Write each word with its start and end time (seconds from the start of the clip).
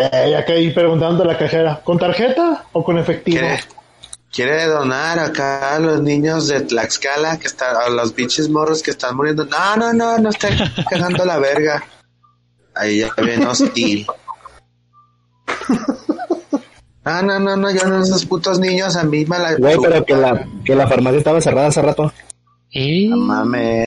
Eh, 0.00 0.36
acá 0.36 0.54
ahí 0.54 0.70
preguntando 0.70 1.24
a 1.24 1.26
la 1.26 1.36
cajera, 1.36 1.80
¿con 1.84 1.98
tarjeta 1.98 2.64
o 2.72 2.82
con 2.82 2.96
efectivo? 2.98 3.40
¿Quiere, 3.40 3.60
quiere 4.32 4.66
donar 4.66 5.18
acá 5.18 5.76
a 5.76 5.78
los 5.78 6.00
niños 6.00 6.48
de 6.48 6.62
Tlaxcala, 6.62 7.38
que 7.38 7.48
están, 7.48 7.76
a 7.76 7.88
los 7.90 8.12
pinches 8.12 8.48
morros 8.48 8.82
que 8.82 8.92
están 8.92 9.16
muriendo? 9.16 9.44
No, 9.44 9.76
no, 9.76 9.92
no, 9.92 10.18
no 10.18 10.30
está 10.30 10.48
cagando 10.88 11.24
la 11.24 11.38
verga. 11.38 11.84
Ahí 12.74 13.00
ya 13.00 13.12
viene 13.22 13.46
hostil. 13.46 14.06
Ah, 17.02 17.22
no, 17.22 17.38
no, 17.40 17.56
no, 17.56 17.70
yo 17.70 17.84
no, 17.86 18.02
esos 18.02 18.26
putos 18.26 18.58
niños 18.58 18.94
a 18.94 19.04
mí 19.04 19.24
me 19.24 19.38
la... 19.38 19.56
Güey, 19.56 19.78
pero 19.80 20.04
que 20.04 20.14
la, 20.14 20.46
que 20.64 20.74
la 20.74 20.86
farmacia 20.86 21.18
estaba 21.18 21.40
cerrada 21.40 21.68
hace 21.68 21.80
rato. 21.82 22.12
Y 22.70 23.08
No 23.08 23.16
mames. 23.16 23.86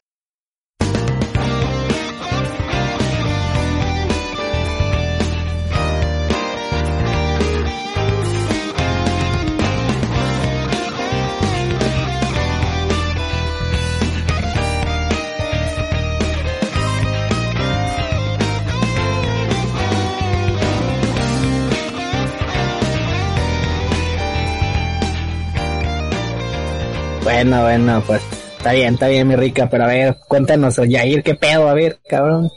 Bueno, 27.44 27.62
bueno, 27.62 28.02
pues 28.08 28.22
está 28.58 28.72
bien, 28.72 28.94
está 28.94 29.10
bien, 29.10 29.28
mi 29.28 29.36
rica, 29.36 29.68
pero 29.70 29.84
a 29.84 29.88
ver, 29.88 30.16
cuéntanos, 30.30 30.78
Yair, 30.78 31.24
qué 31.24 31.36
pedo, 31.36 31.68
a 31.68 31.74
ver, 31.74 32.00
cabrón. 32.08 32.50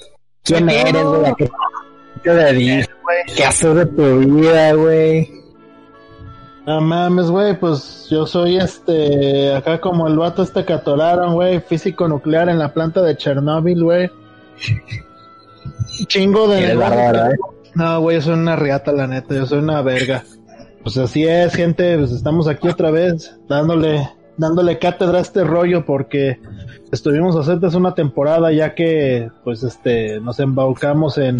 ¿Quién 0.45 0.69
¿Qué 0.69 0.81
eres, 0.81 1.03
güey? 1.03 1.27
¿A 1.27 1.35
¿Qué 1.35 1.51
te 2.23 2.31
dedicas? 2.31 2.89
¿Qué 3.37 3.45
haces 3.45 3.75
de 3.75 3.87
tu 3.87 4.19
vida, 4.21 4.75
güey? 4.75 5.29
No 6.69 6.81
mames, 6.81 7.33
güey, 7.33 7.59
pues 7.59 8.07
yo 8.11 8.29
soy 8.29 8.59
este, 8.59 9.57
acá 9.57 9.81
como 9.81 10.07
el 10.07 10.17
vato 10.17 10.45
este 10.45 10.65
que 10.65 10.75
atoraron, 10.75 11.35
güey, 11.35 11.59
físico 11.59 12.07
nuclear 12.07 12.49
en 12.49 12.61
la 12.61 12.73
planta 12.73 13.03
de 13.03 13.17
Chernóbil, 13.17 13.83
güey. 13.83 14.09
Chingo 16.07 16.47
de... 16.47 16.77
Bárbaro, 16.77 17.33
¿eh? 17.33 17.37
No, 17.75 18.01
güey, 18.03 18.19
yo 18.19 18.23
soy 18.23 18.35
una 18.35 18.55
riata, 18.55 18.93
la 18.93 19.09
neta, 19.09 19.35
yo 19.35 19.47
soy 19.47 19.59
una 19.59 19.83
verga. 19.83 20.23
Pues 20.85 20.97
así 20.97 21.27
es, 21.27 21.53
gente, 21.57 21.99
pues 21.99 22.13
estamos 22.13 22.47
aquí 22.47 22.69
otra 22.69 22.93
vez, 22.93 23.37
dándole, 23.49 24.09
dándole 24.37 24.79
cátedra 24.79 25.19
a 25.19 25.23
este 25.23 25.45
rollo 25.45 25.85
porque 25.85 26.39
estuvimos 26.93 27.35
ausentes 27.37 27.75
una 27.75 27.95
temporada 27.95 28.53
ya 28.53 28.75
que, 28.75 29.31
pues 29.45 29.63
este, 29.63 30.21
nos 30.21 30.39
embaucamos 30.41 31.19
en... 31.19 31.37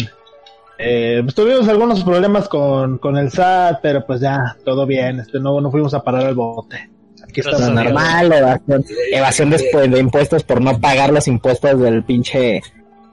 Eh, 0.79 1.21
pues 1.23 1.33
tuvimos 1.33 1.67
algunos 1.67 2.03
problemas 2.03 2.47
con, 2.47 2.99
con 2.99 3.17
el 3.17 3.31
SAT, 3.31 3.79
pero 3.81 4.05
pues 4.05 4.21
ya, 4.21 4.55
todo 4.63 4.85
bien, 4.85 5.19
este, 5.19 5.39
no, 5.39 5.59
no 5.59 5.71
fuimos 5.71 5.93
a 5.93 6.03
parar 6.03 6.27
al 6.27 6.35
bote. 6.35 6.89
Aquí 7.23 7.41
a 7.41 7.57
Dios. 7.57 7.69
Normal, 7.71 8.31
evasión, 8.31 8.85
evasión 9.11 9.49
después 9.49 9.89
de 9.89 9.99
impuestos 9.99 10.43
por 10.43 10.61
no 10.61 10.79
pagar 10.79 11.11
los 11.11 11.27
impuestos 11.27 11.79
del 11.79 12.03
pinche 12.03 12.61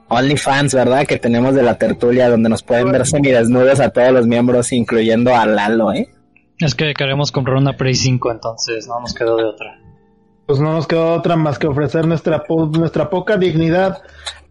OnlyFans, 0.09 0.75
¿verdad? 0.75 1.07
Que 1.07 1.17
tenemos 1.17 1.55
de 1.55 1.63
la 1.63 1.77
tertulia 1.77 2.29
donde 2.29 2.49
nos 2.49 2.61
pueden 2.61 2.91
ver 2.91 3.05
semidesnudos 3.07 3.79
a 3.79 3.89
todos 3.89 4.11
los 4.11 4.27
miembros, 4.27 4.71
incluyendo 4.71 5.35
a 5.35 5.47
Lalo, 5.47 5.91
¿eh? 5.91 6.09
Es 6.59 6.75
que 6.75 6.93
queremos 6.93 7.31
comprar 7.31 7.57
una 7.57 7.73
Play 7.73 7.95
5, 7.95 8.31
entonces 8.31 8.87
no 8.87 8.99
nos 8.99 9.13
quedó 9.13 9.37
de 9.37 9.43
otra. 9.45 9.79
Pues 10.45 10.59
no 10.59 10.73
nos 10.73 10.87
quedó 10.87 11.13
otra 11.13 11.35
más 11.35 11.57
que 11.59 11.67
ofrecer 11.67 12.05
nuestra, 12.07 12.43
po- 12.43 12.67
nuestra 12.67 13.09
poca 13.09 13.35
dignidad, 13.37 14.01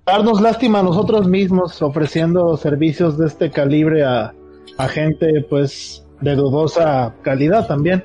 darnos 0.04 0.40
lástima 0.40 0.80
a 0.80 0.82
nosotros 0.82 1.28
mismos 1.28 1.80
ofreciendo 1.82 2.56
servicios 2.56 3.16
de 3.16 3.26
este 3.26 3.50
calibre 3.50 4.04
a, 4.04 4.34
a 4.76 4.88
gente 4.88 5.46
pues 5.48 6.04
de 6.20 6.34
dudosa 6.34 7.14
calidad 7.22 7.66
también. 7.68 8.04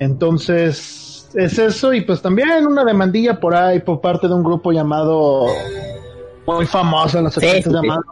Entonces 0.00 1.28
es 1.34 1.58
eso 1.58 1.92
y 1.94 2.00
pues 2.00 2.20
también 2.20 2.66
una 2.66 2.84
demandilla 2.84 3.38
por 3.38 3.54
ahí 3.54 3.78
por 3.80 4.00
parte 4.00 4.26
de 4.26 4.34
un 4.34 4.42
grupo 4.42 4.72
llamado 4.72 5.46
muy 6.46 6.66
famoso 6.66 7.18
en 7.18 7.24
los 7.24 7.34
Sí, 7.34 7.46
80 7.46 7.56
sí, 7.56 7.62
sí. 7.70 7.74
llamado 7.86 8.02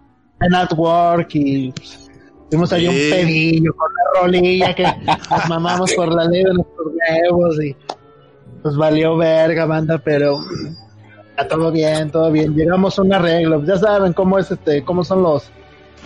Network 0.40 1.28
y 1.34 1.72
pues, 1.72 2.07
tuvimos 2.48 2.72
ahí 2.72 2.88
un 2.88 2.94
pedillo 2.94 3.74
con 3.74 3.88
la 3.94 4.20
rolilla 4.20 4.74
que 4.74 4.82
nos 4.82 5.48
mamamos 5.48 5.92
por 5.94 6.12
la 6.12 6.24
ley 6.24 6.44
de 6.44 6.54
nuestros 6.54 6.86
huevos 6.86 7.62
y 7.62 7.76
pues 8.62 8.76
valió 8.76 9.16
verga, 9.16 9.66
banda, 9.66 9.98
pero 9.98 10.40
está 11.30 11.46
todo 11.48 11.70
bien, 11.70 12.10
todo 12.10 12.30
bien. 12.30 12.54
Llegamos 12.54 12.98
a 12.98 13.02
un 13.02 13.12
arreglo. 13.12 13.64
Ya 13.64 13.76
saben 13.76 14.12
cómo 14.12 14.38
es 14.38 14.50
este, 14.50 14.82
cómo 14.84 15.04
son 15.04 15.22
los 15.22 15.50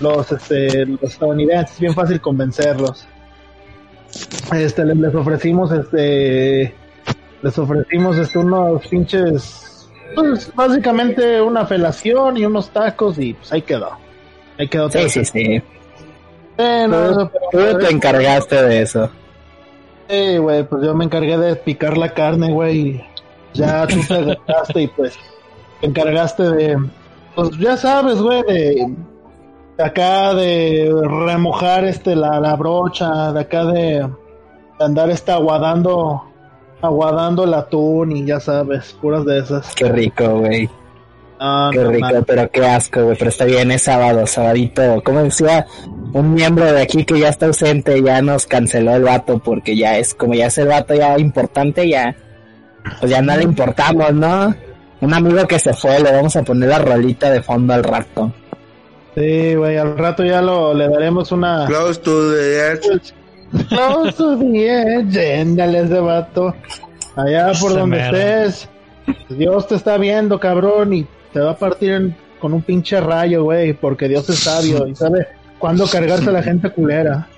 los 0.00 0.32
este 0.32 0.86
los 0.86 1.02
estadounidenses, 1.02 1.78
bien 1.78 1.94
fácil 1.94 2.20
convencerlos. 2.20 3.06
Este 4.52 4.84
les, 4.84 4.97
les 4.97 5.14
ofrecimos 5.14 5.72
este 5.72 6.75
les 7.42 7.58
ofrecimos 7.58 8.19
este 8.19 8.38
unos 8.38 8.86
pinches 8.86 9.88
pues 10.14 10.52
básicamente 10.54 11.41
una 11.41 11.64
felación 11.66 12.36
y 12.36 12.44
unos 12.44 12.70
tacos 12.70 13.19
y 13.19 13.34
pues 13.34 13.52
ahí 13.52 13.62
quedó. 13.62 13.91
Ahí 14.58 14.69
quedó. 14.69 14.91
Sí, 14.91 15.08
sí, 15.08 15.25
sí. 15.25 15.62
Eh, 16.58 16.86
no, 16.88 17.28
Tú, 17.50 17.78
te 17.78 17.90
encargaste 17.90 18.62
de 18.62 18.82
eso. 18.82 19.10
Sí, 20.08 20.36
güey, 20.36 20.64
pues 20.64 20.82
yo 20.84 20.94
me 20.94 21.04
encargué 21.04 21.38
de 21.38 21.56
picar 21.56 21.96
la 21.96 22.12
carne, 22.12 22.52
güey. 22.52 23.02
Ya 23.54 23.86
tú 23.86 24.00
te 24.06 24.24
gastaste 24.24 24.82
y 24.82 24.88
pues 24.88 25.18
te 25.80 25.86
encargaste 25.86 26.42
de, 26.42 26.78
pues 27.34 27.50
ya 27.58 27.76
sabes, 27.76 28.20
güey, 28.20 28.42
de, 28.42 28.94
de 29.78 29.84
acá 29.84 30.34
de 30.34 30.92
remojar 31.26 31.84
este 31.84 32.16
la, 32.16 32.40
la 32.40 32.56
brocha, 32.56 33.32
de 33.32 33.40
acá 33.40 33.64
de, 33.64 34.08
de 34.78 34.84
andar 34.84 35.10
este 35.10 35.32
aguadando, 35.32 36.22
aguadando 36.80 37.44
el 37.44 37.54
atún 37.54 38.12
y 38.12 38.24
ya 38.26 38.40
sabes, 38.40 38.96
puras 39.00 39.24
de 39.24 39.38
esas. 39.38 39.74
Qué 39.74 39.88
rico, 39.88 40.40
güey. 40.40 40.69
Qué 41.72 41.78
no, 41.78 41.91
rico, 41.91 42.08
man. 42.08 42.25
pero 42.25 42.50
qué 42.53 42.64
asco, 42.64 43.03
güey. 43.03 43.16
Pero 43.19 43.30
está 43.30 43.44
bien, 43.47 43.72
es 43.72 43.82
sábado, 43.82 44.26
sabadito. 44.28 45.03
Como 45.03 45.25
decía 45.25 45.66
un 46.12 46.34
miembro 46.34 46.72
de 46.72 46.82
aquí 46.82 47.04
que 47.04 47.19
ya 47.19 47.30
está 47.30 47.47
ausente, 47.47 48.00
ya 48.00 48.22
nos 48.22 48.47
canceló 48.47 48.94
el 48.94 49.03
vato 49.03 49.41
porque 49.41 49.76
ya 49.76 49.98
es, 49.98 50.14
como 50.14 50.34
ya 50.34 50.47
es 50.47 50.58
el 50.58 50.69
vato 50.69 50.94
ya 50.94 51.19
importante, 51.19 51.88
ya, 51.88 52.14
pues 53.00 53.10
ya 53.10 53.22
no 53.22 53.36
le 53.36 53.42
importamos, 53.42 54.12
¿no? 54.12 54.54
Un 55.00 55.14
amigo 55.14 55.44
que 55.48 55.58
se 55.58 55.75
fue, 55.75 55.98
le 55.98 56.12
vamos 56.12 56.36
a 56.36 56.44
poner 56.44 56.69
la 56.69 56.78
rolita 56.78 57.28
de 57.28 57.42
fondo 57.42 57.75
al 57.75 57.82
rato. 57.82 58.32
Sí, 59.16 59.56
güey, 59.56 59.76
al 59.76 59.98
rato 59.98 60.25
ya 60.25 60.41
lo, 60.41 60.72
le 60.72 60.88
daremos 60.88 61.32
una... 61.32 61.66
Close 61.66 62.00
to 62.00 62.32
the 62.32 62.72
edge. 62.72 63.14
Close 63.69 64.12
to 64.12 64.38
the 64.38 65.00
edge, 65.00 65.41
ándale 65.41 65.81
ese 65.81 65.98
vato. 65.98 66.54
Allá 67.16 67.50
por 67.60 67.75
donde 67.75 68.00
estés. 68.00 68.69
Dios 69.28 69.66
te 69.66 69.75
está 69.75 69.98
viendo, 69.98 70.38
cabrón, 70.38 70.94
y 70.94 71.06
te 71.32 71.41
va 71.41 71.53
a 71.53 71.56
partir 71.56 71.93
en- 71.93 72.16
con 72.41 72.53
un 72.53 72.62
pinche 72.62 73.00
rayo, 73.00 73.44
güey, 73.44 73.72
porque 73.72 74.09
Dios 74.09 74.28
es 74.28 74.41
sabio 74.41 74.87
y 74.87 74.94
sabe 74.97 75.26
cuándo 75.59 75.87
cargarse 75.87 76.28
a 76.28 76.32
la 76.32 76.43
gente 76.43 76.70
culera. 76.70 77.28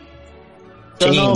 No. 1.00 1.34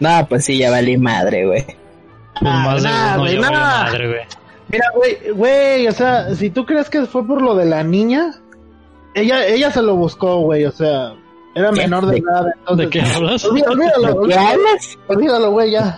No, 0.00 0.26
pues 0.28 0.44
sí, 0.44 0.58
ya 0.58 0.70
valí 0.70 0.96
madre, 0.96 1.44
güey. 1.46 1.64
Pues 1.64 2.84
Ah, 2.86 3.16
güey, 3.18 3.38
nah. 3.38 3.50
madre, 3.50 4.06
güey. 4.08 4.20
Mira, 4.68 4.84
güey, 4.94 5.18
güey, 5.34 5.88
o 5.88 5.92
sea, 5.92 6.34
si 6.36 6.50
tú 6.50 6.64
crees 6.66 6.88
que 6.88 7.06
fue 7.06 7.26
por 7.26 7.42
lo 7.42 7.56
de 7.56 7.64
la 7.64 7.82
niña, 7.82 8.34
ella, 9.14 9.44
ella 9.46 9.70
se 9.72 9.82
lo 9.82 9.96
buscó, 9.96 10.40
güey, 10.42 10.64
o 10.66 10.70
sea, 10.70 11.14
era 11.56 11.72
menor 11.72 12.06
de 12.06 12.12
¿De- 12.12 12.18
edad, 12.18 12.46
entonces... 12.60 12.86
¿De 12.86 12.90
qué 12.90 13.00
hablas? 13.00 13.44
Olvídalo, 13.44 13.74
olvídalo, 14.20 14.58
olvídalo, 15.08 15.50
güey, 15.50 15.70
ya. 15.72 15.96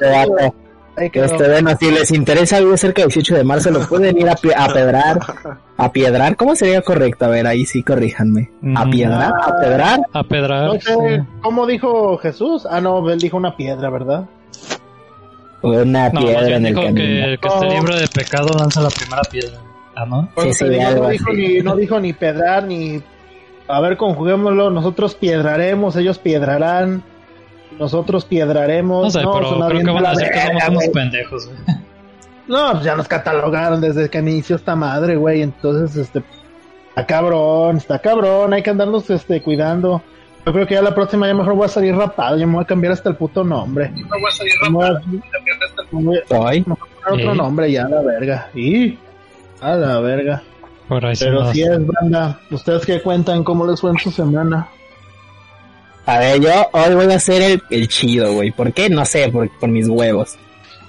Este. 1.06 1.24
Este, 1.24 1.48
bueno, 1.48 1.70
si 1.78 1.90
les 1.90 2.10
interesa, 2.12 2.58
vive 2.60 2.76
cerca 2.76 3.02
del 3.02 3.08
18 3.08 3.34
de 3.36 3.44
marzo, 3.44 3.70
lo 3.70 3.80
pueden 3.88 4.18
ir 4.18 4.28
a, 4.28 4.34
pie- 4.36 4.54
a 4.56 4.68
pedrar. 4.72 5.18
¿A 5.76 5.92
piedrar? 5.92 6.36
¿Cómo 6.36 6.54
sería 6.54 6.82
correcto? 6.82 7.24
A 7.24 7.28
ver, 7.28 7.46
ahí 7.46 7.64
sí, 7.64 7.82
corríjanme. 7.82 8.50
¿A 8.76 8.84
piedrar? 8.86 9.32
¿A 9.42 9.58
pedrar? 9.60 10.00
A 10.12 10.22
pedrar. 10.24 10.66
No 10.66 10.80
sé, 10.80 11.24
¿cómo 11.42 11.66
dijo 11.66 12.18
Jesús? 12.18 12.66
Ah, 12.70 12.80
no, 12.80 13.08
él 13.10 13.18
dijo 13.18 13.36
una 13.36 13.56
piedra, 13.56 13.88
¿verdad? 13.90 14.24
Una 15.62 16.08
No, 16.08 16.20
piedra 16.20 16.56
en 16.56 16.66
el 16.66 16.74
dijo 16.74 16.86
camino. 16.86 16.94
que, 17.26 17.38
que 17.40 17.48
esté 17.48 17.66
No. 17.66 17.72
libre 17.74 17.96
de 18.00 18.08
pecado 18.08 18.48
lanza 18.58 18.80
la 18.80 18.88
primera 18.90 19.22
piedra. 19.30 19.58
Ah, 19.94 20.06
¿no? 20.06 20.28
Por 20.34 20.44
Sí, 20.44 20.50
eso 20.50 20.58
sí, 20.64 20.70
te 20.70 20.70
digo, 20.78 20.86
algo 20.88 21.02
no, 21.04 21.08
dijo 21.10 21.30
así. 21.30 21.36
ni, 21.36 21.58
no 21.60 21.76
dijo 21.76 22.00
ni 22.00 22.12
pedrar, 22.12 22.64
ni... 22.64 23.02
A 23.68 23.80
ver, 23.80 23.96
conjuguémoslo, 23.96 24.70
nosotros 24.70 25.14
piedraremos, 25.14 25.94
ellos 25.96 26.18
piedrarán, 26.18 27.02
nosotros 27.80 28.24
piedraremos. 28.24 29.04
No 29.04 29.10
sé, 29.10 29.22
no, 29.22 29.32
pero 29.32 29.66
creo 29.68 29.84
que 29.84 29.90
van 29.90 30.06
a 30.06 30.10
decir 30.10 30.30
que 30.30 30.40
somos 30.40 30.68
unos 30.68 30.88
pendejos, 30.88 31.46
güey. 31.46 31.58
No, 32.46 32.72
pues 32.72 32.84
ya 32.84 32.96
nos 32.96 33.08
catalogaron 33.08 33.80
desde 33.80 34.08
que 34.08 34.18
inició 34.18 34.56
esta 34.56 34.76
madre, 34.76 35.16
güey, 35.16 35.42
entonces, 35.42 35.96
este... 35.96 36.22
Está 36.88 37.06
cabrón, 37.06 37.76
está 37.76 38.00
cabrón, 38.00 38.52
hay 38.52 38.62
que 38.62 38.70
andarnos, 38.70 39.08
este, 39.08 39.40
cuidando. 39.40 40.02
Yo 40.44 40.52
creo 40.52 40.66
que 40.66 40.74
ya 40.74 40.82
la 40.82 40.94
próxima 40.94 41.28
ya 41.28 41.34
mejor 41.34 41.54
voy 41.54 41.66
a 41.66 41.68
salir 41.68 41.94
rapado, 41.94 42.36
ya 42.36 42.46
me 42.46 42.54
voy 42.54 42.64
a 42.64 42.66
cambiar 42.66 42.92
hasta 42.92 43.10
el 43.10 43.16
puto 43.16 43.44
nombre. 43.44 43.90
Me 43.90 44.02
voy 44.02 44.24
a 44.28 44.32
salir 44.32 44.52
rapado. 44.60 45.00
Me 45.06 46.02
voy 46.02 46.18
a 46.18 46.26
Soy. 46.26 46.62
poner 46.62 46.78
otro 47.06 47.32
¿Eh? 47.32 47.36
nombre 47.36 47.70
ya, 47.70 47.84
a 47.84 47.88
la 47.88 48.02
verga. 48.02 48.48
Y... 48.54 48.98
A 49.60 49.76
la 49.76 50.00
verga. 50.00 50.42
Por 50.88 51.06
ahí 51.06 51.14
sí 51.14 51.24
Pero 51.24 51.52
si 51.52 51.62
es, 51.62 51.78
banda. 51.86 52.40
¿Ustedes 52.50 52.84
qué 52.84 53.00
cuentan? 53.00 53.44
¿Cómo 53.44 53.64
les 53.64 53.80
fue 53.80 53.90
en 53.90 53.98
su 53.98 54.10
semana? 54.10 54.68
A 56.06 56.18
ver, 56.18 56.40
yo 56.40 56.50
hoy 56.72 56.94
voy 56.94 57.12
a 57.12 57.20
ser 57.20 57.42
el, 57.42 57.62
el 57.70 57.88
chido, 57.88 58.32
güey. 58.32 58.50
¿Por 58.50 58.72
qué? 58.72 58.88
No 58.90 59.04
sé, 59.04 59.28
por, 59.28 59.48
por 59.58 59.68
mis 59.68 59.88
huevos. 59.88 60.36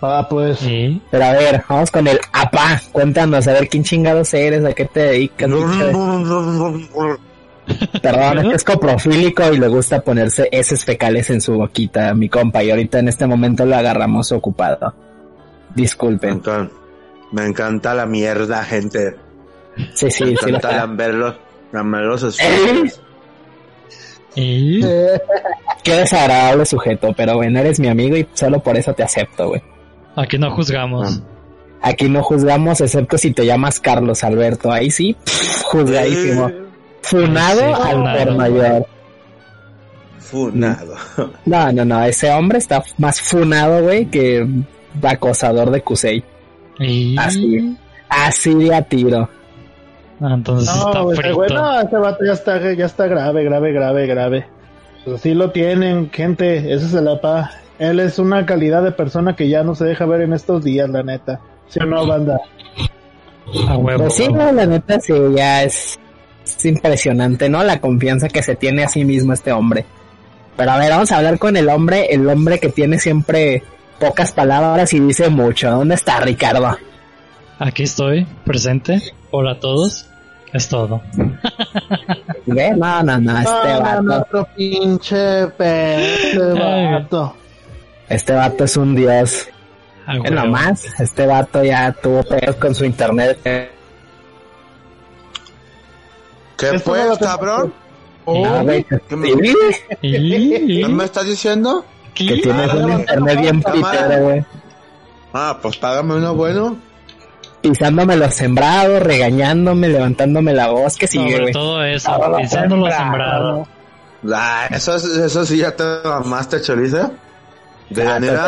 Ah, 0.02 0.26
pues. 0.30 0.60
Sí. 0.60 1.02
Pero 1.12 1.26
a 1.26 1.32
ver, 1.34 1.64
vamos 1.70 1.92
con 1.92 2.08
el 2.08 2.20
apá. 2.34 2.82
Cuéntanos, 2.92 3.48
a 3.48 3.54
ver 3.54 3.68
quién 3.68 3.84
chingados 3.84 4.34
eres, 4.34 4.66
a 4.66 4.74
qué 4.74 4.86
te 4.86 5.00
dedicas. 5.02 5.50
Perdón, 8.02 8.40
es 8.40 8.48
que 8.50 8.56
es 8.56 8.64
coprofílico 8.64 9.54
y 9.54 9.58
le 9.60 9.68
gusta 9.68 10.02
ponerse 10.02 10.50
heces 10.52 10.84
fecales 10.84 11.30
en 11.30 11.40
su 11.40 11.54
boquita, 11.54 12.14
mi 12.16 12.28
compa. 12.28 12.64
Y 12.64 12.72
ahorita 12.72 13.00
en 13.00 13.08
este 13.08 13.28
momento 13.28 13.66
lo 13.66 13.76
agarramos 13.76 14.32
ocupado. 14.32 14.94
Me 15.70 15.76
Disculpen. 15.84 16.32
encanta, 16.32 16.74
me 17.32 17.46
encanta 17.46 17.94
la 17.94 18.06
mierda, 18.08 18.64
gente. 18.66 19.16
Sí, 19.94 20.10
sí, 20.12 20.26
Me 20.26 20.36
sí. 20.36 20.52
lo 20.52 20.58
encanta 20.58 20.78
lamberlos 21.72 22.38
¿Eh? 22.42 22.92
Y 24.36 24.84
Eh, 24.86 25.20
Qué 25.84 25.96
desagradable 25.96 26.66
sujeto, 26.66 27.12
pero 27.18 27.36
bueno, 27.36 27.60
eres 27.60 27.80
mi 27.80 27.88
amigo 27.88 28.16
y 28.16 28.28
solo 28.34 28.62
por 28.62 28.78
eso 28.78 28.94
te 28.94 29.04
acepto, 29.04 29.48
güey. 29.50 29.62
aquí 30.16 30.38
no 30.38 30.52
juzgamos. 30.52 31.22
Aquí 31.82 32.08
no 32.08 32.22
juzgamos, 32.22 32.80
excepto 32.82 33.18
si 33.18 33.32
te 33.32 33.46
llamas 33.46 33.80
Carlos 33.80 34.24
Alberto. 34.24 34.72
Ahí 34.72 34.92
sí, 34.92 35.16
pff, 35.24 35.64
juzgadísimo. 35.64 36.50
Eh, 36.50 36.62
Funado 37.02 37.60
Sí, 37.60 37.82
al 37.84 37.92
funado. 37.96 38.26
por 38.26 38.36
mayor. 38.36 38.86
Funado. 40.20 40.96
No, 41.46 41.72
no, 41.72 41.84
no, 41.86 42.04
ese 42.04 42.30
hombre 42.32 42.60
está 42.60 42.84
más 43.00 43.20
funado, 43.20 43.82
güey, 43.84 44.06
que 44.06 44.48
acosador 45.02 45.72
de 45.72 45.82
Kusei. 45.82 46.24
Y 46.80 47.18
Así. 47.18 47.76
Así 48.08 48.54
de 48.54 48.76
a 48.76 48.82
tiro. 48.84 49.28
Ah, 50.22 50.34
entonces 50.36 50.70
está 50.70 50.94
no, 50.94 51.04
güey, 51.06 51.18
frito. 51.18 51.36
güey, 51.36 51.50
no, 51.52 51.82
ese 51.82 51.98
vato 51.98 52.24
ya 52.24 52.34
está, 52.34 52.74
ya 52.74 52.86
está 52.86 53.08
grave, 53.08 53.44
grave, 53.44 53.74
grave, 53.74 54.08
grave. 54.08 54.46
Pues 55.04 55.16
así 55.16 55.34
lo 55.34 55.50
tienen, 55.52 56.12
gente. 56.12 56.58
Ese 56.74 56.86
es 56.86 56.94
el 56.94 57.08
apa. 57.08 57.52
Él 57.80 58.00
es 58.00 58.20
una 58.20 58.46
calidad 58.46 58.84
de 58.84 58.92
persona 58.92 59.36
que 59.36 59.50
ya 59.50 59.64
no 59.64 59.74
se 59.74 59.86
deja 59.86 60.06
ver 60.06 60.22
en 60.22 60.34
estos 60.34 60.64
días, 60.64 60.88
la 60.90 61.02
neta. 61.02 61.40
¿Sí 61.68 61.80
o 61.82 61.86
no, 61.86 62.06
banda? 62.06 62.40
A 63.68 63.78
huevo. 63.78 64.04
Pues 64.04 64.16
sí, 64.16 64.28
no, 64.32 64.52
la 64.52 64.68
neta 64.68 65.00
sí, 65.00 65.14
ya 65.36 65.64
es, 65.64 66.00
es 66.46 66.66
impresionante, 66.66 67.50
¿no? 67.50 67.64
La 67.64 67.82
confianza 67.82 68.28
que 68.28 68.44
se 68.44 68.56
tiene 68.56 68.84
a 68.84 68.88
sí 68.88 69.04
mismo 69.04 69.34
este 69.34 69.52
hombre. 69.52 69.86
Pero 70.56 70.72
a 70.72 70.78
ver, 70.78 70.92
vamos 70.92 71.12
a 71.12 71.18
hablar 71.18 71.40
con 71.40 71.58
el 71.58 71.68
hombre, 71.70 72.14
el 72.14 72.30
hombre 72.30 72.60
que 72.60 72.70
tiene 72.70 73.00
siempre 73.00 73.64
pocas 74.00 74.32
palabras 74.32 74.94
y 74.94 75.00
dice 75.00 75.30
mucho. 75.30 75.72
¿Dónde 75.72 75.96
está 75.96 76.20
Ricardo? 76.20 76.78
Aquí 77.58 77.84
estoy, 77.84 78.28
presente. 78.46 79.02
Hola 79.32 79.54
a 79.54 79.60
todos. 79.60 80.11
Es 80.54 80.68
todo. 80.68 81.02
¿Ve? 82.46 82.72
No, 82.72 83.04
no, 83.04 83.18
no, 83.20 83.38
este 83.40 83.80
vato, 83.80 84.02
no, 84.04 84.18
otro 84.18 84.48
pinche 84.56 85.44
este 85.44 86.38
vato. 86.38 87.36
este 88.10 88.34
vato 88.34 88.64
es 88.66 88.78
un 88.78 88.96
dios. 88.96 89.48
A 90.06 90.16
Es 90.18 90.32
nomás, 90.32 90.84
este 91.00 91.26
vato 91.26 91.64
ya 91.64 91.92
tuvo 91.94 92.24
pedos 92.24 92.56
con 92.58 92.76
su 92.76 92.84
internet. 92.86 93.40
¿Qué 96.58 96.80
pues, 96.84 96.84
tengo- 96.84 97.18
cabrón? 97.18 97.74
Oh, 98.26 98.46
no, 98.46 98.64
güey, 98.64 98.84
¿Qué 98.84 99.16
me- 99.16 99.32
¿Qué 100.02 100.88
me 100.88 101.04
estás 101.06 101.26
diciendo? 101.26 101.84
que 102.14 102.26
tienes 102.38 102.70
Ah, 102.72 102.76
un 102.76 102.92
internet 103.00 103.40
bien 103.40 103.64
pitero, 103.64 104.20
güey. 104.24 104.46
Ah, 105.34 105.58
pues 105.62 105.78
págame 105.78 106.16
uno 106.16 106.36
bueno. 106.36 106.78
Pisándome 107.62 108.16
los 108.18 108.34
sembrados, 108.34 109.02
regañándome, 109.04 109.88
levantándome 109.90 110.54
la 110.54 110.70
voz, 110.70 110.98
que 110.98 111.06
sigue, 111.08 111.32
Sobre 111.32 111.42
güey. 111.44 111.54
todo 111.54 111.84
eso, 111.84 112.12
Todo 112.18 112.38
pisando 112.38 112.78
lo 112.78 112.90
sembrado. 112.92 113.66
sembrado. 114.24 114.36
Ah, 114.36 114.68
eso, 114.72 114.96
es- 114.96 115.04
eso 115.06 115.46
sí 115.46 115.58
ya 115.58 115.76
te 115.76 115.84
mamaste, 116.04 116.60
chorizo. 116.62 117.12
De 117.90 118.02
Ah, 118.04 118.06
manera. 118.20 118.48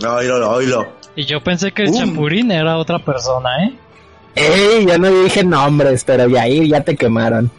no. 0.00 0.14
Oílo, 0.14 0.50
oílo. 0.50 0.86
Y 1.14 1.24
yo 1.26 1.42
pensé 1.42 1.70
que 1.72 1.82
el 1.84 1.92
chapurín 1.92 2.50
era 2.50 2.76
otra 2.78 2.98
persona, 2.98 3.50
¿eh? 3.64 3.74
Ey, 4.34 4.86
yo 4.86 4.98
no 4.98 5.08
dije 5.10 5.44
nombres, 5.44 6.04
pero 6.04 6.26
ya 6.26 6.42
ahí 6.42 6.68
ya 6.68 6.80
te 6.80 6.96
quemaron. 6.96 7.50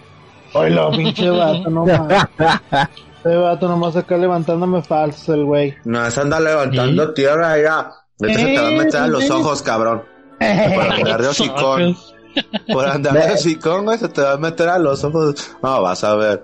Oilo, 0.53 0.91
pinche 0.91 1.29
vato, 1.29 1.69
no 1.69 1.85
mames. 1.85 2.23
Este 3.23 3.37
vato 3.37 3.69
nomás 3.69 3.95
acá 3.95 4.17
levantándome 4.17 4.81
falsos 4.81 5.29
el 5.29 5.45
güey. 5.45 5.73
No, 5.85 6.11
se 6.11 6.19
anda 6.19 6.41
levantando 6.41 7.13
tierra 7.13 7.57
ya. 7.57 7.89
Vete, 8.19 8.33
se 8.35 8.45
te 8.47 8.59
va 8.59 8.67
a 8.67 8.71
meter 8.71 8.95
a 9.01 9.07
los 9.07 9.29
ojos, 9.29 9.61
cabrón. 9.61 10.03
Por 10.75 10.91
andar 10.93 11.21
de 11.21 11.27
hocicón. 11.27 11.97
Por 12.71 12.85
andar 12.87 13.13
de 13.27 13.33
hocicón, 13.33 13.85
güey, 13.85 13.97
se 13.97 14.09
te 14.09 14.21
va 14.21 14.33
a 14.33 14.37
meter 14.37 14.69
a 14.69 14.79
los 14.79 15.03
ojos. 15.03 15.51
No, 15.61 15.81
vas 15.81 16.03
a 16.03 16.15
ver. 16.15 16.43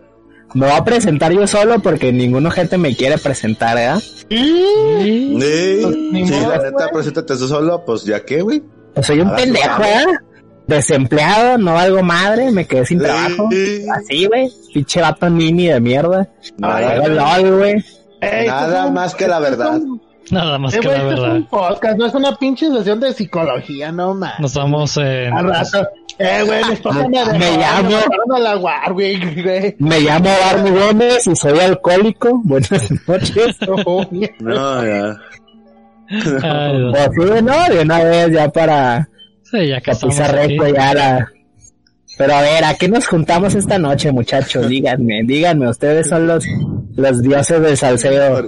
Me 0.53 0.65
voy 0.67 0.75
a 0.75 0.83
presentar 0.83 1.31
yo 1.31 1.45
solo 1.45 1.79
porque 1.79 2.11
ningún 2.11 2.49
gente 2.49 2.77
me 2.77 2.95
quiere 2.95 3.17
presentar, 3.19 3.77
¿eh? 3.77 3.93
Y- 4.29 5.39
Sí, 5.41 6.25
sí, 6.25 6.33
la 6.47 6.57
neta, 6.57 6.89
preséntate 6.91 7.37
tú 7.37 7.47
solo, 7.47 7.83
pues 7.85 8.03
ya 8.03 8.23
qué, 8.25 8.41
güey. 8.41 8.63
Pues 8.93 9.05
soy 9.05 9.19
un 9.21 9.33
pendejo, 9.35 9.77
claro. 9.77 10.11
¿eh? 10.11 10.15
Desempleado, 10.67 11.57
no 11.57 11.73
valgo 11.73 12.03
madre, 12.03 12.51
me 12.51 12.65
quedé 12.65 12.85
sin 12.85 12.99
trabajo. 12.99 13.47
Sí. 13.51 13.85
Así, 13.95 14.25
güey. 14.27 14.51
Pinche 14.73 15.01
vato 15.01 15.29
mini 15.29 15.67
de 15.67 15.79
mierda. 15.79 16.29
Nada, 18.45 18.89
más 18.91 19.15
que 19.15 19.27
la 19.27 19.39
verdad. 19.39 19.79
Nada 20.31 20.57
más 20.59 20.73
Eh, 20.73 20.79
que 20.79 20.87
güey, 20.87 20.97
la 20.97 21.03
esto 21.03 21.13
es 21.15 21.21
verdad. 21.21 21.35
un 21.37 21.45
podcast, 21.47 21.97
no 21.97 22.05
es 22.05 22.13
una 22.13 22.35
pinche 22.35 22.69
sesión 22.69 22.99
de 22.99 23.13
psicología, 23.13 23.91
no 23.91 24.13
mames. 24.13 24.39
Nos 24.39 24.53
vamos 24.53 24.97
en... 24.97 25.33
Al 25.33 25.47
rato. 25.47 25.87
Eh, 26.19 26.43
güey, 26.45 26.63
mi 26.65 26.73
esposa 26.73 27.07
me. 27.07 27.25
Me 27.37 27.57
llamo- 27.57 28.35
a 28.35 28.39
la 28.39 28.55
guar, 28.55 28.91
güey. 28.93 29.75
Me 29.79 29.99
llamo 30.01 30.29
Barney 30.29 30.71
Gómez 30.73 31.25
y 31.27 31.35
soy 31.35 31.59
alcohólico. 31.59 32.41
Buenas 32.43 32.71
noches. 33.07 33.57
No, 34.39 34.85
ya. 34.85 35.17
Ay, 36.43 36.77
no. 36.77 36.91
Pues 36.91 37.09
sí, 37.37 37.43
no, 37.43 37.69
de 37.75 37.81
una 37.81 38.03
vez 38.03 38.31
ya 38.31 38.49
para 38.49 39.07
Sí, 39.43 39.67
ya 39.67 39.79
que 39.81 39.91
recta 39.91 40.69
ya 40.69 40.93
la... 40.93 41.27
Pero 42.17 42.33
a 42.35 42.41
ver, 42.41 42.65
¿a 42.65 42.73
qué 42.73 42.89
nos 42.89 43.07
juntamos 43.07 43.55
esta 43.55 43.77
noche, 43.79 44.11
muchachos? 44.11 44.67
Díganme, 44.67 45.21
díganme, 45.23 45.69
ustedes 45.69 46.09
son 46.09 46.27
los, 46.27 46.43
los 46.97 47.21
dioses 47.21 47.61
del 47.61 47.77
salseo. 47.77 48.45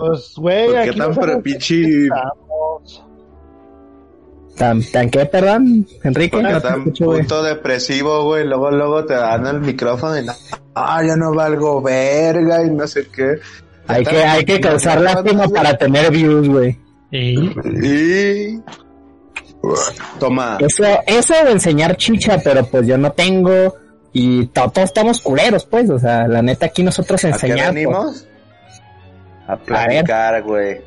Pues, 0.00 0.32
güey, 0.36 0.66
¿Por 0.66 0.74
qué 0.74 0.80
aquí 0.90 0.98
tan 0.98 1.42
pinche-. 1.42 2.08
¿Tan, 4.56 4.82
tan 4.82 5.08
qué, 5.08 5.24
perdón, 5.24 5.86
Enrique? 6.04 6.36
Porque 6.36 6.52
No 6.52 6.60
tan 6.60 6.78
escucho, 6.80 7.04
puto 7.06 7.42
depresivo, 7.42 8.24
güey. 8.24 8.44
Luego, 8.46 8.70
luego 8.70 9.04
te 9.06 9.14
dan 9.14 9.46
el 9.46 9.60
micrófono 9.60 10.18
y 10.20 10.26
ah, 10.74 11.02
ya 11.02 11.16
no 11.16 11.32
valgo 11.34 11.80
verga 11.80 12.62
y 12.64 12.70
no 12.70 12.86
sé 12.86 13.06
qué. 13.08 13.36
Hay 13.86 14.04
que, 14.04 14.22
hay 14.22 14.44
que 14.44 14.60
causar 14.60 15.00
lástima 15.00 15.48
para 15.48 15.76
tener 15.78 16.10
views, 16.10 16.48
güey. 16.48 16.78
Y... 17.10 17.38
Y... 17.86 18.60
Toma. 20.18 20.58
Eso, 20.60 20.84
eso 21.06 21.34
de 21.44 21.52
enseñar 21.52 21.96
chicha, 21.96 22.38
pero 22.42 22.64
pues 22.66 22.86
yo 22.86 22.96
no 22.98 23.12
tengo 23.12 23.74
y 24.12 24.46
to- 24.46 24.70
todos 24.70 24.86
estamos 24.88 25.20
culeros, 25.20 25.64
pues, 25.66 25.88
o 25.90 25.98
sea, 25.98 26.26
la 26.28 26.42
neta 26.42 26.66
aquí 26.66 26.82
nosotros 26.82 27.24
¿A 27.24 27.28
qué 27.28 27.34
enseñamos. 27.34 27.74
venimos? 27.74 28.26
A 29.50 29.56
platicar, 29.56 30.42
güey. 30.42 30.80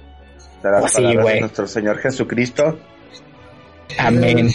De 0.61 0.71
las 0.71 0.81
Pues 0.81 0.93
palabras 0.93 1.25
de 1.27 1.39
nuestro 1.41 1.67
Señor 1.67 1.97
Jesucristo. 1.99 2.77
Amén. 3.97 4.49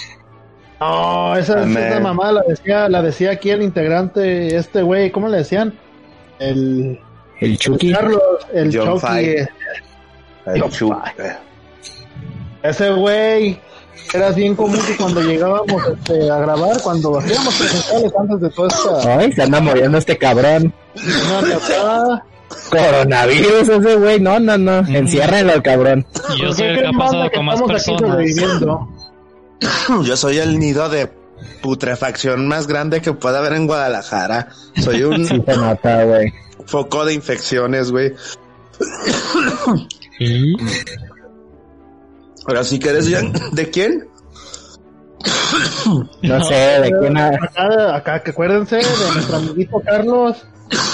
No, 0.80 1.36
esa, 1.36 1.62
Amén. 1.62 1.84
esa 1.84 2.00
mamá 2.00 2.32
la 2.32 2.42
decía, 2.48 2.88
la 2.88 3.02
decía 3.02 3.32
aquí 3.32 3.50
el 3.50 3.62
integrante, 3.62 4.56
este 4.56 4.80
güey, 4.82 5.10
¿cómo 5.10 5.28
le 5.28 5.38
decían? 5.38 5.74
El 6.38 6.98
El 7.40 7.58
Chucky. 7.58 7.92
Carlos, 7.92 8.22
el 8.54 8.76
John 8.76 9.00
Chucky. 9.00 9.34
El 10.46 10.70
chup. 10.70 10.94
Ese 12.62 12.90
güey 12.90 13.60
era 14.14 14.30
bien 14.30 14.54
común 14.56 14.78
que 14.86 14.96
cuando 14.96 15.20
llegábamos 15.20 15.82
este, 15.88 16.30
a 16.30 16.38
grabar, 16.38 16.80
cuando 16.82 17.18
hacíamos 17.18 17.54
presenciales 17.56 18.12
antes 18.18 18.40
de 18.40 18.50
toda 18.50 18.68
esta 18.68 19.18
Ay, 19.18 19.32
se 19.32 19.42
anda 19.42 19.60
muriendo 19.60 19.98
este 19.98 20.16
cabrón. 20.16 20.72
una 20.96 22.22
Coronavirus 22.70 23.68
ese 23.68 23.96
güey, 23.96 24.20
no, 24.20 24.38
no, 24.40 24.58
no. 24.58 24.78
Enciérrenlo, 24.86 25.62
cabrón. 25.62 26.06
yo 26.38 26.46
¿por 26.46 26.54
soy 26.56 26.66
qué 26.66 26.72
el 26.74 26.80
que 26.80 26.86
ha 26.86 26.92
pasado 26.92 27.30
con 27.32 27.44
más 27.46 27.60
estamos 27.60 27.70
aquí 27.80 28.34
personas. 28.34 28.88
Yo 30.06 30.16
soy 30.16 30.38
el 30.38 30.58
nido 30.58 30.88
de 30.88 31.10
putrefacción 31.62 32.46
más 32.46 32.66
grande 32.68 33.00
que 33.00 33.12
pueda 33.12 33.38
haber 33.38 33.54
en 33.54 33.66
Guadalajara. 33.66 34.48
Soy 34.82 35.02
un 35.02 35.26
Sí 35.28 35.40
güey. 35.44 36.32
foco 36.66 37.04
de 37.04 37.14
infecciones, 37.14 37.90
güey. 37.90 38.12
Y... 40.20 40.54
Ahora 42.46 42.62
sí 42.64 42.78
que 42.78 42.90
eres 42.90 43.06
ya- 43.08 43.22
¿De 43.52 43.68
quién? 43.70 44.08
No 46.22 46.44
sé, 46.44 46.54
de 46.54 46.92
quién 47.00 47.16
Acá, 47.18 47.96
acá, 47.96 48.22
que 48.22 48.30
acuérdense 48.30 48.76
de 48.76 48.82
nuestro 49.14 49.36
amiguito 49.36 49.80
Carlos, 49.84 50.46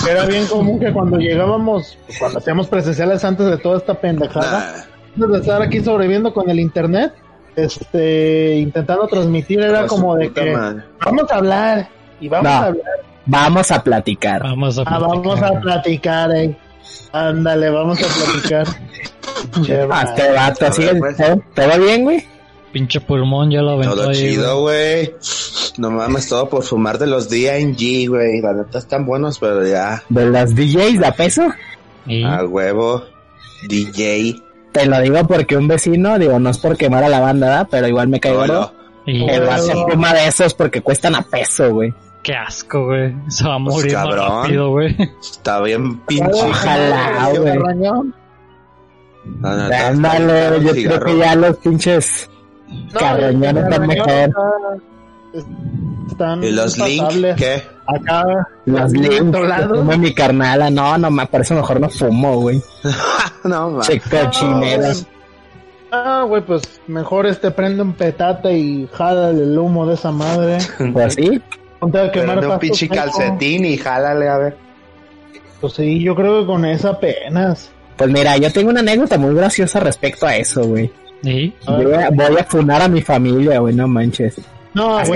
era 0.09 0.26
bien 0.26 0.47
común 0.47 0.78
que 0.81 0.93
cuando 0.93 1.19
llegábamos, 1.19 1.99
cuando 2.19 2.38
hacíamos 2.38 2.66
presenciales 2.69 3.25
antes 3.25 3.47
de 3.47 3.59
toda 3.59 3.78
esta 3.78 3.95
pendejada, 3.95 4.87
Nah, 5.16 5.25
antes 5.25 5.31
de 5.33 5.38
estar 5.40 5.62
aquí 5.62 5.81
sobreviviendo 5.81 6.33
con 6.35 6.49
el 6.50 6.61
internet, 6.61 7.12
este, 7.57 8.57
intentando 8.57 9.07
transmitir, 9.07 9.61
era 9.61 9.87
como 9.87 10.16
de 10.16 10.33
que 10.33 10.54
vamos 11.04 11.31
a 11.31 11.35
hablar 11.37 11.88
y 12.21 12.28
vamos 12.28 12.45
No. 12.45 12.50
a 12.59 12.66
hablar 12.66 12.85
Vamos 13.26 13.71
a 13.71 13.83
platicar. 13.83 14.43
Vamos 14.43 14.78
a 14.78 14.83
Ah, 14.85 14.99
vamos 14.99 15.40
a 15.43 15.59
platicar, 15.59 16.31
eh. 16.37 16.54
Ándale, 17.12 17.71
vamos 17.71 17.99
a 18.02 18.07
platicar. 18.33 18.66
Ah, 19.90 20.04
este 20.09 20.33
vato, 20.33 20.66
pues. 20.99 21.16
¿Todo, 21.16 21.43
todo 21.54 21.78
bien, 21.81 22.02
güey? 22.04 22.25
Pinche 22.73 23.00
pulmón 23.00 23.50
ya 23.50 23.62
lo 23.62 23.73
aventó 23.73 23.95
Todo 23.97 24.09
ahí. 24.11 24.14
chido, 24.16 24.61
güey. 24.62 25.14
No 25.76 25.90
mames, 25.90 26.28
todo 26.28 26.49
por 26.49 26.62
fumar 26.62 26.99
de 26.99 27.07
los 27.09 27.28
DNG, 27.28 28.09
güey. 28.09 28.40
La 28.40 28.52
neta 28.54 28.78
están 28.78 29.04
buenos, 29.07 29.38
pero 29.38 29.66
ya. 29.66 30.02
De 30.09 30.26
las 30.31 30.54
DJs 30.54 31.00
de 31.00 31.07
a 31.07 31.12
peso. 31.12 31.49
Y 32.07 32.23
A 32.25 32.45
huevo. 32.45 33.02
DJ. 33.69 34.40
Te 34.73 34.87
lo 34.87 35.00
digo 35.00 35.26
porque 35.26 35.57
un 35.57 35.66
vecino, 35.69 36.19
digo, 36.19 36.38
no 36.38 36.50
es 36.50 36.59
por 36.59 36.76
quemar 36.76 37.02
a 37.04 37.09
la 37.09 37.21
banda, 37.21 37.47
¿verdad? 37.49 37.69
Pero 37.71 37.88
igual 37.88 38.09
me 38.09 38.21
caigo. 38.21 38.73
Y 39.07 39.28
El 39.28 39.49
Oh. 39.49 39.88
fuma 39.90 40.14
de 40.14 40.26
esos 40.28 40.54
porque 40.54 40.81
cuestan 40.81 41.14
a 41.14 41.23
peso, 41.23 41.71
güey. 41.73 41.93
qué 42.23 42.35
asco, 42.35 42.87
güey. 42.87 43.14
Se 43.28 43.45
va 43.47 43.57
a 43.57 43.59
Pues, 43.62 43.75
morir 43.76 43.95
más 43.95 44.14
rápido, 44.16 44.71
güey. 44.71 44.97
Está 45.21 45.61
bien 45.61 45.99
pinche. 46.07 46.31
Ojalá, 46.33 47.31
¿Qué 47.33 47.38
güey. 47.38 47.59
Ándale, 49.43 50.61
yo 50.62 50.73
creo 50.73 51.00
que 51.00 51.16
ya 51.19 51.35
los 51.35 51.57
pinches 51.59 52.31
No, 52.69 52.87
está 52.87 52.99
carroñón 53.00 53.54
mejor. 53.87 54.09
está- 54.09 54.31
Están 56.09 56.45
¿Y 56.45 56.50
los 56.50 56.79
Link? 56.79 57.35
¿Qué? 57.37 57.62
Acá, 57.87 58.25
otro 58.67 59.47
lado. 59.47 59.76
fumo 59.76 59.99
mi 59.99 60.14
carnala, 60.14 60.71
no, 60.71 60.97
no, 60.97 61.11
me 61.11 61.26
parece 61.26 61.55
mejor 61.55 61.81
no 61.81 61.91
fumo, 61.91 62.41
güey. 62.41 62.62
no, 63.45 63.81
cochineras. 64.11 65.07
Ah, 65.91 66.25
güey, 66.26 66.43
pues 66.43 66.62
mejor 66.87 67.26
este 67.26 67.50
prende 67.50 67.83
un 67.83 67.93
petate 67.93 68.57
y 68.57 68.88
jala 68.93 69.31
el 69.31 69.57
humo 69.59 69.87
de 69.87 69.95
esa 69.95 70.11
madre. 70.11 70.59
Pues 70.93 71.14
sí, 71.14 71.41
Ponte 71.79 71.99
a 71.99 72.11
quemar 72.11 72.38
Prende 72.38 72.55
un 72.55 72.59
pinche 72.59 72.88
calcetín 72.88 73.64
y 73.64 73.76
jálale 73.76 74.29
a 74.29 74.38
ver. 74.38 74.57
Pues 75.61 75.75
sí, 75.75 76.03
yo 76.03 76.14
creo 76.14 76.41
que 76.41 76.47
con 76.47 76.64
esa 76.64 76.91
apenas. 76.91 77.71
pues 77.97 78.11
mira, 78.11 78.37
yo 78.38 78.53
tengo 78.53 78.71
una 78.71 78.81
anécdota 78.81 79.19
muy 79.19 79.35
graciosa 79.35 79.81
respecto 79.81 80.26
a 80.26 80.37
eso, 80.37 80.64
güey. 80.64 80.91
Ah. 81.67 81.79
Yo 81.81 81.88
voy 81.88 81.95
a, 81.95 82.11
voy 82.11 82.37
a 82.38 82.45
funar 82.45 82.83
a 82.83 82.88
mi 82.88 83.03
familia, 83.03 83.61
güey, 83.61 83.75
no 83.75 83.87
manches. 83.87 84.37
No, 84.75 84.99
Hace- 84.99 85.12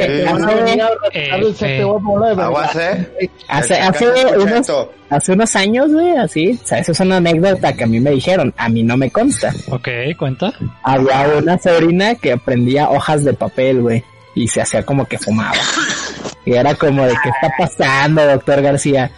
hace-. 2.59 2.99
Hace, 3.49 3.75
hace 3.75 4.07
unos, 4.39 4.71
hace 5.11 5.33
unos 5.33 5.57
años, 5.57 5.93
güey, 5.93 6.17
así, 6.17 6.59
o 6.63 6.67
sea, 6.67 6.79
eso 6.79 6.93
es 6.93 7.01
una 7.01 7.17
anécdota 7.17 7.73
que 7.73 7.85
a 7.85 7.87
mí 7.87 7.99
me 7.99 8.11
dijeron, 8.11 8.55
a 8.57 8.69
mí 8.69 8.83
no 8.83 8.97
me 8.97 9.11
consta. 9.11 9.53
ok, 9.71 9.89
cuenta. 10.19 10.53
Había 10.83 11.27
una 11.39 11.59
sobrina 11.59 12.15
que 12.15 12.37
prendía 12.37 12.89
hojas 12.91 13.25
de 13.25 13.33
papel, 13.33 13.81
güey, 13.83 14.05
y 14.35 14.47
se 14.49 14.61
hacía 14.61 14.85
como 14.85 15.07
que 15.07 15.19
fumaba. 15.19 15.57
Y 16.45 16.53
era 16.55 16.75
como 16.75 17.05
de, 17.05 17.15
¿qué 17.23 17.29
está 17.31 17.51
pasando, 17.59 18.25
doctor 18.27 18.63
García? 18.63 19.11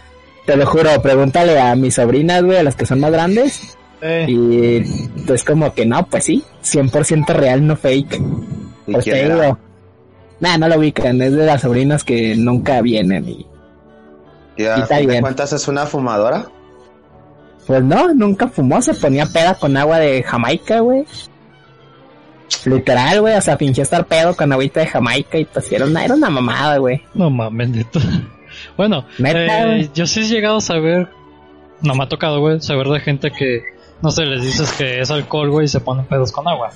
Te 0.45 0.55
lo 0.57 0.65
juro, 0.65 0.89
pregúntale 1.01 1.59
a 1.59 1.75
mis 1.75 1.93
sobrinas, 1.95 2.41
güey, 2.43 2.57
a 2.57 2.63
las 2.63 2.75
que 2.75 2.85
son 2.85 2.99
más 2.99 3.11
grandes. 3.11 3.77
Eh, 4.01 4.25
Y 4.27 4.81
pues 5.27 5.43
como 5.43 5.73
que 5.75 5.85
no, 5.85 6.03
pues 6.07 6.23
sí, 6.23 6.43
100% 6.63 7.27
real, 7.35 7.65
no 7.67 7.75
fake. 7.75 8.15
¿Y 8.87 8.91
Pues 8.93 9.03
quién 9.03 9.15
te 9.15 9.21
era? 9.25 9.35
digo, 9.35 9.57
nah, 10.41 10.57
no 10.57 10.67
lo 10.67 10.77
ubican, 10.77 11.21
es 11.21 11.31
de 11.33 11.45
las 11.45 11.61
sobrinas 11.61 12.03
que 12.03 12.35
nunca 12.35 12.81
vienen 12.81 13.27
y 13.29 13.45
¿Y 14.57 14.65
a 14.65 14.75
Está 14.75 14.99
bien. 14.99 15.21
cuentas 15.21 15.53
es 15.53 15.67
una 15.69 15.85
fumadora? 15.85 16.47
Pues 17.65 17.81
no, 17.83 18.13
nunca 18.13 18.47
fumó, 18.49 18.81
se 18.81 18.93
ponía 18.93 19.25
peda 19.25 19.55
con 19.55 19.77
agua 19.77 19.97
de 19.99 20.21
Jamaica, 20.23 20.81
güey. 20.81 21.05
Literal, 22.65 23.21
güey, 23.21 23.35
o 23.35 23.41
sea, 23.41 23.57
pinche 23.57 23.81
estar 23.81 24.05
pedo 24.05 24.35
con 24.35 24.51
agüita 24.51 24.81
de 24.81 24.87
Jamaica 24.87 25.37
y 25.37 25.45
pues 25.45 25.71
era 25.71 25.85
una, 25.85 26.03
era 26.03 26.13
una 26.15 26.29
mamada, 26.29 26.77
güey. 26.77 27.01
No 27.13 27.29
mames, 27.29 27.69
neto. 27.69 27.99
Bueno, 28.75 29.05
Neta, 29.17 29.77
eh, 29.77 29.89
yo 29.93 30.05
sí 30.05 30.19
he 30.19 30.23
llegado 30.27 30.57
a 30.57 30.61
saber, 30.61 31.07
no 31.81 31.95
me 31.95 32.03
ha 32.03 32.09
tocado, 32.09 32.41
güey, 32.41 32.59
saber 32.59 32.87
de 32.89 32.99
gente 32.99 33.31
que, 33.31 33.63
no 34.01 34.11
sé, 34.11 34.25
les 34.25 34.43
dices 34.43 34.71
que 34.73 34.99
es 34.99 35.09
alcohol, 35.09 35.49
güey, 35.49 35.65
y 35.65 35.67
se 35.69 35.79
ponen 35.79 36.05
pedos 36.05 36.31
con 36.33 36.47
agua. 36.47 36.69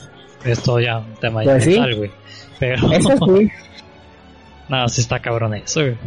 Esto 0.45 0.79
ya 0.79 0.99
un 0.99 1.13
tema 1.15 1.41
Pues 1.43 1.65
sí. 1.65 1.71
mental, 1.71 1.95
güey. 1.95 2.11
Pero, 2.59 2.91
Eso 2.91 3.09
sí, 3.37 3.51
nada, 4.69 4.87
sí 4.87 5.01
está 5.01 5.21
cabrón 5.21 5.53
eso, 5.55 5.81
güey. 5.81 5.97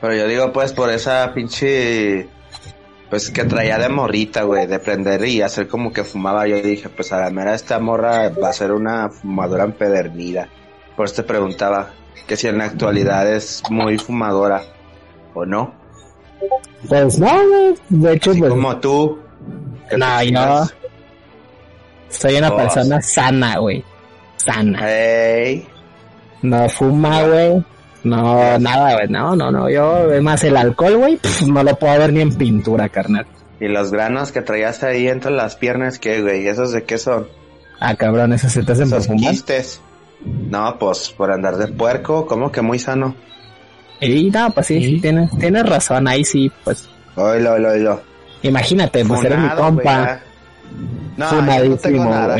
Pero 0.00 0.14
yo 0.14 0.26
digo, 0.28 0.52
pues, 0.52 0.72
por 0.72 0.90
esa 0.90 1.32
pinche... 1.34 2.28
Pues 3.08 3.30
que 3.30 3.44
traía 3.44 3.78
de 3.78 3.88
morrita, 3.88 4.42
güey, 4.42 4.66
de 4.66 4.80
prender 4.80 5.24
y 5.26 5.40
hacer 5.40 5.68
como 5.68 5.92
que 5.92 6.02
fumaba. 6.02 6.46
Yo 6.48 6.56
dije, 6.60 6.88
pues 6.88 7.12
a 7.12 7.20
la 7.20 7.30
mera 7.30 7.54
esta 7.54 7.78
morra 7.78 8.30
va 8.30 8.48
a 8.48 8.52
ser 8.52 8.72
una 8.72 9.08
fumadora 9.10 9.62
empedernida. 9.62 10.48
Por 10.96 11.06
eso 11.06 11.14
te 11.16 11.22
preguntaba 11.22 11.90
que 12.26 12.36
si 12.36 12.48
en 12.48 12.58
la 12.58 12.64
actualidad 12.64 13.32
es 13.32 13.62
muy 13.70 13.96
fumadora 13.96 14.64
o 15.34 15.46
no. 15.46 15.72
pues 16.88 17.16
no, 17.20 17.28
güey. 17.48 17.74
De 17.90 18.12
hecho, 18.14 18.32
Así 18.32 18.40
pues 18.40 18.50
como 18.50 18.76
tú. 18.78 19.20
No, 19.96 20.22
yo- 20.24 20.64
soy 22.08 22.36
una 22.38 22.48
Oh, 22.50 22.56
persona 22.56 23.00
sana, 23.02 23.58
güey. 23.58 23.84
Sana. 24.36 24.80
Ey, 24.90 25.66
No 26.42 26.68
fuma, 26.68 27.22
güey. 27.22 27.64
No, 28.04 28.58
nada, 28.58 28.94
güey. 28.94 29.08
No, 29.08 29.34
no, 29.34 29.50
no. 29.50 29.68
Yo, 29.68 30.12
es 30.12 30.22
más, 30.22 30.44
el 30.44 30.56
alcohol, 30.56 30.96
güey, 30.96 31.18
no 31.46 31.62
lo 31.64 31.76
puedo 31.76 31.98
ver 31.98 32.12
ni 32.12 32.20
en 32.20 32.34
pintura, 32.34 32.88
carnal. 32.88 33.26
y 33.58 33.68
los 33.68 33.90
granos 33.90 34.32
que 34.32 34.42
traías 34.42 34.82
ahí 34.84 35.08
entre 35.08 35.32
las 35.32 35.56
piernas, 35.56 35.98
¿qué, 35.98 36.20
güey? 36.22 36.46
¿Esos 36.46 36.72
de 36.72 36.84
qué 36.84 36.98
son? 36.98 37.26
Ah, 37.80 37.94
cabrón, 37.96 38.32
eso 38.32 38.48
se 38.48 38.62
te 38.62 38.72
hacen 38.72 38.88
por 38.90 38.98
Esos 39.00 39.08
fumar. 39.12 39.30
quistes. 39.32 39.80
No, 40.24 40.78
pues 40.78 41.10
por 41.16 41.30
andar 41.32 41.56
de 41.56 41.68
puerco, 41.68 42.26
como 42.26 42.50
que 42.52 42.62
muy 42.62 42.78
sano. 42.78 43.14
Y 44.00 44.30
no, 44.30 44.50
pues 44.50 44.66
sí, 44.66 44.82
sí, 44.82 45.00
tienes, 45.00 45.30
tienes 45.38 45.66
razón. 45.66 46.06
Ahí 46.06 46.24
sí, 46.24 46.50
pues, 46.64 46.88
Oilo, 47.16 47.52
oilo, 47.54 47.70
oilo. 47.70 48.00
imagínate, 48.42 49.04
pues 49.04 49.24
eres 49.24 49.38
mi 49.38 49.44
Funado, 49.48 49.62
compa. 49.62 49.82
ya. 49.84 50.22
No, 51.16 51.30
yo 51.30 51.68
no 51.70 51.76
tengo 51.76 52.04
nada. 52.04 52.36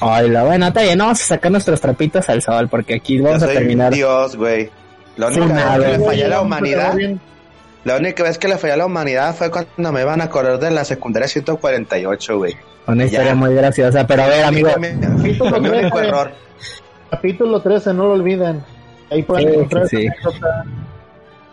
Ay, 0.00 0.28
lo 0.30 0.44
bueno, 0.46 0.66
está 0.68 0.82
bien, 0.82 0.98
no 0.98 1.04
vamos 1.04 1.20
a 1.22 1.24
sacar 1.24 1.52
nuestros 1.52 1.80
trapitos 1.80 2.28
al 2.28 2.40
sol 2.42 2.68
porque 2.68 2.94
aquí 2.94 3.18
Yo 3.18 3.24
vamos 3.24 3.42
a 3.42 3.46
soy 3.46 3.54
terminar. 3.56 3.92
Dios, 3.92 4.36
güey. 4.36 4.70
La 5.16 5.26
única 5.28 5.76
vez 5.76 5.84
que 5.84 5.98
le 5.98 6.04
fallé 6.06 6.24
a 6.24 6.28
la 6.28 6.40
humanidad, 6.40 6.94
la 7.84 7.96
única 7.96 8.22
vez 8.22 8.38
que 8.38 8.48
le 8.48 8.58
fallé 8.58 8.72
a 8.72 8.76
la 8.76 8.86
humanidad 8.86 9.34
fue 9.34 9.50
cuando 9.50 9.92
me 9.92 10.00
iban 10.02 10.20
a 10.20 10.30
correr 10.30 10.58
de 10.58 10.70
la 10.70 10.84
secundaria 10.84 11.28
148, 11.28 12.38
güey. 12.38 12.56
Una 12.86 13.04
historia 13.04 13.28
Ya. 13.28 13.34
muy 13.34 13.54
graciosa, 13.54 14.06
pero 14.06 14.22
a 14.22 14.26
ver, 14.26 14.44
amigo, 14.44 14.70
mi- 14.78 14.88
único 14.88 15.50
trece. 15.50 15.98
error. 16.08 16.32
Capítulo 17.10 17.60
13, 17.60 17.92
no 17.92 18.04
lo 18.04 18.12
olviden. 18.12 18.62
Ahí 19.10 19.22
pueden 19.22 19.48
Sí, 19.48 19.54
encontrar 19.54 19.88
sí. 19.88 20.06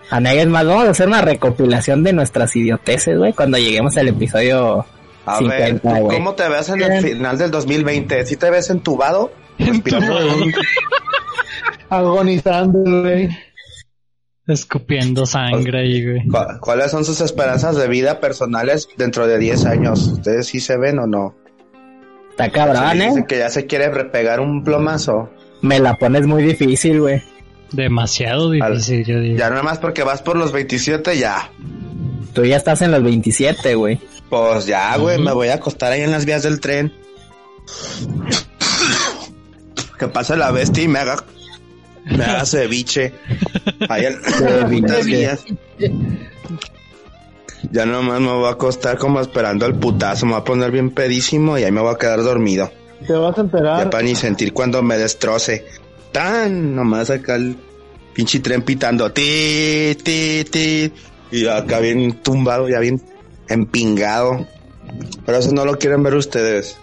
Anegues 0.10 0.48
más, 0.48 0.66
vamos 0.66 0.86
a 0.86 0.92
hacer 0.92 1.08
una 1.08 1.22
recopilación 1.22 2.04
de 2.04 2.14
nuestras 2.14 2.56
idioteces, 2.56 3.18
güey, 3.18 3.34
cuando 3.34 3.58
lleguemos 3.58 3.98
al 3.98 4.08
episodio 4.08 4.86
A 5.28 5.38
50, 5.40 5.58
ver, 5.58 5.80
¿tú 5.80 5.90
güey. 5.90 6.18
¿cómo 6.18 6.34
te 6.36 6.48
ves 6.50 6.70
en 6.70 6.82
el 6.82 7.02
final 7.04 7.38
del 7.38 7.52
2020? 7.52 8.26
¿Sí 8.26 8.38
te 8.38 8.50
ves 8.50 8.70
entubado? 8.70 9.32
Respirando 9.60 10.18
Agonizando, 11.90 13.02
güey. 13.02 13.30
Escupiendo 14.48 15.26
sangre 15.26 15.80
ahí, 15.82 16.06
güey. 16.06 16.28
¿Cu- 16.28 16.60
¿Cuáles 16.62 16.92
son 16.92 17.04
sus 17.04 17.20
esperanzas 17.22 17.76
de 17.76 17.88
vida 17.88 18.20
personales 18.20 18.88
dentro 18.98 19.28
de 19.28 19.38
10 19.38 19.66
años? 19.66 20.08
¿Ustedes 20.08 20.48
sí 20.48 20.60
se 20.60 20.78
ven 20.78 21.00
o 21.00 21.08
no? 21.08 21.36
Está 22.32 22.50
cabrón, 22.52 22.94
Dicen 22.94 23.20
¿eh? 23.20 23.26
que 23.28 23.40
ya 23.40 23.50
se 23.50 23.66
quiere 23.66 23.90
repegar 23.90 24.40
un 24.40 24.64
plomazo. 24.64 25.30
Me 25.62 25.80
la 25.80 25.96
pones 25.96 26.28
muy 26.28 26.44
difícil, 26.44 27.02
güey. 27.02 27.22
Demasiado 27.72 28.52
difícil, 28.52 29.04
yo 29.06 29.20
digo. 29.20 29.38
Ya 29.38 29.50
no 29.50 29.62
más 29.64 29.80
porque 29.80 30.04
vas 30.04 30.22
por 30.22 30.38
los 30.38 30.52
27, 30.54 31.18
ya. 31.18 31.50
Tú 32.34 32.46
ya 32.46 32.56
estás 32.56 32.82
en 32.84 32.92
los 32.92 33.04
27, 33.04 33.76
güey. 33.76 34.00
Pues 34.30 34.66
ya, 34.66 34.98
güey, 34.98 35.18
me 35.20 35.32
voy 35.32 35.48
a 35.50 35.56
acostar 35.56 35.92
ahí 35.94 36.02
en 36.02 36.12
las 36.12 36.26
vías 36.26 36.44
del 36.44 36.60
tren. 36.60 36.94
Que 39.98 40.08
pase 40.08 40.36
la 40.36 40.52
bestia 40.52 40.84
y 40.84 40.88
me 40.88 41.00
haga, 41.00 41.24
me 42.06 42.24
haga 42.24 42.46
ceviche. 42.46 43.14
Ahí 43.90 44.06
en 44.06 44.88
las 44.88 45.06
vías. 45.06 45.46
Ya 47.72 47.86
nomás 47.86 48.20
me 48.20 48.32
voy 48.32 48.46
a 48.48 48.52
acostar 48.52 48.98
como 48.98 49.20
esperando 49.20 49.66
el 49.66 49.76
putazo. 49.76 50.26
Me 50.26 50.34
voy 50.34 50.42
a 50.42 50.44
poner 50.44 50.72
bien 50.72 50.92
pedísimo 50.92 51.58
y 51.58 51.64
ahí 51.64 51.72
me 51.72 51.82
voy 51.82 51.94
a 51.94 51.98
quedar 51.98 52.22
dormido. 52.24 52.72
Te 53.06 53.14
vas 53.14 53.38
a 53.38 53.42
enterar. 53.42 53.84
Ya 53.86 53.90
para 53.90 54.04
ni 54.04 54.16
sentir 54.16 54.54
cuando 54.54 54.82
me 54.84 54.98
destroce. 54.98 55.66
Tan, 56.12 56.76
nomás 56.76 57.10
acá 57.10 57.36
el 57.36 57.58
pinche 58.14 58.40
tren 58.40 58.62
pitando. 58.62 59.12
Ti, 59.12 59.98
ti, 60.04 60.46
ti. 60.50 60.92
Y 61.32 61.48
acá 61.48 61.80
bien 61.80 62.22
tumbado, 62.22 62.70
ya 62.70 62.80
bien 62.80 63.02
empingado. 63.50 64.46
Pero 65.26 65.38
eso 65.38 65.52
no 65.52 65.66
lo 65.66 65.78
quieren 65.78 66.04
ver 66.04 66.16
ustedes. 66.16 66.78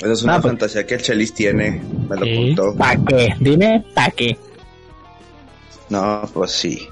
Esa 0.00 0.12
es 0.12 0.22
una 0.22 0.36
Ah, 0.36 0.40
pues. 0.40 0.52
fantasía 0.52 0.86
que 0.86 0.94
el 0.94 1.02
Chelis 1.02 1.34
tiene. 1.34 1.82
Me 2.08 2.16
lo 2.16 2.56
contó. 2.56 2.76
¿Pa' 2.76 2.96
qué? 3.06 3.34
Dime, 3.40 3.84
¿pa' 3.94 4.10
qué? 4.10 4.38
No, 5.88 6.22
pues 6.32 6.52
sí. 6.52 6.88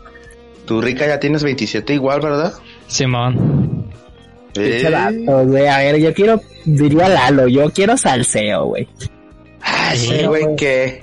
Tú, 0.67 0.81
Rica, 0.83 1.07
ya 1.07 1.19
tienes 1.21 1.43
27 1.43 1.95
igual, 1.95 2.21
¿verdad? 2.21 2.53
Simón. 2.89 3.87
Eh. 4.55 4.91
güey. 5.45 5.67
A 5.67 5.79
ver, 5.79 5.99
yo 6.01 6.13
quiero, 6.13 6.41
diría 6.65 7.09
Lalo, 7.09 7.47
yo 7.49 7.71
quiero 7.71 7.97
salseo, 7.97 8.67
güey. 8.67 8.89
Ay, 9.63 9.99
Sí, 9.99 10.27
güey, 10.27 10.45
¿qué? 10.57 11.01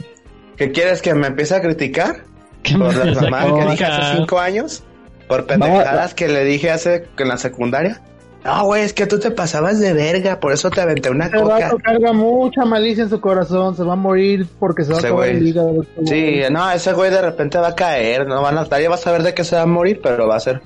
¿Qué 0.58 0.72
quieres 0.72 1.02
que 1.02 1.14
me 1.14 1.28
empiece 1.28 1.56
a 1.56 1.62
criticar? 1.62 2.24
¿Qué 2.64 2.76
Por 2.78 2.94
las 2.96 3.22
mamadas 3.22 3.54
que 3.66 3.72
dije 3.72 3.86
hace 3.86 4.18
cinco 4.18 4.40
años. 4.40 4.84
Por 5.28 5.46
pendejadas 5.46 6.14
que 6.14 6.28
le 6.28 6.44
dije 6.44 6.72
hace 6.72 7.08
en 7.18 7.28
la 7.28 7.38
secundaria. 7.38 8.02
No, 8.44 8.66
güey, 8.66 8.84
es 8.84 8.94
que 8.94 9.08
tú 9.08 9.18
te 9.20 9.32
pasabas 9.32 9.80
de 9.80 9.92
verga, 9.94 10.40
por 10.40 10.52
eso 10.54 10.70
te 10.70 10.80
aventé 10.80 11.10
una 11.10 11.26
Este 11.26 11.40
coca. 11.42 11.60
vato 11.62 11.78
carga 11.80 12.14
mucha 12.14 12.64
malicia 12.64 13.04
en 13.04 13.10
su 13.10 13.20
corazón, 13.20 13.76
se 13.76 13.84
va 13.84 13.94
a 13.94 13.96
morir 13.96 14.46
porque 14.60 14.84
se 14.84 14.92
va 14.92 15.00
Ese 15.00 15.08
a 15.08 15.10
acabar 15.10 15.30
el 15.30 15.48
hígado. 15.48 15.82
este 15.82 16.06
Sí, 16.06 16.54
no, 16.54 16.70
ese 16.72 16.94
güey 16.94 17.10
de 17.10 17.24
repente 17.24 17.58
va 17.58 17.70
a 17.70 17.76
caer, 17.76 18.28
no 18.28 18.44
van 18.44 18.60
a 18.60 18.62
estar, 18.62 18.80
ya 18.80 18.88
vas 18.90 19.08
a 19.08 19.12
ver 19.12 19.24
de 19.24 19.34
qué 19.34 19.44
se 19.44 19.56
va 19.56 19.64
a 19.64 19.66
morir, 19.66 20.00
pero 20.04 20.28
va 20.28 20.36
a 20.36 20.40
ser 20.40 20.62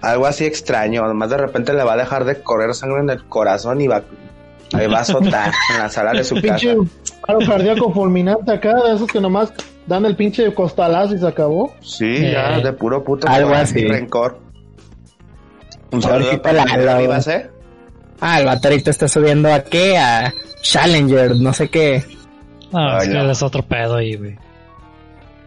algo 0.00 0.26
así 0.26 0.44
extraño, 0.44 1.04
además 1.04 1.30
de 1.30 1.36
repente 1.36 1.72
le 1.72 1.84
va 1.84 1.92
a 1.92 1.96
dejar 1.98 2.24
de 2.24 2.42
correr 2.42 2.74
sangre 2.74 2.98
en 3.00 3.10
el 3.10 3.24
corazón 3.26 3.80
y 3.80 3.86
va, 3.86 4.02
ahí 4.72 4.88
va 4.88 4.98
a 4.98 5.02
azotar 5.02 5.52
en 5.74 5.78
la 5.78 5.88
sala 5.88 6.10
de 6.12 6.24
su 6.24 6.34
casa. 6.34 6.56
Pinche 6.58 6.76
paro 7.24 7.38
cardíaco 7.46 7.92
fulminante 7.92 8.50
acá, 8.50 8.74
de 8.74 8.96
esos 8.96 9.06
que 9.06 9.20
nomás 9.20 9.52
dan 9.90 10.06
el 10.06 10.16
pinche 10.16 10.54
costalazo 10.54 11.14
y 11.14 11.18
se 11.18 11.26
acabó. 11.26 11.74
Sí, 11.82 12.30
ya, 12.32 12.56
Eh, 12.58 12.62
de 12.62 12.72
puro 12.72 13.04
puto 13.04 13.28
algo 13.28 13.52
así. 13.52 13.84
rencor. 13.86 14.38
Un 15.90 16.00
sí 16.00 16.08
saludo 16.08 16.40
para 16.40 16.64
la 16.64 17.20
¿eh? 17.26 17.50
Ah, 18.20 18.38
el 18.40 18.46
vato 18.46 18.68
ahorita 18.68 18.90
está 18.90 19.08
subiendo 19.08 19.52
a 19.52 19.64
qué? 19.64 19.98
A 19.98 20.32
Challenger, 20.62 21.34
no 21.36 21.52
sé 21.52 21.68
qué. 21.68 22.04
No, 22.72 22.96
es 22.98 23.02
Ay, 23.02 23.08
que 23.08 23.14
no. 23.14 23.30
es 23.32 23.42
otro 23.42 23.62
pedo 23.62 23.96
ahí, 23.96 24.14
güey. 24.14 24.36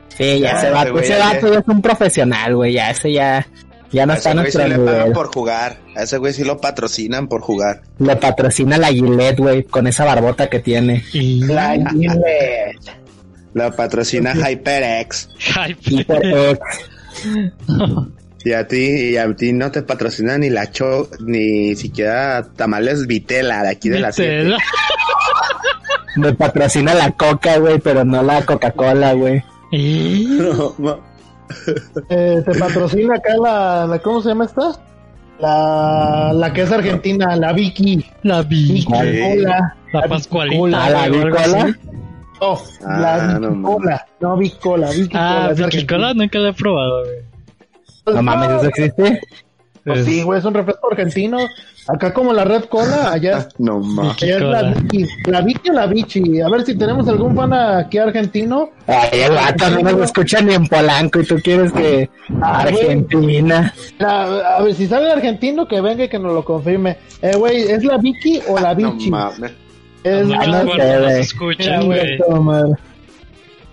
Sí, 0.09 0.39
ya 0.41 0.49
Ah, 0.49 0.57
ese 0.57 0.65
ese 0.67 0.71
vato, 0.71 0.91
güey 0.91 1.03
ese 1.05 1.17
ya- 1.17 1.25
vato 1.33 1.53
ya 1.53 1.59
es 1.59 1.67
un 1.67 1.81
profesional, 1.81 2.55
güey, 2.55 2.73
ya 2.73 2.91
ese 2.91 3.13
ya, 3.13 3.47
ya 3.91 4.05
no 4.05 4.13
A 4.13 4.15
está 4.17 4.29
ese 4.31 4.37
a 4.37 4.41
güey 4.41 4.51
sí 4.51 4.57
nuestro 4.57 4.77
le 4.77 4.85
pagan 4.85 4.99
nivel. 4.99 5.13
por 5.13 5.27
jugar, 5.33 5.77
a 5.95 6.03
ese 6.03 6.17
güey 6.17 6.33
sí 6.33 6.43
lo 6.43 6.57
patrocinan 6.57 7.27
por 7.27 7.41
jugar. 7.41 7.81
Le 7.99 8.15
patrocina 8.17 8.77
la 8.77 8.87
Gillette, 8.89 9.39
güey, 9.39 9.63
con 9.63 9.87
esa 9.87 10.03
barbota 10.03 10.49
que 10.49 10.59
tiene. 10.59 11.03
La 11.13 11.71
Gillette. 11.91 13.02
Lo 13.53 13.71
patrocina 13.71 14.33
HyperX. 14.33 15.29
Hype. 15.37 15.77
Hiper 15.89 16.59
Y 18.45 18.51
a 18.53 18.67
ti, 18.67 19.11
y 19.11 19.17
a 19.17 19.33
ti 19.35 19.53
no 19.53 19.71
te 19.71 19.83
patrocina 19.83 20.37
ni 20.37 20.49
la 20.49 20.69
cho, 20.71 21.09
ni 21.21 21.75
siquiera 21.75 22.43
tamales 22.55 23.07
Vitela 23.07 23.63
de 23.63 23.69
aquí 23.69 23.89
de 23.89 23.99
la. 23.99 24.09
Vitela. 24.09 24.57
Me 26.17 26.33
patrocina 26.33 26.93
la 26.93 27.11
Coca, 27.11 27.57
güey, 27.57 27.79
pero 27.79 28.03
no 28.03 28.21
la 28.21 28.45
Coca-Cola, 28.45 29.13
güey. 29.13 29.41
Y... 29.71 30.25
No, 30.39 30.75
no. 30.77 30.99
Eh, 32.09 32.41
te 32.45 32.59
patrocina 32.59 33.15
acá 33.15 33.33
la, 33.41 33.87
la- 33.87 33.99
¿cómo 33.99 34.21
se 34.21 34.29
llama 34.29 34.45
esta? 34.45 34.71
La, 35.39 36.31
la 36.33 36.53
que 36.53 36.61
es 36.61 36.71
argentina, 36.71 37.35
la 37.35 37.53
Vicky. 37.53 38.05
La 38.23 38.41
vi. 38.43 38.73
Vicky. 38.73 38.91
La 38.91 39.73
Vicky 39.91 40.09
Pascualita. 40.09 40.57
Cola. 40.59 40.85
Ah, 40.85 40.89
la 40.89 41.07
güey, 41.09 41.21
o 42.39 42.45
algo 42.45 42.55
Bicola. 42.55 42.55
así. 42.55 42.79
Oh, 42.83 42.87
Ah, 42.87 42.99
la 42.99 43.39
no 43.39 43.49
Vicky 43.49 43.55
mames. 43.55 43.75
Cola. 43.77 44.05
No, 44.19 44.37
Vicky 44.37 44.57
Cola, 44.59 44.89
Vicky 44.91 45.17
Ah, 45.17 45.33
Cola. 45.33 45.43
es 45.45 45.49
Vicky 45.57 45.63
argentina. 45.63 45.97
Cola 45.97 46.13
nunca 46.13 46.39
la 46.39 46.49
he 46.49 46.53
probado, 46.53 47.03
güey. 47.03 48.15
No 48.15 48.21
mames, 48.23 48.49
¿eso 48.51 48.67
existe? 48.67 49.21
Pues 49.85 49.99
Es- 49.99 50.05
sí, 50.05 50.21
güey, 50.23 50.39
es 50.39 50.45
un 50.45 50.53
refresco 50.53 50.87
argentino. 50.91 51.37
Acá 51.85 52.13
como 52.13 52.31
la 52.31 52.45
Red 52.45 52.63
Cola, 52.65 53.11
allá, 53.11 53.49
No 53.57 53.79
mames. 53.81 54.23
allá 54.23 54.35
es 54.37 54.41
la. 54.41 54.63
Vicky. 54.73 55.05
La 55.25 55.41
Vicky 55.41 55.69
o 55.69 55.73
la 55.73 55.85
Vichy. 55.87 56.39
A 56.41 56.47
ver 56.47 56.65
si 56.65 56.77
tenemos 56.77 57.05
algún 57.09 57.35
fan 57.35 57.51
aquí 57.51 57.97
argentino. 57.97 58.69
Ay, 58.87 59.09
el 59.23 59.33
vato 59.33 59.69
no 59.69 59.81
nos 59.91 60.01
escucha 60.03 60.39
ni 60.41 60.53
en 60.53 60.65
Polanco 60.67 61.19
y 61.19 61.25
tú 61.25 61.35
quieres 61.43 61.73
que 61.73 62.09
Ah. 62.41 62.61
Argentina. 62.61 63.73
La- 63.99 64.55
a 64.57 64.61
ver, 64.63 64.73
si 64.73 64.87
sale 64.87 65.11
argentino, 65.11 65.67
que 65.67 65.81
venga 65.81 66.05
y 66.05 66.09
que 66.09 66.19
nos 66.19 66.33
lo 66.33 66.45
confirme. 66.45 66.97
Eh, 67.21 67.35
güey, 67.35 67.63
¿es 67.63 67.83
la 67.83 67.97
Vicky 67.97 68.39
o 68.47 68.57
la 68.59 68.73
No 68.75 68.93
Vichy? 68.93 69.09
mames. 69.09 69.51
Es 70.03 70.25
Muchos 70.25 70.47
no 70.47 70.73
sé, 70.73 71.77
nos 71.77 71.85
güey. 71.85 72.19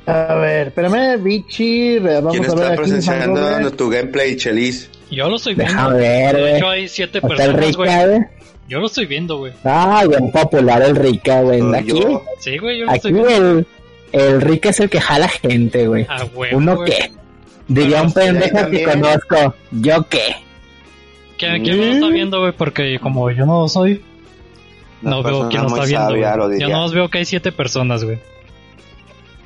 A 0.06 0.34
ver, 0.34 0.68
espérame, 0.68 1.22
Vichy, 1.22 1.98
vamos 1.98 2.32
¿Quién 2.32 2.44
a 2.44 2.48
ver 2.48 2.58
está 2.58 2.66
aquí. 2.68 2.76
presenciando 2.76 3.70
tu 3.72 3.90
gameplay, 3.90 4.36
Chelis? 4.36 4.90
Yo 5.10 5.28
lo 5.28 5.36
estoy 5.36 5.54
viendo. 5.54 5.74
Déjame 5.74 5.98
ver, 5.98 6.36
De 6.36 6.56
hecho, 6.56 6.68
hay 6.68 6.88
siete 6.88 7.18
Está 7.18 7.28
el 7.28 7.36
personas, 7.54 7.76
güey. 7.76 7.88
Rica, 7.88 8.06
güey. 8.06 8.20
Yo 8.68 8.78
lo 8.78 8.86
estoy 8.86 9.06
viendo, 9.06 9.38
güey. 9.38 9.52
Ah, 9.64 10.04
bien 10.08 10.30
popular 10.30 10.82
el 10.82 10.96
Rica, 10.96 11.42
güey. 11.42 11.60
Aquí, 11.74 11.88
yo. 11.88 12.24
Sí, 12.38 12.58
güey, 12.58 12.78
yo 12.78 12.84
lo 12.86 12.90
aquí 12.90 12.96
estoy 12.98 13.12
viendo. 13.12 13.58
el, 13.58 13.66
el 14.12 14.40
Rica 14.40 14.70
es 14.70 14.80
el 14.80 14.90
que 14.90 15.00
jala 15.00 15.28
gente, 15.28 15.86
güey. 15.86 16.06
Ah, 16.08 16.24
güey. 16.32 16.54
¿Uno 16.54 16.82
qué? 16.84 17.10
Diría 17.68 18.02
un 18.02 18.12
pendejo 18.12 18.70
que 18.70 18.84
conozco. 18.84 19.54
¿Yo 19.72 20.08
qué? 20.08 20.36
¿Quién, 21.38 21.62
quién 21.62 21.78
lo 21.78 21.84
está 21.84 22.08
viendo, 22.08 22.40
güey? 22.40 22.52
Porque 22.52 22.98
como 23.00 23.30
yo 23.30 23.46
no 23.46 23.68
soy, 23.68 24.02
no 25.02 25.22
veo 25.22 25.48
quién 25.48 25.62
lo 25.62 25.68
está 25.68 25.84
viendo. 25.84 26.58
Yo 26.58 26.68
no 26.68 26.90
veo 26.90 27.08
que 27.08 27.18
hay 27.18 27.24
siete 27.24 27.52
personas, 27.52 28.04
güey. 28.04 28.18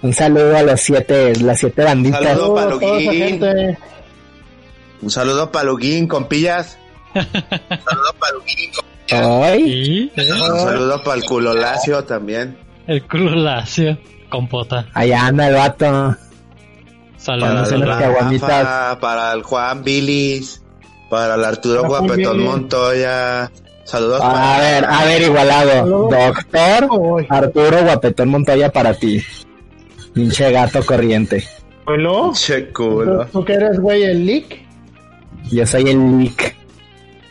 Un 0.02 0.12
saludo 0.12 0.56
a 0.56 0.62
los 0.62 0.80
siete, 0.80 1.34
las 1.40 1.58
siete 1.60 1.82
banditas. 1.82 2.22
Saludo. 2.22 2.56
Saludos 2.58 2.76
a 2.76 2.80
toda 2.80 2.98
esa 3.00 3.10
Paluguín. 3.10 3.28
gente. 3.40 3.78
Un 5.00 5.10
saludo 5.10 5.50
para 5.52 5.64
Luguín, 5.64 6.06
compillas. 6.08 6.78
Un 7.14 7.22
saludo 7.22 8.14
para 8.18 8.32
Luguín. 8.34 8.70
Ay, 9.10 10.12
¿eh? 10.16 10.32
Un 10.32 10.58
saludo 10.60 11.02
para 11.02 11.16
el 11.18 11.24
culo 11.24 11.54
lacio 11.54 12.04
también. 12.04 12.58
el 12.86 13.02
Cruz 13.06 13.32
Lacio, 13.36 13.98
compota. 14.30 14.86
allá 14.94 15.26
anda 15.26 15.48
el 15.48 15.54
vato. 15.54 15.84
Para 15.86 16.18
Saludos. 17.18 17.80
Rafa, 17.86 18.00
caguamitas. 18.02 18.96
para 18.96 19.32
el 19.32 19.42
Juan 19.42 19.82
Bilis, 19.84 20.62
para 21.08 21.34
el 21.36 21.44
Arturo 21.44 21.82
Para 21.82 22.00
Guapetón. 22.00 22.40
Montoya. 22.44 23.50
Saludos 23.85 24.20
A 24.23 24.33
para... 24.33 24.59
ver, 24.61 24.85
a 24.85 25.05
ver, 25.05 25.23
igualado. 25.23 26.09
Doctor 26.11 26.88
Arturo 27.29 27.83
Guapetón 27.83 28.29
Montoya 28.29 28.70
para 28.70 28.94
ti. 28.94 29.23
Pinche 30.12 30.51
gato 30.51 30.85
corriente. 30.85 31.44
¿Hola? 31.87 32.33
Che 32.35 32.68
culo. 32.70 33.27
¿Tú 33.27 33.44
que 33.44 33.55
eres, 33.55 33.79
güey, 33.79 34.05
el 34.05 34.25
leak? 34.25 34.64
Yo 35.51 35.66
soy 35.66 35.90
el 35.90 36.18
Lick. 36.18 36.57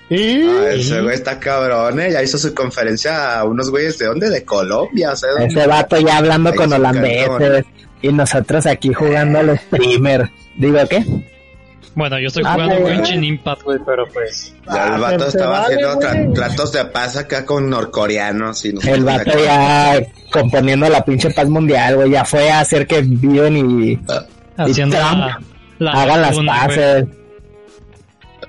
¿Y? 0.10 0.44
Ah, 0.44 0.74
ese 0.74 1.02
güey 1.02 1.16
está 1.16 1.40
cabrón, 1.40 2.00
¿eh? 2.00 2.12
Ya 2.12 2.22
hizo 2.22 2.38
su 2.38 2.54
conferencia 2.54 3.40
a 3.40 3.46
unos 3.46 3.72
güeyes 3.72 3.98
de 3.98 4.06
dónde? 4.06 4.30
De 4.30 4.44
Colombia, 4.46 5.12
o 5.12 5.16
sea, 5.16 5.32
¿dónde? 5.32 5.48
Ese 5.48 5.68
vato 5.68 5.98
ya 6.00 6.18
hablando 6.18 6.52
Ahí 6.52 6.56
con 6.56 6.70
se 6.70 6.76
holandeses. 6.76 7.66
Y 8.02 8.12
nosotros 8.12 8.66
aquí 8.66 8.94
jugando 8.94 9.40
al 9.40 9.58
streamer. 9.58 10.30
Digo, 10.58 10.78
¿qué? 10.90 11.04
Bueno, 11.96 12.20
yo 12.20 12.28
estoy 12.28 12.44
Ah, 12.46 12.54
jugando. 12.54 12.88
Genshin 12.88 13.24
Impact, 13.24 13.62
güey, 13.64 13.78
pero 13.86 14.08
pues. 14.12 14.54
Ya 14.66 14.88
el 14.88 14.94
Ah, 14.94 14.98
vato 14.98 15.28
estaba 15.28 15.60
vale, 15.62 15.76
haciendo 15.76 16.00
tra- 16.00 16.34
tratos 16.34 16.72
de 16.72 16.86
paz 16.86 17.18
acá 17.18 17.46
con 17.46 17.70
norcoreanos 17.70 18.66
y 18.66 18.74
nosotros 18.74 18.98
El 18.98 19.04
vato 19.04 19.32
ya 19.44 20.02
componiendo 20.32 20.90
la 20.90 21.06
pinche 21.06 21.30
paz 21.30 21.48
mundial, 21.50 21.96
güey. 21.98 22.10
Ya 22.12 22.26
fue 22.26 22.50
a 22.50 22.62
hacer 22.62 22.88
que 22.88 23.02
viven 23.02 23.58
y 23.58 24.00
Haciendo 24.58 24.98
Trump 24.98 25.18
la, 25.20 25.40
la 25.80 25.92
hagan 26.02 26.22
las 26.22 26.38
paces. 26.40 27.06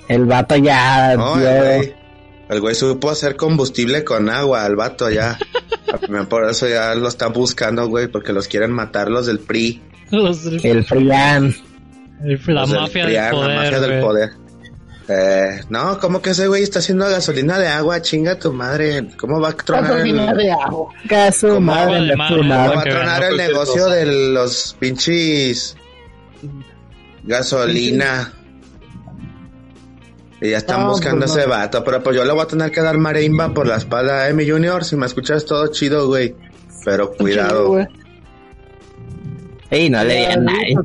El 0.09 0.24
vato 0.26 0.57
ya 0.57 1.14
No, 1.16 1.37
dio- 1.37 1.48
el 1.48 1.62
güey, 1.78 1.94
el 2.50 2.61
güey 2.61 2.74
supo 2.74 3.11
hacer 3.11 3.37
combustible 3.37 4.04
con 4.04 4.28
agua, 4.30 4.66
el 4.66 4.76
vato 4.76 5.11
ya. 5.11 5.38
Por 6.28 6.48
eso 6.50 6.66
ya 6.68 6.94
lo 6.94 7.09
están 7.09 7.33
buscando, 7.33 7.87
güey, 7.88 8.09
porque 8.09 8.33
los 8.33 8.48
quieren 8.48 8.72
matar 8.72 9.09
los 9.11 9.26
del 9.26 9.38
PRI. 9.38 9.80
Los- 10.11 10.44
el 10.46 10.85
Frian. 10.85 11.54
La 12.20 12.66
del 12.66 12.81
mafia 12.81 13.07
del 13.07 13.31
poder. 13.31 13.48
La 13.48 13.55
mafia 13.55 13.81
del 13.81 13.90
güey. 13.90 14.00
poder. 14.03 14.31
Eh, 15.07 15.61
no, 15.68 15.98
¿cómo 15.98 16.22
que 16.22 16.31
ese 16.31 16.46
güey 16.46 16.62
está 16.62 16.79
haciendo 16.79 17.07
gasolina 17.09 17.59
de 17.59 17.68
agua? 17.68 18.00
Chinga 18.00 18.38
tu 18.38 18.53
madre. 18.53 19.09
¿Cómo 19.18 19.38
va 19.40 19.50
a 19.50 19.53
tronar 19.53 19.90
Gasolina 19.90 20.31
el, 20.31 20.37
de 20.38 20.53
agua. 20.53 20.92
Madre 21.61 22.00
de 22.07 22.12
cómo 22.12 22.29
pluma. 22.29 22.68
va 22.68 22.81
a 22.81 22.85
tronar 22.85 23.24
el 23.24 23.37
negocio 23.37 23.87
de 23.88 24.07
los 24.33 24.77
pinches 24.79 25.77
gasolina? 27.22 28.33
Y 30.40 30.50
ya 30.50 30.59
están 30.59 30.81
No, 30.81 30.88
buscando 30.88 31.27
pues 31.27 31.37
ese 31.37 31.46
vato, 31.46 31.85
pero 31.85 32.03
pues 32.03 32.16
yo 32.16 32.24
le 32.24 32.33
voy 32.33 32.42
a 32.42 32.46
tener 32.46 32.70
que 32.70 32.81
dar 32.83 32.98
marimba 32.98 33.55
por 33.55 33.66
la 33.66 33.77
espalda, 33.77 34.29
eh, 34.29 34.35
mi 34.35 34.48
junior, 34.48 34.85
si 34.85 34.96
me 34.96 35.07
escuchas 35.07 35.44
todo 35.46 35.66
chido, 35.68 36.07
güey. 36.07 36.35
Pero 36.85 37.12
cuidado. 37.12 37.68
güey. 37.68 37.87
Ey, 39.70 39.88
no 39.90 40.05
le 40.05 40.14
di 40.16 40.24
a 40.24 40.37
nadie. 40.37 40.77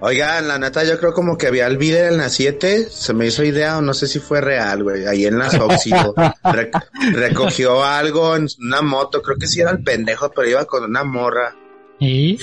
Oigan, 0.00 0.48
la 0.48 0.58
neta, 0.58 0.84
yo 0.84 0.98
creo 0.98 1.12
como 1.14 1.38
que 1.38 1.50
vi 1.50 1.60
al 1.60 1.76
video 1.78 2.08
en 2.08 2.18
la 2.18 2.28
7, 2.28 2.88
se 2.90 3.14
me 3.14 3.26
hizo 3.26 3.44
idea 3.44 3.78
o 3.78 3.80
no 3.82 3.94
sé 3.94 4.06
si 4.06 4.18
fue 4.18 4.40
real, 4.40 4.82
güey, 4.82 5.06
ahí 5.06 5.24
en 5.24 5.38
las 5.38 5.54
óxido. 5.54 6.14
Rec- 6.14 6.84
recogió 7.14 7.84
algo 7.84 8.34
en 8.36 8.46
una 8.60 8.82
moto, 8.82 9.22
creo 9.22 9.38
que 9.38 9.46
sí 9.46 9.60
era 9.60 9.70
el 9.70 9.82
pendejo, 9.82 10.30
pero 10.34 10.48
iba 10.48 10.64
con 10.64 10.84
una 10.84 11.04
morra. 11.04 11.54
Y 12.00 12.36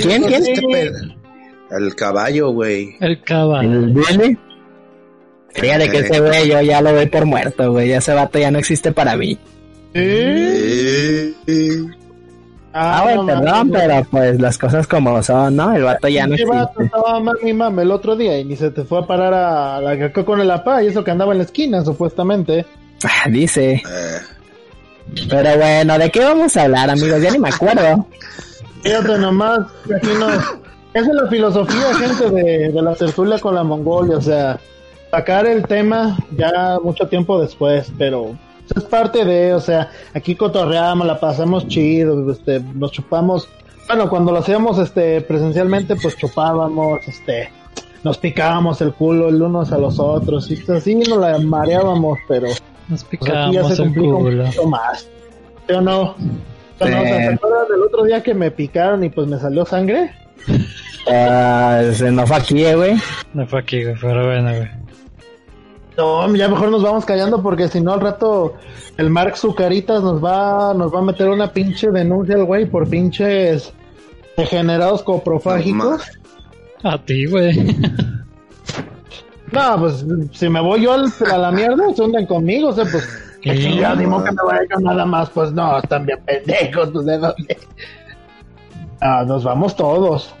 ¿Quién, 0.00 0.22
quién? 0.24 0.34
Este 0.46 0.90
El 1.70 1.94
caballo, 1.96 2.50
güey. 2.50 2.96
el 3.00 3.22
caballo. 3.22 3.70
¿El 3.72 3.92
Billy? 3.92 4.38
Fíjate 5.52 5.90
que 5.90 5.98
ese 5.98 6.20
güey 6.20 6.48
yo 6.48 6.60
ya 6.62 6.80
lo 6.80 6.92
doy 6.92 7.06
por 7.06 7.24
muerto, 7.26 7.72
güey. 7.72 7.92
Ese 7.92 8.12
vato 8.14 8.38
ya 8.38 8.50
no 8.50 8.58
existe 8.58 8.92
para 8.92 9.16
mí. 9.16 9.38
Eh, 9.94 11.32
eh. 11.46 11.82
Ah, 12.78 13.00
güey, 13.04 13.16
no 13.16 13.26
perdón, 13.26 13.70
pero 13.70 14.06
pues 14.10 14.38
las 14.40 14.58
cosas 14.58 14.86
como 14.86 15.22
son, 15.22 15.56
¿no? 15.56 15.74
El 15.74 15.82
vato 15.84 16.08
ya 16.08 16.26
no 16.26 16.36
Pinche 16.36 16.44
vato 16.44 16.62
existe. 16.80 16.84
estaba 16.84 17.20
mami 17.20 17.52
mami 17.54 17.82
el 17.82 17.90
otro 17.90 18.16
día 18.16 18.38
y 18.38 18.44
ni 18.44 18.54
se 18.56 18.70
te 18.70 18.84
fue 18.84 18.98
a 18.98 19.02
parar 19.06 19.32
a 19.32 19.80
la 19.80 20.12
que 20.12 20.24
con 20.24 20.40
el 20.40 20.50
apa 20.50 20.82
y 20.82 20.88
eso 20.88 21.02
que 21.02 21.10
andaba 21.10 21.32
en 21.32 21.38
la 21.38 21.44
esquina 21.44 21.82
supuestamente. 21.84 22.66
Ah, 23.04 23.28
dice. 23.30 23.74
Eh, 23.74 23.82
Pero 25.30 25.56
bueno, 25.56 25.98
¿de 25.98 26.10
qué 26.10 26.20
vamos 26.20 26.56
a 26.56 26.62
hablar, 26.64 26.90
amigos? 26.90 27.22
Ya 27.22 27.30
ni 27.30 27.38
me 27.38 27.48
acuerdo. 27.48 28.06
Fíjate 28.82 29.18
nomás, 29.18 29.60
que 29.86 29.94
aquí 29.94 30.08
nos, 30.18 30.34
Esa 30.92 31.08
es 31.10 31.14
la 31.14 31.26
filosofía, 31.28 31.94
gente, 31.94 32.30
de, 32.30 32.72
de 32.72 32.82
la 32.82 32.94
tertulia 32.94 33.38
con 33.38 33.54
la 33.54 33.64
Mongolia. 33.64 34.18
O 34.18 34.20
sea, 34.20 34.58
sacar 35.10 35.46
el 35.46 35.66
tema 35.66 36.16
ya 36.36 36.78
mucho 36.82 37.08
tiempo 37.08 37.40
después, 37.40 37.90
pero 37.98 38.36
es 38.74 38.84
parte 38.84 39.24
de, 39.24 39.54
o 39.54 39.60
sea, 39.60 39.90
aquí 40.14 40.34
cotorreamos, 40.34 41.06
la 41.06 41.20
pasamos 41.20 41.68
chido, 41.68 42.30
este, 42.30 42.60
nos 42.74 42.92
chupamos. 42.92 43.48
Bueno, 43.86 44.08
cuando 44.08 44.32
lo 44.32 44.38
hacíamos 44.38 44.78
este, 44.78 45.20
presencialmente, 45.20 45.94
pues 45.96 46.16
chupábamos, 46.16 47.06
este, 47.06 47.50
nos 48.02 48.18
picábamos 48.18 48.80
el 48.80 48.92
culo 48.92 49.28
el 49.28 49.40
unos 49.40 49.70
a 49.72 49.78
los 49.78 49.98
otros, 50.00 50.50
y 50.50 50.58
así 50.72 50.94
nos 50.96 51.18
la 51.18 51.38
mareábamos, 51.38 52.18
pero 52.26 52.48
Nos 52.88 53.04
pues, 53.04 53.30
aquí 53.30 53.52
ya 53.54 53.64
se 53.64 53.72
el 53.74 53.78
complica 53.78 54.08
un 54.08 54.22
culo. 54.24 54.44
poquito 54.44 54.66
más. 54.66 55.08
¿Sí 55.68 55.72
o 55.74 55.80
no? 55.80 56.14
¿Sí 56.18 56.24
o 56.84 56.88
no? 56.88 57.00
O 57.00 57.04
sea, 57.04 57.16
¿Se 57.16 57.28
Sí. 57.28 57.34
acuerdan 57.34 57.68
del 57.70 57.82
otro 57.82 58.04
día 58.04 58.22
que 58.22 58.34
me 58.34 58.50
picaron 58.50 59.04
y 59.04 59.08
pues 59.10 59.26
me 59.28 59.38
salió 59.38 59.64
sangre? 59.64 60.10
Ah, 61.10 61.82
se 61.92 62.10
nos 62.10 62.28
fue 62.28 62.36
aquí, 62.36 62.64
eh, 62.64 62.74
güey. 62.74 62.94
No 63.34 63.46
fue 63.46 63.60
aquí, 63.60 63.82
güey, 63.84 63.94
pero 64.00 64.26
bueno, 64.26 64.50
güey. 64.54 64.68
No, 65.96 66.34
ya 66.36 66.48
mejor 66.48 66.70
nos 66.70 66.82
vamos 66.82 67.04
callando 67.06 67.42
porque 67.42 67.68
si 67.68 67.80
no 67.80 67.92
al 67.92 68.00
rato 68.00 68.54
el 68.98 69.08
Mark 69.08 69.36
Zucaritas 69.36 70.02
nos 70.02 70.22
va, 70.22 70.74
nos 70.74 70.94
va 70.94 70.98
a 70.98 71.02
meter 71.02 71.28
una 71.28 71.50
pinche 71.52 71.90
denuncia 71.90 72.34
al 72.34 72.44
güey 72.44 72.66
por 72.66 72.88
pinches 72.88 73.72
degenerados 74.36 75.02
coprofágicos. 75.02 76.02
A 76.84 76.98
ti, 77.02 77.24
güey. 77.26 77.76
No, 79.52 79.78
pues 79.78 80.04
si 80.32 80.48
me 80.48 80.60
voy 80.60 80.82
yo 80.82 80.92
al- 80.92 81.12
a 81.32 81.38
la 81.38 81.50
mierda, 81.50 81.84
se 81.94 82.02
hunden 82.02 82.26
conmigo, 82.26 82.68
o 82.68 82.72
sea, 82.74 82.84
pues 82.84 83.08
ni 83.44 84.06
modo 84.06 84.24
que 84.24 84.32
me 84.32 84.42
vaya 84.44 84.60
con 84.74 84.82
nada 84.84 85.06
más, 85.06 85.30
pues 85.30 85.52
no, 85.52 85.78
están 85.78 86.04
bien 86.04 86.18
pendejos, 86.26 86.90
pues 86.92 87.06
de 87.06 87.18
dónde. 87.18 87.58
Ah, 89.00 89.24
nos 89.26 89.44
vamos 89.44 89.74
todos. 89.76 90.34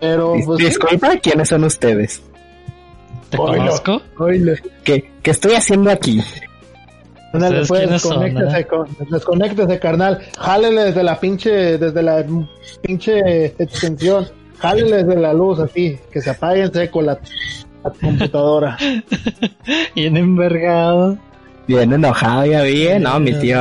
Pero 0.00 0.34
Dis- 0.34 0.46
pues 0.46 0.58
Disculpa, 0.58 1.16
¿quiénes 1.18 1.48
son 1.50 1.62
ustedes? 1.64 2.22
¿Te 3.32 3.38
Oilo. 3.38 3.56
conozco? 3.56 4.02
oíle. 4.18 4.62
¿Qué, 4.84 5.10
qué 5.22 5.30
estoy 5.32 5.54
haciendo 5.54 5.90
aquí? 5.90 6.22
Ándale, 7.32 7.62
¿Ustedes 7.62 7.68
pues, 7.88 8.02
son, 8.02 8.20
desconéctese, 8.20 8.60
eh? 8.60 8.66
con- 8.66 8.96
desconéctese, 9.10 9.78
carnal. 9.80 10.20
Jálele 10.38 10.84
desde 10.84 11.02
la 11.02 11.18
pinche, 11.18 11.78
desde 11.78 12.02
la 12.02 12.24
pinche 12.82 13.46
extensión. 13.58 14.26
Jálele 14.58 15.02
desde 15.04 15.18
la 15.20 15.32
luz, 15.32 15.58
así, 15.58 15.98
que 16.12 16.20
se 16.20 16.30
apague 16.30 16.62
en 16.62 16.72
seco 16.72 17.00
la, 17.02 17.18
la 17.82 17.90
computadora. 17.90 18.76
Bien 19.96 20.16
envergado. 20.16 21.16
Bien 21.66 21.90
enojado, 21.92 22.44
ya 22.46 22.62
vi, 22.62 22.86
eh. 22.86 22.98
No, 23.00 23.18
mi 23.18 23.32
tío 23.32 23.58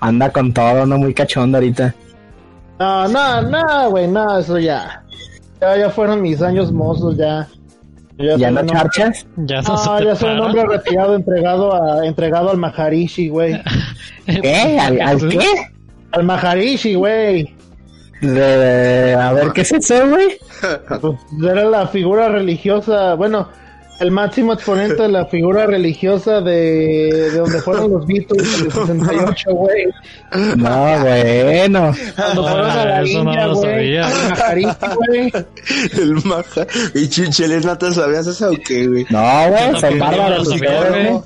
anda 0.00 0.30
con 0.32 0.52
todo, 0.54 0.86
no 0.86 0.96
muy 0.98 1.12
cachondo 1.12 1.58
ahorita. 1.58 1.94
No, 2.78 3.06
no, 3.08 3.42
no, 3.42 3.90
güey, 3.90 4.08
no, 4.08 4.38
eso 4.38 4.58
ya. 4.58 5.04
Ya, 5.60 5.76
ya 5.76 5.90
fueron 5.90 6.22
mis 6.22 6.40
años 6.40 6.72
mozos, 6.72 7.18
ya. 7.18 7.46
¿Ya 8.20 8.36
soy 8.38 8.52
no 8.52 8.66
charchas? 8.66 9.26
Ya 9.36 9.62
No, 9.62 9.96
te 9.98 10.04
ya 10.04 10.14
soy 10.16 10.34
un 10.34 10.40
hombre 10.40 10.64
retirado, 10.66 11.16
entregado 11.16 11.74
a, 11.74 12.06
entregado 12.06 12.50
al 12.50 12.58
Maharishi, 12.58 13.28
güey. 13.28 13.60
¿Qué? 14.26 14.78
¿Al, 14.80 15.00
al 15.00 15.28
qué? 15.28 15.46
Al 16.12 16.24
Maharishi, 16.24 16.94
güey. 16.94 17.54
De, 18.20 18.28
de- 18.30 19.14
a 19.14 19.32
ver, 19.32 19.52
¿qué 19.52 19.62
es 19.62 19.72
eso, 19.72 20.08
güey? 20.08 20.38
Pues 21.00 21.16
era 21.42 21.64
la 21.64 21.86
figura 21.86 22.28
religiosa, 22.28 23.14
bueno, 23.14 23.48
el 24.00 24.10
máximo 24.10 24.52
exponente 24.54 25.02
de 25.02 25.08
la 25.08 25.26
figura 25.26 25.66
religiosa 25.66 26.40
de, 26.40 27.30
de 27.30 27.38
donde 27.38 27.60
fueron 27.60 27.92
los 27.92 28.06
Beatles 28.06 28.58
en 28.58 28.64
el 28.66 28.72
68, 28.72 29.50
güey. 29.54 29.84
No, 30.56 30.98
bueno. 31.00 31.94
Cuando 32.16 32.42
fueron 32.48 32.70
a 32.70 32.84
la 32.84 32.96
Ah, 32.96 33.02
eso 33.02 33.24
no 33.24 33.46
lo 33.46 33.56
sabía. 33.56 34.08
güey. 35.06 35.32
El 35.92 36.14
maja. 36.24 36.66
Y 36.94 37.08
chincheles, 37.08 37.64
¿no 37.64 37.76
te 37.78 37.92
sabías 37.92 38.26
eso 38.26 38.50
o 38.50 38.56
qué, 38.66 38.86
güey? 38.86 39.06
No, 39.10 39.20
güey, 39.48 39.62
son 39.72 39.80
tampoco 39.80 39.98
bárbaros 40.10 40.48
ustedes, 40.48 40.90
güey. 40.90 41.20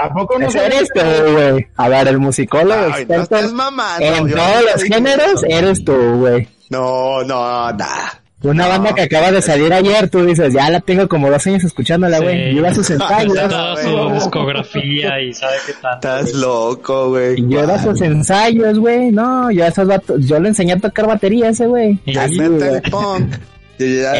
¿A 0.00 0.12
poco 0.14 0.38
no 0.38 0.46
eres 0.48 0.88
tú, 0.94 1.00
güey. 1.32 1.66
A 1.76 1.88
ver, 1.88 2.06
el 2.08 2.18
musicólogo 2.18 2.86
Ay, 2.94 3.04
no 3.08 3.16
experto 3.16 3.52
mamando. 3.52 4.04
en 4.06 4.30
todos 4.30 4.62
los 4.72 4.82
géneros, 4.84 5.44
eres 5.48 5.84
tú, 5.84 5.92
güey. 6.18 6.46
No, 6.70 7.22
no, 7.24 7.72
nada. 7.72 8.20
Una 8.40 8.64
No. 8.64 8.68
banda 8.70 8.94
que 8.94 9.02
acaba 9.02 9.32
de 9.32 9.42
salir 9.42 9.72
ayer, 9.72 10.08
tú 10.08 10.24
dices, 10.24 10.54
ya 10.54 10.70
la 10.70 10.80
tengo 10.80 11.08
como 11.08 11.28
dos 11.28 11.44
años 11.48 11.64
escuchándola, 11.64 12.20
güey. 12.20 12.50
Sí. 12.50 12.54
Lleva 12.54 12.72
sus 12.72 12.88
ensayos. 12.90 13.34
Toda 13.34 13.76
su 13.82 13.90
güey. 13.90 14.12
discografía 14.14 15.20
y 15.20 15.34
sabe 15.34 15.56
qué 15.66 15.72
tanto. 15.72 15.94
Estás 15.96 16.32
loco, 16.34 17.08
güey. 17.08 17.36
Lleva 17.48 17.82
sus 17.82 18.00
ensayos, 18.00 18.78
güey. 18.78 19.10
No, 19.10 19.50
yo 19.50 19.64
a 19.64 19.68
esos 19.68 19.88
vatos, 19.88 20.24
yo 20.24 20.38
le 20.38 20.50
enseñé 20.50 20.74
a 20.74 20.78
tocar 20.78 21.08
batería 21.08 21.46
a 21.46 21.50
ese, 21.50 21.66
güey. 21.66 21.98
Y 22.06 22.16
Así, 22.16 22.38
Vete 22.38 22.48
güey. 22.50 22.74
el 22.76 22.82
punk. 22.82 23.34
Ya- 23.78 24.12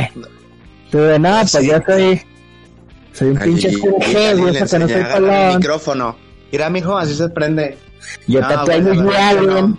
Eh. 0.00 0.10
Tú 0.90 0.98
de 0.98 1.18
no, 1.18 1.30
pues 1.40 1.50
Sí. 1.52 1.66
yo 1.66 1.78
soy, 1.86 2.20
soy 3.14 3.28
un 3.28 3.38
pinche 3.38 3.70
y- 3.70 3.76
puro 3.78 3.96
y 3.98 4.02
G, 4.02 4.12
le 4.12 4.34
güey, 4.42 4.56
eso 4.56 4.66
que 4.76 4.78
no 4.78 4.88
soy 4.88 5.04
pelón. 5.04 5.56
micrófono. 5.56 6.16
Mira, 6.52 6.68
mijo, 6.70 6.98
así 6.98 7.14
se 7.14 7.28
prende. 7.30 7.78
Yo 8.26 8.40
No, 8.42 8.48
te 8.48 8.56
traigo 8.66 8.90
un 8.90 9.08
alien. 9.10 9.78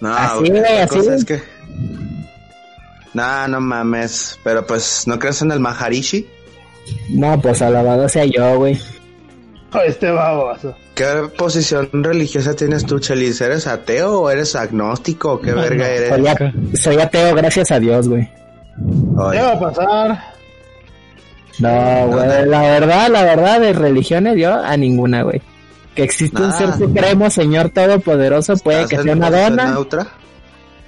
No, 0.00 0.14
Así, 0.14 0.50
güey, 0.50 0.78
así. 0.80 0.98
es 0.98 1.24
que... 1.24 1.42
No, 3.18 3.48
no 3.48 3.60
mames. 3.60 4.38
Pero 4.44 4.66
pues, 4.66 5.04
¿no 5.06 5.18
crees 5.18 5.42
en 5.42 5.50
el 5.52 5.60
Maharishi? 5.60 6.26
No, 7.10 7.40
pues 7.40 7.60
alabado 7.62 8.08
sea 8.08 8.24
yo, 8.24 8.56
güey. 8.58 8.78
Oh, 9.74 9.80
Este 9.80 10.10
baboso. 10.10 10.74
¿Qué 10.94 11.04
posición 11.36 11.90
religiosa 11.92 12.54
tienes 12.56 12.86
tú, 12.86 12.98
Chelis? 12.98 13.40
¿Eres 13.40 13.66
ateo 13.66 14.20
o 14.22 14.30
eres 14.30 14.56
agnóstico? 14.56 15.32
¿O 15.34 15.40
¿Qué 15.40 15.52
verga 15.52 15.84
no. 15.84 15.90
eres? 15.92 16.08
Soy, 16.08 16.26
a- 16.26 16.52
soy 16.74 17.00
ateo, 17.00 17.34
gracias 17.34 17.70
a 17.70 17.78
Dios, 17.78 18.08
güey. 18.08 18.24
¿Qué 19.32 19.38
va 19.40 19.52
a 19.52 19.60
pasar? 19.60 20.18
No, 21.58 22.06
güey, 22.06 22.46
la 22.46 22.60
verdad, 22.62 23.08
la 23.10 23.22
verdad, 23.24 23.60
de 23.60 23.72
religiones 23.72 24.36
yo 24.38 24.54
a 24.54 24.76
ninguna, 24.76 25.22
güey. 25.22 25.42
Que 25.94 26.04
existe 26.04 26.40
un 26.40 26.52
ser 26.52 26.72
supremo, 26.74 27.28
Señor 27.28 27.70
Todopoderoso, 27.70 28.54
puede 28.56 28.82
¿estás 28.84 28.98
que 29.00 29.02
sea 29.04 29.12
una 29.16 29.30
dona. 29.30 29.64
neutra? 29.72 30.06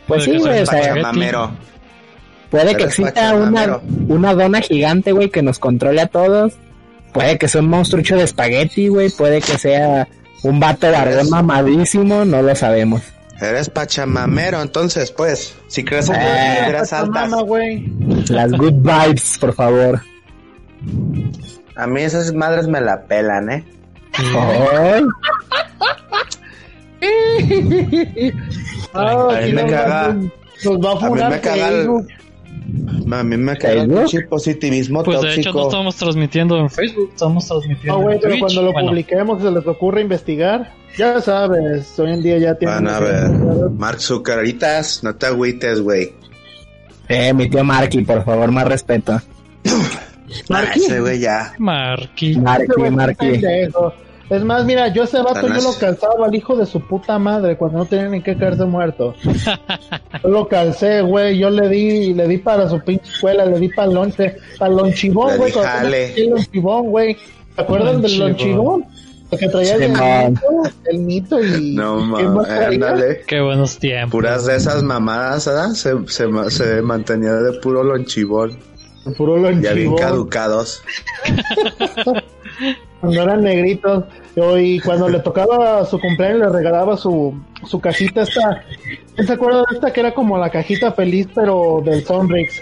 Pues 0.06 0.24
sí, 0.24 0.38
güey, 0.38 0.62
o 0.62 0.66
sea. 0.66 0.94
Puede 2.50 2.76
que 2.76 2.84
exista 2.84 3.34
una, 3.34 3.80
una 4.08 4.34
dona 4.34 4.60
gigante, 4.60 5.12
güey, 5.12 5.30
que 5.30 5.42
nos 5.42 5.58
controle 5.58 6.00
a 6.00 6.06
todos. 6.06 6.54
Puede 7.12 7.38
que 7.38 7.48
sea 7.48 7.60
un 7.60 7.68
monstrucho 7.68 8.16
de 8.16 8.24
espagueti, 8.24 8.88
güey. 8.88 9.10
Puede 9.10 9.40
que 9.40 9.58
sea 9.58 10.06
un 10.42 10.60
vato 10.60 10.90
barbón 10.90 11.28
mamadísimo, 11.30 12.24
no 12.24 12.42
lo 12.42 12.54
sabemos. 12.54 13.02
Eres 13.40 13.68
pachamamero, 13.70 14.60
entonces, 14.62 15.10
pues. 15.10 15.54
Si 15.66 15.82
crees 15.84 16.08
en 16.10 16.16
Eh. 16.16 16.68
las 16.72 16.92
altas. 16.92 17.30
Las 18.28 18.52
good 18.52 18.74
vibes, 18.74 19.38
por 19.40 19.54
favor. 19.54 20.00
A 21.76 21.86
mí 21.86 22.02
esas 22.02 22.32
madres 22.34 22.66
me 22.68 22.80
la 22.80 23.02
pelan, 23.04 23.50
¿eh? 23.50 23.64
Ay, 24.12 25.02
A 28.94 29.04
mí 29.04 29.34
aquí 29.36 29.52
me 29.52 29.66
caga- 29.66 30.16
Nos 30.64 30.78
va 30.78 30.90
a 30.90 30.92
A 30.92 30.94
mí 30.96 31.08
funar 31.08 31.30
me 31.30 31.40
caga 31.40 31.68
el, 31.68 31.88
Mí 33.24 33.36
me 33.36 33.56
caga 33.56 33.82
el 33.82 33.88
pinche 33.88 34.22
positivismo 34.22 35.02
Pues 35.02 35.20
de 35.20 35.28
hecho 35.34 35.50
no 35.50 35.52
tóxico. 35.54 35.68
estamos 35.68 35.96
transmitiendo 35.96 36.58
en 36.58 36.70
Facebook, 36.70 37.10
estamos 37.12 37.46
transmitiendo 37.46 37.98
No, 37.98 38.02
güey, 38.04 38.14
en 38.16 38.20
pero 38.20 38.30
Twitch. 38.32 38.40
cuando 38.40 38.62
lo 38.62 38.72
Bueno, 38.72 38.88
publiquemos 38.88 39.42
se 39.42 39.50
les 39.50 39.66
ocurre 39.66 40.00
investigar. 40.02 40.72
Ya 40.96 41.20
sabes, 41.20 41.98
hoy 41.98 42.12
en 42.12 42.22
día 42.22 42.38
ya 42.38 42.54
tienen... 42.56 42.84
Van 42.84 42.88
a 42.94 43.00
ver. 43.00 43.30
Mark 43.76 44.00
Zuckeritas, 44.00 45.02
no 45.04 45.14
te 45.14 45.26
agüites, 45.26 45.80
güey. 45.80 46.12
eh, 47.08 47.32
mi 47.34 47.48
tío 47.50 47.62
Marky, 47.64 48.02
por 48.02 48.24
favor, 48.24 48.50
más 48.50 48.66
respeto. 48.68 49.20
Ah, 50.52 50.64
ese 50.74 51.00
güey 51.00 51.18
ya. 51.20 51.54
Marky. 51.58 52.36
Marky, 52.36 52.64
está 52.78 52.90
Marky. 52.90 53.40
Es 54.30 54.44
más, 54.44 54.64
mira, 54.64 54.88
yo 54.88 55.02
ese 55.02 55.18
vato 55.18 55.46
Tan 55.46 55.56
yo 55.58 55.60
lo 55.62 55.74
calzaba 55.78 56.26
al 56.26 56.34
hijo 56.34 56.56
de 56.56 56.64
su 56.64 56.80
puta 56.80 57.18
madre 57.18 57.56
cuando 57.56 57.78
no 57.78 57.84
tenía 57.86 58.08
ni 58.08 58.22
que 58.22 58.36
caerse 58.36 58.64
muerto. 58.64 59.14
Yo 60.22 60.28
lo 60.28 60.46
calcé, 60.48 61.00
güey, 61.02 61.38
yo 61.38 61.50
le 61.50 61.68
di, 61.68 62.12
le 62.14 62.28
di 62.28 62.36
para 62.38 62.68
su 62.68 62.78
pinche 62.80 63.10
escuela, 63.10 63.44
le 63.46 63.58
di 63.58 63.68
para 63.68 63.88
el 63.88 63.94
lonche, 63.94 64.36
para 64.58 64.70
el 64.70 64.76
lonchibón, 64.76 65.36
güey, 65.38 65.52
lonchibón, 66.28 66.86
güey. 66.90 67.16
¿Te 67.56 67.62
acuerdas 67.62 68.02
del 68.02 68.18
Lonchibón. 68.18 68.82
lonchibón? 68.82 68.84
El 69.30 69.38
que 69.38 69.48
traía 69.48 69.76
Sí, 69.78 69.82
el, 69.84 69.92
man. 69.92 70.32
mito, 70.32 70.72
el 70.90 70.98
mito 70.98 71.40
y... 71.44 71.74
No 71.74 72.16
ándale. 72.16 73.22
Qué 73.26 73.40
buenos 73.40 73.78
tiempos. 73.78 74.10
Puras 74.12 74.44
de 74.46 74.56
esas 74.56 74.82
mamadas, 74.82 75.46
¿verdad? 75.46 75.68
Se, 75.70 75.94
se, 76.08 76.26
ma- 76.26 76.50
se 76.50 76.82
mantenía 76.82 77.32
de 77.34 77.58
puro 77.60 77.82
lonchibón. 77.84 78.58
El 79.06 79.14
puro 79.14 79.36
Ya 79.38 79.50
bien 79.50 79.62
lonchibón. 79.92 79.98
caducados. 79.98 80.82
cuando 83.00 83.22
eran 83.22 83.42
negritos 83.42 84.04
y 84.58 84.78
cuando 84.80 85.08
le 85.08 85.20
tocaba 85.20 85.84
su 85.86 85.98
cumpleaños 85.98 86.40
le 86.40 86.48
regalaba 86.50 86.96
su, 86.96 87.34
su 87.66 87.80
cajita 87.80 88.22
esta 88.22 88.62
¿quién 89.14 89.26
se 89.26 89.32
acuerda 89.32 89.64
de 89.70 89.74
esta 89.76 89.92
que 89.92 90.00
era 90.00 90.12
como 90.14 90.36
la 90.38 90.50
cajita 90.50 90.92
feliz 90.92 91.28
pero 91.34 91.82
del 91.84 92.04
Sonrix? 92.04 92.60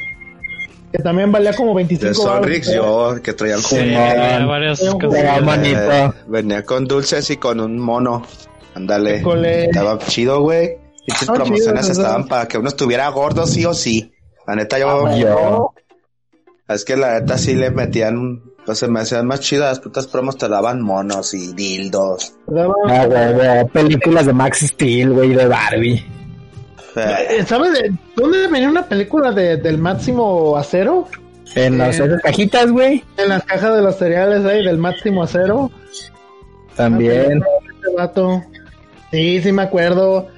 que 0.92 1.02
también 1.02 1.30
valía 1.30 1.52
como 1.54 1.74
25 1.74 2.08
De 2.08 2.14
Sonrix, 2.14 2.72
yo, 2.72 3.16
que 3.22 3.34
traía 3.34 3.56
el 3.56 3.60
Sí. 3.60 3.76
Era 3.76 5.40
manito. 5.42 5.92
Eh, 5.92 6.10
venía 6.28 6.64
con 6.64 6.86
dulces 6.86 7.28
y 7.30 7.36
con 7.36 7.60
un 7.60 7.78
mono. 7.78 8.22
Ándale. 8.74 9.22
Estaba 9.66 9.98
chido, 9.98 10.40
güey. 10.40 10.78
Estas 11.06 11.28
Ah, 11.28 11.34
promociones 11.34 11.86
chido, 11.88 11.92
estaban 12.00 12.26
para 12.26 12.48
que 12.48 12.56
uno 12.56 12.68
estuviera 12.68 13.06
gordo 13.10 13.46
sí 13.46 13.66
o 13.66 13.74
sí. 13.74 14.12
La 14.46 14.54
neta, 14.56 14.78
yo, 14.78 15.06
Ah, 15.06 15.14
Yo. 15.14 15.74
es 16.68 16.86
que 16.86 16.96
la 16.96 17.20
neta 17.20 17.36
sí 17.36 17.54
le 17.54 17.70
metían, 17.70 18.42
pues 18.68 18.80
se 18.80 18.86
me 18.88 19.00
hacían 19.00 19.26
más 19.26 19.40
chidas, 19.40 19.70
las 19.70 19.80
putas 19.80 20.06
promos 20.06 20.36
te 20.36 20.46
daban 20.46 20.82
monos 20.82 21.32
y 21.32 21.54
dildos. 21.54 22.34
Ah, 22.86 23.06
güey, 23.06 23.32
güey, 23.32 23.64
películas 23.68 24.26
de 24.26 24.34
Max 24.34 24.58
Steel, 24.58 25.10
güey, 25.14 25.30
de 25.30 25.46
Barbie. 25.46 26.04
Eh, 26.94 27.26
Eh, 27.38 27.44
¿Sabes 27.46 27.72
de 27.72 27.90
dónde 28.14 28.46
venía 28.48 28.68
una 28.68 28.84
película 28.86 29.32
de, 29.32 29.56
del 29.56 29.78
máximo 29.78 30.54
acero? 30.54 31.08
En 31.54 31.78
las 31.78 31.98
Eh. 31.98 32.10
cajitas, 32.22 32.70
güey, 32.70 33.02
En 33.16 33.30
las 33.30 33.42
cajas 33.44 33.74
de 33.74 33.80
los 33.80 33.96
cereales 33.96 34.44
ahí, 34.44 34.62
del 34.62 34.76
máximo 34.76 35.22
acero. 35.22 35.70
también. 36.76 37.42
Este 37.74 37.96
vato. 37.96 38.42
Sí, 39.10 39.40
sí 39.40 39.50
me 39.50 39.62
acuerdo. 39.62 40.28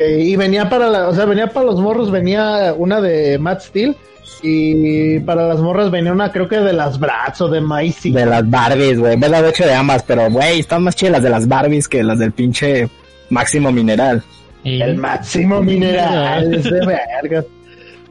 Eh, 0.00 0.18
y 0.24 0.36
venía 0.36 0.68
para 0.70 0.88
la, 0.88 1.08
o 1.08 1.14
sea, 1.14 1.26
venía 1.26 1.48
para 1.48 1.66
los 1.66 1.78
morros, 1.78 2.10
venía 2.10 2.74
una 2.76 3.00
de 3.00 3.38
Matt 3.38 3.60
Steel. 3.60 3.94
Y 4.42 5.18
para 5.20 5.46
las 5.46 5.60
morras 5.60 5.90
venía 5.90 6.12
una, 6.12 6.32
creo 6.32 6.48
que 6.48 6.58
de 6.58 6.72
las 6.72 6.98
Bratz 6.98 7.42
o 7.42 7.48
de 7.48 7.60
Maisy. 7.60 8.10
De 8.10 8.24
las 8.24 8.48
Barbies, 8.48 8.98
güey. 8.98 9.16
Me 9.18 9.26
he 9.26 9.48
hecho 9.48 9.66
de 9.66 9.74
ambas, 9.74 10.02
pero, 10.02 10.30
güey, 10.30 10.60
están 10.60 10.82
más 10.82 10.96
chidas 10.96 11.12
las 11.12 11.22
de 11.22 11.28
las 11.30 11.46
Barbies 11.46 11.86
que 11.86 12.02
las 12.02 12.18
del 12.18 12.32
pinche 12.32 12.88
Máximo 13.28 13.70
Mineral. 13.70 14.22
Y 14.64 14.80
El 14.80 14.96
máximo 14.96 15.60
mineral, 15.62 16.54
es 16.54 16.64
de 16.64 16.86
verga. 16.86 17.44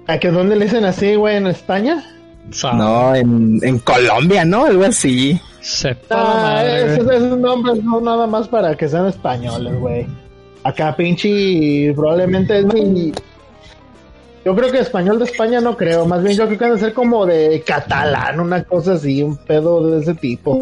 ¿A 0.08 0.18
que 0.18 0.30
dónde 0.30 0.56
le 0.56 0.66
dicen 0.66 0.86
así, 0.86 1.16
güey, 1.16 1.38
en 1.38 1.48
España? 1.48 2.04
No, 2.74 3.14
en, 3.16 3.60
en 3.62 3.80
Colombia, 3.80 4.46
¿no? 4.46 4.66
Algo 4.66 4.84
así. 4.86 5.40
sepa 5.62 6.16
la 6.16 6.22
Ah, 6.22 6.42
madre, 6.42 6.94
esos, 6.94 7.12
esos 7.12 7.38
nombres 7.38 7.84
no 7.84 8.02
nada 8.02 8.26
más 8.26 8.48
para 8.48 8.76
que 8.76 8.88
sean 8.88 9.06
españoles, 9.08 9.80
güey. 9.80 10.08
Acá 10.64 10.96
pinche 10.96 11.94
probablemente 11.96 12.60
es 12.60 12.66
mi... 12.66 13.12
Yo 14.46 14.56
creo 14.56 14.72
que 14.72 14.80
español 14.80 15.20
de 15.20 15.26
España 15.26 15.60
no 15.62 15.76
creo, 15.78 16.06
más 16.06 16.24
bien 16.24 16.36
yo 16.38 16.46
creo 16.48 16.58
que 16.58 16.66
han 16.66 16.74
de 16.76 16.80
ser 16.80 16.94
como 16.94 17.26
de 17.26 17.62
catalán, 17.66 18.40
una 18.40 18.64
cosa 18.64 18.94
así, 18.94 19.22
un 19.22 19.36
pedo 19.38 19.86
de 19.92 20.02
ese 20.02 20.14
tipo. 20.16 20.60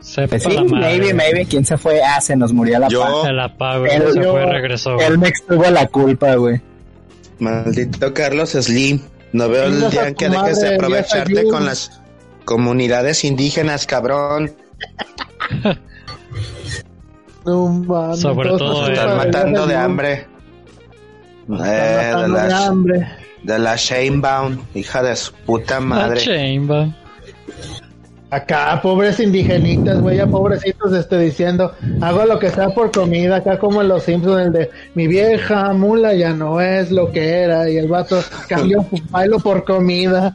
Sepa 0.00 0.30
Pues 0.30 0.42
sí, 0.42 0.50
la 0.52 0.64
madre. 0.64 0.98
maybe, 0.98 1.14
maybe. 1.14 1.46
¿Quién 1.46 1.64
se 1.64 1.78
fue? 1.78 2.02
Ah, 2.02 2.20
se 2.20 2.34
nos 2.36 2.52
murió 2.52 2.78
la 2.80 2.88
Yo- 2.88 3.00
paz. 3.02 3.12
Se 3.24 3.32
la 3.32 3.56
pago, 3.56 3.86
Él- 3.86 4.02
se 4.12 4.20
yo- 4.22 4.32
fue, 4.32 4.46
regresó. 4.46 4.94
güey. 4.96 5.06
El 5.06 5.18
Mex 5.18 5.46
tuvo 5.46 5.70
la 5.70 5.86
culpa, 5.86 6.34
güey. 6.34 6.60
maldito 7.38 8.12
Carlos 8.12 8.50
Slim. 8.50 9.00
No 9.32 9.48
veo 9.48 9.64
el 9.64 9.90
día 9.90 10.02
a 10.02 10.08
en 10.08 10.14
que 10.14 10.28
dejes 10.28 10.60
de 10.60 10.74
aprovecharte 10.74 11.44
con 11.48 11.64
las 11.64 12.02
comunidades 12.44 13.24
indígenas, 13.24 13.86
cabrón. 13.86 14.52
No, 17.44 17.68
mames, 17.68 18.20
Sobre 18.20 18.48
todo, 18.50 18.88
eh. 18.88 18.92
Están 18.92 19.08
padres 19.08 19.26
matando 19.26 19.60
de 19.66 19.72
Dios, 19.72 19.84
hambre. 19.84 20.12
Eh, 20.12 20.26
de 21.48 22.12
matando 22.12 22.38
de 22.38 22.48
la, 22.48 22.66
hambre. 22.66 23.08
de 23.42 23.58
la 23.58 23.76
Shamebound, 23.76 24.60
hija 24.74 25.02
de 25.02 25.16
su 25.16 25.32
puta 25.32 25.74
La 25.74 25.80
madre. 25.80 26.20
chamber. 26.20 26.88
Acá, 28.30 28.80
pobres 28.80 29.20
indigenitas, 29.20 30.00
güey, 30.00 30.16
ya 30.16 30.26
pobrecitos, 30.26 30.94
este, 30.94 31.18
diciendo, 31.18 31.72
hago 32.00 32.24
lo 32.24 32.38
que 32.38 32.50
sea 32.50 32.70
por 32.70 32.90
comida, 32.90 33.36
acá 33.36 33.58
como 33.58 33.82
en 33.82 33.88
los 33.88 34.04
Simpsons, 34.04 34.46
el 34.46 34.52
de, 34.52 34.70
mi 34.94 35.06
vieja 35.06 35.74
mula 35.74 36.14
ya 36.14 36.32
no 36.32 36.58
es 36.58 36.90
lo 36.90 37.12
que 37.12 37.28
era, 37.28 37.68
y 37.68 37.76
el 37.76 37.88
vato 37.88 38.22
cambió, 38.48 38.86
bailo 39.10 39.38
por 39.38 39.64
comida, 39.64 40.34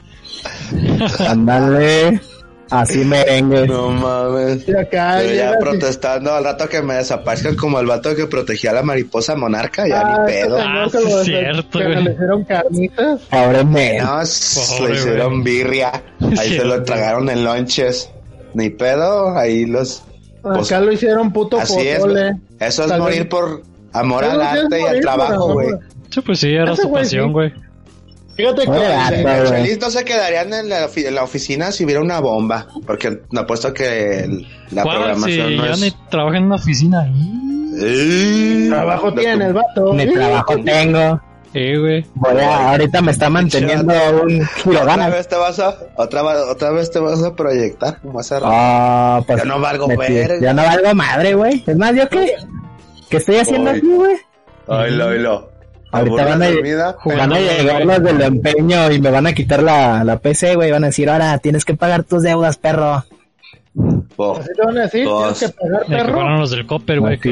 Ándale. 1.28 2.20
Así 2.70 3.00
merengue. 3.06 3.68
No 3.68 3.90
mames. 3.92 4.68
y 4.68 4.76
acá, 4.76 5.24
Yo 5.24 5.34
ya 5.34 5.54
protestando 5.60 6.34
al 6.34 6.44
rato 6.44 6.68
que 6.68 6.82
me 6.82 6.96
desaparezcan 6.96 7.56
como 7.56 7.80
el 7.80 7.86
vato 7.86 8.16
que 8.16 8.26
protegía 8.28 8.72
a 8.72 8.74
la 8.76 8.84
mariposa 8.84 9.36
monarca, 9.36 9.88
ya 9.88 10.02
Ah, 10.02 10.24
ni 10.26 10.32
ese 10.34 10.46
pedo. 10.46 10.58
señor 10.58 10.68
Ah, 10.78 10.88
que 10.92 11.00
lo 11.00 11.24
cierto, 11.24 11.80
que 11.80 11.86
güey. 11.86 12.04
le 12.04 12.12
hicieron 12.12 12.44
carnitas, 12.44 13.22
Pobre 13.30 13.64
men. 13.64 14.04
No, 14.04 14.22
s- 14.22 14.60
Pobre, 14.78 14.94
le 14.94 15.00
hicieron 15.00 15.42
güey. 15.42 15.44
birria. 15.44 15.92
Ahí 16.38 16.50
Sí, 16.50 16.58
se 16.58 16.64
lo 16.66 16.74
güey. 16.76 16.84
tragaron 16.86 17.30
en 17.30 17.44
lonches. 17.44 18.10
Ni 18.54 18.70
pedo, 18.70 19.38
ahí 19.38 19.66
los... 19.66 20.04
Pues, 20.42 20.72
acá 20.72 20.82
lo 20.82 20.92
hicieron 20.92 21.32
puto 21.32 21.60
Así 21.60 21.88
es. 21.88 22.00
Eso 22.60 22.84
es 22.84 22.90
Tal 22.90 23.00
morir 23.02 23.20
vez- 23.20 23.28
por 23.30 23.62
amor 23.94 24.24
al 24.24 24.42
arte 24.42 24.80
y 24.82 24.84
al 24.86 25.00
trabajo, 25.02 25.54
güey. 25.54 25.70
Sí, 26.10 26.22
pues 26.22 26.40
sí, 26.40 26.54
era 26.54 26.72
Ese 26.74 26.84
su 26.84 26.88
güey 26.90 27.04
pasión, 27.04 27.28
sí. 27.28 27.34
Fíjate 28.38 28.62
que, 28.66 29.24
Los 29.24 29.50
feliz 29.50 29.80
no 29.82 29.90
se 29.90 30.06
quedarían 30.06 30.54
en 30.54 30.70
la, 30.70 30.88
ofi- 30.88 31.06
en 31.08 31.16
la 31.16 31.24
oficina 31.24 31.72
si 31.72 31.84
hubiera 31.86 32.00
una 32.02 32.20
bomba, 32.20 32.68
porque 32.86 33.22
me 33.32 33.40
apuesto 33.42 33.74
que 33.74 34.20
el- 34.20 34.48
la 34.72 34.84
programación 34.84 35.58
no 35.58 35.66
yo 35.66 35.72
es... 35.74 35.80
ni 35.82 35.92
trabajo 36.10 36.36
en 36.36 36.44
una 36.46 36.56
oficina. 36.56 37.12
¡Ey! 37.80 38.68
trabajo 38.70 39.14
tiene 39.14 39.38
tu- 39.38 39.44
el 39.48 39.54
vato. 39.54 39.94
Ni 39.94 40.14
trabajo 40.14 40.56
tengo. 40.64 41.22
Sí, 41.54 41.76
güey. 41.78 42.06
A- 42.44 42.72
ahorita 42.72 43.02
me 43.02 43.12
está 43.12 43.30
manteniendo 43.30 43.94
un 44.24 44.48
Otra 44.76 45.10
vez 45.10 45.28
te 45.28 45.36
vas 45.36 45.60
a, 45.60 45.76
otra, 45.96 46.22
otra 46.52 46.72
vez 46.72 46.92
te 46.92 47.00
vas 47.00 47.24
a 47.24 47.36
proyectar 47.36 48.00
como 48.02 48.20
hace 48.20 48.36
rato. 48.36 48.50
Ah, 48.52 49.22
pues. 49.26 49.40
Ya 49.40 49.46
no 49.46 49.60
valgo 49.60 49.88
verga. 49.88 50.36
Ya 50.40 50.54
no 50.54 50.62
valgo 50.64 50.94
madre, 50.94 51.34
güey. 51.34 51.64
Es 51.66 51.78
más, 51.78 51.96
¿yo 51.96 52.08
qué? 52.10 52.36
¿Qué 53.10 53.18
estoy 53.18 53.38
haciendo 53.38 53.72
aquí, 53.72 53.88
güey? 53.88 54.18
Oílo, 54.68 55.08
oílo. 55.08 55.50
Ahorita 55.92 56.26
van 56.26 56.44
a, 56.44 56.52
dormida. 56.52 56.98
van 57.06 57.34
a 57.34 57.40
llegar 57.40 57.86
los 57.86 58.04
del 58.04 58.22
empeño 58.22 58.92
y 58.92 59.00
me 59.00 59.10
van 59.10 59.28
a 59.28 59.34
quitar 59.34 59.64
la, 59.64 60.04
la 60.04 60.20
PC, 60.20 60.56
güey. 60.56 60.72
Van 60.72 60.84
a 60.84 60.88
decir, 60.88 61.10
ahora 61.10 61.38
tienes 61.38 61.64
que 61.66 61.76
pagar 61.76 62.04
tus 62.04 62.24
deudas, 62.24 62.58
perro. 62.58 62.96
Así 62.96 64.50
te 64.56 64.66
van 64.66 64.78
a 64.78 64.82
decir, 64.82 65.08
tienes 65.08 65.40
que 65.40 65.50
pagar 65.50 65.86
perro. 65.86 66.38
los 66.38 66.52
del 66.52 66.66
Copper, 66.66 67.00
güey, 67.00 67.18
te 67.20 67.30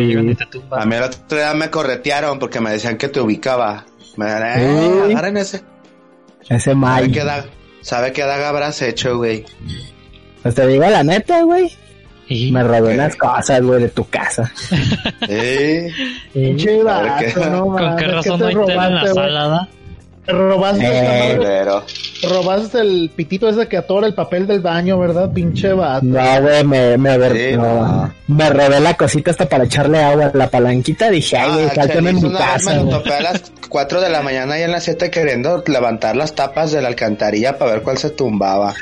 A 0.71 0.85
mí 0.85 0.95
el 0.95 1.03
otro 1.03 1.37
día 1.37 1.53
me 1.53 1.69
corretearon 1.69 2.39
porque 2.39 2.61
me 2.61 2.71
decían 2.71 2.97
que 2.97 3.09
te 3.09 3.19
ubicaba. 3.19 3.85
Me 4.15 4.27
eh, 4.27 5.11
agarren 5.11 5.37
ese. 5.37 5.61
Ese 6.47 6.73
¿Sabe 6.73 7.01
Mike. 7.01 7.11
qué, 7.11 7.25
da, 7.25 7.45
¿Sabe 7.81 8.13
qué 8.13 8.21
daga 8.23 8.49
habrás 8.49 8.81
hecho, 8.81 9.17
güey? 9.17 9.45
Pues 10.43 10.55
te 10.55 10.65
digo 10.67 10.85
la 10.85 11.03
neta, 11.03 11.41
güey. 11.41 11.75
Y 12.27 12.51
Me 12.51 12.63
robé 12.63 12.89
¿Qué? 12.89 12.93
unas 12.95 13.15
cosas, 13.15 13.61
güey, 13.61 13.83
de 13.83 13.89
tu 13.89 14.07
casa. 14.09 14.51
Eh, 15.27 15.91
Pinche 16.33 16.77
no 16.77 16.83
¿Con 16.83 17.73
mames, 17.73 17.95
qué 17.97 18.05
¿qué 18.05 18.11
razón 18.11 18.39
te 18.39 18.53
no 18.53 18.61
hay 18.61 18.65
tele 18.67 18.73
en 18.73 18.77
la 18.95 19.01
robaste, 19.01 19.11
güey? 19.13 19.25
sala? 19.25 19.47
da? 19.47 19.67
Te 20.25 20.31
robaste, 20.31 20.85
Eh. 20.87 21.37
te 22.19 22.27
robaste 22.27 22.79
el 22.79 23.11
pitito 23.15 23.47
ese 23.47 23.67
que 23.67 23.77
atora 23.77 24.07
el 24.07 24.15
papel 24.15 24.47
del 24.47 24.59
baño, 24.59 24.97
¿verdad? 24.97 25.31
Pinche 25.31 25.71
vato. 25.71 26.03
No, 26.03 26.41
güey, 26.41 26.63
me, 26.63 26.97
me, 26.97 27.15
ver- 27.19 27.51
Sí, 27.51 27.55
no. 27.55 27.85
no. 27.85 28.13
me 28.27 28.49
robé 28.49 28.79
la 28.79 28.95
cosita 28.95 29.29
hasta 29.29 29.47
para 29.47 29.65
echarle 29.65 30.01
agua 30.01 30.31
a 30.33 30.35
la 30.35 30.49
palanquita. 30.49 31.11
Dije, 31.11 31.37
ay, 31.37 31.51
güey, 31.51 31.65
Ah, 31.65 31.83
en 31.93 32.15
mi 32.23 32.31
casa, 32.33 32.73
me 32.83 32.89
topé 32.89 33.13
a 33.13 33.21
las 33.21 33.51
4 33.69 34.01
de 34.01 34.09
la 34.09 34.23
mañana 34.23 34.57
y 34.57 34.63
en 34.63 34.71
las 34.71 34.83
7 34.85 35.11
queriendo 35.11 35.63
levantar 35.67 36.15
las 36.15 36.33
tapas 36.33 36.71
de 36.71 36.81
la 36.81 36.87
alcantarilla 36.87 37.59
para 37.59 37.73
ver 37.73 37.83
cuál 37.83 37.99
se 37.99 38.09
tumbaba. 38.09 38.73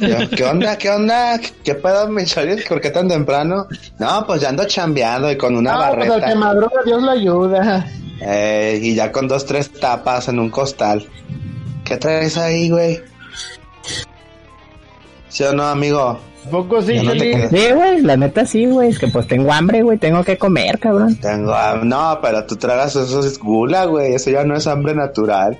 Yo, 0.00 0.16
¿Qué 0.36 0.44
onda? 0.44 0.76
¿Qué 0.78 0.90
onda? 0.90 1.40
¿Qué 1.64 1.74
pedo, 1.74 2.08
mi 2.08 2.24
Chelis? 2.24 2.64
¿Por 2.66 2.80
qué 2.80 2.90
tan 2.90 3.08
temprano? 3.08 3.66
No, 3.98 4.24
pues 4.26 4.40
ya 4.40 4.50
ando 4.50 4.64
chambeando 4.64 5.30
y 5.30 5.36
con 5.36 5.56
una 5.56 5.72
No, 5.72 5.78
pues 5.78 5.88
al 5.88 6.02
que 6.02 6.08
barreta. 6.20 6.34
madruga, 6.38 6.82
Dios 6.84 7.02
lo 7.02 7.10
ayuda. 7.10 7.86
Eh, 8.20 8.78
y 8.82 8.94
ya 8.94 9.10
con 9.12 9.26
dos, 9.28 9.44
tres 9.46 9.72
tapas 9.72 10.28
en 10.28 10.38
un 10.38 10.50
costal. 10.50 11.06
¿Qué 11.84 11.96
traes 11.96 12.36
ahí, 12.36 12.68
güey? 12.70 13.00
¿Sí 15.28 15.44
o 15.44 15.52
no, 15.52 15.64
amigo? 15.64 16.18
Poco 16.50 16.80
sí, 16.80 16.98
no 17.02 17.12
te. 17.12 17.48
Sí, 17.48 17.72
güey, 17.74 18.00
la 18.02 18.16
neta 18.16 18.46
sí, 18.46 18.64
güey. 18.66 18.90
Es 18.90 18.98
que 18.98 19.08
pues 19.08 19.26
tengo 19.26 19.52
hambre, 19.52 19.82
güey. 19.82 19.98
Tengo 19.98 20.24
que 20.24 20.38
comer, 20.38 20.78
cabrón. 20.78 21.16
Tengo, 21.16 21.52
ham- 21.52 21.82
no, 21.84 22.18
pero 22.22 22.44
tú 22.46 22.56
tragas 22.56 22.96
eso 22.96 23.20
es 23.20 23.38
gula, 23.38 23.84
güey. 23.84 24.14
Eso 24.14 24.30
ya 24.30 24.44
no 24.44 24.56
es 24.56 24.66
hambre 24.66 24.94
natural. 24.94 25.58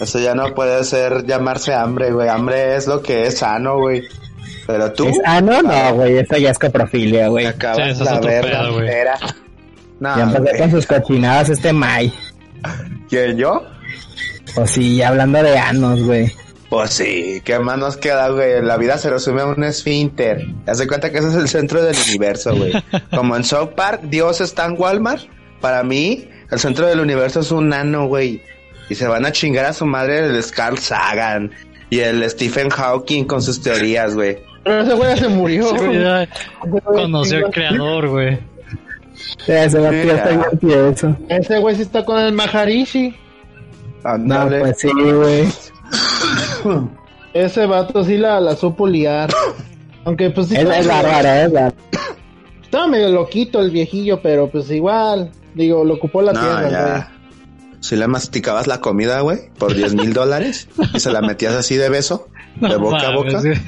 Eso 0.00 0.18
ya 0.20 0.34
no 0.34 0.54
puede 0.54 0.84
ser 0.84 1.26
llamarse 1.26 1.74
hambre, 1.74 2.12
güey. 2.12 2.28
Hambre 2.28 2.76
es 2.76 2.86
lo 2.86 3.02
que 3.02 3.26
es 3.26 3.38
sano, 3.38 3.78
güey. 3.78 4.04
Pero 4.66 4.92
tú 4.92 5.06
¿Es 5.06 5.18
ano? 5.24 5.62
No, 5.62 5.94
güey, 5.94 6.18
eso 6.18 6.36
ya 6.36 6.50
es 6.50 6.58
coprofilia, 6.58 7.28
güey. 7.28 7.46
acabas 7.46 7.96
Sí, 7.98 8.04
la 8.04 8.20
verga 8.20 8.68
güey. 8.68 8.88
No, 9.98 10.16
Ya 10.16 10.22
empecé 10.24 10.58
con 10.58 10.70
sus 10.70 10.86
cochinadas 10.86 11.48
este 11.48 11.72
May. 11.72 12.12
¿Quién, 13.08 13.36
yo? 13.36 13.64
Pues 14.54 14.70
sí, 14.70 15.02
hablando 15.02 15.42
de 15.42 15.58
anos, 15.58 16.02
güey. 16.02 16.32
Pues 16.68 16.90
sí, 16.90 17.40
¿qué 17.44 17.58
más 17.58 17.78
nos 17.78 17.96
queda, 17.96 18.28
güey? 18.28 18.60
La 18.62 18.76
vida 18.76 18.98
se 18.98 19.08
resume 19.08 19.40
a 19.40 19.46
un 19.46 19.64
esfínter. 19.64 20.46
Haz 20.66 20.78
de 20.78 20.86
cuenta 20.86 21.10
que 21.10 21.18
ese 21.18 21.28
es 21.28 21.34
el 21.34 21.48
centro 21.48 21.82
del 21.82 21.96
universo, 22.08 22.54
güey. 22.54 22.72
Como 23.14 23.36
en 23.36 23.44
South 23.44 23.70
Park, 23.74 24.02
Dios 24.04 24.42
está 24.42 24.66
en 24.66 24.74
Walmart. 24.78 25.22
Para 25.62 25.82
mí, 25.82 26.28
el 26.50 26.58
centro 26.58 26.86
del 26.86 27.00
universo 27.00 27.40
es 27.40 27.50
un 27.50 27.70
nano, 27.70 28.06
güey. 28.06 28.42
Y 28.88 28.94
se 28.94 29.06
van 29.06 29.26
a 29.26 29.32
chingar 29.32 29.66
a 29.66 29.72
su 29.72 29.84
madre 29.86 30.26
el 30.26 30.44
Carl 30.50 30.78
Sagan 30.78 31.50
y 31.90 32.00
el 32.00 32.28
Stephen 32.30 32.70
Hawking 32.70 33.24
con 33.24 33.42
sus 33.42 33.60
teorías, 33.60 34.14
güey. 34.14 34.38
Pero 34.64 34.80
ese 34.82 34.94
güey 34.94 35.10
ya 35.10 35.16
se 35.16 35.28
murió. 35.28 35.74
Güey, 35.74 36.28
güey 36.66 36.82
conoció 36.84 37.46
al 37.46 37.52
creador, 37.52 38.08
güey. 38.08 38.38
Ese 39.46 39.78
va 39.78 39.90
Sí, 39.90 40.72
está. 40.72 41.16
Ese 41.28 41.58
güey 41.58 41.76
sí 41.76 41.82
está 41.82 42.04
con 42.04 42.18
el 42.20 42.32
Maharishi. 42.32 43.14
No, 44.04 44.10
Ándale. 44.10 44.60
pues 44.60 44.78
sí, 44.78 44.88
güey. 44.92 45.48
Ese 47.34 47.66
vato 47.66 48.04
sí 48.04 48.16
la, 48.16 48.40
la 48.40 48.56
supo 48.56 48.86
liar. 48.86 49.30
Aunque 50.04 50.30
pues 50.30 50.48
sí 50.48 50.56
Es, 50.56 50.64
medio- 50.64 50.88
bárbaro, 50.88 51.28
es 51.28 51.52
bárbaro. 51.52 51.76
Estaba 52.62 52.86
medio 52.86 53.08
loquito 53.10 53.60
el 53.60 53.70
viejillo, 53.70 54.20
pero 54.22 54.48
pues 54.50 54.70
igual. 54.70 55.30
Digo, 55.54 55.84
lo 55.84 55.94
ocupó 55.94 56.22
la 56.22 56.32
No, 56.32 56.40
tierra, 56.40 56.60
güey. 57.08 57.17
Si 57.80 57.96
le 57.96 58.06
masticabas 58.08 58.66
la 58.66 58.80
comida, 58.80 59.20
güey, 59.20 59.50
por 59.58 59.74
10 59.74 59.94
mil 59.94 60.12
dólares 60.12 60.68
y 60.94 61.00
se 61.00 61.12
la 61.12 61.20
metías 61.20 61.54
así 61.54 61.76
de 61.76 61.88
beso, 61.88 62.28
de 62.60 62.76
boca 62.76 63.08
a 63.08 63.14
boca. 63.14 63.40
güey. 63.40 63.58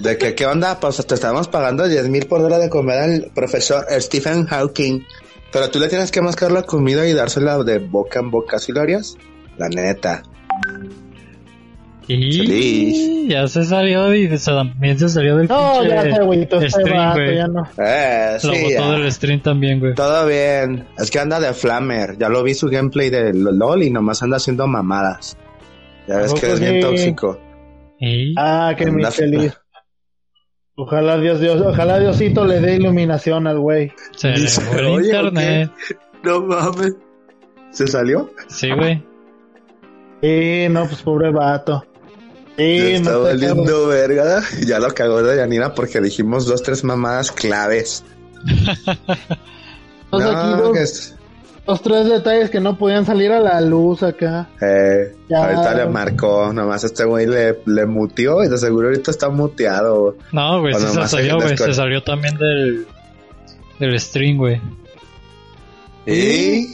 De 0.00 0.18
que, 0.18 0.34
¿qué 0.34 0.46
onda? 0.46 0.78
Pues 0.80 1.04
te 1.06 1.14
estamos 1.14 1.48
pagando 1.48 1.86
10 1.86 2.08
mil 2.08 2.26
por 2.26 2.40
hora 2.40 2.58
de 2.58 2.68
comer 2.68 2.98
al 2.98 3.30
profesor 3.34 3.86
Stephen 3.98 4.46
Hawking. 4.46 5.04
Pero 5.52 5.70
tú 5.70 5.78
le 5.78 5.88
tienes 5.88 6.10
que 6.10 6.20
mascar 6.20 6.52
la 6.52 6.62
comida 6.62 7.06
y 7.06 7.12
dársela 7.12 7.62
de 7.62 7.78
boca 7.78 8.20
en 8.20 8.30
boca, 8.30 8.58
¿sí 8.58 8.72
lo 8.72 8.80
harías? 8.80 9.16
La 9.56 9.68
neta. 9.68 10.22
Y 12.08 12.38
Feliz. 12.38 13.28
ya 13.28 13.48
se 13.48 13.64
salió 13.64 14.14
y 14.14 14.28
se- 14.38 14.50
también 14.52 14.96
se 14.98 15.08
salió 15.08 15.36
del 15.38 15.48
No, 15.48 15.80
pinche 15.80 15.88
ya 15.94 16.02
se 16.02 16.12
agüitó 16.12 16.56
este 16.60 16.70
stream, 16.82 17.12
güey. 17.14 17.34
ya 17.36 17.48
no. 17.48 17.62
Eh, 17.78 18.32
Lo 18.44 18.52
sí, 18.52 18.62
botó 18.62 18.68
ya. 18.70 18.90
del 18.92 19.12
stream 19.12 19.40
también, 19.40 19.80
güey. 19.80 19.94
Todo 19.94 20.26
bien. 20.26 20.86
Es 20.98 21.10
que 21.10 21.18
anda 21.18 21.40
de 21.40 21.52
flamer. 21.52 22.16
Ya 22.18 22.28
lo 22.28 22.42
vi 22.44 22.54
su 22.54 22.68
gameplay 22.68 23.10
de 23.10 23.32
LOL 23.34 23.82
y 23.82 23.90
nomás 23.90 24.22
anda 24.22 24.36
haciendo 24.36 24.66
mamadas. 24.68 25.36
Ya 26.06 26.18
ves 26.18 26.32
¿A 26.32 26.36
que 26.40 26.52
es 26.52 26.60
bien 26.60 26.74
sí? 26.74 26.80
tóxico. 26.80 27.40
Y 27.98 28.34
Ah, 28.38 28.74
que 28.78 28.86
mi 28.86 28.92
Anda- 29.02 29.10
feliz. 29.10 29.58
Ojalá 30.76 31.16
Dios, 31.18 31.40
Dios, 31.40 31.60
ojalá 31.62 31.98
Diosito 31.98 32.44
le 32.44 32.60
dé 32.60 32.74
iluminación 32.76 33.46
al 33.46 33.58
güey. 33.58 33.90
se 34.14 34.28
le 34.28 34.40
Dice, 34.40 34.60
fue 34.60 34.78
el 34.80 34.86
"Oye, 34.86 35.06
internet. 35.06 35.70
No 36.22 36.40
mames. 36.42 36.94
¿Se 37.70 37.86
salió? 37.86 38.30
Sí, 38.48 38.68
güey. 38.70 39.02
Sí, 40.22 40.66
no, 40.70 40.84
pues 40.86 41.02
pobre 41.02 41.30
vato. 41.30 41.82
Sí, 42.56 42.78
Se 42.80 42.94
está 42.96 43.10
no 43.12 43.18
te 43.18 43.24
valiendo 43.24 43.86
verga. 43.88 44.42
Ya 44.66 44.78
lo 44.78 44.88
cagó 44.94 45.22
de 45.22 45.36
Yanina 45.36 45.74
porque 45.74 46.00
dijimos 46.00 46.46
dos, 46.46 46.62
tres 46.62 46.84
mamadas 46.84 47.30
claves. 47.32 48.04
No, 50.12 50.18
aquí 50.30 50.62
dos, 50.62 50.72
que 50.72 50.82
es- 50.82 51.14
dos, 51.66 51.82
tres 51.82 52.06
detalles 52.06 52.48
que 52.48 52.60
no 52.60 52.78
podían 52.78 53.04
salir 53.04 53.32
a 53.32 53.40
la 53.40 53.60
luz 53.60 54.02
acá. 54.02 54.48
eh, 54.62 55.14
Ya. 55.28 55.38
ahorita 55.44 55.74
le 55.74 55.86
marcó, 55.86 56.52
nomás 56.52 56.84
este 56.84 57.04
güey 57.04 57.26
le, 57.26 57.58
le 57.66 57.86
mutió 57.86 58.42
y 58.44 58.48
de 58.48 58.56
seguro 58.56 58.86
ahorita 58.88 59.10
está 59.10 59.28
muteado. 59.28 60.16
No, 60.32 60.60
güey, 60.60 60.74
se 60.74 60.86
nomás 60.86 61.10
salió, 61.10 61.36
güey. 61.36 61.56
Se 61.56 61.74
salió 61.74 62.02
también 62.02 62.36
del, 62.38 62.86
del 63.80 64.00
stream, 64.00 64.38
güey. 64.38 64.60
Y 66.06 66.68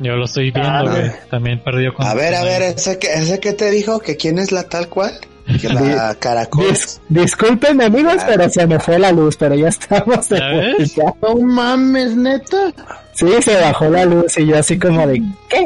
Yo 0.00 0.16
lo 0.16 0.24
estoy 0.24 0.50
viendo, 0.50 0.68
Ah, 0.70 0.82
güey. 0.82 1.10
También 1.30 1.62
perdió 1.62 1.92
con. 1.94 2.06
a 2.06 2.14
ver, 2.14 2.34
a 2.34 2.42
ver, 2.42 2.62
ese 2.62 2.98
que, 2.98 3.12
ese 3.12 3.38
que 3.38 3.52
te 3.52 3.70
dijo 3.70 3.98
que 4.00 4.16
quién 4.16 4.38
es 4.38 4.50
la 4.50 4.62
tal 4.64 4.88
cual, 4.88 5.12
que 5.60 5.68
la 5.68 6.14
caracol. 6.18 6.64
Dis- 6.64 7.00
disculpen 7.08 7.82
amigos, 7.82 8.16
Ah. 8.20 8.24
pero 8.26 8.48
se 8.48 8.66
me 8.66 8.78
fue 8.80 8.98
la 8.98 9.12
luz, 9.12 9.36
pero 9.36 9.54
ya 9.54 9.68
estamos 9.68 10.28
de 10.30 10.38
¿Ya 10.38 10.46
ves? 10.48 10.94
vuelta. 10.96 11.14
No 11.22 11.36
mames, 11.36 12.16
neta. 12.16 12.72
Sí, 13.12 13.26
se 13.42 13.60
bajó 13.60 13.88
la 13.90 14.04
luz 14.06 14.38
y 14.38 14.46
yo 14.46 14.56
así 14.58 14.78
como 14.78 15.06
de, 15.06 15.22
¿qué? 15.48 15.64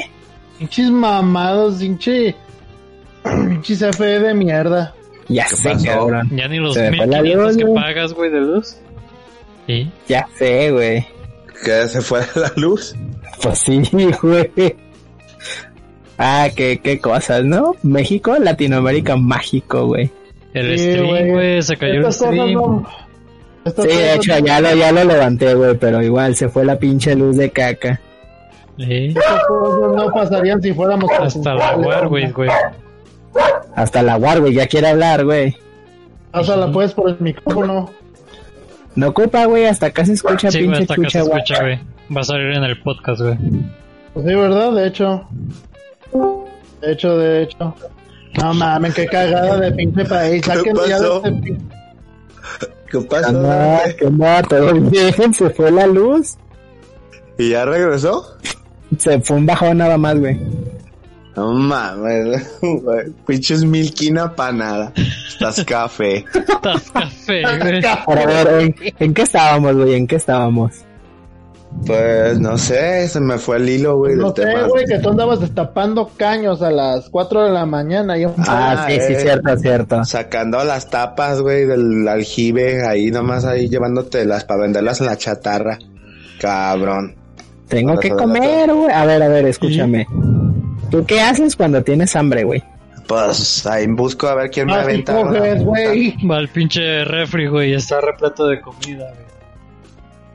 Pinches 0.59 0.91
mamados, 0.91 1.77
pinche. 1.79 2.35
Pinches 3.23 3.85
FE 3.97 4.19
de 4.21 4.35
mierda. 4.35 4.95
Ya 5.29 5.47
¿Qué 5.49 5.57
sé, 5.57 5.71
pasó? 5.71 5.85
cabrón. 5.87 6.29
Ya 6.37 6.49
ni 6.49 6.59
los 6.59 6.75
fue 6.75 6.91
la 7.07 7.23
1500 7.23 7.37
luz, 7.47 7.57
que 7.57 7.65
güey. 7.65 7.83
pagas, 7.83 8.13
güey, 8.13 8.31
de 8.31 8.41
luz. 8.41 8.77
¿Y? 9.67 9.89
Ya 10.09 10.29
sé, 10.37 10.71
güey. 10.71 11.07
Que 11.65 11.89
se 11.89 12.01
fue 12.03 12.21
la 12.35 12.53
luz. 12.57 12.95
Pues 13.43 13.59
sí, 13.59 13.83
güey. 14.23 14.51
Ah, 16.17 16.49
qué, 16.55 16.81
qué 16.83 17.01
cosas, 17.01 17.45
¿no? 17.45 17.75
México, 17.83 18.37
Latinoamérica 18.39 19.17
mágico, 19.17 19.87
güey. 19.87 20.11
El 20.53 20.79
Sí, 20.79 20.91
stream, 20.93 21.09
güey. 21.09 21.31
güey, 21.31 21.63
se 21.63 21.77
cayó 21.77 22.07
el 22.07 22.13
stream. 22.13 22.53
no. 22.53 22.87
Sí, 23.67 23.89
de 23.89 24.15
hecho, 24.15 24.39
ya 24.39 24.61
lo, 24.61 24.75
ya 24.75 24.93
lo 24.93 25.05
levanté, 25.05 25.55
güey, 25.55 25.75
pero 25.79 26.03
igual 26.03 26.37
se 26.37 26.49
fue 26.51 26.65
la 26.67 26.79
pinche 26.79 27.15
luz 27.15 27.37
de 27.39 27.51
caca. 27.51 27.99
¿Y? 28.77 29.09
Estas 29.09 29.43
cosas 29.47 29.97
no 29.97 30.13
pasarían 30.13 30.61
si 30.61 30.73
fuéramos 30.75 31.11
Hasta 31.19 31.55
la 31.55 31.77
Warwick, 31.77 32.35
güey. 32.37 32.51
Hasta 33.75 34.03
la 34.03 34.17
War, 34.19 34.41
güey, 34.41 34.53
ya 34.55 34.67
quiere 34.67 34.89
hablar, 34.89 35.25
güey. 35.25 35.57
Pásala 36.31 36.71
pues 36.71 36.93
por 36.93 37.09
el 37.11 37.17
micrófono. 37.21 37.91
No 38.95 39.09
ocupa, 39.09 39.47
güey, 39.47 39.65
hasta 39.65 39.87
acá 39.87 40.05
se 40.05 40.13
escucha 40.13 40.51
Sí, 40.51 40.59
pinche 40.59 40.83
hasta 40.83 40.95
acá 40.95 41.11
se 41.11 41.19
escucha, 41.21 41.61
güey. 41.63 41.81
Va 42.15 42.21
a 42.21 42.25
salir 42.25 42.53
en 42.53 42.65
el 42.65 42.81
podcast, 42.83 43.21
güey. 43.21 43.37
Pues 44.13 44.27
sí, 44.27 44.35
¿verdad? 44.35 44.73
De 44.73 44.87
hecho. 44.87 45.27
De 46.81 46.93
hecho, 46.93 47.17
de 47.19 47.43
hecho. 47.43 47.75
No 48.41 48.53
mames, 48.55 48.95
qué 48.95 49.07
cagada 49.07 49.59
de 49.59 49.73
pinche 49.73 50.05
país. 50.05 50.45
Sáquenme 50.45 50.81
ya 50.89 50.99
de 51.01 51.09
pasó? 51.09 51.17
este 51.25 51.31
pin- 51.41 51.71
¿Qué 52.91 53.01
pasó? 53.03 53.33
No, 53.33 53.79
que 53.99 54.11
no, 54.11 54.43
todo 54.49 54.75
bien, 54.75 55.35
se 55.35 55.51
fue 55.51 55.71
la 55.71 55.87
luz. 55.87 56.37
¿Y 57.39 57.51
ya 57.51 57.65
regresó? 57.65 58.37
Se 58.99 59.21
fue 59.21 59.37
un 59.39 59.47
bajón 59.47 59.79
nada 59.79 59.97
más, 59.99 60.19
güey. 60.19 60.39
No 61.37 61.53
mames, 61.53 62.47
güey. 62.61 63.13
Pinches 63.27 63.65
milquina 63.65 64.35
pa' 64.37 64.53
nada. 64.53 64.93
Estás 65.29 65.65
café. 65.65 66.25
Estás 66.35 66.91
café, 66.93 67.43
güey. 67.43 67.81
Pero 68.07 68.21
a 68.21 68.27
ver, 68.27 68.49
¿en, 68.61 68.75
en 69.01 69.15
qué 69.15 69.23
estábamos, 69.23 69.75
güey? 69.75 69.95
¿En 69.95 70.07
qué 70.07 70.17
estábamos? 70.17 70.73
Pues 71.87 72.39
no 72.41 72.57
sé, 72.57 73.07
se 73.09 73.21
me 73.21 73.37
fue 73.37 73.59
el 73.59 73.69
hilo, 73.69 73.97
güey, 73.99 74.13
del 74.13 74.21
No 74.21 74.29
sé, 74.35 74.43
tema. 74.45 74.69
güey, 74.69 74.87
que 74.87 74.99
tú 75.01 75.11
andabas 75.11 75.41
destapando 75.41 76.09
caños 76.17 76.63
a 76.63 76.71
las 76.71 77.11
4 77.11 77.45
de 77.45 77.51
la 77.51 77.67
mañana. 77.67 78.17
Y 78.17 78.25
un 78.25 78.33
Ah, 78.39 78.85
Ah, 78.85 78.87
sí, 78.89 78.99
sí, 79.07 79.13
eh. 79.13 79.21
cierto, 79.21 79.57
cierto. 79.59 80.05
Sacando 80.05 80.65
las 80.65 80.89
tapas, 80.89 81.41
güey, 81.43 81.67
del 81.67 82.09
aljibe, 82.09 82.87
ahí 82.87 83.11
nomás 83.11 83.45
ahí 83.45 83.69
llevándotelas 83.69 84.45
para 84.45 84.63
venderlas 84.63 85.01
en 85.01 85.07
la 85.07 85.17
chatarra. 85.19 85.79
Cabrón. 86.41 87.17
Tengo 87.69 87.91
Ahora 87.91 88.01
que 88.01 88.11
comer, 88.11 88.73
güey. 88.73 88.91
A 88.93 89.05
ver, 89.05 89.23
a 89.23 89.29
ver, 89.29 89.47
escúchame. 89.47 90.07
¿Tú 90.91 91.05
qué 91.05 91.21
haces 91.21 91.57
cuando 91.57 91.83
tienes 91.83 92.15
hambre, 92.17 92.45
güey? 92.45 92.63
Pues 93.07 93.67
ahí 93.67 93.87
busco 93.89 94.27
a 94.29 94.35
ver 94.35 94.51
quién 94.51 94.67
me 94.67 94.75
Ah, 94.75 94.81
aventa. 94.83 95.13
coges, 95.15 95.61
una- 95.61 95.65
güey. 95.65 96.15
Va 96.27 96.39
el 96.39 96.49
pinche 96.49 97.05
refri, 97.05 97.47
güey, 97.49 97.73
y 97.73 97.75
está 97.75 98.01
repleto 98.01 98.47
de 98.47 98.61
comida, 98.63 99.05
güey. 99.11 99.34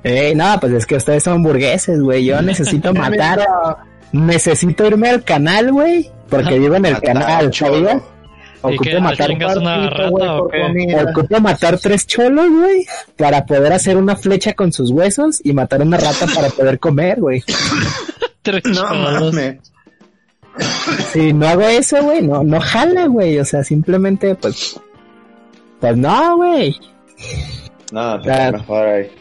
Eh, 0.04 0.34
no, 0.36 0.58
pues 0.60 0.74
es 0.74 0.86
que 0.86 0.96
ustedes 0.96 1.24
son 1.24 1.44
burgueses, 1.44 2.00
güey. 2.02 2.26
Yo 2.26 2.42
necesito 2.42 2.94
matar. 2.94 3.40
Necesito 4.12 4.86
irme 4.88 5.10
al 5.10 5.24
canal, 5.24 5.72
güey. 5.72 6.10
Porque 6.30 6.58
vivo 6.60 6.76
en 6.76 6.86
el 6.86 7.00
canal, 7.02 7.50
cholo. 7.52 7.86
¿sabías? 7.88 8.04
¿Y 8.62 8.66
Ocupo 8.68 8.84
qué? 8.84 8.90
¿Te 8.92 9.00
matar, 9.00 9.28
Partito, 9.28 9.48
rata 9.48 11.10
ocupo 11.12 11.40
matar 11.40 11.80
tres 11.80 12.06
cholos, 12.08 12.46
güey. 12.50 12.86
Para 13.16 13.46
poder 13.46 13.72
hacer 13.74 13.96
una 13.98 14.16
flecha 14.16 14.54
con 14.54 14.74
sus 14.74 14.92
huesos 14.92 15.40
y 15.44 15.54
matar 15.54 15.82
una 15.82 15.98
rata 15.98 16.26
para 16.34 16.50
poder 16.50 16.78
comer, 16.80 17.20
güey. 17.22 17.44
Tres 18.42 18.62
No 18.66 18.74
cholos. 18.88 19.34
mames. 19.34 19.58
Si 21.14 21.32
no 21.34 21.48
hago 21.48 21.62
eso, 21.62 22.02
güey, 22.04 22.22
no, 22.22 22.44
no 22.44 22.60
jala, 22.60 23.06
güey. 23.08 23.38
O 23.40 23.46
sea, 23.46 23.64
simplemente, 23.64 24.36
pues. 24.36 24.78
Pues 25.80 25.96
no, 25.96 26.36
güey. 26.38 26.76
No, 27.94 28.20
pero 28.24 28.58
mejor 28.58 28.88
ahí. 28.88 29.12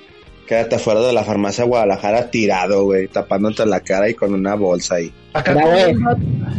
Quédate 0.49 0.79
fuera 0.79 1.01
de 1.01 1.13
la 1.13 1.25
farmacia 1.25 1.65
Guadalajara 1.65 2.31
tirado, 2.31 2.85
güey, 2.85 3.07
tapándote 3.09 3.67
la 3.67 3.81
cara 3.81 4.09
y 4.09 4.15
con 4.15 4.33
una 4.33 4.55
bolsa 4.55 4.95
ahí. 4.95 5.13
Acá. 5.35 5.55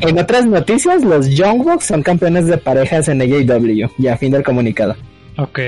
En 0.02 0.20
otras 0.20 0.46
noticias, 0.46 1.04
los 1.04 1.28
Young 1.30 1.64
Bucks 1.64 1.86
son 1.86 2.04
campeones 2.04 2.46
de 2.46 2.58
parejas 2.60 3.08
en 3.08 3.20
AEW. 3.22 3.90
Ya, 3.98 4.16
fin 4.16 4.32
del 4.32 4.44
comunicado. 4.44 4.96
Ok. 5.38 5.60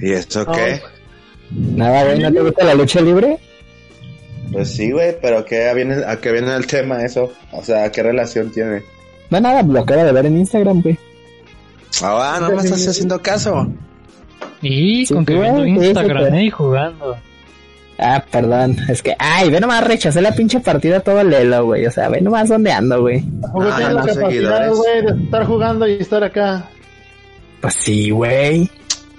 ¿Y 0.00 0.12
eso 0.12 0.44
No. 0.44 0.52
qué? 0.52 0.80
Nada, 1.50 2.04
güey, 2.04 2.18
¿no 2.20 2.32
te 2.32 2.40
gusta 2.40 2.64
la 2.64 2.74
lucha 2.74 3.00
libre? 3.02 3.38
Pues 4.50 4.70
sí, 4.74 4.90
güey, 4.90 5.14
pero 5.20 5.44
¿qué 5.44 5.70
viene, 5.74 5.96
¿a 6.06 6.16
qué 6.16 6.32
viene 6.32 6.54
el 6.56 6.66
tema 6.66 7.04
eso? 7.04 7.30
O 7.52 7.62
sea, 7.62 7.92
¿qué 7.92 8.02
relación 8.02 8.50
tiene? 8.50 8.82
No, 9.28 9.40
nada, 9.40 9.62
lo 9.62 9.80
acabo 9.80 10.04
de 10.04 10.12
ver 10.12 10.24
en 10.24 10.38
Instagram, 10.38 10.80
güey. 10.80 10.98
Ah, 12.02 12.38
no 12.40 12.50
me 12.56 12.62
estás 12.62 12.88
haciendo 12.88 13.20
caso. 13.20 13.70
Y 14.62 15.04
Sí, 15.04 15.12
con 15.14 15.26
que 15.26 15.34
viendo 15.34 15.64
sí, 15.64 15.70
Instagram, 15.70 16.30
sí, 16.30 16.36
eh, 16.38 16.44
y 16.44 16.50
jugando. 16.50 17.18
Ah, 17.98 18.24
perdón. 18.30 18.76
Es 18.88 19.02
que, 19.02 19.16
ay, 19.18 19.50
ve 19.50 19.60
nomás, 19.60 19.84
rechacé 19.84 20.22
la 20.22 20.32
pinche 20.32 20.60
partida 20.60 21.00
todo 21.00 21.24
lelo, 21.24 21.64
güey. 21.64 21.84
O 21.86 21.90
sea, 21.90 22.08
ve 22.08 22.20
nomás 22.20 22.48
dónde 22.48 22.70
ando, 22.70 23.00
güey. 23.00 23.24
Ah, 23.44 23.80
no, 23.90 23.96
capacidad, 23.96 24.14
seguidores. 24.28 24.70
güey, 24.76 25.02
de 25.02 25.24
estar 25.24 25.44
jugando 25.46 25.86
y 25.88 25.92
estar 25.94 26.22
acá. 26.22 26.68
Pues 27.60 27.74
sí, 27.74 28.10
güey. 28.10 28.70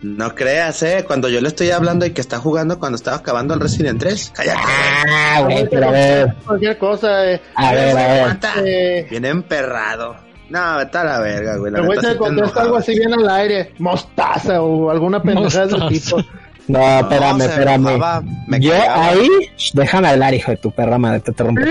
No 0.01 0.33
creas, 0.33 0.81
eh, 0.83 1.03
cuando 1.05 1.27
yo 1.27 1.41
le 1.41 1.49
estoy 1.49 1.71
hablando 1.71 2.05
y 2.05 2.11
que 2.11 2.21
está 2.21 2.39
jugando 2.39 2.79
cuando 2.79 2.95
estaba 2.95 3.17
acabando 3.17 3.53
el 3.53 3.59
Resident 3.59 3.99
3. 3.99 4.31
Cállate. 4.33 4.59
Ah, 4.65 5.41
güey, 5.43 5.67
pero 5.69 5.89
a 5.89 5.91
ver. 5.91 6.33
Cualquier 6.45 6.77
cosa, 6.77 7.29
eh. 7.33 7.41
A 7.55 7.73
ver, 7.73 7.89
a 7.89 7.93
ver. 7.95 8.21
Aguanta. 8.21 8.53
Eh, 8.63 9.07
Viene 9.09 9.27
emperrado. 9.27 10.15
No, 10.49 10.59
a 10.59 10.85
la 11.03 11.19
verga, 11.19 11.57
güey. 11.57 11.71
La 11.71 11.79
el 11.79 11.85
güey 11.85 11.99
te 11.99 12.15
contesta 12.15 12.61
algo 12.61 12.77
así 12.77 12.97
bien 12.97 13.13
al 13.13 13.29
aire. 13.29 13.73
Mostaza 13.77 14.61
o 14.61 14.89
alguna 14.89 15.21
pendejada 15.21 15.67
de 15.67 15.73
ese 15.73 15.77
Mostaza. 15.77 16.15
tipo. 16.23 16.39
No, 16.69 16.79
No, 16.79 16.99
espérame, 16.99 17.39
se 17.41 17.45
espérame. 17.47 17.87
enojaba, 17.89 18.23
me 18.47 18.59
Yo 18.59 18.71
cagaba. 18.71 19.07
ahí, 19.09 19.27
déjame 19.73 20.07
hablar, 20.07 20.33
hijo 20.33 20.51
de 20.51 20.57
tu 20.57 20.71
perra 20.71 20.97
madre, 20.97 21.19
te 21.19 21.31
interrumpo. 21.31 21.61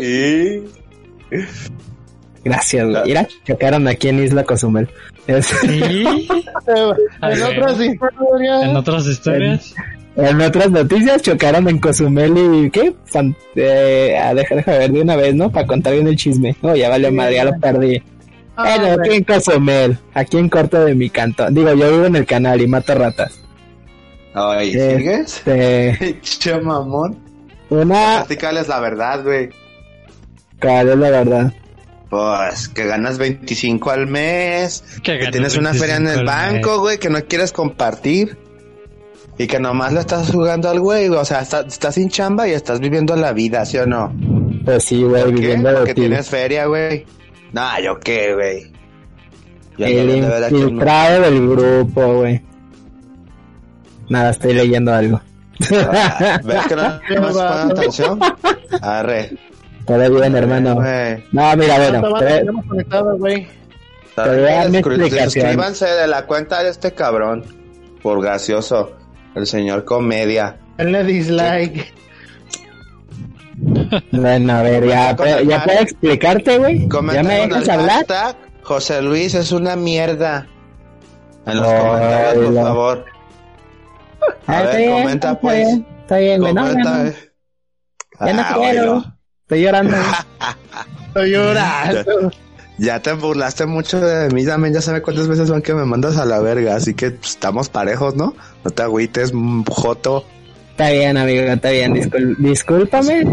Y... 0.00 0.60
Gracias, 2.44 2.86
güey. 2.88 3.02
Mira, 3.06 3.26
chocaron 3.44 3.88
aquí 3.88 4.08
en 4.08 4.22
Isla 4.22 4.44
Cozumel. 4.44 4.88
A 5.28 5.32
en 7.32 7.42
otras 7.42 7.80
historias. 7.80 8.62
en 8.62 8.76
otras 8.76 9.06
historias. 9.06 9.74
En 10.16 10.40
otras 10.40 10.70
noticias 10.70 11.22
chocaron 11.22 11.68
en 11.68 11.78
Cozumel 11.78 12.36
y 12.66 12.70
¿qué? 12.70 12.94
Fan- 13.06 13.36
eh, 13.56 14.16
a 14.16 14.32
dejar 14.34 14.64
de 14.64 14.78
ver 14.78 14.92
de 14.92 15.00
una 15.02 15.16
vez, 15.16 15.34
¿no? 15.34 15.50
Para 15.50 15.66
contar 15.66 15.92
bien 15.94 16.06
el 16.08 16.16
chisme. 16.16 16.54
No, 16.62 16.74
ya 16.76 16.88
vale 16.88 17.10
madre, 17.10 17.34
ya 17.36 17.44
lo 17.44 17.58
perdí. 17.60 18.00
Ah, 18.56 18.76
bueno, 18.80 19.02
aquí 19.02 19.10
en 19.16 19.24
Cozumel, 19.24 19.98
aquí 20.14 20.38
en 20.38 20.48
corto 20.48 20.84
de 20.84 20.94
mi 20.94 21.10
cantón. 21.10 21.54
Digo, 21.54 21.74
yo 21.74 21.90
vivo 21.90 22.06
en 22.06 22.16
el 22.16 22.24
canal 22.24 22.60
y 22.62 22.66
mato 22.66 22.94
ratas. 22.94 23.38
Ay, 24.38 24.72
Eh, 24.76 24.96
¿sigues? 24.98 25.42
Este, 25.46 26.20
Che 26.22 26.60
mamón. 26.60 27.18
una, 27.70 28.18
Platícales 28.26 28.68
la 28.68 28.80
verdad, 28.80 29.24
güey. 29.24 29.48
¿cuál 30.60 30.88
es 30.90 30.96
la 30.98 31.10
verdad? 31.10 31.52
Pues 32.10 32.68
que 32.68 32.84
ganas 32.86 33.18
25 33.18 33.90
al 33.90 34.06
mes, 34.06 34.84
Que 35.02 35.18
que 35.18 35.26
tienes 35.28 35.56
una 35.56 35.74
feria 35.74 35.96
en 35.96 36.06
el 36.06 36.24
25 36.24 36.30
al 36.30 36.52
banco, 36.54 36.80
güey, 36.80 36.98
que 36.98 37.10
no 37.10 37.20
quieres 37.24 37.50
compartir. 37.52 38.36
Y 39.38 39.46
que 39.48 39.58
nomás 39.58 39.92
le 39.92 40.00
estás 40.00 40.30
jugando 40.30 40.70
al 40.70 40.80
güey, 40.80 41.08
o 41.08 41.24
sea, 41.24 41.40
está- 41.40 41.60
estás 41.66 41.94
sin 41.96 42.08
chamba 42.08 42.46
y 42.48 42.52
estás 42.52 42.80
viviendo 42.80 43.14
la 43.16 43.32
vida, 43.32 43.66
¿sí 43.66 43.76
o 43.78 43.86
no? 43.86 44.14
Pues 44.64 44.84
sí, 44.84 45.02
güey, 45.02 45.30
viviendo 45.32 45.72
Porque 45.74 45.94
ti. 45.94 46.00
tienes 46.02 46.28
feria, 46.30 46.66
güey. 46.66 47.04
Nah, 47.52 47.78
yo 47.80 47.98
qué, 48.00 48.34
güey. 48.34 48.72
El 49.78 50.16
infiltrado 50.16 51.20
del 51.22 51.48
grupo, 51.48 52.14
güey. 52.20 52.40
Nada, 54.08 54.30
estoy 54.30 54.54
leyendo 54.54 54.92
algo. 54.94 55.20
Ah, 55.72 56.40
¿Ves 56.44 56.66
que 56.66 56.76
no 56.76 56.82
no 57.14 57.20
me 57.22 57.32
ponen 57.32 57.70
atención? 57.72 58.20
Arre. 58.82 59.36
Todo 59.86 60.10
bien, 60.20 60.34
hermano. 60.36 60.74
Güey. 60.74 61.24
No, 61.32 61.56
mira, 61.56 61.76
bueno, 61.78 62.00
¿Cuánta 62.10 63.02
banda 63.02 63.28
te- 64.14 64.40
voy 64.40 64.48
a 64.48 64.54
dar 64.56 64.70
mi 64.70 64.78
explicación. 64.78 65.30
Suscríbanse 65.30 65.86
de 65.86 66.06
la 66.06 66.26
cuenta 66.26 66.62
de 66.62 66.70
este 66.70 66.92
cabrón. 66.92 67.44
Por 68.02 68.20
gracioso. 68.22 68.96
El 69.34 69.46
señor 69.46 69.84
comedia. 69.84 70.56
Denle 70.78 71.04
dislike. 71.04 71.92
bueno, 74.12 74.52
a 74.54 74.62
ver, 74.62 74.86
ya, 74.86 75.16
ya 75.42 75.64
puedo 75.64 75.78
explicarte, 75.80 76.58
güey. 76.58 76.88
Ya 76.88 77.22
me 77.22 77.46
dejas 77.46 77.68
hablar. 77.68 78.06
hashtag 78.06 78.36
José 78.62 79.02
Luis 79.02 79.34
es 79.34 79.52
una 79.52 79.76
mierda. 79.76 80.46
En 81.46 81.58
los 81.58 81.68
Ay, 81.68 81.80
comentarios, 81.80 82.44
por 82.46 82.54
favor. 82.64 83.04
A 84.46 84.56
está 84.62 84.70
ver, 84.70 84.78
bien, 84.78 84.92
comenta, 84.92 85.28
está 85.28 85.40
pues. 85.40 85.66
bien, 85.66 85.86
Está 86.02 86.16
bien, 86.18 86.40
Comenta, 86.40 86.74
no. 86.98 87.06
eh. 87.06 87.14
Ya 88.20 88.32
no 88.32 88.42
Ah, 88.42 88.54
quiero. 88.54 88.92
bueno. 88.94 89.16
Estoy 89.42 89.62
llorando. 89.62 89.96
Estoy 91.08 91.30
llorando. 91.30 92.30
Ya 92.78 93.00
te 93.00 93.12
burlaste 93.14 93.64
mucho 93.66 94.00
de 94.00 94.28
mí 94.34 94.44
también, 94.44 94.74
ya 94.74 94.82
sabes 94.82 95.00
cuántas 95.00 95.28
veces 95.28 95.50
van 95.50 95.62
que 95.62 95.72
me 95.74 95.84
mandas 95.86 96.18
a 96.18 96.26
la 96.26 96.40
verga, 96.40 96.76
así 96.76 96.92
que 96.94 97.10
pues, 97.12 97.30
estamos 97.30 97.68
parejos, 97.70 98.14
¿no? 98.16 98.34
No 98.64 98.70
te 98.70 98.82
agüites, 98.82 99.32
joto. 99.68 100.24
Está 100.72 100.90
bien, 100.90 101.16
amigo, 101.16 101.42
está 101.44 101.70
bien. 101.70 101.94
Discul- 101.94 102.36
discúlpame. 102.36 103.24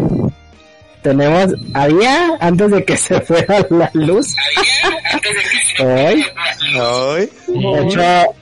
Tenemos, 1.04 1.54
había, 1.74 2.38
antes 2.39 2.72
de 2.72 2.86
que 2.86 2.95
se 2.97 3.20
fuera 3.22 3.68
la 3.70 3.91
luz, 3.93 4.36
hoy, 5.80 6.26
Ay, 6.76 7.30
ocho, 7.54 8.01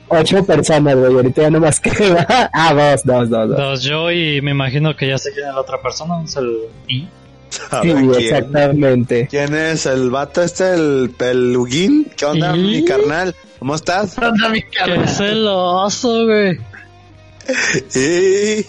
ocho 0.09 0.45
personas, 0.45 0.95
güey. 0.95 1.13
Ahorita 1.13 1.41
ya 1.41 1.49
no 1.49 1.59
más 1.59 1.79
queda. 1.79 2.49
Ah, 2.53 2.73
dos, 2.73 3.03
dos, 3.03 3.29
dos, 3.29 3.49
dos. 3.49 3.57
Dos 3.57 3.83
yo 3.83 4.11
y 4.11 4.41
me 4.41 4.51
imagino 4.51 4.95
que 4.95 5.07
ya 5.07 5.17
sé 5.17 5.31
quién 5.33 5.47
es 5.47 5.53
la 5.55 5.61
otra 5.61 5.81
persona. 5.81 6.21
Es 6.23 6.35
el 6.35 6.57
I. 6.87 7.07
Sí, 7.49 7.59
¿quién? 7.81 8.13
exactamente. 8.13 9.27
¿Quién 9.29 9.53
es 9.55 9.85
el 9.85 10.09
vato 10.09 10.41
este, 10.43 10.73
el 10.73 11.11
peluguín? 11.17 12.09
¿Qué 12.15 12.25
onda, 12.25 12.55
¿Y? 12.55 12.59
mi 12.61 12.85
carnal? 12.85 13.35
¿Cómo 13.59 13.75
estás? 13.75 14.17
Anda 14.19 14.49
mi 14.49 14.61
Que 14.61 14.69
carnal. 14.77 15.03
es 15.03 15.19
el 15.19 15.47
oso, 15.47 16.25
güey. 16.25 16.57
Y... 17.95 18.65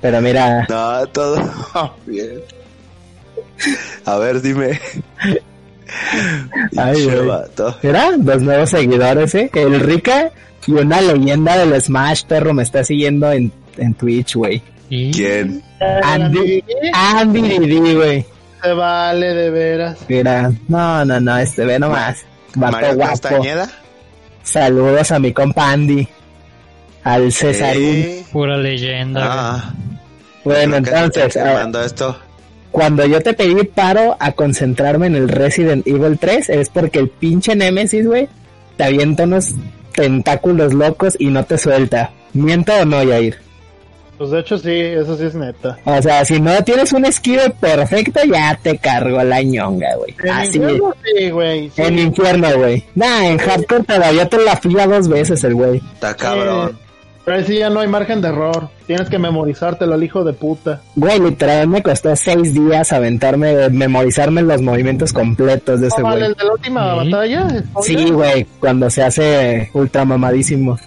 Pero 0.00 0.20
mira, 0.20 0.66
No, 0.68 1.06
todo 1.08 1.36
bien. 2.06 2.40
A 4.04 4.16
ver, 4.18 4.40
dime. 4.42 4.80
Ay, 6.76 7.06
mira, 7.82 8.12
dos 8.18 8.42
nuevos 8.42 8.70
seguidores, 8.70 9.34
¿eh? 9.34 9.50
El 9.54 9.80
Rica 9.80 10.30
y 10.66 10.72
una 10.72 11.00
leyenda 11.00 11.56
del 11.58 11.80
Smash, 11.80 12.24
perro, 12.24 12.52
me 12.54 12.62
está 12.62 12.82
siguiendo 12.84 13.30
en, 13.30 13.52
en 13.76 13.94
Twitch, 13.94 14.34
güey. 14.34 14.62
¿Quién? 14.88 15.62
Andy, 16.02 16.62
Andy 16.92 17.58
Didi, 17.58 17.94
güey. 17.94 18.26
Se 18.62 18.72
vale, 18.72 19.34
de 19.34 19.50
veras. 19.50 19.98
Mira, 20.08 20.52
no, 20.68 21.04
no, 21.04 21.20
no, 21.20 21.38
este 21.38 21.64
ve 21.64 21.78
nomás. 21.78 22.24
Mario 22.54 22.94
guapo. 22.94 23.10
Castañeda. 23.12 23.68
Saludos 24.42 25.10
a 25.12 25.18
mi 25.18 25.32
compa 25.32 25.70
Andy. 25.72 26.06
Al 27.02 27.30
César. 27.32 27.74
Eh, 27.76 28.24
pura 28.32 28.56
leyenda, 28.56 29.22
Ah, 29.24 29.74
Bueno, 30.44 30.80
te 30.82 30.90
entonces, 30.90 31.36
ah, 31.36 31.70
esto. 31.84 32.18
Cuando 32.74 33.06
yo 33.06 33.20
te 33.20 33.34
pedí 33.34 33.62
paro 33.62 34.16
a 34.18 34.32
concentrarme 34.32 35.06
en 35.06 35.14
el 35.14 35.28
Resident 35.28 35.86
Evil 35.86 36.18
3, 36.18 36.50
es 36.50 36.70
porque 36.70 36.98
el 36.98 37.08
pinche 37.08 37.54
Nemesis, 37.54 38.04
güey, 38.04 38.26
te 38.76 38.82
avienta 38.82 39.22
unos 39.22 39.54
tentáculos 39.92 40.74
locos 40.74 41.14
y 41.16 41.26
no 41.28 41.44
te 41.44 41.56
suelta. 41.56 42.10
¿Miento 42.32 42.72
o 42.74 42.84
no, 42.84 43.00
Yair? 43.04 43.38
Pues 44.18 44.30
de 44.30 44.40
hecho 44.40 44.58
sí, 44.58 44.72
eso 44.72 45.16
sí 45.16 45.22
es 45.22 45.36
neta. 45.36 45.78
O 45.84 46.02
sea, 46.02 46.24
si 46.24 46.40
no 46.40 46.64
tienes 46.64 46.92
un 46.92 47.04
esquive 47.04 47.48
perfecto, 47.50 48.18
ya 48.24 48.58
te 48.60 48.76
cargó 48.78 49.22
la 49.22 49.40
ñonga, 49.40 49.94
güey. 49.96 50.12
En 50.24 50.30
Así, 50.30 50.56
infierno 50.56 50.94
sí, 51.04 51.30
güey. 51.30 51.70
sí. 51.70 51.80
en 51.80 51.98
infierno, 52.00 52.58
güey. 52.58 52.82
Nah, 52.96 53.24
en 53.24 53.38
hardcore 53.38 53.84
todavía 53.84 54.28
te 54.28 54.44
la 54.44 54.56
fila 54.56 54.88
dos 54.88 55.06
veces 55.06 55.44
el 55.44 55.54
güey. 55.54 55.80
Está 55.94 56.16
cabrón. 56.16 56.76
Pero 57.24 57.38
ahí 57.38 57.44
sí 57.44 57.58
ya 57.58 57.70
no 57.70 57.80
hay 57.80 57.88
margen 57.88 58.20
de 58.20 58.28
error. 58.28 58.68
Tienes 58.86 59.08
que 59.08 59.18
memorizártelo 59.18 59.94
al 59.94 60.02
hijo 60.04 60.24
de 60.24 60.34
puta. 60.34 60.82
Güey, 60.94 61.18
literal 61.20 61.66
me 61.68 61.82
costó 61.82 62.14
seis 62.16 62.52
días 62.52 62.92
aventarme, 62.92 63.70
memorizarme 63.70 64.42
los 64.42 64.60
movimientos 64.60 65.12
completos 65.12 65.80
de 65.80 65.86
ese 65.88 66.02
¿No 66.02 66.04
vale 66.08 66.18
güey. 66.20 66.30
el 66.32 66.36
de 66.36 66.44
la 66.44 66.52
última 66.52 66.90
Sí. 67.02 67.10
batalla? 67.10 67.64
Sí, 67.82 68.10
güey, 68.10 68.44
cuando 68.60 68.90
se 68.90 69.02
hace 69.02 69.70
ultra 69.72 70.04
mamadísimo. 70.04 70.78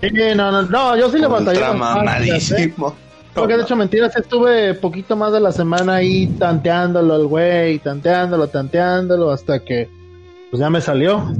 Sí, 0.00 0.10
no, 0.36 0.50
no, 0.50 0.62
no, 0.62 0.96
yo 0.96 1.08
sí 1.10 1.18
le 1.18 1.26
batallé. 1.28 1.58
Ultra 1.60 1.72
fíjate. 1.72 1.98
mamadísimo. 2.00 2.96
Porque 3.32 3.56
de 3.56 3.62
hecho, 3.62 3.74
mentiras, 3.76 4.14
estuve 4.16 4.74
poquito 4.74 5.16
más 5.16 5.32
de 5.32 5.40
la 5.40 5.50
semana 5.52 5.94
ahí 5.96 6.26
tanteándolo 6.38 7.14
al 7.14 7.26
güey, 7.26 7.78
tanteándolo, 7.78 8.48
tanteándolo, 8.48 9.30
hasta 9.30 9.60
que 9.60 9.88
pues 10.50 10.60
ya 10.60 10.68
me 10.70 10.80
salió. 10.80 11.32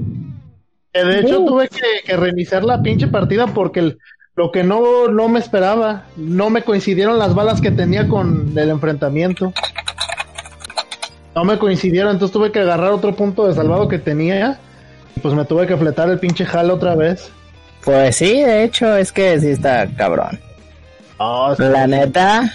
Que 0.94 1.04
de 1.04 1.20
hecho 1.20 1.44
tuve 1.44 1.68
que, 1.68 2.06
que 2.06 2.16
reiniciar 2.16 2.64
la 2.64 2.80
pinche 2.80 3.08
partida 3.08 3.48
porque 3.48 3.80
el- 3.80 3.98
lo 4.36 4.50
que 4.50 4.64
no, 4.64 5.08
no 5.08 5.28
me 5.28 5.38
esperaba, 5.40 6.04
no 6.16 6.50
me 6.50 6.62
coincidieron 6.62 7.18
las 7.18 7.34
balas 7.34 7.60
que 7.60 7.70
tenía 7.70 8.08
con 8.08 8.52
el 8.56 8.70
enfrentamiento. 8.70 9.52
No 11.34 11.44
me 11.44 11.58
coincidieron, 11.58 12.12
entonces 12.12 12.32
tuve 12.32 12.52
que 12.52 12.60
agarrar 12.60 12.92
otro 12.92 13.14
punto 13.14 13.46
de 13.46 13.54
salvado 13.54 13.88
que 13.88 13.98
tenía. 13.98 14.58
Y 15.16 15.20
pues 15.20 15.34
me 15.34 15.44
tuve 15.44 15.66
que 15.66 15.76
fletar 15.76 16.08
el 16.08 16.18
pinche 16.18 16.44
jale 16.46 16.72
otra 16.72 16.94
vez. 16.94 17.30
Pues 17.84 18.16
sí, 18.16 18.40
de 18.42 18.64
hecho, 18.64 18.96
es 18.96 19.12
que 19.12 19.38
sí 19.40 19.48
está 19.48 19.86
cabrón. 19.96 20.40
La 21.58 21.86
neta, 21.86 22.52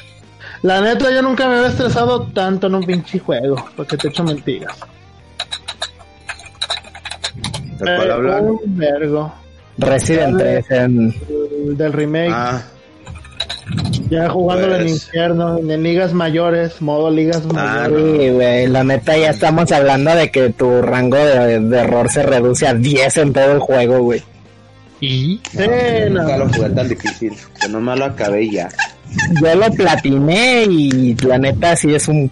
La 0.63 0.81
neta, 0.81 1.11
yo 1.11 1.21
nunca 1.21 1.47
me 1.47 1.55
había 1.55 1.69
estresado 1.69 2.27
tanto 2.33 2.67
en 2.67 2.75
un 2.75 2.83
pinche 2.83 3.19
juego, 3.19 3.63
porque 3.77 3.95
te 3.97 4.09
echo 4.09 4.23
mentiras. 4.23 4.77
¿De 7.79 7.95
cuál 7.95 8.11
hablan? 8.11 8.45
Un 8.49 8.59
vergo. 8.77 9.33
Resident 9.77 10.37
3 10.37 10.65
en... 10.71 11.13
El 11.67 11.77
Del 11.77 11.93
remake, 11.93 12.31
Ah, 12.33 12.61
ya 14.09 14.27
jugándolo 14.29 14.75
en 14.75 14.81
pues. 14.81 14.91
infierno, 15.05 15.57
en 15.59 15.83
ligas 15.83 16.11
mayores, 16.13 16.81
modo 16.81 17.09
ligas 17.11 17.43
Ah, 17.55 17.87
mayores. 17.87 18.21
Sí, 18.21 18.29
güey, 18.31 18.67
la 18.67 18.83
neta 18.83 19.17
ya 19.17 19.29
estamos 19.29 19.71
hablando 19.71 20.13
de 20.15 20.31
que 20.31 20.49
tu 20.49 20.81
rango 20.81 21.17
de, 21.17 21.59
de 21.61 21.77
error 21.77 22.09
se 22.11 22.23
reduce 22.23 22.67
a 22.67 22.73
10 22.73 23.17
en 23.17 23.33
todo 23.33 23.51
el 23.53 23.59
juego, 23.59 23.99
güey. 23.99 24.21
Y 24.99 25.39
Sí, 25.51 25.59
no. 26.09 26.21
nunca 26.23 26.37
lo 26.37 26.49
jugué 26.49 26.69
tan 26.71 26.89
difícil. 26.89 27.31
Que 27.61 27.69
nomás 27.69 27.99
lo 27.99 28.05
acabé 28.05 28.49
ya. 28.49 28.67
Yo 29.41 29.55
lo 29.55 29.71
platiné 29.71 30.63
y 30.65 31.15
la 31.15 31.37
neta 31.37 31.75
sí 31.77 31.93
es 31.95 32.07
un 32.09 32.29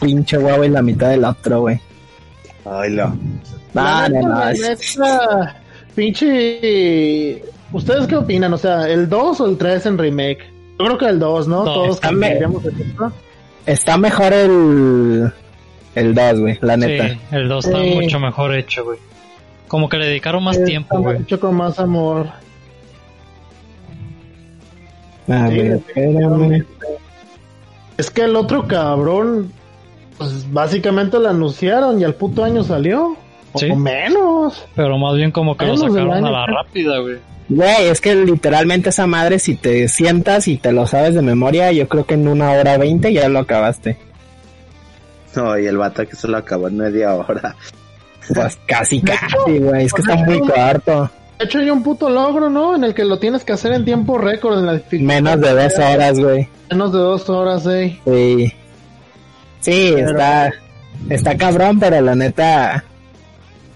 pinche 0.00 0.36
huevo 0.36 0.62
y 0.64 0.68
la 0.68 0.82
mitad 0.82 1.08
del 1.08 1.24
otro, 1.24 1.60
güey. 1.62 1.80
Ay, 2.66 2.90
lo. 2.90 3.16
No, 3.74 4.08
neta, 4.08 4.28
no, 4.28 4.50
neta, 4.52 5.56
pinche. 5.94 7.42
¿Ustedes 7.72 8.06
qué 8.06 8.16
opinan? 8.16 8.52
O 8.52 8.58
sea, 8.58 8.88
¿el 8.88 9.08
2 9.08 9.40
o 9.40 9.46
el 9.48 9.56
3 9.56 9.86
en 9.86 9.98
remake? 9.98 10.50
Yo 10.78 10.84
creo 10.86 10.98
que 10.98 11.06
el 11.06 11.18
2, 11.18 11.48
¿no? 11.48 11.64
No, 11.64 11.72
Todos 11.72 11.94
está 11.96 12.12
me-. 12.12 12.38
Está 13.66 13.96
mejor 13.96 14.32
el... 14.32 15.32
El 15.94 16.14
2, 16.14 16.40
güey, 16.40 16.58
la 16.62 16.76
neta. 16.76 17.08
sí, 17.10 17.20
el 17.32 17.48
2 17.48 17.64
está 17.66 17.80
Sí. 17.82 17.90
mucho 17.94 18.18
mejor 18.20 18.54
hecho, 18.54 18.84
güey. 18.84 18.98
Como 19.68 19.88
que 19.88 19.96
le 19.98 20.06
dedicaron 20.06 20.42
más 20.44 20.56
Está 20.56 20.66
tiempo, 20.66 20.98
güey. 21.00 21.22
hecho 21.22 21.38
con 21.40 21.54
más 21.54 21.78
amor. 21.78 22.26
A 25.28 25.48
Sí, 25.48 25.54
ver, 25.56 25.72
espérame. 25.86 26.64
Es 27.96 28.10
que 28.10 28.22
el 28.22 28.36
otro 28.36 28.66
cabrón, 28.66 29.52
pues 30.18 30.50
básicamente 30.52 31.18
lo 31.18 31.28
anunciaron 31.28 32.00
y 32.00 32.04
al 32.04 32.14
puto 32.14 32.42
año 32.44 32.64
salió. 32.64 33.16
Sí. 33.54 33.70
O 33.70 33.76
menos. 33.76 34.66
Pero 34.74 34.98
más 34.98 35.16
bien 35.16 35.30
como 35.30 35.56
que 35.56 35.66
lo 35.66 35.74
Menos 35.74 35.92
sacaron 35.92 36.24
a 36.24 36.30
la 36.30 36.46
rápida, 36.46 36.98
güey. 36.98 37.16
Güey, 37.48 37.88
es 37.88 38.00
que 38.00 38.14
literalmente 38.14 38.88
esa 38.88 39.06
madre, 39.06 39.38
si 39.38 39.56
te 39.56 39.86
sientas 39.88 40.48
y 40.48 40.56
te 40.56 40.72
lo 40.72 40.86
sabes 40.86 41.14
de 41.14 41.22
memoria, 41.22 41.70
yo 41.72 41.86
creo 41.88 42.06
que 42.06 42.14
en 42.14 42.28
una 42.28 42.52
hora 42.52 42.78
veinte 42.78 43.12
ya 43.12 43.28
lo 43.28 43.40
acabaste. 43.40 43.98
No, 45.34 45.58
y 45.58 45.66
el 45.66 45.76
vato 45.76 46.06
que 46.06 46.16
se 46.16 46.28
lo 46.28 46.38
acabó 46.38 46.68
en 46.68 46.78
media 46.78 47.14
hora. 47.14 47.56
Pues 48.32 48.58
casi, 48.66 49.00
casi, 49.02 49.58
güey. 49.58 49.86
Es 49.86 49.92
que 49.92 50.02
está 50.02 50.16
muy 50.16 50.40
corto. 50.40 51.10
De 51.38 51.46
hecho, 51.46 51.58
hay 51.58 51.70
un 51.70 51.82
puto 51.82 52.08
logro, 52.08 52.48
¿no? 52.48 52.76
En 52.76 52.84
el 52.84 52.94
que 52.94 53.04
lo 53.04 53.18
tienes 53.18 53.44
que 53.44 53.52
hacer 53.52 53.72
en 53.72 53.84
tiempo 53.84 54.16
récord 54.16 54.58
en 54.58 54.66
la 54.66 54.74
dificultad. 54.74 55.14
Menos 55.14 55.40
de 55.40 55.50
dos 55.50 55.78
horas, 55.78 56.20
güey. 56.20 56.48
Menos 56.70 56.92
de 56.92 56.98
dos 56.98 57.28
horas, 57.28 57.66
eh. 57.66 57.98
Sí. 58.04 58.52
Sí, 59.60 59.94
está, 59.96 60.52
está 61.08 61.36
cabrón, 61.36 61.80
pero 61.80 62.00
la 62.00 62.14
neta, 62.14 62.84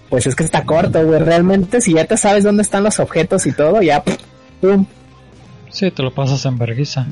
pues 0.09 0.27
es 0.27 0.35
que 0.35 0.43
está 0.43 0.63
corto, 0.63 1.03
güey. 1.05 1.19
Realmente, 1.19 1.81
si 1.81 1.93
ya 1.93 2.05
te 2.05 2.17
sabes 2.17 2.43
dónde 2.43 2.63
están 2.63 2.83
los 2.83 2.99
objetos 2.99 3.45
y 3.45 3.51
todo, 3.51 3.81
ya, 3.81 4.03
pum. 4.61 4.85
Sí, 5.69 5.91
te 5.91 6.03
lo 6.03 6.13
pasas 6.13 6.45
en 6.45 6.57
vergüenza. 6.57 7.05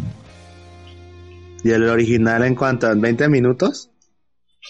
¿Y 1.63 1.71
el 1.71 1.89
original 1.89 2.43
en 2.43 2.55
cuánto? 2.55 2.91
¿En 2.91 3.01
20 3.01 3.27
minutos? 3.29 3.89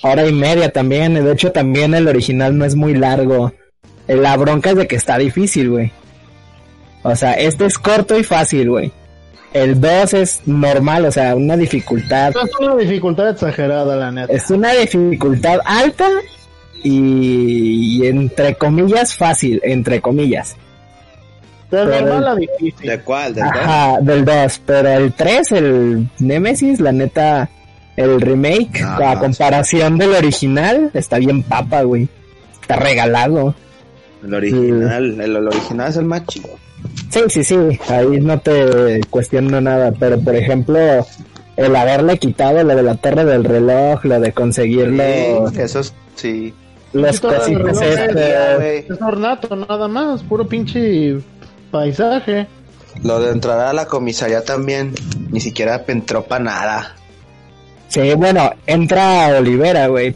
Hora 0.02 0.28
y 0.28 0.34
media 0.34 0.72
también. 0.72 1.14
De 1.14 1.32
hecho, 1.32 1.52
también 1.52 1.94
el 1.94 2.08
original 2.08 2.58
no 2.58 2.66
es 2.66 2.76
muy 2.76 2.96
largo. 2.96 3.54
Eh, 4.08 4.16
La 4.16 4.36
bronca 4.38 4.72
es 4.72 4.78
de 4.78 4.88
que 4.88 4.96
está 4.96 5.18
difícil, 5.18 5.70
güey. 5.70 5.92
O 7.04 7.16
sea, 7.16 7.34
este 7.34 7.66
es 7.66 7.78
corto 7.78 8.18
y 8.18 8.24
fácil, 8.24 8.70
güey. 8.70 8.92
El 9.54 9.80
2 9.80 10.14
es 10.16 10.42
normal, 10.46 11.06
o 11.06 11.12
sea, 11.12 11.36
una 11.36 11.56
dificultad. 11.56 12.30
Es 12.32 12.52
una 12.60 12.76
dificultad 12.76 13.30
exagerada, 13.30 13.96
la 13.96 14.12
neta. 14.12 14.34
Es 14.34 14.50
una 14.50 14.74
dificultad 14.74 15.60
alta 15.64 16.10
y, 16.86 17.98
y 18.04 18.08
entre 18.08 18.56
comillas 18.56 19.16
fácil, 19.18 19.60
entre 19.64 20.00
comillas. 20.02 20.56
De 21.72 21.84
pero- 21.84 22.02
normal 22.02 22.28
a 22.28 22.36
difícil. 22.36 22.88
¿De 22.90 23.00
cuál? 23.02 23.34
¿De 23.34 23.42
cuál? 23.42 23.60
Ajá, 23.60 23.98
del 24.02 24.24
2. 24.24 24.62
Pero 24.66 24.90
el 24.90 25.14
3, 25.14 25.52
el 25.54 26.08
Nemesis, 26.20 26.80
la 26.80 26.92
neta, 26.92 27.50
el 27.98 28.22
remake, 28.22 28.82
Ah, 28.84 29.12
a 29.12 29.20
comparación 29.20 29.98
del 29.98 30.12
original, 30.14 30.92
está 30.94 31.18
bien 31.18 31.42
papa, 31.44 31.82
güey. 31.82 32.08
Está 32.62 32.76
regalado. 32.76 33.56
El 34.24 34.34
original. 34.34 35.20
El, 35.20 35.36
el 35.36 35.48
original 35.48 35.90
es 35.90 35.98
el 35.98 36.06
más 36.06 36.26
chido. 36.28 36.50
Sí, 37.10 37.22
sí, 37.30 37.44
sí, 37.44 37.56
ahí 37.90 38.20
no 38.22 38.40
te 38.40 39.02
cuestiono 39.10 39.60
nada, 39.62 39.92
pero 40.00 40.20
por 40.20 40.36
ejemplo, 40.36 40.78
el 41.58 41.76
haberle 41.76 42.18
quitado 42.20 42.64
lo 42.64 42.76
de 42.76 42.84
la 42.84 42.96
torre 42.96 43.26
del 43.26 43.44
reloj, 43.44 44.04
lo 44.06 44.20
de 44.20 44.32
conseguirlo, 44.34 45.04
Sí, 45.52 45.62
eso 45.62 45.80
es- 45.80 45.94
sí. 46.16 46.54
Cositas 47.02 47.48
reloj, 47.48 47.82
este, 47.84 48.56
güey. 48.56 48.86
Es 48.90 49.02
ornato, 49.02 49.56
nada 49.56 49.88
más. 49.88 50.24
Puro 50.24 50.48
pinche 50.48 51.18
paisaje. 51.72 52.48
Lo 53.04 53.20
de 53.20 53.32
entrar 53.32 53.60
a 53.60 53.74
la 53.74 53.86
comisaría 53.86 54.44
también. 54.44 54.94
Ni 55.30 55.40
siquiera 55.40 55.84
entró 55.88 56.24
para 56.24 56.44
nada. 56.44 56.96
Sí, 57.88 58.14
bueno, 58.16 58.52
entra 58.66 59.38
Olivera, 59.38 59.88
güey. 59.88 60.16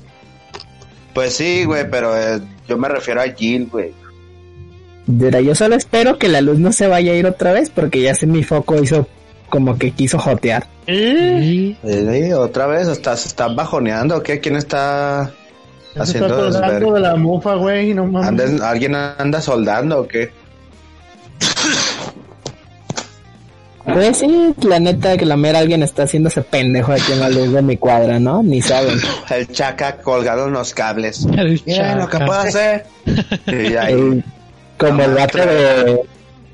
Pues 1.13 1.33
sí, 1.33 1.65
güey, 1.65 1.89
pero 1.89 2.17
eh, 2.17 2.41
yo 2.67 2.77
me 2.77 2.87
refiero 2.87 3.21
a 3.21 3.25
Jill, 3.25 3.67
güey. 3.67 3.93
Mira, 5.07 5.41
yo 5.41 5.55
solo 5.55 5.75
espero 5.75 6.19
que 6.19 6.27
la 6.27 6.41
luz 6.41 6.59
no 6.59 6.71
se 6.71 6.87
vaya 6.87 7.13
a 7.13 7.15
ir 7.15 7.25
otra 7.25 7.51
vez 7.51 7.69
porque 7.69 8.01
ya 8.01 8.13
sé 8.13 8.27
mi 8.27 8.43
foco 8.43 8.81
hizo 8.81 9.07
como 9.49 9.77
que 9.77 9.91
quiso 9.91 10.19
jotear. 10.19 10.67
Eh, 10.85 12.33
otra 12.35 12.67
vez, 12.67 12.87
hasta 12.87 13.17
se 13.17 13.27
están 13.27 13.55
bajoneando, 13.55 14.17
¿o 14.17 14.23
¿qué? 14.23 14.39
¿Quién 14.39 14.55
Se 14.55 14.59
está 14.59 15.31
haciendo 16.03 16.45
desvergue? 16.51 16.91
de 16.91 16.99
la 16.99 17.15
mufa, 17.15 17.55
güey. 17.55 17.93
No 17.93 18.05
mames. 18.05 18.27
¿Anda- 18.51 18.69
¿Alguien 18.69 18.95
anda 18.95 19.41
soldando 19.41 20.01
o 20.01 20.07
qué? 20.07 20.31
Pues 23.85 24.17
sí, 24.17 24.53
la 24.61 24.79
neta 24.79 25.17
que 25.17 25.25
la 25.25 25.35
mera 25.35 25.59
alguien 25.59 25.81
está 25.81 26.03
haciéndose 26.03 26.41
pendejo 26.43 26.91
aquí 26.91 27.11
en 27.11 27.21
la 27.21 27.29
luz 27.29 27.51
de 27.51 27.61
mi 27.63 27.75
cuadra, 27.77 28.19
¿no? 28.19 28.43
Ni 28.43 28.61
saben. 28.61 28.99
El 29.29 29.47
chaca 29.51 29.97
colgado 29.97 30.47
en 30.47 30.53
los 30.53 30.73
cables. 30.73 31.25
el 31.37 31.59
Mira 31.65 31.95
lo 31.95 32.05
que 32.07 32.13
chaca. 32.13 32.25
puedo 32.25 32.39
hacer. 32.39 32.85
Y 33.47 33.75
ahí, 33.75 33.93
El- 33.93 34.23
como 34.77 35.03
el 35.03 35.13
vato 35.13 35.37
de... 35.39 36.01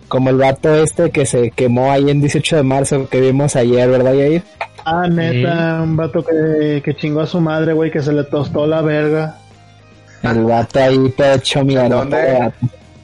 Como 0.07 0.29
el 0.29 0.37
vato 0.37 0.73
este 0.75 1.09
que 1.11 1.25
se 1.25 1.49
quemó 1.51 1.91
ahí 1.91 2.09
en 2.09 2.21
18 2.21 2.57
de 2.57 2.63
marzo 2.63 3.09
que 3.09 3.19
vimos 3.19 3.55
ayer, 3.55 3.89
¿verdad, 3.89 4.13
Yair? 4.13 4.43
Ah, 4.86 5.07
neta, 5.09 5.81
un 5.81 5.97
vato 5.97 6.23
que, 6.23 6.81
que 6.83 6.95
chingó 6.95 7.21
a 7.21 7.27
su 7.27 7.41
madre, 7.41 7.73
güey, 7.73 7.89
que 7.89 8.01
se 8.01 8.13
le 8.13 8.23
tostó 8.23 8.67
la 8.67 8.81
verga. 8.81 9.38
El 10.21 10.43
vato 10.43 10.79
ahí 10.79 11.09
todo 11.17 11.33
hecho 11.33 11.63
mierda. 11.63 11.89
¿Dónde? 11.89 12.51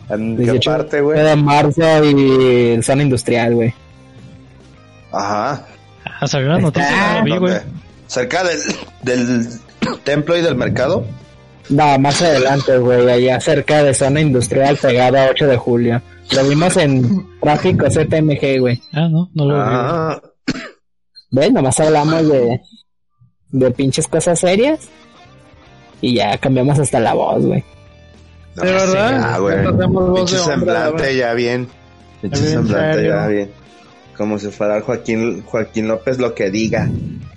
¿En 0.09 0.35
qué 0.37 0.43
18 0.43 0.71
parte, 0.71 1.01
güey? 1.01 1.19
de 1.19 1.35
marzo 1.35 2.03
y 2.03 2.73
el 2.73 2.83
zona 2.83 3.03
industrial, 3.03 3.55
güey. 3.55 3.73
Ajá. 5.11 5.65
Ah, 6.19 6.27
salió 6.27 6.49
la 6.49 6.59
noticia, 6.59 7.21
vi, 7.23 7.37
güey. 7.37 7.55
Cerca 8.07 8.43
del, 8.43 8.59
del 9.01 9.47
templo 10.03 10.37
y 10.37 10.41
del 10.41 10.55
mercado. 10.55 11.05
No, 11.69 11.97
más 11.99 12.21
adelante, 12.21 12.77
güey, 12.77 13.09
allá 13.09 13.39
cerca 13.39 13.83
de 13.83 13.93
zona 13.93 14.19
industrial 14.21 14.77
pegado 14.77 15.17
a 15.17 15.27
8 15.29 15.47
de 15.47 15.57
julio. 15.57 16.01
Lo 16.35 16.43
vimos 16.47 16.75
en 16.77 17.39
tráfico 17.39 17.89
ZMG, 17.89 18.59
güey. 18.59 18.81
Ah, 18.93 19.07
no, 19.09 19.29
no 19.33 19.45
lo 19.45 19.53
vi. 19.55 19.61
Ah, 19.63 20.21
¿Ves? 21.31 21.51
Nomás 21.51 21.79
hablamos 21.79 22.27
de, 22.27 22.61
de 23.51 23.71
pinches 23.71 24.07
cosas 24.07 24.39
serias. 24.39 24.89
Y 26.01 26.15
ya 26.15 26.37
cambiamos 26.37 26.79
hasta 26.79 26.99
la 26.99 27.13
voz, 27.13 27.45
güey. 27.45 27.63
no, 28.55 28.63
¿De 28.63 28.71
verdad? 28.71 29.21
Ah, 29.23 29.37
güey. 29.39 29.57
Pinche 30.15 30.35
de 30.37 30.41
semblante 30.43 31.03
la 31.03 31.11
ya 31.13 31.33
bien. 31.33 31.67
Pinche 32.21 32.39
bien 32.41 32.51
semblante 32.53 32.93
serio. 32.95 33.11
ya 33.13 33.27
bien. 33.27 33.51
Como 34.17 34.37
si 34.39 34.49
fuera 34.49 34.81
Joaquín, 34.81 35.43
Joaquín 35.43 35.87
López 35.87 36.19
lo 36.19 36.35
que 36.35 36.51
diga. 36.51 36.89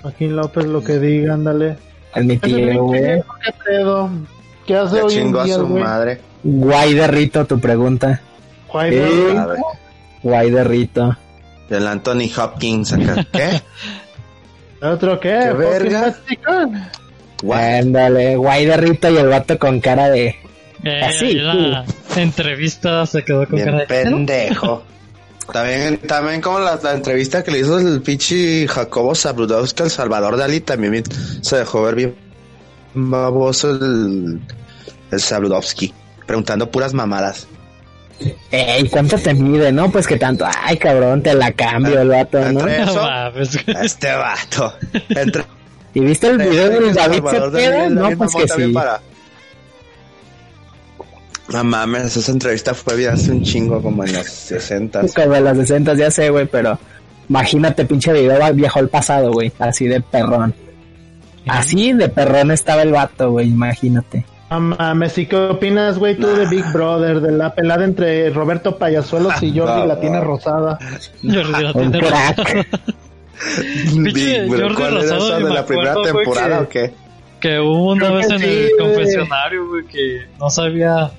Joaquín 0.02 0.36
López 0.36 0.64
lo 0.66 0.82
que 0.82 0.98
diga, 0.98 1.34
ándale. 1.34 1.76
Es 2.14 2.24
mi 2.24 2.36
tío, 2.38 2.84
güey. 2.84 3.00
¿Qué 3.02 3.52
pedo? 3.64 4.10
¿Qué 4.66 4.76
hace 4.76 4.96
Ya 4.96 5.04
hoy 5.04 5.14
en 5.14 5.20
chingó 5.24 5.40
a 5.40 5.44
día, 5.44 5.54
su 5.56 5.66
güey? 5.66 5.82
madre. 5.82 6.20
Guay 6.42 6.94
de 6.94 7.06
Rito, 7.06 7.44
tu 7.46 7.58
pregunta. 7.60 8.20
Guay. 8.70 8.98
A 9.38 9.46
ver. 9.46 9.58
Guay 10.22 10.50
de 10.50 10.64
Rito. 10.64 11.16
El 11.70 11.86
Anthony 11.86 12.30
Hopkins 12.36 12.92
acá. 12.92 13.26
¿Qué? 13.32 13.62
¿Otro 14.86 15.18
qué? 15.18 15.38
¿Qué 15.42 15.52
verga? 15.52 16.14
Ándale, 17.50 18.36
guay 18.36 18.66
de 18.66 18.76
Rito 18.76 19.10
y 19.10 19.16
el 19.16 19.28
vato 19.28 19.58
con 19.58 19.80
cara 19.80 20.08
de... 20.10 20.34
Eh, 20.82 21.00
Así, 21.02 21.34
la 21.34 21.84
entrevista 22.16 23.06
se 23.06 23.22
quedó 23.24 23.46
con 23.48 23.58
cara 23.58 23.64
Bien 23.72 23.78
de... 23.78 23.86
pendejo. 23.86 24.82
También, 25.52 25.98
también 25.98 26.40
como 26.40 26.58
la, 26.58 26.78
la 26.82 26.92
entrevista 26.94 27.42
que 27.42 27.50
le 27.50 27.60
hizo 27.60 27.78
el 27.78 28.00
pinche 28.02 28.66
Jacobo 28.66 29.14
Zabludowski 29.14 29.82
al 29.82 29.90
Salvador 29.90 30.36
Dalí, 30.38 30.60
también 30.60 30.92
bien- 30.92 31.04
se 31.42 31.56
dejó 31.58 31.82
ver 31.82 31.94
bien 31.94 32.14
baboso 32.94 33.70
el, 33.72 34.40
el 35.10 35.20
Zabludowski, 35.20 35.92
preguntando 36.26 36.70
puras 36.70 36.94
mamadas. 36.94 37.46
Ey, 38.50 38.88
¿cuánto 38.88 39.18
te 39.18 39.34
mide? 39.34 39.72
No, 39.72 39.90
pues 39.90 40.06
que 40.06 40.16
tanto. 40.16 40.46
Ay, 40.62 40.76
cabrón, 40.78 41.22
te 41.22 41.34
la 41.34 41.52
cambio 41.52 42.00
el 42.00 42.08
vato, 42.08 42.40
¿no? 42.52 42.66
Eso, 42.66 43.06
este 43.82 44.12
vato. 44.14 44.72
Entre 45.10 45.44
¿Y 45.94 46.00
viste 46.00 46.28
el 46.28 46.38
video 46.38 46.68
del 46.70 46.94
David 46.94 47.16
Salvador 47.16 47.52
Dalí 47.52 47.64
Cepeda? 47.64 47.88
No, 47.90 48.02
David 48.02 48.16
pues 48.18 48.34
que 48.34 48.48
sí. 48.48 48.72
para- 48.72 49.00
No 51.52 51.64
mames, 51.64 52.16
esa 52.16 52.32
entrevista 52.32 52.74
fue 52.74 53.06
hace 53.08 53.30
un 53.30 53.42
chingo, 53.42 53.82
como 53.82 54.04
en 54.04 54.12
los 54.14 54.26
60. 54.26 55.02
Como 55.14 55.34
de 55.34 55.40
las 55.40 55.56
60 55.58 55.94
ya 55.94 56.10
sé, 56.10 56.30
güey, 56.30 56.46
pero 56.46 56.78
imagínate 57.28 57.84
pinche 57.84 58.12
video 58.12 58.52
viejo 58.54 58.80
el 58.80 58.88
pasado, 58.88 59.32
güey, 59.32 59.52
así 59.58 59.86
de 59.86 60.00
perrón. 60.00 60.54
Así 61.46 61.92
de 61.92 62.08
perrón 62.08 62.50
estaba 62.50 62.82
el 62.82 62.92
vato, 62.92 63.30
güey, 63.32 63.48
imagínate. 63.48 64.24
Ah, 64.50 64.60
mames, 64.60 65.16
¿y 65.18 65.26
qué 65.26 65.36
opinas, 65.36 65.98
güey, 65.98 66.16
tú 66.16 66.26
de 66.28 66.46
Big 66.46 66.64
Brother? 66.72 67.20
De 67.20 67.32
la 67.32 67.54
pelada 67.54 67.84
entre 67.84 68.30
Roberto 68.30 68.76
Payasuelos 68.78 69.42
y 69.42 69.50
Jordi 69.58 69.80
No. 69.80 69.86
la 69.86 69.98
tiene 70.00 70.20
rosada. 70.20 70.78
Jordi 71.22 71.62
la 71.62 71.72
Un 71.72 71.90
tiene 71.92 71.98
crack. 72.06 72.38
rosada. 72.38 72.64
Pinche 73.90 74.42
Big 74.42 74.48
Jordi 74.50 74.74
¿Cuál 74.74 74.92
era 74.92 75.00
Rosado, 75.16 75.40
ni 75.40 75.44
de 75.46 75.54
la 75.54 75.66
primera 75.66 75.94
temporada 76.02 76.58
que- 76.58 76.64
o 76.64 76.68
qué? 76.68 76.92
Que 77.40 77.60
hubo 77.60 77.92
una 77.92 78.06
Creo 78.06 78.16
vez 78.18 78.30
en 78.30 78.38
sí, 78.38 78.44
el 78.46 78.70
güey. 78.78 78.94
confesionario, 78.94 79.68
güey, 79.68 79.84
que 79.86 80.26
no 80.38 80.48
sabía 80.50 81.10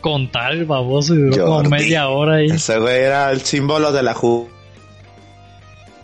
contar 0.00 0.52
el 0.52 0.64
baboso 0.64 1.14
y 1.14 1.18
duró 1.22 1.46
como 1.46 1.62
media 1.70 2.08
hora 2.08 2.36
ahí. 2.36 2.46
Ese 2.46 2.78
güey 2.78 2.96
era 2.96 3.30
el 3.32 3.40
símbolo 3.40 3.90
de 3.90 4.02
la 4.02 4.14
ju- 4.14 4.46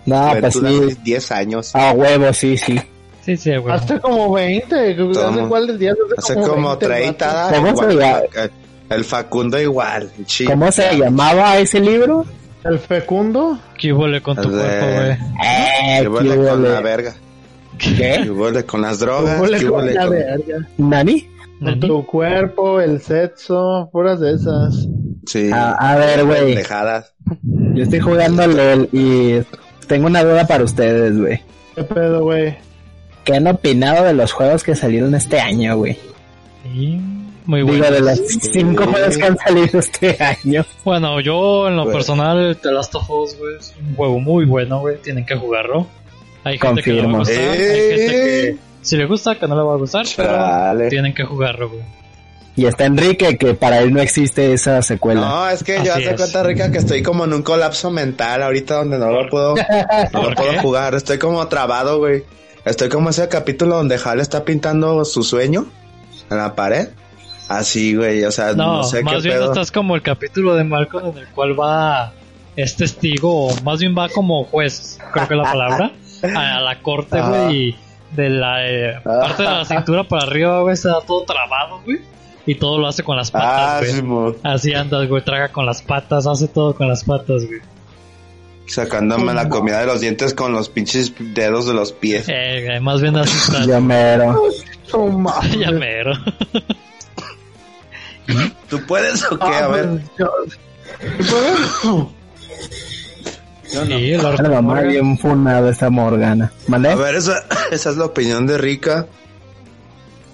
No, 0.06 0.32
pues 0.40 0.54
sí. 0.54 0.60
hace 0.66 0.96
10 1.04 1.32
años. 1.32 1.76
A 1.76 1.92
huevo, 1.92 2.32
sí, 2.32 2.56
sí. 2.56 2.80
Sí, 3.22 3.36
sí, 3.36 3.56
güey. 3.56 3.74
Hace 3.74 4.00
como 4.00 4.32
20. 4.32 4.74
¿Hace 4.74 5.04
Toma. 5.14 5.48
cuál 5.48 5.66
del 5.68 5.78
día? 5.78 5.94
Hace 6.16 6.34
como 6.34 6.68
20, 6.76 6.86
30. 6.86 7.26
vato. 7.26 7.36
da, 7.36 7.52
¿Cómo 7.56 7.66
se 7.76 7.92
igual, 7.92 7.98
llama? 8.34 8.50
el- 8.90 9.04
Facundo 9.04 9.60
igual. 9.60 10.10
el 10.18 10.26
chi- 10.26 10.44
¿Cómo 10.44 10.72
se 10.72 10.96
llamaba 10.98 11.58
ese 11.58 11.80
libro? 11.80 12.24
El 12.64 12.78
fecundo. 12.78 13.58
¿Qué 13.78 13.92
huele 13.92 14.20
con 14.20 14.36
tu 14.36 14.50
de- 14.50 14.60
cuerpo, 14.60 14.86
güey? 14.86 15.10
Eh, 15.10 15.16
¿Qué 15.98 16.02
qué 16.02 16.08
huele 16.08 16.36
con 16.48 16.62
la 16.64 16.80
verga? 16.80 17.14
¿Qué 17.78 17.94
¿Qué? 18.24 18.30
huele 18.30 18.64
con 18.64 18.82
las 18.82 18.98
drogas? 18.98 19.40
Huele 19.40 19.58
¿Qué 19.58 19.66
con 19.66 19.94
la 19.94 20.00
con- 20.02 20.10
verga. 20.10 20.68
¿Nani? 20.78 21.28
Con 21.60 21.78
tu 21.80 22.04
cuerpo, 22.06 22.80
el 22.80 23.00
sexo, 23.00 23.88
puras 23.92 24.18
de 24.18 24.34
esas. 24.34 24.88
Sí. 25.26 25.48
A, 25.52 25.72
a 25.74 25.96
ver, 25.96 26.24
güey. 26.24 26.58
Yo 27.74 27.84
estoy 27.84 28.00
jugando 28.00 28.44
LOL 28.48 28.88
y 28.92 29.36
tengo 29.86 30.06
una 30.08 30.24
duda 30.24 30.44
para 30.46 30.64
ustedes, 30.64 31.16
güey. 31.18 31.40
¿Qué 31.76 31.84
pedo, 31.84 32.24
güey? 32.24 32.56
¿Qué 33.24 33.34
han 33.36 33.46
opinado 33.46 34.04
de 34.04 34.14
los 34.14 34.32
juegos 34.32 34.62
que 34.64 34.74
salieron 34.74 35.14
este 35.14 35.40
año, 35.40 35.76
güey? 35.76 35.96
Y 36.74 36.98
muy 37.44 37.60
Digo, 37.62 37.78
bueno. 37.78 37.90
de 37.90 38.00
los 38.00 38.18
cinco 38.52 38.84
juegos 38.86 39.16
que 39.16 39.24
han 39.24 39.38
salido 39.38 39.78
este 39.80 40.16
año. 40.22 40.64
Bueno, 40.84 41.20
yo 41.20 41.68
en 41.68 41.76
lo 41.76 41.84
Bueno. 41.84 41.96
personal, 41.98 42.58
The 42.62 42.70
Last 42.72 42.94
of 42.94 43.08
Us, 43.10 43.36
güey, 43.38 43.56
es 43.58 43.74
un 43.80 43.94
juego 43.96 44.18
muy 44.20 44.44
bueno, 44.44 44.80
güey. 44.80 44.96
Tienen 44.98 45.24
que 45.26 45.36
jugarlo. 45.36 45.86
Hay 46.44 46.58
gente 46.58 46.82
que 46.82 46.92
le 46.92 47.02
va 47.02 47.08
a 47.08 47.12
Confirmo. 47.12 47.18
gustar, 47.18 47.50
hay 47.52 47.60
Eh. 47.60 47.96
gente 47.96 48.06
que 48.06 48.56
si 48.82 48.96
le 48.96 49.06
gusta, 49.06 49.38
que 49.38 49.46
no 49.46 49.54
le 49.56 49.62
va 49.62 49.74
a 49.74 49.76
gustar, 49.76 50.04
pero 50.16 50.88
tienen 50.88 51.14
que 51.14 51.22
jugarlo, 51.24 51.68
güey. 51.70 51.82
Y 52.54 52.66
está 52.66 52.84
Enrique, 52.84 53.38
que 53.38 53.54
para 53.54 53.78
él 53.78 53.94
no 53.94 54.00
existe 54.02 54.52
esa 54.52 54.82
secuela. 54.82 55.20
No, 55.22 55.48
es 55.48 55.64
que 55.64 55.76
yo 55.76 55.80
Así 55.94 56.02
hace 56.04 56.10
es. 56.10 56.16
cuenta, 56.16 56.42
Rica, 56.42 56.70
que 56.70 56.78
estoy 56.78 57.02
como 57.02 57.24
en 57.24 57.32
un 57.32 57.42
colapso 57.42 57.90
mental 57.90 58.42
ahorita 58.42 58.74
donde 58.74 58.98
no 58.98 59.10
lo 59.10 59.28
puedo, 59.30 59.54
no 60.12 60.20
¿Por 60.20 60.30
lo 60.30 60.34
puedo 60.36 60.60
jugar. 60.60 60.94
Estoy 60.94 61.18
como 61.18 61.46
trabado, 61.48 61.98
güey. 61.98 62.24
Estoy 62.64 62.88
como 62.88 63.10
ese 63.10 63.28
capítulo 63.28 63.76
donde 63.76 63.98
Hal 64.04 64.20
está 64.20 64.44
pintando 64.44 65.04
su 65.04 65.22
sueño 65.22 65.66
en 66.30 66.36
la 66.36 66.54
pared. 66.54 66.88
Así, 67.48 67.94
güey, 67.96 68.22
o 68.24 68.30
sea, 68.30 68.52
no, 68.54 68.76
No, 68.78 68.84
sé 68.84 68.98
qué 68.98 69.04
más 69.04 69.22
bien 69.24 69.36
pedo. 69.36 69.46
estás 69.52 69.70
como 69.72 69.94
el 69.96 70.02
capítulo 70.02 70.54
de 70.54 70.64
Malcolm 70.64 71.08
en 71.10 71.18
el 71.18 71.28
cual 71.28 71.58
va 71.58 72.12
es 72.56 72.76
testigo, 72.76 73.46
o 73.48 73.60
más 73.62 73.80
bien 73.80 73.94
va 73.98 74.08
como 74.08 74.44
juez, 74.44 74.98
creo 75.12 75.26
que 75.26 75.34
es 75.34 75.38
la 75.38 75.44
palabra, 75.52 75.92
a 76.36 76.60
la 76.60 76.80
corte, 76.80 77.20
güey, 77.20 77.56
y 77.70 77.76
de 78.14 78.28
la 78.30 78.66
eh, 78.68 79.00
parte 79.02 79.42
de 79.42 79.48
la 79.50 79.64
cintura 79.66 80.04
para 80.04 80.22
arriba, 80.24 80.60
güey, 80.60 80.74
está 80.74 81.00
todo 81.06 81.24
trabado, 81.24 81.80
güey, 81.84 81.98
y 82.46 82.54
todo 82.54 82.78
lo 82.78 82.86
hace 82.86 83.02
con 83.02 83.16
las 83.16 83.30
Ah, 83.34 83.80
patas, 83.80 84.00
güey. 84.02 84.32
sí. 84.34 84.38
Así 84.44 84.74
andas, 84.74 85.08
güey, 85.08 85.22
traga 85.24 85.48
con 85.48 85.64
las 85.66 85.82
patas, 85.82 86.26
hace 86.26 86.46
todo 86.48 86.74
con 86.74 86.88
las 86.88 87.04
patas, 87.04 87.44
güey. 87.46 87.60
Sacándome 88.66 89.34
la 89.34 89.48
comida 89.48 89.80
de 89.80 89.86
los 89.86 90.00
dientes 90.00 90.32
con 90.34 90.52
los 90.52 90.68
pinches 90.68 91.12
dedos 91.18 91.66
de 91.66 91.74
los 91.74 91.92
pies. 91.92 92.26
Eh, 92.28 92.62
güey, 92.66 92.80
más 92.80 93.00
bien 93.02 93.16
así 93.16 93.36
está. 93.52 93.64
Ya 93.66 93.80
mero. 93.80 94.42
No 94.92 95.06
mames. 95.08 95.58
ya 95.58 95.70
mero. 95.72 96.12
¿Tú 98.68 98.80
puedes 98.86 99.22
o 99.24 99.38
qué? 99.38 99.44
Ah, 99.44 99.64
A 99.64 99.68
ver. 99.68 99.88
pues, 99.88 100.02
yo- 100.18 100.32
¿Qué 101.00 101.24
puedo? 101.24 102.12
Sí, 103.64 104.12
el 104.12 104.22
La 104.22 104.48
mamá 104.50 104.82
bien 104.82 105.18
funada 105.18 105.70
esa 105.70 105.88
Morgana. 105.90 106.52
¿Mandé? 106.68 106.90
A 106.90 106.94
ver, 106.96 107.14
esa, 107.16 107.44
esa 107.70 107.90
es 107.90 107.96
la 107.96 108.04
opinión 108.06 108.46
de 108.46 108.58
Rica. 108.58 109.06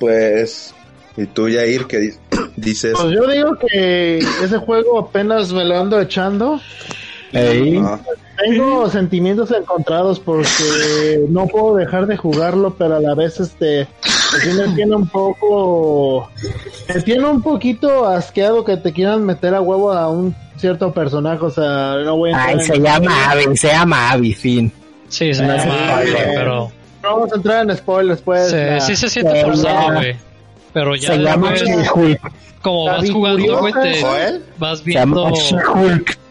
Pues, 0.01 0.74
y 1.16 1.26
tú, 1.26 1.49
Yair, 1.49 1.87
que 1.87 1.99
di- 1.99 2.14
dices? 2.57 2.95
Pues 3.01 3.14
yo 3.14 3.26
digo 3.29 3.57
que 3.57 4.18
ese 4.18 4.59
juego 4.59 4.99
apenas 4.99 5.53
me 5.53 5.64
lo 5.64 5.79
ando 5.81 6.01
echando. 6.01 6.61
Ey. 7.33 7.79
Ah, 7.85 7.99
Tengo 8.39 8.89
sentimientos 8.89 9.51
encontrados 9.51 10.18
porque 10.20 11.20
no 11.29 11.47
puedo 11.47 11.76
dejar 11.76 12.07
de 12.07 12.16
jugarlo, 12.16 12.74
pero 12.79 12.97
a 12.97 13.01
la 13.01 13.14
vez 13.14 13.39
este 13.41 13.87
sí 14.03 14.49
me 14.57 14.74
tiene 14.74 14.95
un 14.97 15.09
poco 15.09 16.31
me 16.95 17.01
tiene 17.03 17.24
un 17.26 17.43
poquito 17.43 18.07
asqueado 18.07 18.64
que 18.64 18.76
te 18.76 18.93
quieran 18.93 19.24
meter 19.26 19.55
a 19.55 19.61
huevo 19.61 19.93
a 19.93 20.09
un 20.11 20.35
cierto 20.57 20.93
personaje, 20.93 21.45
o 21.45 21.51
sea, 21.51 21.97
no 22.05 22.16
voy 22.16 22.31
a 22.31 22.33
entrar 22.33 22.49
Ay, 22.49 22.55
en- 22.55 22.62
se 22.64 22.79
llama 22.81 23.31
Abby, 23.31 23.57
se 23.57 23.68
llama 23.68 24.11
Abby, 24.11 24.35
fin. 24.35 24.72
Sí, 25.09 25.33
se 25.35 25.45
Ah, 25.45 25.57
llama, 25.57 25.62
sí, 25.62 25.68
güey, 26.11 26.12
güey. 26.24 26.35
pero 26.37 26.72
no 27.03 27.09
vamos 27.16 27.33
a 27.33 27.37
entrar 27.37 27.68
en 27.70 27.76
spoilers 27.76 28.20
pues. 28.22 28.51
se- 28.51 28.66
la- 28.66 28.81
sí 28.81 28.97
se 28.97 29.09
siente 29.09 29.43
forzado, 29.45 29.95
güey. 29.95 30.16
Pero 30.72 30.95
ya 30.97 31.12
Se 31.14 31.18
llama 31.18 31.55
She-Hulk. 31.55 32.20
como 32.62 32.85
vas 32.87 33.11
jugando, 33.11 33.59
güey, 33.61 33.72
te 33.72 34.03
¿Joel? 34.03 34.45
vas 34.59 34.79
Se 34.81 34.93
llama 34.93 35.16
viendo. 35.31 35.35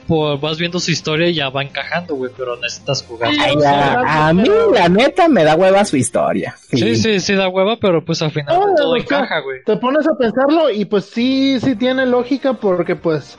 Por- 0.07 0.39
vas 0.39 0.57
viendo 0.57 0.79
su 0.79 0.91
historia 0.91 1.27
y 1.29 1.33
ya 1.35 1.49
va 1.49 1.61
encajando, 1.63 2.15
güey, 2.15 2.31
pero 2.35 2.55
necesitas 2.57 3.03
jugar. 3.03 3.29
Ay, 3.39 3.55
o 3.55 3.59
sea, 3.59 3.99
a, 4.05 4.27
a 4.29 4.33
mí, 4.33 4.47
la 4.73 4.89
neta, 4.89 5.27
me 5.27 5.43
da 5.43 5.55
hueva 5.55 5.83
su 5.85 5.97
historia. 5.97 6.55
Sí, 6.71 6.95
sí, 6.95 7.19
sí 7.19 7.33
da 7.35 7.47
hueva, 7.49 7.77
pero 7.79 8.03
pues 8.03 8.21
al 8.21 8.31
final 8.31 8.57
No, 8.59 8.75
todo 8.75 8.95
encaja, 8.95 9.39
güey. 9.41 9.63
Te 9.65 9.77
pones 9.77 10.07
a 10.07 10.15
pensarlo 10.17 10.69
y 10.69 10.85
pues 10.85 11.05
sí, 11.05 11.59
sí 11.59 11.75
tiene 11.75 12.05
lógica 12.05 12.53
porque 12.53 12.95
pues 12.95 13.37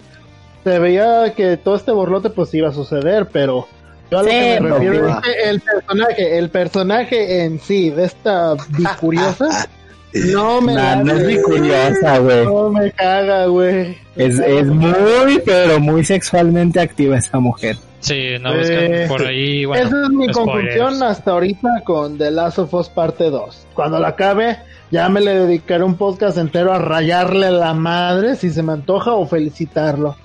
se 0.65 0.79
veía 0.79 1.33
que 1.35 1.57
todo 1.57 1.77
este 1.77 1.93
borlote 1.93 2.31
pues 2.31 2.53
iba 2.55 2.69
a 2.69 2.73
suceder, 2.73 3.27
pero 3.33 3.67
yo 4.11 4.19
a 4.19 4.23
lo 4.23 4.29
Sí, 4.29 4.35
que 4.37 4.61
me 4.61 4.69
refiero 4.71 5.09
no. 5.09 5.19
es 5.19 5.21
que 5.25 5.43
el 5.51 5.61
personaje, 5.61 6.39
el 6.39 6.51
personaje 6.51 7.45
en 7.45 7.61
sí 7.61 7.91
de 7.91 8.05
esta 8.05 8.55
bicuriosa 8.71 9.69
no 10.15 10.61
me 10.63 10.75
Nah, 10.75 10.97
no 11.03 11.13
es 11.13 11.25
muy 11.25 11.43
curiosa, 11.43 12.19
güey. 12.19 12.45
No 12.45 12.71
me 12.71 12.91
caga, 12.93 13.47
güey. 13.47 13.97
Es, 14.17 14.39
es 14.39 14.67
muy, 14.67 15.41
pero 15.45 15.81
muy 15.81 16.05
sexualmente 16.05 16.81
activa 16.81 17.19
esa 17.19 17.39
mujer. 17.39 17.77
Sí, 18.01 18.35
no 18.41 18.57
buscan 18.57 18.95
Eh, 18.95 19.07
por 19.09 19.27
ahí, 19.27 19.65
bueno. 19.65 19.87
Esa 19.87 20.03
es 20.05 20.09
mi 20.11 20.29
spoilers. 20.29 20.37
conclusión 20.39 21.03
hasta 21.03 21.31
ahorita 21.33 21.69
con 21.85 22.17
The 22.17 22.31
Last 22.31 22.59
of 22.61 22.73
Us 22.75 22.89
parte 22.89 23.31
2. 23.31 23.67
Cuando 23.75 23.99
la 23.99 24.09
acabe, 24.09 24.59
ya 24.91 25.09
me 25.09 25.21
le 25.21 25.35
dedicaré 25.35 25.83
un 25.85 25.97
podcast 25.97 26.39
entero 26.39 26.73
a 26.73 26.79
rayarle 26.79 27.51
la 27.51 27.75
madre 27.75 28.37
si 28.37 28.51
se 28.51 28.63
me 28.63 28.73
antoja 28.73 29.13
o 29.15 29.27
felicitarlo. 29.27 30.17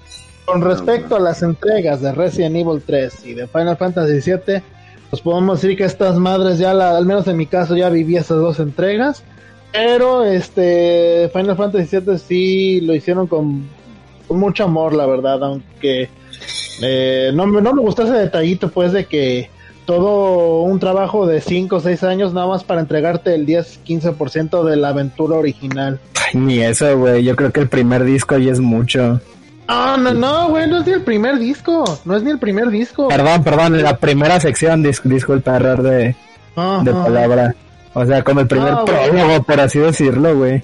Con 0.45 0.61
respecto 0.61 1.15
a 1.15 1.19
las 1.19 1.41
entregas 1.41 2.01
de 2.01 2.11
Resident 2.11 2.55
Evil 2.57 2.81
3 2.86 3.25
y 3.25 3.34
de 3.34 3.47
Final 3.47 3.77
Fantasy 3.77 4.21
7, 4.21 4.61
pues 5.09 5.21
podemos 5.21 5.61
decir 5.61 5.77
que 5.77 5.86
estas 5.86 6.17
madres 6.17 6.57
ya, 6.59 6.73
la, 6.73 6.95
al 6.97 7.05
menos 7.05 7.27
en 7.27 7.38
mi 7.38 7.45
caso, 7.47 7.75
ya 7.77 7.89
viví 7.89 8.17
esas 8.17 8.38
dos 8.38 8.59
entregas. 8.59 9.23
Pero 9.74 10.24
este 10.24 11.30
Final 11.34 11.57
Fantasy 11.57 11.88
7 11.89 12.17
sí 12.19 12.80
lo 12.82 12.93
hicieron 12.95 13.28
con, 13.28 13.67
con 14.28 14.39
mucho 14.39 14.63
amor, 14.63 14.93
la 14.93 15.05
verdad, 15.07 15.43
aunque 15.43 16.09
eh, 16.82 17.32
no, 17.34 17.45
me- 17.47 17.61
no 17.61 17.74
me 17.74 17.82
gustó 17.82 18.03
ese 18.03 18.13
detallito, 18.13 18.69
pues, 18.69 18.91
de 18.93 19.05
que 19.05 19.49
todo 19.86 20.61
un 20.61 20.80
trabajo 20.80 21.26
de 21.28 21.41
5 21.41 21.76
o 21.76 21.80
6 21.82 22.03
años 22.03 22.34
nada 22.34 22.47
más 22.47 22.63
para 22.63 22.80
entregarte 22.82 23.34
el 23.36 23.45
10-15% 23.45 24.63
de 24.63 24.76
la 24.78 24.89
aventura 24.89 25.36
original. 25.38 25.99
Ay, 26.26 26.39
ni 26.39 26.59
eso, 26.59 26.97
güey. 26.97 27.24
Yo 27.24 27.36
creo 27.36 27.51
que 27.51 27.59
el 27.59 27.67
primer 27.67 28.03
disco 28.05 28.38
ya 28.38 28.51
es 28.51 28.59
mucho. 28.59 29.19
No, 29.67 29.97
no, 29.97 30.13
no, 30.13 30.49
güey, 30.49 30.67
no 30.69 30.80
es 30.80 30.86
ni 30.86 30.93
el 30.93 31.01
primer 31.01 31.39
disco, 31.39 31.99
no 32.05 32.15
es 32.15 32.24
ni 32.24 32.30
el 32.32 32.38
primer 32.39 32.69
disco. 32.69 33.07
Perdón, 33.07 33.43
perdón, 33.43 33.82
la 33.82 33.97
primera 33.97 34.39
sección, 34.39 34.84
dis 34.84 35.01
disculpa, 35.03 35.55
error 35.55 35.82
de, 35.82 36.15
de 36.84 36.91
palabra. 36.93 37.55
O 37.93 38.05
sea, 38.05 38.23
como 38.23 38.39
el 38.41 38.47
primer 38.47 38.73
Ah, 38.73 38.83
prólogo, 38.85 39.43
por 39.43 39.59
así 39.59 39.79
decirlo, 39.79 40.35
güey. 40.37 40.63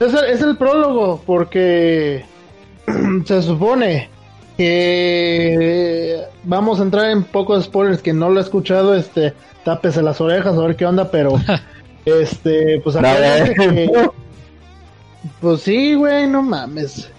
Es 0.00 0.12
el, 0.14 0.24
es 0.26 0.42
el 0.42 0.56
prólogo, 0.56 1.22
porque 1.26 2.24
se 3.26 3.42
supone 3.42 4.08
que 4.56 6.20
vamos 6.44 6.80
a 6.80 6.82
entrar 6.84 7.10
en 7.10 7.24
pocos 7.24 7.64
spoilers 7.64 8.02
que 8.02 8.12
no 8.12 8.30
lo 8.30 8.40
he 8.40 8.42
escuchado, 8.42 8.94
este, 8.94 9.34
tápese 9.64 10.02
las 10.02 10.20
orejas 10.20 10.56
a 10.56 10.60
ver 10.60 10.76
qué 10.76 10.86
onda, 10.86 11.10
pero 11.10 11.32
este, 12.04 12.80
pues 12.82 12.96
No, 12.96 13.02
güey. 13.02 13.54
que 13.54 14.10
pues 15.40 15.62
sí, 15.62 15.94
güey, 15.94 16.26
no 16.26 16.42
mames. 16.42 17.10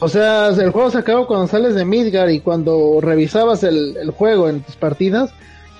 O 0.00 0.08
sea, 0.08 0.48
el 0.48 0.70
juego 0.70 0.90
se 0.90 0.98
acaba 0.98 1.26
cuando 1.26 1.46
sales 1.46 1.74
de 1.74 1.84
Midgar 1.84 2.30
y 2.30 2.40
cuando 2.40 2.98
revisabas 3.00 3.62
el, 3.62 3.96
el 3.96 4.10
juego 4.10 4.48
en 4.48 4.60
tus 4.62 4.74
partidas, 4.76 5.30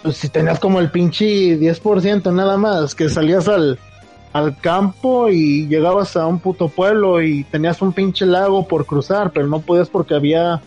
pues 0.03 0.16
si 0.16 0.28
tenías 0.28 0.59
como 0.59 0.80
el 0.80 0.90
pinche 0.90 1.59
10% 1.59 2.32
nada 2.32 2.57
más, 2.57 2.94
que 2.94 3.09
salías 3.09 3.48
al, 3.48 3.78
al 4.32 4.59
campo 4.59 5.28
y 5.28 5.66
llegabas 5.68 6.16
a 6.16 6.26
un 6.26 6.40
puto 6.40 6.68
pueblo 6.68 7.22
y 7.22 7.44
tenías 7.44 7.80
un 7.82 7.92
pinche 7.92 8.26
lago 8.26 8.66
por 8.66 8.86
cruzar, 8.86 9.30
pero 9.32 9.46
no 9.46 9.61
podías 9.61 9.88
porque 9.88 10.14
había 10.14 10.61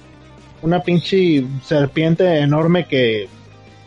una 0.62 0.82
pinche 0.82 1.46
serpiente 1.64 2.40
enorme 2.40 2.86
que 2.86 3.28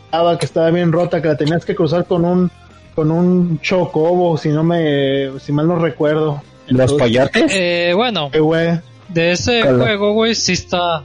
estaba, 0.05 0.37
que 0.37 0.45
estaba 0.45 0.69
bien 0.71 0.91
rota, 0.91 1.21
que 1.21 1.27
la 1.27 1.37
tenías 1.37 1.65
que 1.65 1.75
cruzar 1.75 2.05
con 2.05 2.25
un 2.25 2.51
con 2.95 3.11
un 3.11 3.61
chocobo, 3.61 4.37
si 4.37 4.49
no 4.49 4.63
me 4.63 5.39
si 5.39 5.51
mal 5.53 5.67
no 5.67 5.77
recuerdo. 5.77 6.41
¿Los 6.67 6.93
pollotes? 6.93 7.51
Eh, 7.55 7.93
bueno, 7.95 8.29
eh, 8.33 8.79
de 9.07 9.31
ese 9.31 9.63
juego, 9.63 10.13
güey, 10.13 10.35
sí 10.35 10.53
está. 10.53 11.03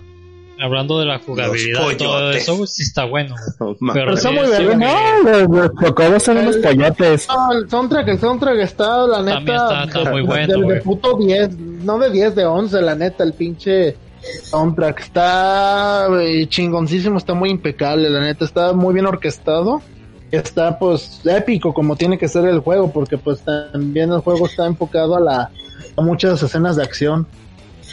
Hablando 0.65 0.99
de 0.99 1.05
la 1.07 1.19
jugabilidad 1.19 1.91
y 1.91 1.97
todo 1.97 2.13
coyotes. 2.15 2.43
eso, 2.43 2.67
sí 2.67 2.83
está 2.83 3.05
bueno. 3.05 3.35
Pero 3.59 3.77
Pero 3.93 4.15
está 4.15 4.31
muy 4.31 4.47
güey. 4.47 4.77
No, 4.77 5.23
los, 5.23 5.49
los 5.51 5.71
chocobos 5.83 6.23
son 6.23 6.39
unos 6.39 6.57
El- 6.57 6.63
pollotes. 6.63 7.29
No, 7.29 7.53
el 7.53 7.69
soundtrack, 7.71 8.09
el 8.09 8.19
soundtrack 8.19 8.59
está, 8.61 9.07
la 9.07 9.23
neta, 9.23 9.35
También 9.69 9.89
está- 9.89 10.11
muy 10.11 10.23
bueno, 10.23 10.59
de, 10.69 10.81
puto 10.81 11.17
10, 11.19 11.59
no 11.59 11.99
de 11.99 12.11
10, 12.11 12.35
de 12.35 12.45
11, 12.47 12.81
la 12.83 12.95
neta, 12.95 13.25
el 13.25 13.33
pinche 13.35 13.97
soundtrack 14.45 15.01
está 15.01 16.09
chingoncísimo, 16.49 17.19
está 17.19 17.35
muy 17.35 17.51
impecable, 17.51 18.09
la 18.09 18.21
neta, 18.21 18.45
está 18.45 18.73
muy 18.73 18.95
bien 18.95 19.07
orquestado, 19.07 19.83
está 20.31 20.79
pues 20.79 21.21
épico 21.25 21.75
como 21.75 21.95
tiene 21.97 22.17
que 22.19 22.27
ser 22.29 22.47
el 22.47 22.61
juego, 22.61 22.91
porque 22.91 23.19
pues 23.19 23.41
también 23.43 24.11
el 24.13 24.21
juego 24.21 24.47
está 24.47 24.67
enfocado 24.67 25.17
a 25.17 25.21
la 25.21 25.51
a 25.97 26.01
muchas 26.03 26.43
escenas 26.43 26.77
de 26.77 26.83
acción. 26.83 27.27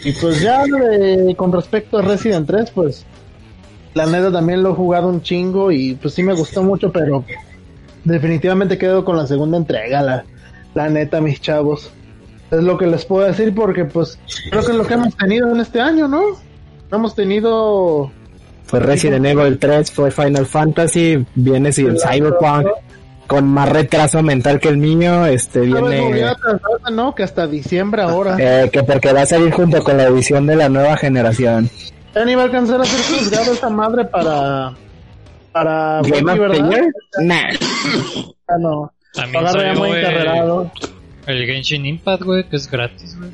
Y 0.03 0.11
pues 0.13 0.41
ya 0.41 0.63
de- 0.65 1.35
con 1.37 1.51
respecto 1.51 1.97
a 1.97 2.01
Resident 2.01 2.47
3, 2.47 2.71
pues 2.71 3.05
la 3.93 4.05
neta 4.05 4.31
también 4.31 4.63
lo 4.63 4.71
he 4.71 4.75
jugado 4.75 5.07
un 5.09 5.21
chingo 5.21 5.71
y 5.71 5.95
pues 5.95 6.13
sí 6.13 6.23
me 6.23 6.33
gustó 6.33 6.63
mucho, 6.63 6.91
pero 6.91 7.23
definitivamente 8.03 8.77
quedo 8.77 9.03
con 9.05 9.17
la 9.17 9.27
segunda 9.27 9.57
entrega, 9.57 10.01
la, 10.01 10.23
la 10.73 10.89
neta, 10.89 11.21
mis 11.21 11.39
chavos. 11.41 11.91
Es 12.49 12.63
lo 12.63 12.77
que 12.77 12.87
les 12.87 13.05
puedo 13.05 13.25
decir 13.27 13.53
porque 13.55 13.85
pues 13.85 14.17
creo 14.49 14.63
que 14.65 14.71
es 14.71 14.77
lo 14.77 14.85
que 14.85 14.93
hemos 14.95 15.15
tenido 15.15 15.51
en 15.51 15.61
este 15.61 15.79
año, 15.79 16.07
¿no? 16.07 16.21
Hemos 16.91 17.15
tenido. 17.15 18.11
Fue 18.65 18.79
Resident 18.79 19.25
Evil 19.25 19.57
3, 19.59 19.91
fue 19.91 20.11
Final 20.11 20.45
Fantasy, 20.45 21.25
viene 21.35 21.71
sin 21.71 21.97
Cyberpunk, 21.97 22.67
con 23.31 23.47
más 23.47 23.69
retraso 23.69 24.21
mental 24.21 24.59
que 24.59 24.67
el 24.67 24.75
mío, 24.75 25.25
este 25.25 25.61
viene... 25.61 26.23
a 26.23 26.31
atrasarse, 26.31 26.91
¿no? 26.91 27.15
Que 27.15 27.23
hasta 27.23 27.47
diciembre 27.47 28.01
ahora. 28.01 28.35
Eh, 28.37 28.69
que 28.69 28.83
porque 28.83 29.13
va 29.13 29.21
a 29.21 29.25
salir 29.25 29.53
junto 29.53 29.81
con 29.85 29.95
la 29.95 30.03
edición 30.03 30.45
de 30.47 30.57
la 30.57 30.67
nueva 30.67 30.97
generación. 30.97 31.69
Ya 32.13 32.25
ni 32.25 32.35
va 32.35 32.41
a 32.41 32.45
alcanzar 32.45 32.81
a 32.81 32.83
ser 32.83 32.99
juzgado 33.17 33.53
esa 33.53 33.69
madre 33.69 34.03
para. 34.03 34.73
Para. 35.53 36.01
Game 36.03 36.37
¿verdad? 36.37 36.81
Nah. 37.21 37.51
Ah, 38.49 38.57
no. 38.59 38.91
También 39.13 39.47
salió 39.47 39.75
muy 39.79 39.91
el, 39.91 39.97
encarrerado. 39.99 40.71
el 41.27 41.45
Genshin 41.45 41.85
Impact, 41.85 42.23
güey, 42.23 42.43
que 42.49 42.57
es 42.57 42.69
gratis, 42.69 43.17
güey. 43.17 43.31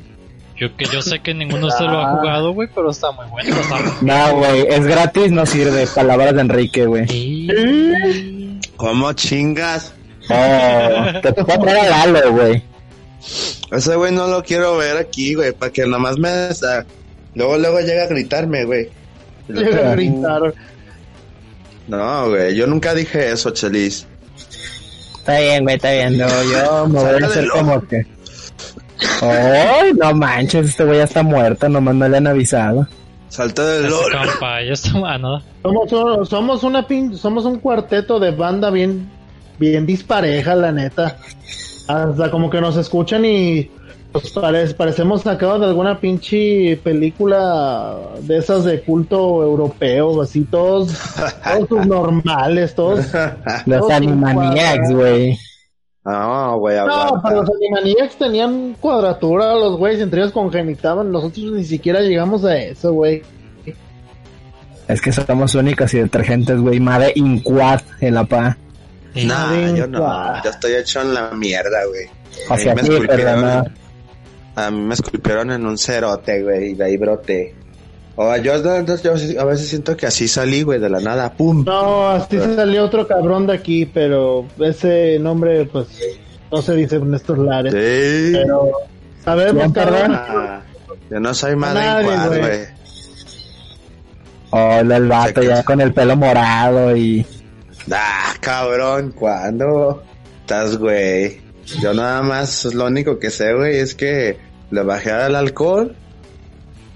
Yo 0.56 0.76
que 0.76 0.84
yo 0.84 1.02
sé 1.02 1.18
que 1.20 1.34
ninguno 1.34 1.62
de 1.62 1.72
ustedes 1.72 1.90
lo 1.90 1.98
ha 1.98 2.10
Ah. 2.12 2.16
jugado, 2.16 2.52
güey, 2.52 2.68
pero 2.72 2.90
está 2.90 3.10
muy 3.10 3.26
bueno. 3.30 3.50
Está 3.56 3.74
muy... 3.76 3.92
No, 4.02 4.36
güey, 4.36 4.66
es 4.68 4.86
gratis, 4.86 5.32
no 5.32 5.44
sirve. 5.44 5.88
Palabras 5.92 6.34
de 6.36 6.40
Enrique, 6.40 6.86
güey. 6.86 7.06
¿Cómo 8.76 9.12
chingas? 9.12 9.92
Oh, 10.30 11.20
te 11.22 11.32
puedo 11.32 11.60
traer 11.60 11.92
a 11.92 12.06
Lalo, 12.06 12.32
güey. 12.32 12.62
Ese 13.70 13.96
güey 13.96 14.12
no 14.12 14.26
lo 14.28 14.42
quiero 14.42 14.76
ver 14.76 14.96
aquí, 14.96 15.34
güey, 15.34 15.52
para 15.52 15.72
que 15.72 15.86
nomás 15.86 16.18
me... 16.18 16.28
o 16.28 16.54
sea, 16.54 16.86
luego, 17.34 17.58
luego 17.58 17.80
llega 17.80 18.04
a 18.04 18.06
gritarme, 18.06 18.64
güey. 18.64 18.88
Llega 19.48 19.92
a 19.92 19.94
gritar. 19.94 20.54
No, 21.86 22.28
güey, 22.28 22.54
yo 22.54 22.66
nunca 22.66 22.94
dije 22.94 23.32
eso, 23.32 23.50
Chelis. 23.50 24.06
Está 25.18 25.40
bien, 25.40 25.62
güey, 25.64 25.76
está 25.76 25.90
bien. 25.90 26.18
No, 26.18 26.28
yo 26.44 26.88
me 26.88 27.00
voy 27.00 27.22
a 27.22 27.26
hacer 27.26 27.42
del 27.42 27.50
como 27.50 27.86
que. 27.86 28.06
Ay, 29.22 29.92
no 29.94 30.14
manches, 30.14 30.68
este 30.68 30.84
güey 30.84 30.98
ya 30.98 31.04
está 31.04 31.22
muerto, 31.22 31.68
nomás 31.68 31.94
no 31.94 32.08
le 32.08 32.16
han 32.16 32.26
avisado. 32.26 32.86
Salta 33.28 33.64
del 33.64 33.90
LOL. 33.90 34.12
compa, 34.12 34.62
ya 34.62 34.72
está 34.72 34.90
ah, 35.04 35.18
no. 35.18 35.42
Somos, 35.88 36.28
somos 36.28 36.62
una 36.64 36.86
pin, 36.86 37.16
somos 37.16 37.44
un 37.44 37.58
cuarteto 37.58 38.18
de 38.18 38.30
banda 38.30 38.70
bien, 38.70 39.08
bien 39.58 39.86
dispareja, 39.86 40.54
la 40.54 40.72
neta. 40.72 41.16
Hasta 41.86 42.30
como 42.30 42.50
que 42.50 42.60
nos 42.60 42.76
escuchan 42.76 43.24
y 43.24 43.70
pues 44.12 44.30
pare- 44.30 44.72
parecemos 44.74 45.22
sacados 45.22 45.60
de 45.60 45.66
alguna 45.66 45.98
pinche 46.00 46.78
película 46.82 47.96
de 48.22 48.38
esas 48.38 48.64
de 48.64 48.80
culto 48.82 49.42
europeo, 49.42 50.20
así 50.22 50.44
todos, 50.44 50.88
todos 51.44 51.68
subnormales, 51.68 52.74
todos. 52.74 52.98
Los 53.66 53.80
Todos 53.80 53.92
Animaniacs, 53.92 54.92
güey. 54.92 55.38
No, 56.04 56.58
güey, 56.58 56.76
No, 56.78 57.20
pero 57.22 57.42
los 57.42 57.50
Animaniacs 57.50 58.16
tenían 58.16 58.76
cuadratura, 58.80 59.54
los 59.54 59.76
güeyes 59.76 60.00
entre 60.00 60.20
ellos 60.20 60.32
congenitaban, 60.32 61.12
nosotros 61.12 61.52
ni 61.52 61.64
siquiera 61.64 62.00
llegamos 62.00 62.44
a 62.46 62.56
eso, 62.56 62.92
güey. 62.94 63.22
Es 64.88 65.00
que 65.02 65.12
somos 65.12 65.54
únicos 65.54 65.92
y 65.94 65.98
detergentes, 65.98 66.58
güey. 66.60 66.80
Madre 66.80 67.12
Inquad 67.14 67.80
en 68.00 68.14
la 68.14 68.24
pa. 68.24 68.56
Nah, 69.14 69.74
yo 69.74 69.86
no. 69.86 70.42
Yo 70.42 70.50
estoy 70.50 70.74
hecho 70.74 71.02
en 71.02 71.14
la 71.14 71.30
mierda, 71.32 71.84
güey. 71.86 72.06
O 72.48 72.56
sea, 72.56 72.72
A 72.72 72.74
mí 72.74 72.82
me 72.82 72.88
pero 72.88 73.02
esculpieron. 73.02 73.40
no. 73.42 73.64
A 74.56 74.70
mí 74.70 74.80
me 74.80 74.94
esculpieron 74.94 75.50
en 75.52 75.66
un 75.66 75.78
cerote, 75.78 76.42
güey, 76.42 76.70
y 76.70 76.74
de 76.74 76.84
ahí 76.84 76.96
broté. 76.96 77.54
O 78.16 78.34
yo, 78.36 78.60
yo 78.60 79.40
a 79.40 79.44
veces 79.44 79.68
siento 79.68 79.96
que 79.96 80.06
así 80.06 80.26
salí, 80.26 80.62
güey, 80.62 80.80
de 80.80 80.88
la 80.90 80.98
nada, 80.98 81.32
pum. 81.32 81.64
No, 81.64 82.08
así 82.08 82.36
se 82.38 82.56
salió 82.56 82.84
otro 82.84 83.06
cabrón 83.06 83.46
de 83.46 83.52
aquí, 83.52 83.86
pero 83.86 84.46
ese 84.58 85.18
nombre, 85.20 85.66
pues, 85.66 85.86
no 86.50 86.60
se 86.60 86.74
dice 86.74 86.98
Néstor 86.98 87.38
Lares. 87.38 87.72
Sí. 87.72 88.32
Pero 88.32 88.70
sabemos, 89.22 89.62
¿Quién, 89.62 89.72
cabrón. 89.72 90.12
Ah, 90.14 90.62
yo 91.08 91.20
no 91.20 91.32
soy 91.34 91.52
Incuad, 91.52 92.26
güey. 92.26 92.77
Hola, 94.50 94.96
el 94.96 95.08
vato 95.08 95.42
ya 95.42 95.62
con 95.62 95.80
el 95.80 95.92
pelo 95.92 96.16
morado 96.16 96.96
y. 96.96 97.24
Ah, 97.92 98.34
cabrón, 98.40 99.12
¿cuándo? 99.12 100.02
Estás, 100.40 100.76
güey. 100.78 101.40
Yo 101.80 101.92
nada 101.92 102.22
más, 102.22 102.64
lo 102.74 102.86
único 102.86 103.18
que 103.18 103.30
sé, 103.30 103.52
güey, 103.52 103.76
es 103.76 103.94
que 103.94 104.38
le 104.70 104.82
bajé 104.82 105.10
al 105.10 105.36
alcohol 105.36 105.94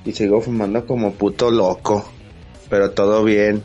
y 0.04 0.12
sigo 0.12 0.40
fumando 0.40 0.86
como 0.86 1.12
puto 1.12 1.50
loco. 1.50 2.10
Pero 2.70 2.90
todo 2.92 3.22
bien. 3.22 3.62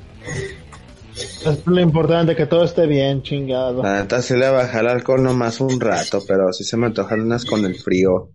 Es 1.16 1.66
lo 1.66 1.80
importante, 1.80 2.36
que 2.36 2.46
todo 2.46 2.66
esté 2.66 2.86
bien, 2.88 3.24
chingado. 3.24 3.82
La 3.82 4.02
neta 4.02 4.22
sí 4.22 4.36
le 4.36 4.50
bajé 4.50 4.78
al 4.80 4.90
alcohol 4.90 5.24
nomás 5.24 5.62
un 5.62 5.80
rato, 5.80 6.22
pero 6.28 6.52
sí 6.52 6.64
se 6.64 6.76
me 6.78 6.88
antojan 6.88 7.22
unas 7.22 7.46
con 7.46 7.66
el 7.66 7.76
frío. 7.76 8.30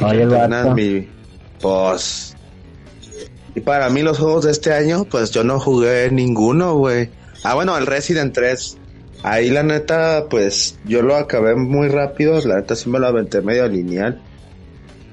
Oye, 0.00 0.22
el 0.22 0.28
Unas 0.28 0.50
vato. 0.64 0.74
mi 0.74 1.08
pues 1.60 2.35
y 3.56 3.60
para 3.62 3.88
mí 3.88 4.02
los 4.02 4.18
juegos 4.18 4.44
de 4.44 4.52
este 4.52 4.74
año 4.74 5.06
pues 5.06 5.30
yo 5.30 5.42
no 5.42 5.58
jugué 5.58 6.10
ninguno 6.10 6.74
güey. 6.74 7.08
Ah 7.42 7.54
bueno 7.54 7.76
el 7.78 7.86
Resident 7.86 8.34
3 8.34 8.76
ahí 9.22 9.48
la 9.48 9.62
neta 9.62 10.26
pues 10.28 10.78
yo 10.84 11.00
lo 11.00 11.16
acabé 11.16 11.56
muy 11.56 11.88
rápido 11.88 12.38
la 12.46 12.56
neta 12.56 12.76
sí 12.76 12.90
me 12.90 12.98
lo 12.98 13.06
aventé 13.06 13.40
medio 13.40 13.66
lineal. 13.66 14.20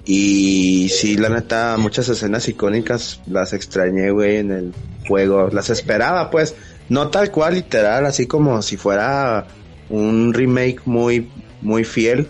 Y 0.05 0.89
sí 0.89 1.15
la 1.15 1.29
neta 1.29 1.77
muchas 1.77 2.09
escenas 2.09 2.49
icónicas 2.49 3.21
las 3.27 3.53
extrañé 3.53 4.11
güey 4.11 4.35
en 4.35 4.51
el 4.51 4.73
juego. 5.07 5.47
Las 5.47 5.69
esperaba 5.69 6.29
pues 6.29 6.53
no 6.89 7.09
tal 7.09 7.31
cual 7.31 7.53
literal 7.53 8.05
así 8.05 8.27
como 8.27 8.61
si 8.61 8.75
fuera 8.75 9.47
un 9.89 10.33
remake 10.33 10.81
muy 10.83 11.31
muy 11.61 11.85
fiel 11.85 12.27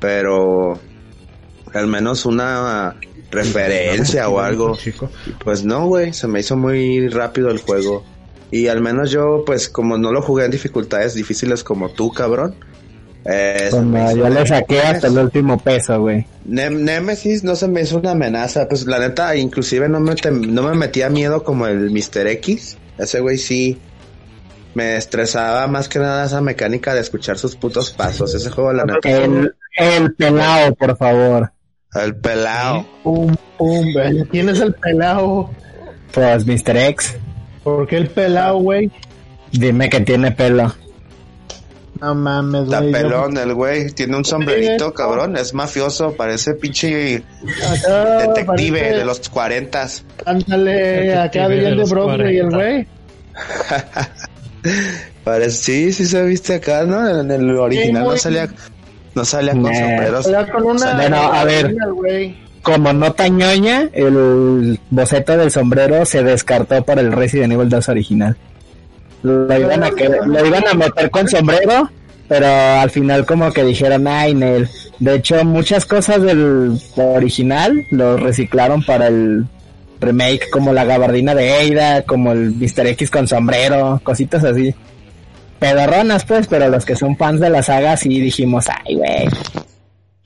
pero 0.00 0.80
al 1.74 1.86
menos 1.86 2.24
una 2.24 2.96
referencia 3.34 4.28
o 4.28 4.40
algo. 4.40 4.76
Pues 5.44 5.64
no, 5.64 5.86
güey, 5.86 6.12
se 6.12 6.26
me 6.28 6.40
hizo 6.40 6.56
muy 6.56 7.08
rápido 7.08 7.50
el 7.50 7.58
juego. 7.58 8.04
Y 8.50 8.68
al 8.68 8.80
menos 8.80 9.10
yo, 9.10 9.42
pues 9.44 9.68
como 9.68 9.98
no 9.98 10.12
lo 10.12 10.22
jugué 10.22 10.44
en 10.44 10.50
dificultades 10.52 11.14
difíciles 11.14 11.64
como 11.64 11.90
tú, 11.90 12.10
cabrón. 12.12 12.54
eh, 13.26 13.68
hizo- 13.68 14.16
yo 14.16 14.28
le 14.28 14.46
saqué 14.46 14.80
hasta 14.82 15.06
el 15.06 15.18
último 15.18 15.58
peso, 15.58 15.98
güey. 16.00 16.26
Nem- 16.46 16.80
Nemesis 16.80 17.42
no 17.42 17.56
se 17.56 17.66
me 17.68 17.80
hizo 17.80 17.96
una 17.98 18.10
amenaza. 18.10 18.68
Pues 18.68 18.84
la 18.86 18.98
neta, 18.98 19.34
inclusive 19.34 19.88
no 19.88 19.98
me, 19.98 20.14
no 20.30 20.62
me 20.62 20.74
metía 20.76 21.08
miedo 21.08 21.42
como 21.42 21.66
el 21.66 21.90
Mr. 21.90 22.26
X. 22.26 22.76
Ese 22.98 23.20
güey 23.20 23.38
sí. 23.38 23.78
Me 24.74 24.96
estresaba 24.96 25.66
más 25.68 25.88
que 25.88 26.00
nada 26.00 26.26
esa 26.26 26.40
mecánica 26.40 26.94
de 26.94 27.00
escuchar 27.00 27.38
sus 27.38 27.54
putos 27.56 27.90
pasos. 27.92 28.34
Ese 28.34 28.50
juego, 28.50 28.72
la 28.72 28.84
neta, 28.84 29.08
El, 29.08 29.54
el 29.76 30.14
pelado, 30.14 30.74
por 30.74 30.96
favor. 30.96 31.50
El 31.94 32.16
pelado. 32.16 32.86
Pum, 33.02 33.34
pum, 33.58 33.92
güey. 33.92 34.24
¿Quién 34.30 34.48
es 34.48 34.60
el 34.60 34.74
pelado? 34.74 35.50
Pues 36.12 36.46
Mr. 36.46 36.76
X, 36.76 37.16
¿Por 37.62 37.86
qué 37.86 37.96
el 37.96 38.08
pelado, 38.08 38.58
güey? 38.58 38.90
dime 39.52 39.88
que 39.88 40.00
tiene 40.00 40.30
pelo. 40.32 40.74
No 42.00 42.14
mames, 42.14 42.64
Está 42.64 42.80
güey. 42.80 42.92
yo- 42.92 42.98
pelón 42.98 43.38
el 43.38 43.54
güey, 43.54 43.90
tiene 43.92 44.16
un 44.16 44.24
sombrerito, 44.24 44.92
cabrón, 44.92 45.36
es 45.36 45.54
mafioso, 45.54 46.12
parece 46.12 46.54
pinche 46.54 47.22
Acá 47.62 48.18
detective 48.26 48.78
parece- 48.80 48.96
de 48.98 49.04
los 49.04 49.28
cuarentas. 49.28 50.04
Ándale, 50.26 51.14
acá 51.16 51.48
Detective 51.48 51.76
de 51.76 51.84
Broadway, 51.90 52.36
el 52.38 52.48
40. 52.50 52.56
güey. 52.56 52.86
Parece, 55.24 55.50
sí, 55.62 55.92
sí 55.92 56.06
se 56.06 56.22
viste 56.24 56.54
acá, 56.54 56.84
¿no? 56.84 57.08
En 57.20 57.30
el 57.30 57.50
original 57.58 58.04
no 58.04 58.16
salía, 58.16 58.48
no 59.14 59.24
salía 59.24 59.52
con 59.52 59.62
Nah. 59.62 59.74
sombreros. 59.74 60.28
Con 60.52 60.62
una. 60.64 60.94
Bueno, 60.94 61.16
a 61.16 61.44
ver. 61.44 61.74
Como 62.62 62.92
nota 62.94 63.28
ñoña, 63.28 63.90
el 63.92 64.80
boceto 64.90 65.36
del 65.36 65.50
sombrero 65.50 66.06
se 66.06 66.22
descartó 66.22 66.82
para 66.82 67.02
el 67.02 67.12
Resident 67.12 67.52
Evil 67.52 67.68
2 67.68 67.88
original. 67.90 68.36
Lo 69.22 69.58
iban 69.58 69.82
a, 69.84 69.90
lo 69.90 70.46
iban 70.46 70.66
a 70.66 70.74
meter 70.74 71.10
con 71.10 71.28
sombrero, 71.28 71.90
pero 72.26 72.46
al 72.46 72.90
final 72.90 73.26
como 73.26 73.52
que 73.52 73.64
dijeron, 73.64 74.06
ay, 74.06 74.34
Nel. 74.34 74.68
De 74.98 75.16
hecho, 75.16 75.44
muchas 75.44 75.84
cosas 75.84 76.22
del 76.22 76.78
original 76.96 77.84
lo 77.90 78.16
reciclaron 78.16 78.82
para 78.82 79.08
el 79.08 79.44
remake, 80.00 80.48
como 80.50 80.72
la 80.72 80.84
gabardina 80.84 81.34
de 81.34 81.60
Eida, 81.60 82.02
como 82.02 82.32
el 82.32 82.52
Mr. 82.52 82.86
X 82.88 83.10
con 83.10 83.26
sombrero, 83.28 84.00
cositas 84.02 84.42
así. 84.44 84.74
Pedorronas, 85.58 86.24
pues, 86.24 86.46
pero 86.46 86.68
los 86.68 86.84
que 86.84 86.96
son 86.96 87.16
fans 87.16 87.40
de 87.40 87.50
la 87.50 87.62
saga 87.62 87.96
sí 87.96 88.20
dijimos, 88.20 88.66
ay, 88.68 88.96
güey. 88.96 89.28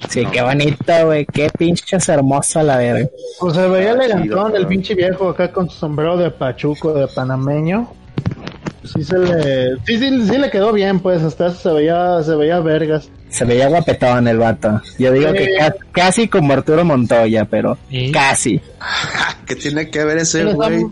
Sí, 0.09 0.25
qué 0.33 0.43
bonito, 0.43 0.93
güey. 1.07 1.27
Qué 1.27 1.51
pinches 1.57 2.09
hermosa 2.09 2.63
la 2.63 2.77
verga. 2.79 3.09
Pues 3.41 3.55
se 3.55 3.67
veía 3.69 3.91
Ah, 3.91 3.95
elegantón 3.95 4.55
el 4.57 4.67
pinche 4.67 4.95
viejo 4.95 5.29
acá 5.31 5.51
con 5.53 5.69
su 5.69 5.77
sombrero 5.77 6.17
de 6.17 6.31
pachuco, 6.31 6.93
de 6.95 7.09
panameño. 7.09 7.91
Sí 8.85 9.03
se 9.05 9.19
le, 9.19 9.75
sí, 9.85 9.99
sí, 9.99 10.27
sí 10.29 10.39
le 10.39 10.51
quedó 10.51 10.73
bien, 10.73 11.01
pues, 11.01 11.23
hasta 11.23 11.49
eso 11.49 11.57
se 11.57 11.73
veía, 11.73 12.23
se 12.23 12.35
veía 12.37 12.61
vergas. 12.61 13.11
Se 13.29 13.45
veía 13.45 13.69
guapetón 13.69 14.27
el 14.29 14.39
vato. 14.39 14.81
Yo 14.99 15.13
digo 15.13 15.33
que 15.33 15.57
ca- 15.59 15.75
casi 15.93 16.29
como 16.29 16.53
Arturo 16.55 16.85
Montoya, 16.85 17.45
pero 17.45 17.77
casi. 18.13 18.61
¿Qué 19.47 19.57
tiene 19.57 19.91
que 19.91 20.05
ver 20.05 20.19
ese 20.19 20.39
¿Quién 20.39 20.49
está, 20.51 20.69
güey? 20.71 20.87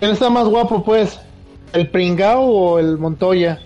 quién 0.00 0.10
está 0.10 0.30
más 0.30 0.46
guapo, 0.48 0.82
pues? 0.82 1.20
¿El 1.74 1.88
pringao 1.90 2.40
o 2.44 2.78
el 2.78 2.96
Montoya? 2.98 3.60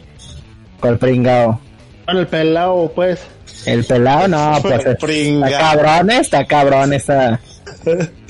Con 0.82 0.90
el 0.90 0.98
pringao. 0.98 1.60
Bueno, 2.06 2.20
el 2.20 2.26
pelao, 2.26 2.92
pues. 2.92 3.24
El 3.64 3.84
pelado, 3.84 4.26
no, 4.26 4.58
pues 4.62 4.74
El 4.74 4.80
está 4.80 4.94
pringao. 5.06 5.50
cabrón, 5.50 6.10
está 6.10 6.44
cabrón, 6.44 6.92
está. 6.92 7.40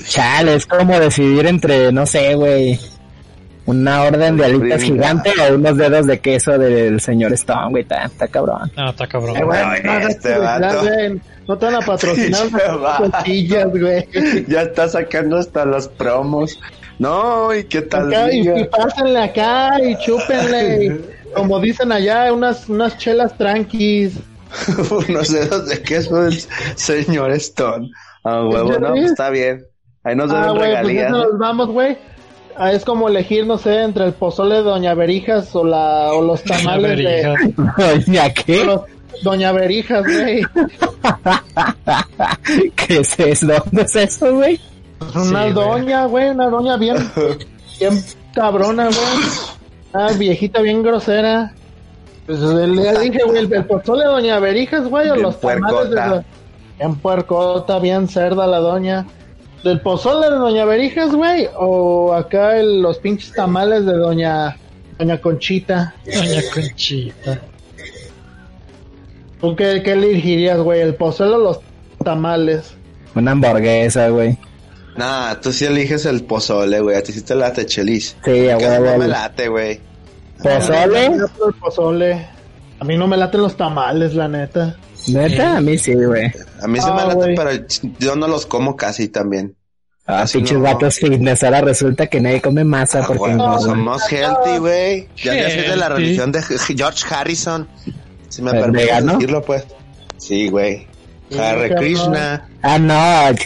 Chale, 0.05 0.53
es 0.55 0.67
como 0.67 0.99
decidir 0.99 1.47
entre, 1.47 1.91
no 1.91 2.05
sé, 2.05 2.35
güey, 2.35 2.79
una 3.65 4.03
orden 4.03 4.37
de 4.37 4.45
alitas 4.45 4.83
gigante 4.83 5.31
o 5.41 5.55
unos 5.55 5.77
dedos 5.77 6.05
de 6.05 6.19
queso 6.19 6.59
del 6.59 7.01
señor 7.01 7.33
Stone, 7.33 7.71
güey, 7.71 7.81
está, 7.81 8.03
está 8.05 8.27
cabrón. 8.27 8.71
No, 8.77 8.91
está 8.91 9.07
cabrón. 9.07 9.35
Eh, 9.35 9.81
no 9.83 9.91
hagas 9.91 10.09
este 10.11 10.37
vato. 10.37 10.83
No 11.47 11.57
te 11.57 11.65
van 11.65 11.75
a 11.75 11.79
patrocinar 11.85 12.47
costillas, 12.99 13.67
güey. 13.71 14.07
Ya 14.47 14.61
está 14.61 14.87
sacando 14.87 15.37
hasta 15.37 15.65
los 15.65 15.87
promos. 15.87 16.59
No, 16.99 17.51
¿y 17.51 17.63
qué 17.63 17.81
tal? 17.81 18.13
Acá, 18.13 18.31
y, 18.31 18.41
día? 18.41 18.59
y 18.59 18.63
pásenle 18.65 19.19
acá 19.19 19.81
y 19.81 19.97
chúpenle. 19.97 21.01
Como 21.35 21.59
dicen 21.59 21.91
allá, 21.91 22.31
unas, 22.33 22.67
unas 22.69 22.97
chelas 22.97 23.37
tranquis. 23.37 24.13
Unos 25.09 25.31
dedos 25.31 25.67
de 25.67 25.81
queso 25.81 26.15
del 26.25 26.39
señor 26.75 27.31
Stone. 27.31 27.89
Ah, 28.23 28.43
huevo, 28.45 28.71
¿Ya 28.73 28.77
no, 28.79 28.89
pues 28.91 29.05
está 29.05 29.31
bien. 29.31 29.65
Ahí 30.03 30.15
nos 30.15 30.29
Ah, 30.31 30.35
deben 30.41 30.49
güey, 30.49 30.59
pues 30.59 30.69
regalías. 30.69 31.09
nos 31.11 31.37
vamos, 31.39 31.69
güey. 31.69 31.97
Ah, 32.55 32.71
es 32.71 32.85
como 32.85 33.09
elegir, 33.09 33.47
no 33.47 33.57
sé, 33.57 33.81
entre 33.81 34.05
el 34.05 34.13
pozole 34.13 34.57
de 34.57 34.61
Doña 34.61 34.93
Berijas 34.93 35.55
o, 35.55 35.63
la, 35.65 36.13
o 36.13 36.21
los 36.21 36.43
tamales 36.43 36.97
de... 36.97 37.03
Verija. 37.03 37.35
¿Ya 38.05 38.27
o 38.27 38.33
qué? 38.45 38.63
los- 38.63 38.81
Doña 39.23 39.51
Berijas, 39.53 40.03
güey. 40.03 40.43
¿Qué 42.75 42.99
es 42.99 43.19
eso? 43.19 43.47
¿Dónde 43.47 43.81
es 43.83 43.95
eso, 43.95 44.33
güey? 44.35 44.59
Una 45.15 45.47
Sí, 45.47 45.53
doña, 45.53 46.05
güey, 46.05 46.29
una 46.29 46.47
doña 46.49 46.77
bien, 46.77 46.95
bien 47.79 48.03
cabrona, 48.33 48.85
güey. 48.85 48.97
Una 49.93 50.11
viejita 50.13 50.61
bien 50.61 50.81
grosera. 50.83 51.53
Pues 52.25 52.39
le 52.39 52.99
dije, 52.99 53.23
güey, 53.25 53.39
el, 53.45 53.53
el 53.53 53.65
pozole 53.65 54.03
de 54.03 54.09
Doña 54.09 54.39
Berijas, 54.39 54.87
güey, 54.87 55.09
o 55.09 55.13
Bien 55.13 55.23
los 55.23 55.39
tamales 55.39 55.89
de... 55.89 56.23
Bien 56.79 56.95
puercota, 56.95 57.79
bien 57.79 58.07
cerda 58.07 58.47
la 58.47 58.59
doña. 58.59 59.05
¿Del 59.63 59.79
pozole 59.81 60.29
de 60.29 60.35
Doña 60.37 60.65
Berijas, 60.65 61.13
güey? 61.13 61.47
O 61.57 62.13
acá 62.13 62.57
el- 62.57 62.81
los 62.81 62.97
pinches 62.99 63.33
tamales 63.33 63.85
de 63.85 63.93
Doña... 63.93 64.57
Doña 64.97 65.19
Conchita. 65.19 65.93
Doña 66.05 66.41
Conchita. 66.53 67.39
¿Tú 69.41 69.55
qué, 69.55 69.81
qué 69.83 69.91
elegirías, 69.93 70.57
güey? 70.59 70.79
¿El 70.81 70.95
pozole 70.95 71.35
o 71.35 71.39
los 71.39 71.59
tamales? 72.03 72.73
Una 73.15 73.31
hamburguesa, 73.31 74.07
güey. 74.09 74.37
Nah, 74.95 75.35
tú 75.35 75.51
sí 75.51 75.65
eliges 75.65 76.05
el 76.05 76.23
pozole, 76.23 76.79
güey. 76.79 76.95
A 76.97 77.01
ti 77.03 77.11
sí 77.13 77.21
te 77.21 77.35
late 77.35 77.65
chelis. 77.65 78.15
Sí, 78.23 78.49
a 78.49 78.57
Que 78.57 78.65
no 78.67 78.71
huevo. 78.81 78.97
me 78.99 79.07
late, 79.07 79.47
güey. 79.47 79.79
¿Pozole? 80.41 81.05
El 81.05 81.53
pozole. 81.59 82.27
A 82.79 82.83
mí 82.85 82.97
no 82.97 83.07
me 83.07 83.17
laten 83.17 83.41
los 83.41 83.55
tamales, 83.55 84.13
la 84.13 84.27
neta. 84.27 84.75
¿Neta? 85.07 85.57
A 85.57 85.61
mí 85.61 85.77
sí, 85.77 85.93
güey. 85.93 86.31
A 86.61 86.67
mí 86.67 86.79
sí 86.79 86.87
Ah, 86.89 86.93
me 86.95 87.01
late, 87.03 87.15
güey. 87.15 87.35
pero 87.35 87.51
yo 87.99 88.15
no 88.15 88.27
los 88.27 88.45
como 88.45 88.75
casi 88.75 89.07
también. 89.07 89.55
Ah, 90.05 90.23
Así 90.23 90.39
pinches 90.39 90.57
no. 90.57 90.63
vatos 90.65 90.95
fitness. 90.95 91.43
Ahora 91.43 91.61
resulta 91.61 92.07
que 92.07 92.19
nadie 92.19 92.41
come 92.41 92.63
masa 92.65 92.99
Ah, 92.99 93.05
porque 93.07 93.33
no. 93.35 93.57
somos 93.61 94.01
healthy, 94.11 94.57
güey. 94.59 95.07
Ya 95.23 95.33
ya 95.33 95.47
es 95.47 95.69
de 95.69 95.75
la 95.77 95.89
religión 95.89 96.31
de 96.33 96.41
George 96.75 97.05
Harrison. 97.09 97.67
Si 98.27 98.41
me 98.41 98.51
¿El 98.51 98.59
permites 98.59 98.85
vegano? 98.87 99.13
decirlo, 99.13 99.41
pues. 99.43 99.63
Sí, 100.17 100.49
güey. 100.49 100.87
Sí, 101.29 101.37
Hare 101.39 101.69
cabrón. 101.69 101.77
Krishna. 101.83 102.47
Ah, 102.61 102.77
no, 102.79 102.93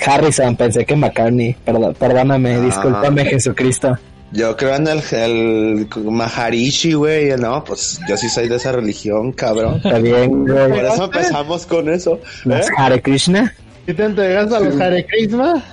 Harrison, 0.06 0.56
pensé 0.56 0.86
que 0.86 0.96
McCartney. 0.96 1.56
Perdón, 1.66 1.96
perdóname, 1.98 2.56
Ah. 2.56 2.60
discúlpame, 2.62 3.26
Jesucristo. 3.26 3.98
Yo 4.34 4.58
creo 4.58 4.76
en 4.76 4.88
el, 4.88 5.02
el 5.12 5.88
Maharishi, 6.04 6.94
güey. 6.94 7.30
No, 7.38 7.64
pues 7.64 8.00
yo 8.10 8.18
sí 8.18 8.28
soy 8.28 8.50
de 8.50 8.58
esa 8.58 8.74
religión, 8.74 9.32
cabrón. 9.32 9.76
Está 9.78 10.00
bien, 10.00 10.30
Por 10.46 10.68
güey. 10.70 10.86
eso 10.86 11.06
empezamos 11.06 11.66
con 11.66 11.88
eso. 11.90 12.16
¿eh? 12.16 12.20
¿Los 12.44 12.68
Hare 12.78 13.02
Krishna? 13.02 13.54
¿Y 13.88 13.94
te 13.94 14.04
entregas 14.04 14.52
a 14.52 14.60
los 14.60 14.80
Hare 14.82 15.06
Krishna? 15.06 15.64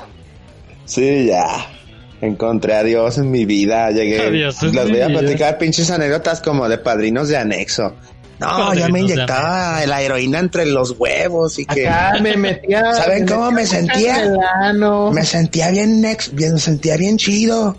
Sí, 0.85 1.27
ya. 1.27 1.47
Encontré 2.21 2.75
a 2.75 2.85
Dios 2.85 3.19
en 3.19 3.31
mi 3.31 3.45
vida. 3.45 3.91
Llegué. 3.91 4.21
Adiós 4.21 4.63
Les 4.63 4.73
voy 4.73 5.01
a 5.01 5.09
vida. 5.09 5.19
platicar 5.21 5.59
pinches 5.59 5.91
anécdotas 5.91 6.41
como 6.41 6.69
de 6.69 6.79
padrinos 6.79 7.29
de 7.29 7.37
anexo. 7.37 7.95
No, 8.39 8.75
yo 8.75 8.89
me 8.89 8.99
de 8.99 9.05
inyectaba 9.05 9.87
la 9.87 10.03
heroína 10.03 10.41
entre 10.41 10.67
los 10.67 10.97
huevos 10.99 11.59
y 11.59 11.67
que 11.67 11.89
Acá 11.89 12.21
me 12.21 12.37
metía. 12.37 12.93
¿Saben 12.95 13.27
cómo 13.27 13.51
me 13.51 13.67
sentía? 13.67 14.33
me 15.13 15.25
sentía 15.25 15.71
bien, 15.71 16.05
ex, 16.05 16.35
bien, 16.35 16.55
me 16.55 16.61
sentía 16.61 16.97
bien 16.97 17.17
chido. 17.17 17.77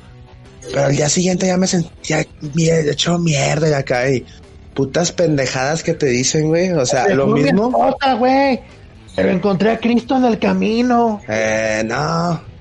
Pero 0.71 0.85
al 0.85 0.95
día 0.95 1.09
siguiente 1.09 1.47
ya 1.47 1.57
me 1.57 1.67
sentía 1.67 2.25
bien, 2.41 2.89
hecho 2.89 3.19
mierda 3.19 3.69
y 3.69 3.73
acá 3.73 4.09
y 4.09 4.25
putas 4.73 5.11
pendejadas 5.11 5.83
que 5.83 5.93
te 5.93 6.07
dicen, 6.07 6.47
güey. 6.47 6.71
O 6.71 6.85
sea, 6.85 7.07
lo 7.09 7.27
mismo. 7.27 7.67
esposa, 7.67 8.13
güey. 8.15 8.61
Pero 9.15 9.29
encontré 9.29 9.71
a 9.71 9.79
Cristo 9.79 10.17
en 10.17 10.25
el 10.25 10.39
camino. 10.39 11.21
Eh, 11.27 11.83
no. 11.85 12.54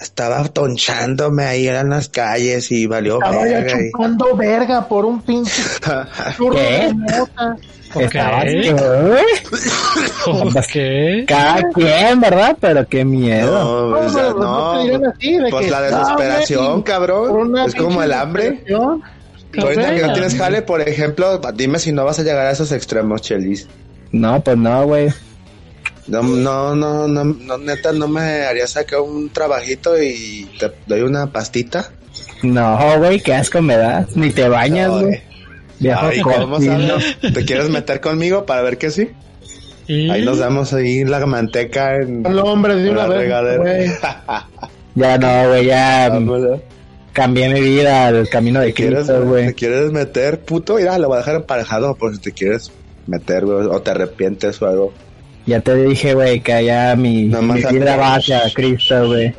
Estaba 0.00 0.44
tonchándome 0.48 1.44
ahí 1.44 1.68
en 1.68 1.88
las 1.88 2.08
calles 2.10 2.70
y 2.70 2.86
valió 2.86 3.14
Estaba 3.14 3.42
verga 3.44 3.80
y- 3.80 3.90
chupando 3.90 4.36
verga 4.36 4.86
por 4.88 5.06
un 5.06 5.22
pinche 5.22 5.62
churro 6.36 6.54
¿Qué? 6.54 6.92
de. 6.92 7.96
Cada 11.26 11.62
quien, 11.72 12.20
¿verdad? 12.20 12.56
Pero 12.60 12.86
qué 12.88 13.04
miedo. 13.04 13.90
No, 13.90 13.98
o 13.98 14.08
sea, 14.10 14.30
No, 14.30 14.72
así, 14.72 14.90
de 15.38 15.50
Pues 15.50 15.64
que, 15.66 15.70
la 15.70 15.82
desesperación, 15.82 16.82
cabrón. 16.82 17.56
Es 17.58 17.74
como 17.74 18.02
el 18.02 18.12
hambre. 18.12 18.64
Ahorita 19.58 19.94
que 19.94 20.02
no 20.02 20.12
tienes 20.12 20.34
jale, 20.36 20.60
por 20.62 20.80
ejemplo, 20.82 21.40
dime 21.54 21.78
si 21.78 21.92
no 21.92 22.04
vas 22.04 22.18
a 22.18 22.22
llegar 22.22 22.46
a 22.46 22.50
esos 22.50 22.72
extremos, 22.72 23.22
Chelis. 23.22 23.66
No, 24.12 24.40
pues 24.40 24.56
no, 24.58 24.84
güey. 24.86 25.08
No, 26.08 26.22
no, 26.22 26.74
no, 26.76 27.08
no, 27.08 27.24
no, 27.24 27.58
neta, 27.58 27.92
no 27.92 28.06
me 28.06 28.20
harías 28.44 28.70
sacar 28.70 29.00
un 29.00 29.28
trabajito 29.30 30.00
y 30.00 30.48
te 30.58 30.70
doy 30.86 31.00
una 31.02 31.26
pastita. 31.32 31.90
No, 32.42 32.98
güey, 32.98 33.20
qué 33.20 33.34
asco 33.34 33.60
me 33.60 33.76
das. 33.76 34.16
Ni 34.16 34.30
te 34.30 34.48
bañas, 34.48 34.90
güey. 34.90 35.20
Viejo 35.80 36.06
ay, 36.06 36.20
¿cómo 36.20 36.56
cochino. 36.56 36.88
sabes? 37.00 37.34
¿Te 37.34 37.44
quieres 37.44 37.68
meter 37.68 38.00
conmigo 38.00 38.46
para 38.46 38.62
ver 38.62 38.78
que 38.78 38.90
sí? 38.90 39.10
Y 39.88 40.08
Ahí 40.10 40.24
nos 40.24 40.38
damos 40.38 40.72
ahí 40.72 41.04
la 41.04 41.24
manteca 41.26 41.96
en 41.96 42.26
Al 42.26 42.38
hombre 42.38 42.76
de 42.76 42.86
en 42.86 42.92
una 42.92 43.02
la 43.02 43.08
vez, 43.08 43.18
regadera. 43.18 44.46
Ya 44.94 45.18
no, 45.18 45.48
güey, 45.48 45.66
ya 45.66 46.08
mm, 46.10 46.12
Vámonos. 46.14 46.60
cambié 47.12 47.48
mi 47.50 47.60
vida 47.60 48.06
al 48.06 48.28
camino 48.30 48.60
de 48.60 48.68
¿Te 48.68 48.72
quieres, 48.74 48.98
Cristo, 49.00 49.20
¿Te 49.20 49.26
güey. 49.26 49.52
quieres 49.54 49.92
meter, 49.92 50.40
puto? 50.40 50.76
Mira, 50.76 50.98
lo 50.98 51.08
voy 51.08 51.16
a 51.16 51.18
dejar 51.18 51.34
emparejado 51.36 51.94
por 51.96 52.14
si 52.14 52.20
te 52.20 52.32
quieres 52.32 52.72
meter, 53.06 53.44
güey, 53.44 53.66
o 53.66 53.80
te 53.82 53.90
arrepientes 53.90 54.60
o 54.62 54.66
algo. 54.66 54.92
Ya 55.46 55.60
te 55.60 55.74
dije, 55.76 56.14
güey, 56.14 56.40
que 56.40 56.52
allá 56.52 56.96
mi, 56.96 57.24
mi 57.24 57.62
a- 57.62 57.70
vida 57.70 57.96
va 57.96 58.16
hacia 58.16 58.42
Cristo, 58.52 59.06
güey. 59.06 59.32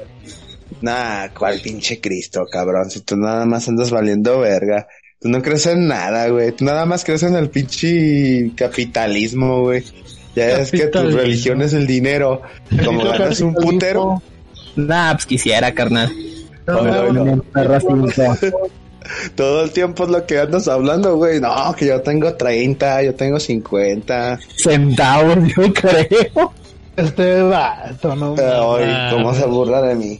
Nah, 0.81 1.27
cuál 1.37 1.59
pinche 1.59 1.99
Cristo, 1.99 2.45
cabrón. 2.49 2.89
Si 2.89 3.01
tú 3.01 3.17
nada 3.17 3.45
más 3.45 3.67
andas 3.67 3.91
valiendo 3.91 4.39
verga. 4.39 4.87
Tú 5.19 5.29
no 5.29 5.41
crees 5.41 5.65
en 5.65 5.87
nada, 5.87 6.27
güey. 6.29 6.51
Tú 6.51 6.63
nada 6.65 6.85
más 6.85 7.03
crees 7.03 7.23
en 7.23 7.35
el 7.35 7.49
pinche 7.49 8.51
capitalismo, 8.55 9.61
güey. 9.63 9.83
Ya 10.35 10.59
es 10.59 10.69
que 10.71 10.85
tu 10.87 10.99
religión 11.09 11.61
es 11.63 11.73
el 11.73 11.87
dinero. 11.87 12.43
Como 12.85 13.03
ganas 13.03 13.41
un 13.41 13.55
putero. 13.55 14.21
Nah, 14.75 15.13
pues 15.13 15.25
quisiera, 15.25 15.73
carnal. 15.73 16.11
No, 16.67 16.83
no, 16.83 17.25
no. 17.25 17.43
Todo 19.35 19.63
el 19.63 19.71
tiempo 19.71 20.03
es 20.03 20.09
lo 20.09 20.25
que 20.25 20.39
andas 20.39 20.67
hablando, 20.67 21.15
güey. 21.15 21.39
No, 21.39 21.75
que 21.75 21.87
yo 21.87 22.01
tengo 22.01 22.33
30, 22.33 23.03
yo 23.03 23.15
tengo 23.15 23.39
50. 23.39 24.39
centavos, 24.55 25.37
yo 25.55 25.73
creo. 25.73 26.53
Este 26.95 27.41
vato, 27.43 28.15
no. 28.15 28.35
Ay, 28.37 29.11
cómo 29.11 29.33
se 29.33 29.45
burla 29.45 29.81
de 29.81 29.95
mí. 29.95 30.19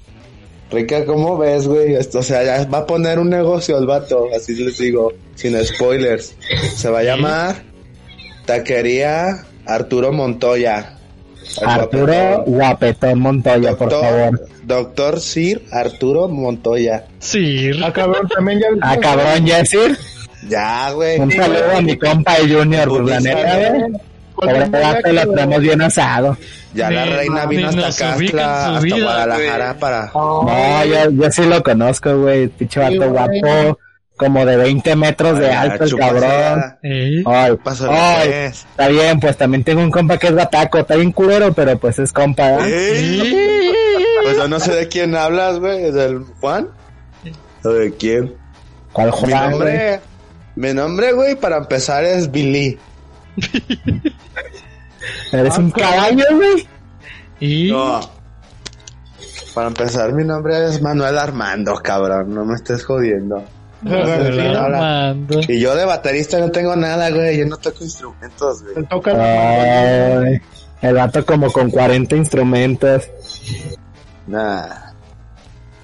Rica, 0.70 1.06
¿cómo 1.06 1.38
ves, 1.38 1.68
güey? 1.68 1.96
Esto, 1.96 2.20
o 2.20 2.24
sea, 2.24 2.44
ya 2.44 2.66
va 2.70 2.80
a 2.80 2.86
poner 2.86 3.20
un 3.20 3.30
negocio 3.30 3.78
el 3.78 3.86
vato, 3.86 4.28
así 4.36 4.54
les 4.56 4.78
digo, 4.78 5.14
sin 5.36 5.58
spoilers. 5.66 6.36
Se 6.76 6.90
va 6.90 7.00
a 7.00 7.04
llamar 7.04 7.64
Taquería 8.46 9.46
Arturo 9.66 10.12
Montoya. 10.12 10.97
Arturo 11.66 12.44
guapetón. 12.46 13.20
Montoya, 13.20 13.76
por 13.76 13.92
favor. 13.92 14.48
Doctor 14.64 15.20
Sir 15.20 15.64
Arturo 15.72 16.28
Montoya. 16.28 17.06
Sí. 17.20 17.72
Ah, 17.84 17.92
cabrón, 17.92 18.28
también 18.28 18.60
ya. 18.60 18.68
Ah, 18.82 18.98
cabrón, 18.98 19.46
Jessir. 19.46 19.98
Ya, 20.48 20.92
güey. 20.92 21.20
Un 21.20 21.32
saludo 21.32 21.78
a 21.78 21.82
mi 21.82 21.98
compa 21.98 22.36
Junior, 22.48 22.88
pues 22.90 23.06
la 23.06 23.20
neta, 23.20 23.70
güey. 23.70 24.70
Vato, 24.70 25.12
lo 25.12 25.34
tenemos 25.34 25.62
bien 25.62 25.82
asado. 25.82 26.38
Ya 26.74 26.92
la 26.92 27.06
reina 27.06 27.46
vino 27.48 27.70
hasta 27.70 28.16
en 28.16 28.40
hasta, 28.40 28.80
Guadalajara 28.80 29.74
para... 29.80 30.12
No, 30.14 30.86
yo, 30.86 31.12
yo 31.12 31.32
sí 31.32 31.44
lo 31.46 31.64
conozco, 31.64 32.16
güey. 32.20 32.48
Pinche 32.50 32.88
Sí, 32.88 32.98
vato 32.98 33.12
guapo, 33.12 33.80
como 34.18 34.46
de 34.46 34.58
20 34.58 34.96
metros 34.96 35.40
de 35.40 35.52
alto 35.52 35.84
el 35.86 35.96
cabrón. 35.96 36.78
Ey. 36.84 37.24
Ay, 37.26 37.56
Pásale, 37.64 37.94
ay, 37.98 38.30
pues. 38.30 38.66
está 38.70 38.88
bien, 38.90 39.20
pues 39.20 39.38
también 39.38 39.64
tengo 39.64 39.82
un 39.82 39.92
compa 39.92 40.18
que 40.18 40.28
es 40.28 40.36
bataco, 40.36 40.80
está 40.80 40.96
bien 40.96 41.12
culero, 41.12 41.54
pero 41.54 41.78
pues 41.78 42.00
es 42.00 42.12
compa, 42.12 42.52
¿verdad? 42.52 42.68
Ey. 42.68 43.74
Pues 44.24 44.38
yo 44.38 44.48
no 44.48 44.60
sé 44.60 44.74
de 44.76 44.88
quién 44.88 45.16
hablas, 45.16 45.60
güey. 45.60 45.86
¿Es 45.86 45.94
del 45.94 46.24
Juan? 46.42 46.68
¿O 47.64 47.70
de 47.70 47.94
quién? 47.96 48.34
¿Cuál 48.92 49.08
Mi 49.08 49.12
Juan, 49.14 49.32
güey? 49.32 49.52
nombre, 49.52 50.00
mi 50.56 50.74
nombre, 50.74 51.14
güey, 51.14 51.36
para 51.36 51.58
empezar 51.58 52.04
es 52.04 52.30
Billy. 52.32 52.78
¿Eres 55.32 55.58
un 55.58 55.72
caballo, 55.72 56.26
güey? 56.36 56.68
Y 57.40 57.72
No. 57.72 58.00
Para 59.54 59.68
empezar, 59.68 60.14
mi 60.14 60.24
nombre 60.24 60.68
es 60.68 60.82
Manuel 60.82 61.18
Armando, 61.18 61.74
cabrón. 61.76 62.34
No 62.34 62.46
me 62.46 62.56
estés 62.56 62.84
jodiendo. 62.86 63.44
Armando. 63.86 65.40
Y 65.48 65.60
yo 65.60 65.76
de 65.76 65.86
baterista 65.86 66.40
no 66.40 66.52
tengo 66.52 66.76
nada, 66.76 67.10
güey. 67.12 67.38
Yo 67.38 67.46
no 67.46 67.58
toco 67.58 67.84
instrumentos, 67.84 68.64
güey. 68.64 68.86
toca 68.86 69.12
Ay, 69.12 70.42
el 70.82 70.96
vato 70.96 71.26
como 71.26 71.52
con 71.52 71.70
40 71.70 72.16
instrumentos. 72.16 73.10
Nah. 74.28 74.66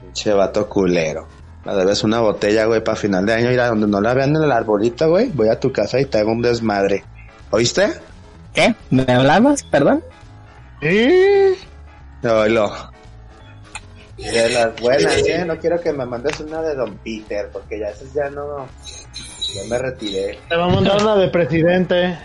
Pinche 0.02 0.34
vato 0.34 0.68
culero. 0.68 1.28
La 1.66 1.76
debes 1.76 2.04
una 2.04 2.20
botella, 2.20 2.66
güey, 2.66 2.84
para 2.84 2.98
final 2.98 3.26
de 3.26 3.34
año. 3.34 3.52
Ir 3.52 3.60
a 3.60 3.68
donde 3.68 3.88
no 3.88 4.02
la 4.02 4.14
vean 4.14 4.36
en 4.36 4.44
el 4.44 4.52
arbolito, 4.52 5.10
güey. 5.10 5.30
Voy 5.30 5.48
a 5.48 5.60
tu 5.60 5.72
casa 5.72 6.00
y 6.00 6.06
te 6.06 6.18
hago 6.18 6.32
un 6.32 6.42
desmadre. 6.42 7.04
¿Oíste? 7.52 7.94
¿Qué? 8.54 8.76
¿Me 8.90 9.06
hablabas? 9.08 9.64
Perdón. 9.64 10.04
Sí. 10.82 11.56
Oílo. 12.24 12.93
De 14.32 14.50
las 14.50 14.80
buenas, 14.80 15.18
¿eh? 15.28 15.44
No 15.46 15.58
quiero 15.58 15.80
que 15.82 15.92
me 15.92 16.06
mandes 16.06 16.40
una 16.40 16.62
de 16.62 16.76
Don 16.76 16.98
Peter, 16.98 17.50
porque 17.52 17.80
ya 17.80 17.88
esas 17.90 18.14
ya 18.14 18.30
no... 18.30 18.68
Ya 19.54 19.62
me 19.70 19.78
retiré. 19.78 20.40
Te 20.50 20.56
va 20.56 20.66
a 20.66 20.70
mandar 20.70 21.02
una 21.02 21.16
de 21.16 21.28
presidente. 21.28 22.18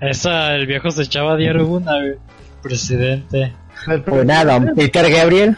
Esa, 0.00 0.54
el 0.54 0.66
viejo 0.66 0.90
se 0.90 1.02
echaba 1.02 1.36
diario 1.36 1.66
una. 1.66 1.92
Presidente. 2.62 3.54
Una, 4.06 4.44
don 4.44 4.74
Peter 4.74 5.10
Gabriel. 5.10 5.56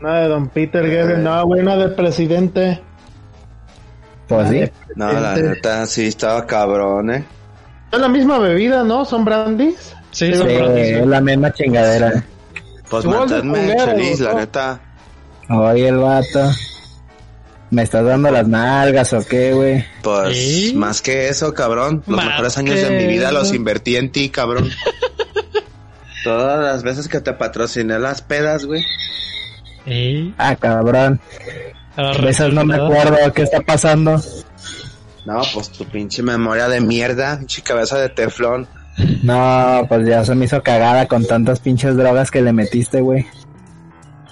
Una 0.00 0.20
de 0.20 0.28
Don 0.28 0.48
Peter 0.48 0.82
Gabriel. 0.82 1.22
No, 1.22 1.44
una 1.46 1.76
de 1.76 1.88
presidente. 1.88 2.80
Pues 4.28 4.48
sí. 4.48 4.70
No, 4.96 5.12
la 5.12 5.34
neta, 5.34 5.86
sí 5.86 6.06
estaba 6.06 6.46
cabrón, 6.46 7.10
¿eh? 7.10 7.24
Es 7.92 7.98
la 7.98 8.08
misma 8.08 8.38
bebida, 8.38 8.84
¿no? 8.84 9.04
¿Son 9.04 9.24
brandies? 9.24 9.94
Sí, 10.10 10.26
Sí, 10.26 10.34
son 10.34 10.46
brandies, 10.46 10.88
es 10.98 11.06
la 11.06 11.20
misma 11.20 11.52
chingadera. 11.52 12.24
Pues 12.90 13.04
culero, 13.04 13.86
feliz, 13.86 14.20
la 14.20 14.34
neta. 14.34 14.80
Oye, 15.48 15.88
el 15.88 15.96
vato. 15.98 16.50
¿Me 17.70 17.82
estás 17.82 18.04
dando 18.04 18.30
las 18.32 18.48
nalgas 18.48 19.12
o 19.12 19.24
qué, 19.24 19.52
güey? 19.54 19.84
Pues 20.02 20.74
más 20.74 21.00
que 21.00 21.28
eso, 21.28 21.54
cabrón. 21.54 22.02
Los 22.06 22.16
Más 22.16 22.26
mejores 22.26 22.58
años 22.58 22.74
que 22.74 22.84
de 22.84 22.90
mi 22.98 23.06
vida 23.06 23.30
los 23.30 23.54
invertí 23.54 23.94
en 23.96 24.10
ti, 24.10 24.28
cabrón. 24.28 24.68
Todas 26.24 26.60
las 26.60 26.82
veces 26.82 27.08
que 27.08 27.20
te 27.20 27.32
patrociné 27.32 27.98
las 27.98 28.22
pedas, 28.22 28.64
güey. 28.66 28.84
Y 29.86 30.34
Ah, 30.36 30.56
cabrón. 30.56 31.20
a 31.96 32.10
esas 32.28 32.52
no 32.52 32.64
me 32.64 32.74
acuerdo 32.74 33.32
qué 33.32 33.42
está 33.42 33.60
pasando. 33.60 34.20
No, 35.24 35.42
pues 35.54 35.70
tu 35.70 35.84
pinche 35.84 36.22
memoria 36.22 36.68
de 36.68 36.80
mierda, 36.80 37.38
pinche 37.38 37.62
cabeza 37.62 37.98
de 37.98 38.08
teflón. 38.08 38.66
No, 39.22 39.84
pues 39.88 40.06
ya 40.06 40.24
se 40.24 40.34
me 40.34 40.46
hizo 40.46 40.62
cagada 40.62 41.06
con 41.06 41.26
tantas 41.26 41.60
pinches 41.60 41.96
drogas 41.96 42.30
que 42.30 42.42
le 42.42 42.52
metiste, 42.52 43.00
güey. 43.00 43.26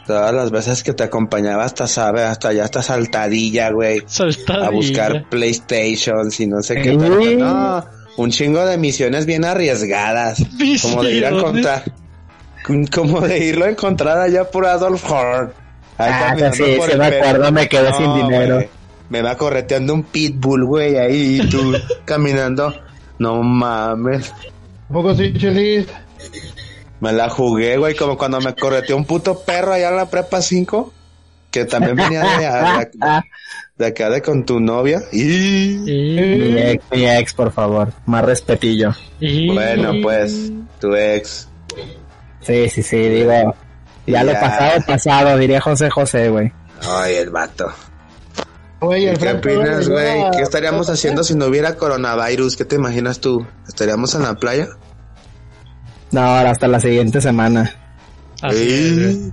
Todas 0.06 0.32
las 0.32 0.50
veces 0.50 0.82
que 0.82 0.94
te 0.94 1.02
acompañaba 1.04 1.64
hasta, 1.64 1.86
sabe, 1.86 2.22
hasta 2.22 2.48
allá, 2.48 2.64
hasta 2.64 2.82
saltadilla, 2.82 3.70
güey. 3.70 4.02
Saltadilla. 4.06 4.66
A 4.66 4.70
buscar 4.70 5.24
PlayStations 5.28 6.40
y 6.40 6.46
no 6.46 6.62
sé 6.62 6.76
qué. 6.76 6.96
Pero 6.98 7.20
no, 7.38 7.84
un 8.16 8.30
chingo 8.30 8.64
de 8.64 8.78
misiones 8.78 9.26
bien 9.26 9.44
arriesgadas. 9.44 10.42
Como 10.82 11.02
de 11.02 11.12
ir 11.12 11.26
a 11.26 11.28
encontrar. 11.28 11.82
Como 12.92 13.20
de 13.20 13.38
irlo 13.38 13.64
a 13.64 13.70
encontrar 13.70 14.18
allá 14.18 14.44
por 14.50 14.66
Adolf 14.66 15.10
Horn. 15.10 15.52
Ahí 15.98 16.10
Ah, 16.12 16.52
sí, 16.52 16.62
por 16.76 16.90
sí 16.90 16.96
me 16.98 17.06
acuerdo, 17.06 17.52
me 17.52 17.68
quedé 17.68 17.92
sin 17.94 18.14
dinero. 18.14 18.62
Me 19.08 19.22
va 19.22 19.36
correteando 19.36 19.94
un 19.94 20.02
pitbull, 20.02 20.64
güey, 20.64 20.96
ahí 20.96 21.40
y 21.42 21.48
tú 21.48 21.72
caminando. 22.04 22.74
No 23.18 23.42
mames. 23.42 24.32
¿Un 24.88 24.94
poco 24.94 25.14
sí, 25.14 25.32
Chelis? 25.36 25.86
Me 27.00 27.12
la 27.12 27.28
jugué, 27.28 27.76
güey, 27.76 27.94
como 27.94 28.16
cuando 28.18 28.40
me 28.40 28.54
correteó 28.54 28.96
un 28.96 29.04
puto 29.04 29.40
perro 29.40 29.72
allá 29.72 29.90
en 29.90 29.96
la 29.96 30.06
prepa 30.10 30.40
5. 30.42 30.92
Que 31.50 31.64
también 31.64 31.96
venía 31.96 32.20
de, 32.22 32.78
de, 32.86 33.22
de 33.78 33.86
acá 33.86 34.10
de 34.10 34.20
con 34.20 34.44
tu 34.44 34.60
novia. 34.60 35.00
Y 35.12 35.78
Mi 35.84 36.58
ex, 36.60 36.84
mi 36.90 37.08
ex, 37.08 37.32
por 37.32 37.52
favor. 37.52 37.92
Más 38.06 38.24
respetillo. 38.24 38.90
bueno, 39.20 39.94
pues, 40.02 40.50
tu 40.80 40.94
ex. 40.94 41.48
Sí, 42.40 42.68
sí, 42.68 42.82
sí, 42.82 42.96
digo. 42.98 43.54
Ya, 44.06 44.24
lo 44.24 44.32
Ya. 44.32 44.40
pasado, 44.40 44.80
pasado, 44.86 45.38
diría 45.38 45.60
José 45.60 45.88
José, 45.90 46.28
güey. 46.28 46.52
Ay, 46.82 47.14
el 47.16 47.30
vato. 47.30 47.72
Güey, 48.80 49.04
¿Y 49.04 49.06
el 49.08 49.18
¿Qué 49.18 49.32
opinas, 49.32 49.88
güey? 49.88 50.30
¿Qué 50.36 50.42
estaríamos 50.42 50.88
haciendo 50.88 51.24
si 51.24 51.34
no 51.34 51.46
hubiera 51.46 51.74
coronavirus? 51.76 52.56
¿Qué 52.56 52.64
te 52.64 52.76
imaginas 52.76 53.18
tú? 53.20 53.44
¿Estaríamos 53.66 54.14
en 54.14 54.22
la 54.22 54.34
playa? 54.34 54.68
No, 56.12 56.20
ahora 56.20 56.50
hasta 56.52 56.68
la 56.68 56.78
siguiente 56.80 57.20
semana. 57.20 57.74
Así. 58.40 59.32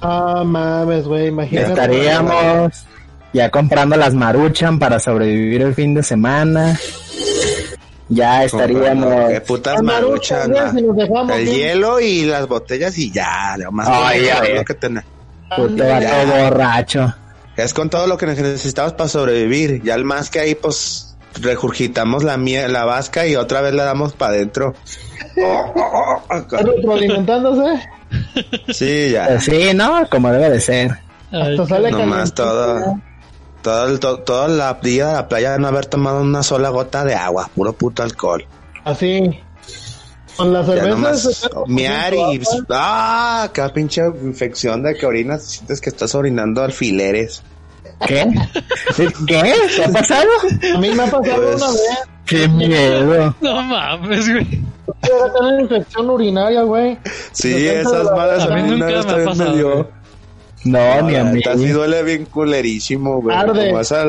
Ah, 0.00 0.42
mames, 0.44 1.04
güey, 1.04 1.28
imagínate. 1.28 1.68
Estaríamos 1.70 2.86
ya 3.34 3.50
comprando 3.50 3.96
las 3.96 4.14
maruchan 4.14 4.78
para 4.78 4.98
sobrevivir 4.98 5.62
el 5.62 5.74
fin 5.74 5.94
de 5.94 6.02
semana. 6.02 6.78
Ya 8.08 8.44
estaríamos. 8.44 9.30
Qué 9.30 9.40
putas 9.42 9.76
Ah, 9.78 9.82
Maruchan, 9.82 10.50
ma. 10.50 10.60
güey, 10.70 10.70
si 10.72 10.82
nos 10.86 10.96
dejamos, 10.96 11.36
El 11.36 11.46
hielo 11.46 12.00
y 12.00 12.24
las 12.24 12.46
botellas 12.48 12.96
y 12.98 13.10
ya, 13.10 13.54
lo 13.58 13.70
más 13.72 13.88
Ay, 13.90 14.18
con 14.20 14.26
ya, 14.28 14.36
todo 14.36 14.48
ya. 14.48 14.54
lo 14.54 14.64
que 14.64 14.74
ten- 14.74 15.04
Puto 15.56 15.84
borracho. 16.44 17.14
Es 17.56 17.74
con 17.74 17.90
todo 17.90 18.06
lo 18.06 18.16
que 18.16 18.26
necesitamos 18.26 18.94
para 18.94 19.08
sobrevivir. 19.08 19.82
Ya 19.82 19.94
el 19.94 20.04
más 20.04 20.30
que 20.30 20.40
ahí, 20.40 20.54
pues, 20.54 21.16
regurgitamos 21.40 22.24
la 22.24 22.36
mie 22.36 22.68
la 22.68 22.84
vasca 22.84 23.26
y 23.26 23.36
otra 23.36 23.60
vez 23.60 23.74
la 23.74 23.84
damos 23.84 24.12
para 24.14 24.34
adentro. 24.34 24.74
Sí, 28.68 29.10
ya. 29.10 29.26
Pues 29.28 29.44
sí, 29.44 29.70
¿no? 29.74 30.06
Como 30.10 30.30
debe 30.32 30.50
de 30.50 30.60
ser. 30.60 30.90
Ay, 31.30 31.52
Hasta 31.58 31.66
sale 31.66 31.90
Nomás 31.90 32.34
todo. 32.34 32.98
Todo 33.62 33.88
el, 33.88 34.00
to- 34.00 34.18
toda 34.20 34.48
la 34.48 34.74
día 34.82 35.06
de 35.08 35.12
la 35.14 35.28
playa 35.28 35.52
de 35.52 35.58
no 35.60 35.68
haber 35.68 35.86
tomado 35.86 36.20
una 36.20 36.42
sola 36.42 36.70
gota 36.70 37.04
de 37.04 37.14
agua, 37.14 37.48
puro 37.54 37.72
puto 37.72 38.02
alcohol. 38.02 38.44
Así. 38.84 39.38
Con 40.36 40.52
las 40.52 40.66
cervezas. 40.66 41.50
miar 41.66 42.14
y 42.14 42.40
ah, 42.70 43.50
qué 43.52 43.62
pinche 43.74 44.02
infección 44.22 44.82
de 44.82 44.94
que 44.94 45.04
orinas, 45.06 45.44
sientes 45.44 45.80
que 45.80 45.90
estás 45.90 46.14
orinando 46.14 46.62
alfileres. 46.62 47.42
¿Qué? 48.06 48.26
¿Qué? 48.96 49.12
¿Qué 49.26 49.84
ha 49.84 49.88
pasado? 49.92 50.28
A 50.74 50.78
mí 50.78 50.90
me 50.90 51.02
ha 51.02 51.06
pasado 51.10 51.42
Pues- 51.42 51.56
una 51.56 51.70
vez. 51.70 51.82
¡Qué 52.26 52.48
miedo! 52.48 53.34
No 53.40 53.62
mames, 53.62 54.28
güey. 54.30 54.44
Llegué 54.46 55.22
a 55.24 55.32
tener 55.32 55.60
infección 55.60 56.10
urinaria, 56.10 56.62
güey. 56.62 56.98
Sí, 57.32 57.66
esas 57.66 58.04
la- 58.04 58.14
malas 58.16 58.44
a 58.44 58.54
mí 58.54 58.62
nunca 58.62 58.86
me 58.86 58.94
ha 58.96 59.02
también 59.02 59.28
pasado, 59.28 59.52
dio. 59.54 59.72
güey. 59.74 59.86
No, 60.64 61.02
ni 61.02 61.16
a 61.16 61.24
mí. 61.24 61.34
neta, 61.38 61.56
sí 61.56 61.68
duele 61.68 62.02
bien 62.04 62.24
culerísimo, 62.26 63.20
güey. 63.20 63.36
Arde. 63.36 63.66
Como 63.68 63.80
esa- 63.80 64.04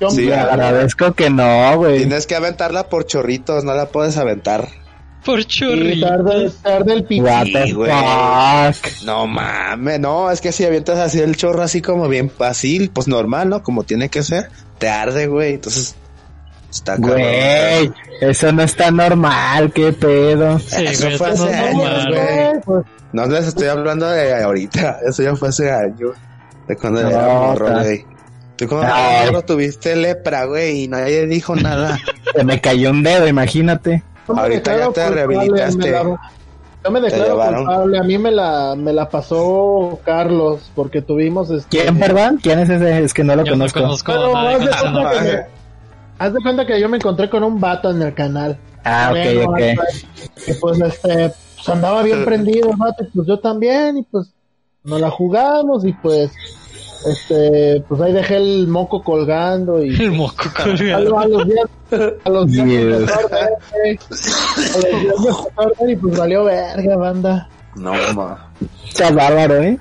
Yo 0.00 0.10
Sí, 0.10 0.16
Te 0.24 0.30
me- 0.30 0.34
agradezco 0.34 1.12
que 1.12 1.30
no, 1.30 1.76
güey. 1.76 1.98
Tienes 1.98 2.26
que 2.26 2.34
aventarla 2.34 2.88
por 2.88 3.06
chorritos, 3.06 3.62
no 3.64 3.74
la 3.74 3.86
puedes 3.86 4.16
aventar. 4.16 4.68
Por 5.24 5.40
Sí, 5.42 5.46
chorrito. 5.48 6.06
tarde, 6.08 6.50
tarde 6.62 6.92
el 6.94 7.06
Sí, 7.08 7.20
fuck. 7.72 9.04
No 9.04 9.26
mames, 9.26 10.00
no, 10.00 10.30
es 10.30 10.40
que 10.40 10.50
si 10.52 10.64
avientas 10.64 10.98
así 10.98 11.20
el 11.20 11.36
chorro 11.36 11.62
así 11.62 11.80
como 11.80 12.08
bien 12.08 12.28
fácil, 12.30 12.90
pues 12.92 13.06
normal, 13.08 13.48
¿no? 13.48 13.62
Como 13.62 13.84
tiene 13.84 14.08
que 14.08 14.22
ser, 14.22 14.50
te 14.78 14.88
arde, 14.88 15.26
güey. 15.28 15.54
Entonces, 15.54 15.94
está. 16.70 16.96
Güey, 16.96 17.92
eso 18.20 18.50
no 18.52 18.62
está 18.62 18.90
normal, 18.90 19.72
qué 19.72 19.92
pedo. 19.92 20.58
Sí, 20.58 20.84
Eso 20.86 21.04
güey, 21.06 21.18
fue 21.18 21.28
hace 21.30 21.44
no 21.44 21.66
años, 21.66 21.76
normal. 22.04 22.08
güey. 22.12 22.60
Pues, 22.64 22.86
No 23.12 23.26
les 23.26 23.46
estoy 23.46 23.68
hablando 23.68 24.06
de 24.08 24.42
ahorita, 24.42 24.98
eso 25.08 25.22
ya 25.22 25.36
fue 25.36 25.48
hace 25.50 25.70
años. 25.70 26.12
De 26.66 26.76
cuando 26.76 27.02
No, 27.02 27.10
era 27.10 27.28
morro, 27.34 27.66
ta- 27.66 27.82
güey. 27.82 28.04
Tú 28.56 28.68
morro 28.68 29.42
tuviste 29.44 29.96
lepra, 29.96 30.44
güey, 30.44 30.84
y 30.84 30.88
nadie 30.88 31.26
dijo 31.26 31.54
nada. 31.56 31.98
Se 32.36 32.44
me 32.44 32.60
cayó 32.60 32.90
un 32.90 33.02
dedo, 33.02 33.26
imagínate. 33.26 34.02
Yo 34.28 34.34
Ahorita 34.36 34.76
ya 34.78 34.90
te 34.92 35.10
rehabilitaste. 35.10 35.78
me 35.78 35.90
la- 35.90 36.20
Yo 36.84 36.90
me 36.90 37.00
declaro 37.00 37.56
culpable. 37.56 37.98
A 37.98 38.02
mí 38.02 38.18
me 38.18 38.30
la, 38.30 38.74
me 38.76 38.92
la 38.92 39.08
pasó 39.08 40.00
Carlos 40.04 40.70
porque 40.74 41.00
tuvimos 41.02 41.50
este. 41.50 41.78
¿Quién, 41.82 41.98
perdón? 41.98 42.40
¿Quién 42.42 42.58
es 42.58 42.68
ese? 42.70 43.04
Es 43.04 43.14
que 43.14 43.22
no 43.24 43.36
lo 43.36 43.44
Yo 43.44 43.54
no 43.56 43.66
conozco. 43.72 44.12
Pero 44.12 44.32
nadie 44.32 44.54
haz 44.56 44.82
de 44.82 44.90
cuenta 44.92 45.10
que 45.12 45.20
me- 45.32 45.62
Haz 46.18 46.32
de 46.34 46.40
cuenta 46.42 46.66
que 46.66 46.80
yo 46.80 46.88
me 46.88 46.96
encontré 46.98 47.28
con 47.30 47.42
un 47.42 47.58
vato 47.60 47.90
en 47.90 48.02
el 48.02 48.14
canal. 48.14 48.56
Ah, 48.84 49.08
Bueno, 49.10 49.50
ok, 49.50 49.58
ok. 49.58 49.60
Y 50.48 50.54
pues 50.54 50.80
este, 50.80 51.32
pues 51.56 51.68
andaba 51.68 52.02
bien 52.02 52.24
prendido 52.24 52.70
el 52.70 52.76
vato, 52.76 53.02
y 53.04 53.06
pues 53.08 53.26
yo 53.26 53.38
también, 53.40 53.98
y 53.98 54.02
pues 54.04 54.32
nos 54.84 55.00
la 55.00 55.10
jugamos, 55.10 55.84
y 55.84 55.92
pues, 55.92 56.32
este, 57.06 57.82
pues 57.88 58.00
ahí 58.00 58.12
dejé 58.12 58.36
el 58.36 58.66
moco 58.68 59.02
colgando, 59.02 59.82
y 59.84 59.94
El 60.00 60.12
moco 60.12 60.44
lo- 60.66 61.18
a 61.18 61.26
los 61.26 61.46
días, 61.46 61.66
a 62.24 62.28
los 62.30 62.46
días 62.50 62.66
a 62.66 62.68
días 62.68 63.10
y 65.88 65.96
pues 65.96 66.18
valió 66.18 66.44
verga, 66.44 66.96
banda. 66.96 67.48
No, 67.76 67.92
ma. 68.14 68.50
Estás 68.88 69.14
bárbaro, 69.14 69.56
¿eh? 69.62 69.78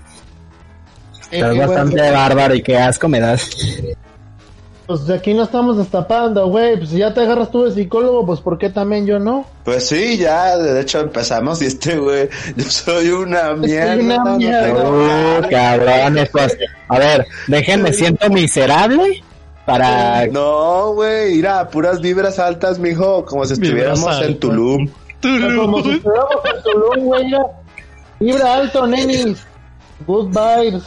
Estás 1.29 1.57
bastante 1.57 2.11
bárbaro 2.11 2.55
y 2.55 2.61
qué 2.63 2.77
asco 2.77 3.07
me 3.07 3.19
das. 3.19 3.49
Pues 4.87 5.05
de 5.05 5.15
aquí 5.15 5.33
no 5.33 5.43
estamos 5.43 5.77
destapando, 5.77 6.47
güey. 6.47 6.75
Pues 6.77 6.89
si 6.89 6.97
ya 6.97 7.13
te 7.13 7.21
agarras 7.21 7.49
tú 7.51 7.63
de 7.63 7.71
psicólogo, 7.71 8.25
pues 8.25 8.41
¿por 8.41 8.57
qué 8.57 8.69
también 8.69 9.05
yo 9.05 9.19
no? 9.19 9.45
Pues 9.63 9.87
sí, 9.87 10.17
ya, 10.17 10.57
de 10.57 10.81
hecho 10.81 10.99
empezamos 10.99 11.61
y 11.61 11.67
este 11.67 11.97
güey, 11.97 12.27
yo 12.57 12.63
soy 12.65 13.09
una 13.09 13.53
mierda. 13.53 13.95
una 14.03 14.17
no, 14.17 14.23
no 14.25 14.37
mierda. 14.37 14.65
tengo 14.65 14.89
Uh, 14.89 15.41
ganas. 15.41 15.49
cabrones, 15.49 16.29
pues. 16.29 16.57
A 16.89 16.99
ver, 16.99 17.27
déjenme, 17.47 17.93
siento 17.93 18.29
miserable 18.29 19.23
para... 19.65 20.25
No, 20.27 20.93
güey, 20.93 21.35
mira, 21.35 21.69
puras 21.69 22.01
vibras 22.01 22.39
altas, 22.39 22.77
mijo, 22.79 23.23
como 23.25 23.45
si 23.45 23.53
Vibras 23.61 23.97
estuviéramos 23.99 24.21
en. 24.27 24.39
Tulum. 24.39 24.89
Pero 25.21 25.61
como 25.61 25.83
si 25.83 25.91
estuviéramos 25.91 26.35
en 26.53 26.63
Tulum, 26.63 27.05
güey. 27.05 27.31
Vibra 28.19 28.55
alto, 28.55 28.87
nenis. 28.87 29.45
Good 30.05 30.29
vibes. 30.29 30.83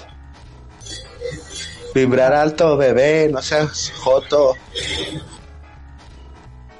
Vibrar 1.95 2.33
alto, 2.35 2.77
bebé, 2.77 3.29
no 3.33 3.41
seas 3.41 3.93
joto. 4.03 4.55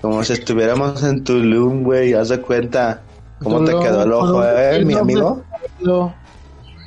Como 0.01 0.23
si 0.25 0.33
estuviéramos 0.35 1.03
en 1.03 1.23
Tulum, 1.25 1.83
güey, 1.85 2.13
haz 2.15 2.29
de 2.31 2.41
cuenta. 2.41 3.01
¿Cómo 3.43 3.65
te 3.65 3.73
quedó 3.73 4.03
el 4.03 4.13
ojo, 4.13 4.27
Tulum, 4.27 4.45
eh, 4.57 4.85
mi 4.85 4.95
amigo? 4.95 5.43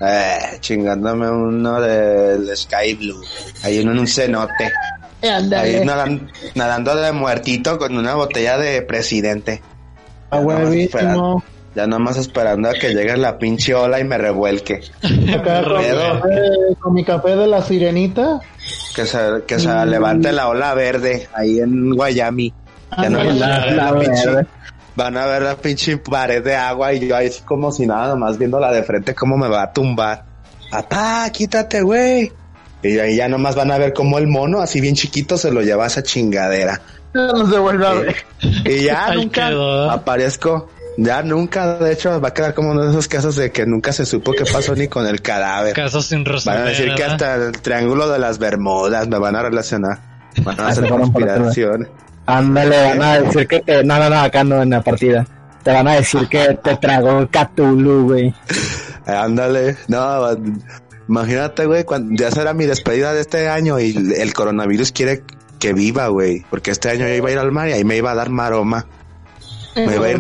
Eh, 0.02 0.58
chingándome 0.60 1.30
uno 1.30 1.82
del 1.82 2.56
Sky 2.56 2.94
Blue. 2.96 3.22
Ahí 3.64 3.80
uno 3.80 3.94
en 3.94 4.00
un 4.00 4.08
cenote. 4.08 4.72
Eh. 5.22 5.30
Ahí 5.32 5.84
nadan- 5.86 6.30
nadando 6.54 6.96
de 6.96 7.12
muertito 7.12 7.80
con 7.80 7.98
una 7.98 8.14
botella 8.14 8.58
de 8.60 8.82
presidente. 8.84 9.64
A 10.30 10.38
huevísimo. 10.40 11.44
Ya 11.78 11.86
nomás 11.86 12.18
esperando 12.18 12.70
a 12.70 12.74
que 12.74 12.90
llegue 12.96 13.16
la 13.18 13.38
pinche 13.38 13.76
ola 13.76 14.00
y 14.00 14.04
me 14.04 14.18
revuelque. 14.18 14.82
Acá 15.32 15.62
con, 15.64 15.78
mi 15.78 15.86
café- 15.86 16.76
con 16.80 16.94
mi 16.96 17.04
café 17.04 17.36
de 17.36 17.46
la 17.46 17.62
sirenita. 17.62 18.40
Que 18.96 19.06
se, 19.06 19.20
que 19.46 19.60
se 19.60 19.68
Mm. 19.70 19.90
levante 19.90 20.32
la 20.32 20.48
ola 20.50 20.74
verde 20.74 21.28
ahí 21.36 21.60
en 21.60 21.92
Guayami. 21.96 22.52
Ya 22.98 23.10
no 23.12 23.20
Ándale. 23.20 23.40
van 23.40 23.52
a 23.52 23.60
ver 23.66 23.76
La 23.76 23.92
la 23.92 24.00
pinche, 24.00 24.26
verde. 24.26 24.48
van 24.96 25.18
a 25.18 25.26
ver 25.28 25.42
la 25.44 25.56
pinche 25.56 25.98
pared 25.98 26.44
de 26.44 26.56
agua 26.56 26.94
y 26.94 27.08
yo 27.08 27.16
ahí 27.16 27.30
como 27.46 27.72
si 27.72 27.86
nada, 27.86 28.08
nomás 28.08 28.40
viéndola 28.40 28.72
de 28.72 28.82
frente 28.82 29.14
cómo 29.14 29.38
me 29.38 29.48
va 29.48 29.62
a 29.62 29.72
tumbar. 29.72 30.26
Papá, 30.72 31.30
quítate, 31.32 31.82
güey. 31.84 32.32
Y 32.82 32.98
ahí 32.98 33.18
ya 33.18 33.28
nomás 33.28 33.56
van 33.56 33.70
a 33.72 33.78
ver 33.78 33.94
cómo 33.94 34.18
el 34.18 34.26
mono, 34.26 34.62
así 34.62 34.82
bien 34.82 34.96
chiquito, 34.96 35.38
se 35.38 35.52
lo 35.52 35.62
lleva 35.62 35.84
a 35.84 35.88
esa 35.88 36.02
chingadera. 36.02 36.82
No 37.14 37.48
se 37.50 37.58
vuelve 37.60 37.86
a 37.88 37.94
ver. 37.94 38.16
Y 38.66 38.84
ya 38.86 39.12
nunca 39.14 39.50
quedó. 39.50 39.92
aparezco. 39.92 40.70
Ya 41.00 41.22
nunca, 41.22 41.78
de 41.78 41.94
hecho, 41.94 42.20
va 42.20 42.30
a 42.30 42.34
quedar 42.34 42.54
como 42.56 42.72
uno 42.72 42.84
de 42.84 42.90
esos 42.90 43.08
casos 43.08 43.36
de 43.36 43.52
que 43.52 43.66
nunca 43.68 43.94
se 43.94 44.04
supo 44.06 44.32
qué 44.32 44.46
pasó 44.52 44.76
ni 44.76 44.88
con 44.88 45.06
el 45.06 45.22
cadáver. 45.22 45.74
Casos 45.76 46.08
sin 46.08 46.24
Van 46.24 46.32
a 46.34 46.36
resolver. 46.36 46.66
decir 46.70 46.96
que 46.96 47.04
hasta 47.04 47.36
el 47.36 47.52
triángulo 47.62 48.10
de 48.10 48.18
las 48.18 48.40
Bermudas 48.40 49.08
me 49.08 49.20
van 49.20 49.36
a 49.36 49.44
relacionar. 49.44 50.00
Van 50.44 50.60
a 50.60 50.68
hacer 50.70 50.90
conspiración. 50.90 51.88
Ándale, 52.26 52.82
van 52.90 53.02
a 53.04 53.20
decir 53.22 53.48
que 53.48 53.60
te... 53.62 53.84
No, 53.84 53.98
no, 54.00 54.10
no, 54.10 54.20
acá 54.20 54.44
no 54.44 54.62
en 54.64 54.72
la 54.72 54.82
partida. 54.82 55.26
Te 55.64 55.72
van 55.72 55.88
a 55.88 55.96
decir 55.96 56.28
que 56.30 56.58
te 56.64 56.76
tragó 56.78 57.28
Cthulhu, 57.30 58.04
güey. 58.08 58.28
Eh, 58.28 58.34
Ándale, 59.12 59.78
no, 59.88 60.30
imagínate, 61.08 61.66
güey, 61.68 61.84
cuando 61.84 62.16
ya 62.22 62.32
será 62.32 62.54
mi 62.54 62.66
despedida 62.66 63.14
de 63.14 63.22
este 63.22 63.50
año 63.50 63.80
y 63.80 63.96
el- 64.18 64.34
coronavirus 64.34 64.92
quiere 64.92 65.24
que 65.60 65.74
viva, 65.74 66.08
güey, 66.08 66.44
porque 66.50 66.72
este 66.72 66.90
año 66.90 67.08
yo 67.08 67.14
iba 67.14 67.30
a 67.30 67.32
ir 67.32 67.38
al 67.40 67.52
mar 67.52 67.68
y 67.70 67.74
ahí 67.74 67.84
me 67.84 67.98
iba 67.98 68.12
a 68.12 68.16
dar 68.16 68.30
maroma. 68.30 68.86
Me 69.76 69.96
iba 69.96 70.06
a 70.08 70.10
ir, 70.12 70.20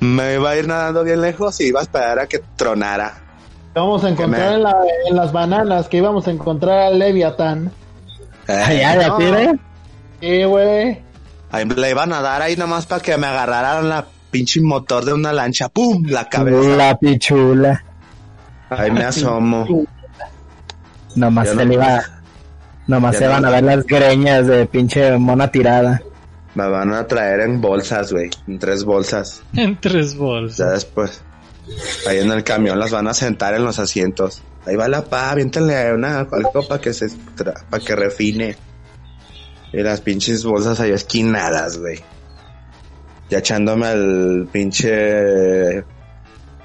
me 0.00 0.34
iba 0.34 0.50
a 0.50 0.56
ir 0.56 0.66
nadando 0.68 1.02
bien 1.04 1.20
lejos 1.20 1.60
y 1.60 1.68
iba 1.68 1.80
a 1.80 1.82
esperar 1.82 2.18
a 2.18 2.26
que 2.26 2.40
tronara. 2.56 3.14
Vamos 3.74 4.04
a 4.04 4.08
encontrar 4.08 4.48
me- 4.50 4.54
en, 4.56 4.62
la- 4.62 4.76
en 5.08 5.16
las 5.16 5.32
bananas 5.32 5.88
que 5.88 5.98
íbamos 5.98 6.26
a 6.26 6.30
encontrar 6.30 6.78
al 6.78 6.98
Leviatán. 6.98 7.70
Eh, 8.48 8.78
ya, 8.80 9.00
ya 9.00 9.08
no, 9.08 9.16
tiene. 9.18 9.58
Sí, 10.20 10.44
güey. 10.44 11.02
ahí 11.50 11.64
le 11.64 11.90
iban 11.90 12.12
a 12.12 12.20
dar 12.22 12.40
ahí 12.42 12.56
nomás 12.56 12.86
para 12.86 13.02
que 13.02 13.16
me 13.16 13.26
agarraran 13.26 13.88
la 13.88 14.06
pinche 14.30 14.60
motor 14.60 15.04
de 15.04 15.12
una 15.12 15.32
lancha, 15.32 15.68
¡pum! 15.68 16.04
La 16.06 16.28
cabeza. 16.28 16.76
La 16.76 16.96
pichula. 16.98 17.84
Ahí 18.70 18.90
me 18.90 19.04
asomo. 19.04 19.66
Nomás 21.14 21.48
se 21.48 21.54
no- 21.54 21.64
le 21.64 21.74
iba... 21.74 22.02
Nomás 22.86 23.12
ya 23.14 23.18
se 23.18 23.24
no- 23.26 23.30
van 23.32 23.44
a 23.46 23.50
ver 23.50 23.64
las 23.64 23.84
greñas 23.86 24.46
de 24.46 24.66
pinche 24.66 25.16
mona 25.18 25.48
tirada. 25.50 26.00
Me 26.56 26.66
van 26.68 26.92
a 26.92 27.06
traer 27.06 27.40
en 27.40 27.60
bolsas, 27.60 28.12
güey, 28.12 28.30
en 28.48 28.58
tres 28.58 28.82
bolsas. 28.82 29.42
En 29.54 29.80
tres 29.80 30.14
Ya 30.14 30.18
bolsas. 30.18 30.72
después, 30.72 31.22
ahí 32.08 32.18
en 32.18 32.32
el 32.32 32.42
camión 32.42 32.78
las 32.80 32.90
van 32.90 33.06
a 33.08 33.14
sentar 33.14 33.54
en 33.54 33.62
los 33.64 33.78
asientos. 33.78 34.42
Ahí 34.66 34.74
va 34.74 34.88
la 34.88 35.04
pa, 35.04 35.30
aviéntenle 35.30 35.92
una 35.92 36.20
algo 36.20 36.66
para 36.66 36.80
que 36.80 36.92
se, 36.92 37.08
para 37.70 37.84
que 37.84 37.94
refine. 37.94 38.56
Y 39.72 39.82
las 39.82 40.00
pinches 40.00 40.44
bolsas 40.44 40.80
ahí 40.80 40.90
esquinadas, 40.90 41.78
güey. 41.78 42.00
Ya 43.30 43.38
echándome 43.38 43.92
el 43.92 44.48
pinche 44.50 45.84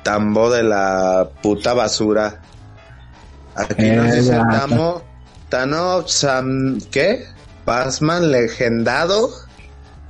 tambo 0.03 0.49
de 0.49 0.63
la 0.63 1.29
puta 1.43 1.73
basura. 1.73 2.41
Aquí 3.55 3.89
nos 3.91 4.07
Eh, 4.07 4.15
dice. 4.21 4.31
Tamo, 4.49 5.03
Tano, 5.49 6.07
Sam, 6.07 6.79
¿qué? 6.91 7.25
Pasman 7.65 8.31
legendado. 8.31 9.29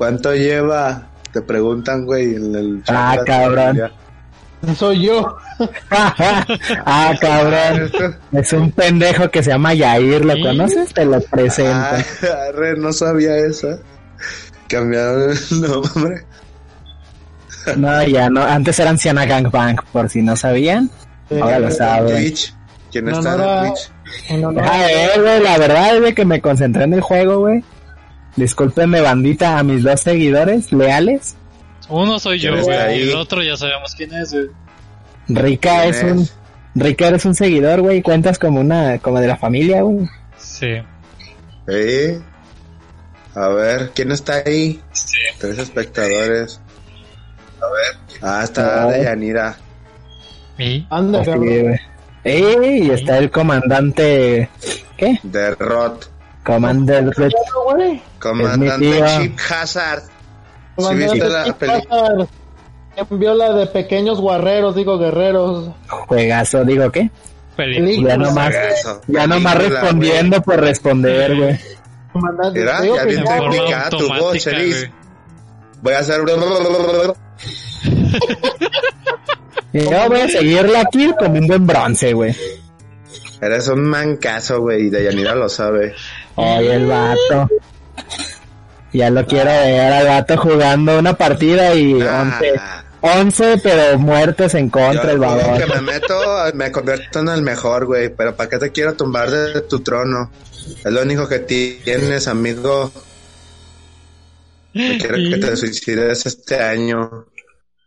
¿Cuánto 0.01 0.33
lleva? 0.33 1.09
Te 1.31 1.43
preguntan, 1.43 2.07
güey, 2.07 2.33
en 2.33 2.55
el 2.55 2.83
chat 2.83 2.95
Ah, 2.97 3.11
de 3.11 3.17
la 3.17 3.23
cabrón. 3.23 3.65
familia. 3.67 3.91
Soy 4.75 5.01
yo. 5.05 5.37
ah, 5.91 7.13
cabrón. 7.21 7.91
Es 8.31 8.51
un 8.51 8.71
pendejo 8.71 9.29
que 9.29 9.43
se 9.43 9.51
llama 9.51 9.75
Yair, 9.75 10.25
¿lo 10.25 10.33
¿Sí? 10.33 10.41
conoces? 10.41 10.91
Te 10.91 11.05
lo 11.05 11.21
presento. 11.21 11.71
Ah, 11.71 11.99
arre, 12.49 12.77
no 12.77 12.91
sabía 12.91 13.37
eso. 13.37 13.77
Cambiaron 14.67 15.33
el 15.33 15.61
nombre. 15.61 16.25
No, 17.77 18.01
ya 18.03 18.27
no. 18.31 18.41
Antes 18.41 18.79
era 18.79 18.89
Anciana 18.89 19.25
Gangbang, 19.27 19.75
por 19.91 20.09
si 20.09 20.23
no 20.23 20.35
sabían. 20.35 20.89
Ahora 21.29 21.59
lo 21.59 21.69
saben. 21.69 22.15
Twitch. 22.15 22.55
¿Quién 22.91 23.07
está 23.07 23.35
en 23.35 23.71
Twitch? 23.71 23.91
De 24.29 24.47
ver, 24.47 25.21
güey. 25.21 25.43
La 25.43 25.57
verdad 25.59 25.95
es 26.03 26.15
que 26.15 26.25
me 26.25 26.41
concentré 26.41 26.85
en 26.85 26.93
el 26.93 27.01
juego, 27.01 27.37
güey. 27.41 27.63
Discúlpenme, 28.35 29.01
bandita, 29.01 29.59
a 29.59 29.63
mis 29.63 29.83
dos 29.83 30.01
seguidores 30.01 30.71
leales. 30.71 31.35
Uno 31.89 32.19
soy 32.19 32.39
yo, 32.39 32.53
¿Quién 32.53 32.63
güey. 32.63 32.99
Y 32.99 33.09
el 33.09 33.15
otro 33.15 33.43
ya 33.43 33.57
sabemos 33.57 33.93
quién 33.95 34.13
es, 34.13 34.31
güey. 34.31 34.47
Rica 35.27 35.81
¿Quién 35.83 35.93
es 35.93 36.03
un... 36.03 36.29
Rica 36.73 37.07
eres 37.09 37.25
un 37.25 37.35
seguidor, 37.35 37.81
güey. 37.81 38.01
Cuentas 38.01 38.39
como 38.39 38.61
una... 38.61 38.97
Como 38.99 39.19
de 39.19 39.27
la 39.27 39.37
familia, 39.37 39.81
güey. 39.81 40.07
Sí. 40.37 40.77
Sí. 41.67 42.17
A 43.35 43.47
ver, 43.49 43.91
¿quién 43.93 44.11
está 44.11 44.41
ahí? 44.45 44.81
Sí. 44.93 45.17
Tres 45.37 45.57
espectadores. 45.57 46.61
A 47.61 47.65
ver. 47.65 48.19
Ah, 48.21 48.41
está 48.43 48.83
No. 48.83 48.91
Deyanira. 48.91 49.57
¿Y? 50.57 50.87
Anda, 50.89 51.23
güey. 51.35 51.77
¡Ey! 52.23 52.87
Y 52.87 52.91
está 52.91 53.17
el 53.17 53.31
comandante... 53.31 54.49
¿Qué? 54.95 55.19
De 55.23 55.55
Rot. 55.55 56.09
Comandante... 56.43 57.29
güey. 57.65 58.01
Comandante. 58.19 59.03
Chip 59.19 59.39
Hazard. 59.49 60.03
Comandante 60.75 61.13
viste 61.13 61.29
la 61.29 61.53
película? 61.53 62.27
Envió 62.95 63.33
la 63.33 63.53
de 63.53 63.67
pequeños 63.67 64.21
guerreros, 64.21 64.75
digo 64.75 64.97
guerreros. 64.97 65.71
Juegazo, 65.87 66.65
digo, 66.65 66.91
¿qué? 66.91 67.09
Película. 67.55 68.09
Ya 68.09 68.17
nomás... 68.17 68.53
Ya 69.07 69.27
nomás 69.27 69.57
respondiendo 69.57 70.41
por 70.41 70.59
responder, 70.59 71.35
güey. 71.35 71.59
Comandante, 72.11 72.59
Mira, 72.59 72.83
ya 72.83 73.05
bien 73.05 73.23
te 73.23 73.97
tu 73.97 74.07
voz, 74.07 74.37
Chelis. 74.37 74.89
Voy 75.81 75.93
a 75.93 75.99
hacer... 75.99 76.21
Yo 79.73 80.09
voy 80.09 80.19
a 80.19 80.27
seguirla 80.27 80.81
aquí 80.81 81.09
como 81.17 81.39
un 81.39 81.47
buen 81.47 81.65
bronce, 81.65 82.11
güey. 82.13 82.35
Eres 83.41 83.69
un 83.69 83.83
mancazo, 83.83 84.59
güey, 84.61 84.87
y 84.87 84.89
Deyanira 84.89 85.33
lo 85.33 85.47
sabe. 85.47 85.95
Oye, 86.35 86.73
el 86.75 86.85
vato. 86.87 87.49
Ya 88.93 89.09
lo 89.09 89.25
quiero 89.25 89.49
ver 89.49 89.93
al 89.93 90.07
vato 90.07 90.37
jugando 90.37 90.99
una 90.99 91.13
partida 91.17 91.73
y 91.75 91.93
once, 91.93 92.53
Ah, 92.57 92.83
once 92.99 93.57
pero 93.63 93.97
muertos 93.97 94.53
en 94.55 94.69
contra 94.69 95.03
yo 95.05 95.11
el 95.11 95.17
babón. 95.19 95.57
que 95.57 95.65
me 95.65 95.81
meto, 95.81 96.19
me 96.53 96.71
convierto 96.71 97.19
en 97.19 97.29
el 97.29 97.41
mejor, 97.41 97.85
güey, 97.85 98.09
pero 98.13 98.35
¿para 98.35 98.49
qué 98.49 98.57
te 98.57 98.71
quiero 98.71 98.93
tumbar 98.95 99.31
de 99.31 99.61
tu 99.61 99.79
trono? 99.79 100.29
Es 100.83 100.91
lo 100.91 101.01
único 101.01 101.27
que 101.27 101.39
tienes, 101.39 102.27
amigo. 102.27 102.91
Quiero 104.73 105.15
que 105.15 105.37
te 105.37 105.55
suicides 105.57 106.25
este 106.25 106.59
año. 106.61 107.25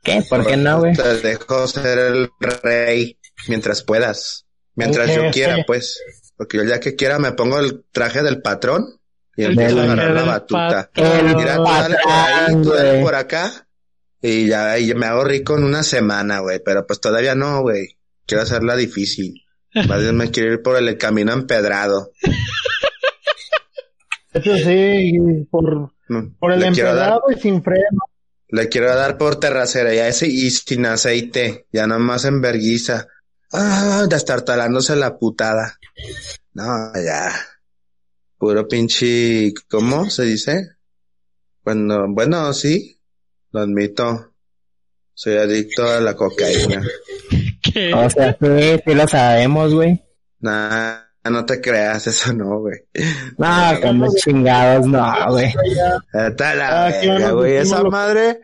¿Qué? 0.02 0.22
¿Por 0.28 0.46
qué 0.46 0.56
no, 0.56 0.80
güey? 0.80 0.94
Te 0.94 1.16
dejo 1.20 1.66
ser 1.66 1.98
el 1.98 2.30
rey 2.62 3.18
mientras 3.48 3.82
puedas. 3.82 4.44
Mientras 4.74 5.14
yo 5.14 5.30
quiera, 5.30 5.58
pues. 5.66 5.98
Porque 6.36 6.56
yo 6.58 6.64
ya 6.64 6.80
que 6.80 6.96
quiera 6.96 7.18
me 7.18 7.32
pongo 7.32 7.58
el 7.58 7.84
traje 7.92 8.22
del 8.22 8.42
patrón 8.42 9.00
y 9.36 9.44
El 9.44 9.50
empiezo 9.52 9.80
a 9.80 9.84
agarrar 9.84 10.10
la 10.10 10.22
batuta. 10.22 10.90
El 10.94 11.36
Mira, 11.36 11.56
tú 11.56 11.64
dale 11.64 11.96
por 12.02 12.12
ahí, 12.12 12.62
tú 12.62 12.70
dale 12.70 13.02
por 13.02 13.14
acá. 13.14 13.66
Y 14.20 14.46
ya 14.46 14.78
y 14.78 14.94
me 14.94 15.06
hago 15.06 15.24
rico 15.24 15.56
en 15.56 15.64
una 15.64 15.82
semana, 15.82 16.38
güey. 16.40 16.60
Pero 16.64 16.86
pues 16.86 17.00
todavía 17.00 17.34
no, 17.34 17.60
güey. 17.62 17.98
Quiero 18.26 18.42
hacerla 18.42 18.76
difícil. 18.76 19.42
Más 19.88 20.00
bien 20.00 20.16
me 20.16 20.30
quiero 20.30 20.52
ir 20.52 20.62
por 20.62 20.76
el 20.76 20.96
camino 20.96 21.32
empedrado. 21.32 22.12
Eso 24.32 24.56
sí, 24.56 25.46
por, 25.50 25.94
Mm, 26.08 26.34
por 26.38 26.52
el 26.52 26.60
le 26.60 26.70
quiero 26.72 26.94
dar, 26.94 27.12
empedado 27.12 27.22
y 27.34 27.40
sin 27.40 27.62
freno. 27.62 28.02
le 28.48 28.68
quiero 28.68 28.94
dar 28.94 29.16
por 29.16 29.36
terracera, 29.40 29.94
ya 29.94 30.06
ese 30.06 30.26
y 30.26 30.50
sin 30.50 30.84
aceite, 30.86 31.66
ya 31.72 31.86
nomás 31.86 32.24
en 32.26 32.40
verguiza. 32.42 33.06
Ah, 33.56 34.06
destartalándose 34.08 34.96
la 34.96 35.16
putada. 35.16 35.78
No, 36.54 36.92
ya. 36.94 37.32
Puro 38.36 38.66
pinche, 38.66 39.52
¿cómo 39.70 40.10
se 40.10 40.24
dice? 40.24 40.70
Cuando, 41.62 42.06
bueno, 42.08 42.52
sí, 42.52 43.00
lo 43.52 43.60
admito. 43.60 44.32
Soy 45.14 45.36
adicto 45.36 45.88
a 45.88 46.00
la 46.00 46.14
cocaína. 46.14 46.82
¿Qué? 47.62 47.94
O 47.94 48.10
sea, 48.10 48.36
sí, 48.40 48.82
sí 48.84 48.94
lo 48.94 49.06
sabemos, 49.06 49.72
güey. 49.72 50.02
Nah, 50.40 50.96
no 51.30 51.46
te 51.46 51.60
creas, 51.60 52.06
eso 52.08 52.32
no, 52.32 52.58
güey. 52.58 52.80
No, 53.38 53.80
con 53.80 54.00
los 54.00 54.14
chingados, 54.16 54.86
no, 54.86 55.30
güey. 55.30 55.54
Está 56.12 56.54
la 56.56 56.86
Ah, 56.86 56.90
verga, 56.90 57.12
bueno, 57.14 57.36
güey. 57.36 57.56
Esa 57.56 57.82
madre, 57.84 58.40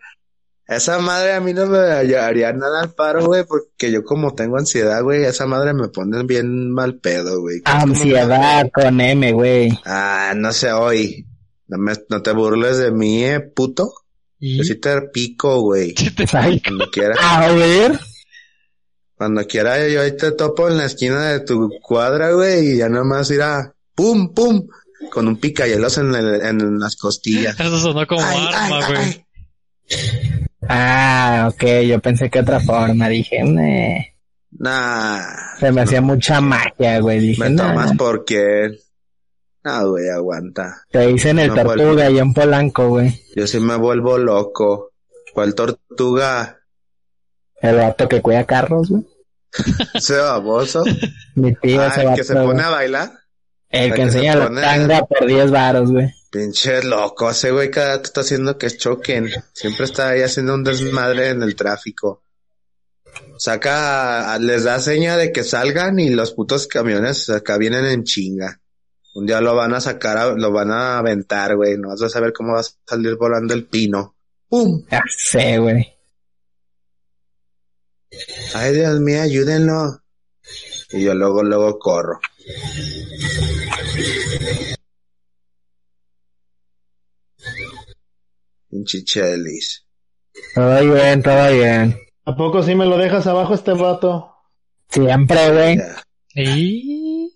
esa 0.77 0.99
madre 1.01 1.33
a 1.35 1.41
mí 1.41 1.53
no 1.53 1.67
me 1.67 1.79
haría 1.79 2.53
nada 2.53 2.83
al 2.83 2.93
paro, 2.95 3.27
güey, 3.27 3.45
porque 3.45 3.91
yo 3.91 4.05
como 4.05 4.35
tengo 4.35 4.57
ansiedad, 4.59 5.03
güey, 5.03 5.25
esa 5.25 5.47
madre 5.47 5.75
me 5.75 5.89
pone 5.89 6.23
bien 6.23 6.71
mal 6.71 6.97
pedo, 6.97 7.41
güey. 7.41 7.61
Ansiedad 7.65 8.71
con 8.73 9.01
M, 9.01 9.33
güey. 9.33 9.69
Ah, 9.85 10.33
no 10.37 10.53
sé 10.53 10.73
hoy. 10.73 11.27
No, 11.69 11.79
me, 11.79 11.93
no 12.09 12.23
te 12.23 12.33
burles 12.33 12.79
de 12.79 12.91
mí, 12.93 13.25
eh, 13.25 13.41
puto. 13.41 13.93
¿Y? 14.39 14.59
Yo 14.59 14.65
sí 14.65 14.77
te 14.77 15.01
pico, 15.13 15.61
güey. 15.61 15.95
Ay, 16.33 16.61
Cuando 16.63 16.91
quiera, 16.91 17.15
A 17.21 17.53
ver. 17.53 17.99
cuando 19.17 19.47
quiera 19.47 19.87
yo 19.89 20.01
ahí 20.01 20.17
te 20.17 20.33
topo 20.33 20.69
en 20.69 20.79
la 20.79 20.87
esquina 20.87 21.27
de 21.33 21.41
tu 21.41 21.69
cuadra, 21.83 22.33
güey, 22.33 22.73
y 22.75 22.77
ya 22.79 22.89
nomás 22.89 23.31
irá, 23.31 23.75
pum, 23.95 24.33
pum, 24.33 24.67
con 25.13 25.29
un 25.29 25.37
picayelos 25.37 25.99
en, 25.99 26.15
el- 26.15 26.41
en 26.43 26.79
las 26.79 26.97
costillas. 26.97 27.59
Eso 27.61 27.79
sonó 27.79 28.07
como 28.07 28.23
Ay, 28.25 28.49
arma, 28.55 28.87
güey. 28.89 29.27
Ah, 30.69 31.49
ok, 31.53 31.65
yo 31.87 32.01
pensé 32.01 32.29
que 32.31 32.41
otra 32.41 32.61
forma. 32.61 33.09
Dije, 33.09 33.43
"Meh". 33.45 34.15
Nah, 34.53 35.23
se 35.59 35.71
me 35.73 35.83
hacía 35.83 36.01
mucha 36.01 36.41
magia, 36.41 36.99
güey. 37.01 37.21
Dije, 37.21 37.43
me 37.45 37.51
"Nah". 37.51 37.69
tomas 37.69 37.93
porque... 37.97 38.79
No, 39.63 39.91
güey, 39.91 40.09
aguanta. 40.09 40.83
Te 40.91 41.07
dicen 41.09 41.39
el 41.39 41.53
tortuga 41.55 42.09
y 42.11 42.19
en 42.19 42.33
Polanco, 42.33 42.89
güey. 42.89 43.15
Yo 43.37 43.47
sí 43.47 43.61
me 43.61 43.77
vuelvo 43.77 44.17
loco. 44.19 44.91
¿Cuál 45.35 45.55
tortuga? 45.55 46.59
El 47.61 47.77
vato 47.77 48.09
que 48.09 48.23
cuida 48.23 48.45
carros, 48.47 48.89
güey. 48.89 49.07
Ese 49.95 50.17
baboso. 50.17 50.83
Mi 51.35 51.55
tío, 51.57 51.81
Ah, 51.83 51.89
ese 51.89 52.01
el 52.01 52.07
vato, 52.07 52.17
que 52.17 52.25
se 52.25 52.35
güey. 52.35 52.47
pone 52.47 52.63
a 52.63 52.71
bailar. 52.71 53.11
El 53.69 53.83
el 53.85 53.91
que 53.91 53.97
que 53.97 54.03
enseña 54.03 54.33
se 54.33 54.39
la 54.39 54.61
tanga 54.61 55.05
por 55.05 55.27
10 55.27 55.51
varos, 55.51 55.93
güey. 55.93 56.11
Pinche 56.31 56.83
loco, 56.85 57.29
ese 57.31 57.51
güey 57.51 57.71
cada 57.71 57.97
rato 57.97 58.05
está 58.05 58.21
haciendo 58.21 58.57
que 58.57 58.71
choquen. 58.71 59.31
Siempre 59.53 59.85
está 59.85 60.11
ahí 60.11 60.23
haciendo 60.23 60.55
un 60.55 60.63
desmadre 60.63 61.31
en 61.31 61.43
el 61.43 61.57
tráfico. 61.57 62.23
Saca, 63.37 64.39
les 64.39 64.63
da 64.63 64.79
seña 64.79 65.17
de 65.17 65.33
que 65.33 65.43
salgan 65.43 65.99
y 65.99 66.11
los 66.11 66.33
putos 66.33 66.69
camiones 66.69 67.29
acá 67.31 67.59
vienen 67.59 67.85
en 67.87 68.05
chinga. 68.05 68.61
Un 69.15 69.27
día 69.27 69.41
lo 69.41 69.57
van 69.57 69.75
a 69.75 69.81
sacar, 69.81 70.39
lo 70.39 70.53
van 70.53 70.71
a 70.71 70.99
aventar, 70.99 71.57
güey. 71.57 71.77
No 71.77 71.89
vas 71.89 72.03
a 72.03 72.09
saber 72.09 72.33
cómo 72.33 72.53
va 72.53 72.61
a 72.61 72.65
salir 72.87 73.17
volando 73.17 73.53
el 73.53 73.67
pino. 73.67 74.15
¡Pum! 74.49 74.85
Ya 74.89 75.03
sé, 75.09 75.59
güey. 75.59 75.97
Ay, 78.55 78.75
Dios 78.75 79.01
mío, 79.01 79.23
ayúdenlo. 79.23 80.01
Y 80.91 81.03
yo 81.05 81.15
luego, 81.15 81.43
luego 81.43 81.79
corro. 81.79 82.21
Pinche 88.71 89.03
chelis. 89.05 89.85
Todo 90.55 90.95
bien, 90.95 91.23
todo 91.23 91.53
bien. 91.53 91.97
¿A 92.25 92.37
poco 92.37 92.63
sí 92.63 92.75
me 92.75 92.87
lo 92.87 92.97
dejas 92.97 93.27
abajo 93.27 93.55
este 93.55 93.73
vato? 93.73 94.33
Siempre, 94.89 95.51
güey. 95.51 95.79
Ya. 95.79 96.05
¿Y? 96.35 97.33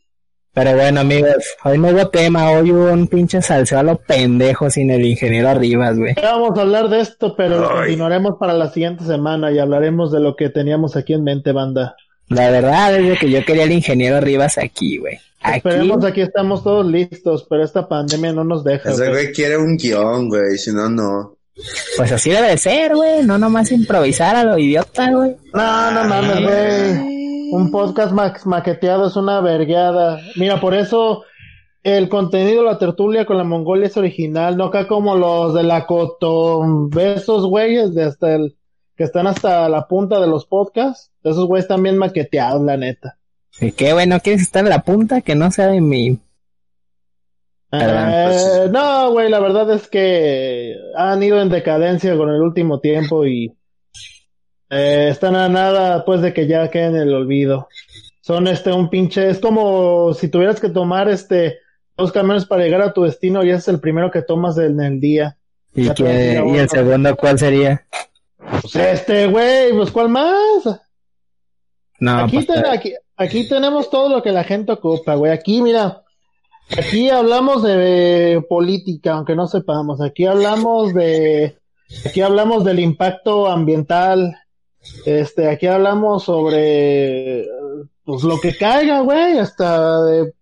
Pero 0.53 0.77
bueno, 0.77 1.01
amigos, 1.01 1.57
hoy 1.65 1.79
no 1.79 1.89
hubo 1.89 2.09
tema, 2.11 2.53
hoy 2.53 2.71
hubo 2.71 2.93
un 2.93 3.09
pinche 3.09 3.43
salseo 3.43 3.81
a 3.81 3.83
lo 3.83 3.97
pendejo 3.97 4.71
sin 4.71 4.89
el 4.91 5.05
ingeniero 5.05 5.53
Rivas, 5.55 5.99
güey. 5.99 6.15
Ya 6.15 6.37
Vamos 6.37 6.57
a 6.57 6.63
hablar 6.63 6.89
de 6.89 7.01
esto, 7.01 7.35
pero 7.35 7.59
lo 7.59 7.69
continuaremos 7.69 8.37
para 8.39 8.53
la 8.53 8.71
siguiente 8.71 9.03
semana 9.03 9.51
y 9.51 9.59
hablaremos 9.59 10.13
de 10.13 10.21
lo 10.21 10.37
que 10.37 10.51
teníamos 10.51 10.95
aquí 10.95 11.13
en 11.13 11.25
mente, 11.25 11.51
banda. 11.51 11.97
La 12.35 12.51
verdad 12.51 12.97
es 12.97 13.09
de 13.09 13.17
que 13.17 13.31
yo 13.31 13.45
quería 13.45 13.65
el 13.65 13.73
ingeniero 13.73 14.21
Rivas 14.21 14.59
aquí, 14.59 14.99
güey. 14.99 15.19
Aquí, 15.41 15.59
Esperemos, 15.59 16.05
aquí 16.05 16.23
estamos 16.23 16.65
todos 16.65 16.87
listos, 16.87 17.47
pero 17.49 17.63
esta 17.63 17.87
pandemia 17.87 18.33
no 18.33 18.45
nos 18.45 18.65
deja. 18.65 18.91
Ese 18.91 19.11
güey. 19.11 19.33
quiere 19.33 19.57
un 19.57 19.77
guion, 19.77 20.29
güey, 20.29 20.57
si 20.57 20.73
no, 20.73 20.89
no. 20.89 21.37
pues 21.97 22.11
así 22.13 22.31
debe 22.31 22.49
de 22.49 22.59
ser, 22.59 22.95
güey. 22.95 23.25
No 23.25 23.39
nomás 23.39 23.71
improvisar 23.71 24.35
a 24.37 24.45
lo 24.45 24.59
idiota, 24.59 25.11
güey. 25.11 25.37
No, 25.53 25.91
no 25.91 26.05
mames, 26.05 26.43
güey. 26.43 27.53
Un 27.53 27.71
podcast 27.71 28.13
max 28.13 28.47
maqueteado 28.47 29.07
es 29.07 29.17
una 29.17 29.41
vergueada. 29.41 30.21
Mira, 30.37 30.61
por 30.61 30.75
eso 30.75 31.25
el 31.85 32.09
contenido 32.09 32.63
de 32.63 32.71
la 32.71 32.79
tertulia 32.79 33.27
con 33.27 33.37
la 33.37 33.45
Mongolia 33.45 33.87
es 33.87 33.97
original, 33.99 34.57
no 34.57 34.65
acá 34.65 34.89
como 34.89 35.15
los 35.15 35.55
de 35.55 35.63
la 35.63 35.87
Cotón. 35.87 36.91
Esos 36.99 37.47
güeyes 37.47 37.95
de 37.95 38.05
hasta 38.05 38.35
el 38.35 38.57
que 38.97 39.05
están 39.05 39.27
hasta 39.27 39.69
la 39.69 39.87
punta 39.89 40.21
de 40.21 40.27
los 40.27 40.47
podcasts. 40.47 41.11
Esos 41.23 41.47
güeyes 41.47 41.65
están 41.65 41.83
bien 41.83 41.97
maqueteados, 41.99 42.63
la 42.63 42.77
neta. 42.77 43.19
¿Y 43.61 43.73
qué, 43.73 43.93
güey? 43.93 44.07
¿No 44.07 44.21
quieres 44.21 44.43
estar 44.43 44.65
en 44.65 44.71
la 44.71 44.83
punta? 44.83 45.21
Que 45.21 45.35
no 45.35 45.51
sea 45.51 45.69
de 45.69 45.81
mi... 45.81 46.19
Perdón, 47.71 48.09
Eh, 48.11 48.25
pues. 48.29 48.71
no, 48.71 49.11
güey, 49.13 49.31
la 49.31 49.41
verdad 49.41 49.71
es 49.73 49.89
que 49.89 50.75
han 50.97 51.23
ido 51.23 51.41
en 51.41 51.49
decadencia 51.49 52.17
con 52.17 52.31
el 52.31 52.41
último 52.41 52.79
tiempo 52.81 53.27
y 53.27 53.53
eh, 54.71 55.09
están 55.11 55.35
a 55.37 55.49
nada 55.49 56.05
pues 56.05 56.21
de 56.21 56.33
que 56.33 56.47
ya 56.47 56.69
queden 56.71 56.95
en 56.97 57.03
el 57.03 57.15
olvido. 57.15 57.69
Son 58.21 58.47
este 58.49 58.73
un 58.73 58.89
pinche, 58.91 59.29
es 59.29 59.39
como 59.41 60.15
si 60.15 60.29
tuvieras 60.29 60.61
que 60.61 60.69
tomar 60.71 61.09
este 61.09 61.59
dos 61.97 62.13
camiones 62.13 62.45
para 62.47 62.63
llegar 62.63 62.81
a 62.83 62.93
tu 62.93 63.03
destino 63.03 63.45
y 63.45 63.51
ese 63.51 63.59
es 63.59 63.69
el 63.69 63.81
primero 63.81 64.11
que 64.11 64.23
tomas 64.23 64.57
en 64.59 64.81
el 64.81 65.01
día. 65.01 65.37
¿Y, 65.75 65.89
¿Y 65.89 65.93
bueno. 66.03 66.55
el 66.61 66.69
segundo 66.69 67.17
cuál 67.17 67.39
sería? 67.39 67.85
Pues 68.61 68.77
este, 68.77 69.27
güey, 69.27 69.73
pues 69.73 69.91
¿cuál 69.91 70.09
más? 70.09 70.65
No, 72.01 72.19
aquí, 72.19 72.37
pues, 72.37 72.47
ten- 72.47 72.67
aquí, 72.67 72.95
aquí 73.17 73.49
tenemos 73.49 73.91
todo 73.91 74.09
lo 74.09 74.23
que 74.23 74.33
la 74.33 74.45
gente 74.45 74.73
ocupa, 74.73 75.15
güey. 75.15 75.33
Aquí, 75.33 75.63
mira, 75.63 76.03
aquí 76.77 77.09
hablamos 77.11 77.63
de 77.63 78.45
política, 78.49 79.13
aunque 79.15 79.35
no 79.35 79.47
sepamos. 79.47 80.01
Aquí 80.01 80.27
hablamos 80.27 80.93
de, 80.95 81.59
aquí 82.05 82.21
hablamos 82.21 82.65
del 82.65 82.81
impacto 82.81 83.47
ambiental. 83.47 84.37
Este, 85.07 85.49
aquí 85.49 85.67
hablamos 85.67 86.25
sobre, 86.25 87.47
pues 88.05 88.23
lo 88.23 88.39
que 88.39 88.55
caiga, 88.57 89.01
güey, 89.01 89.39
hasta 89.39 90.03
de 90.05 90.35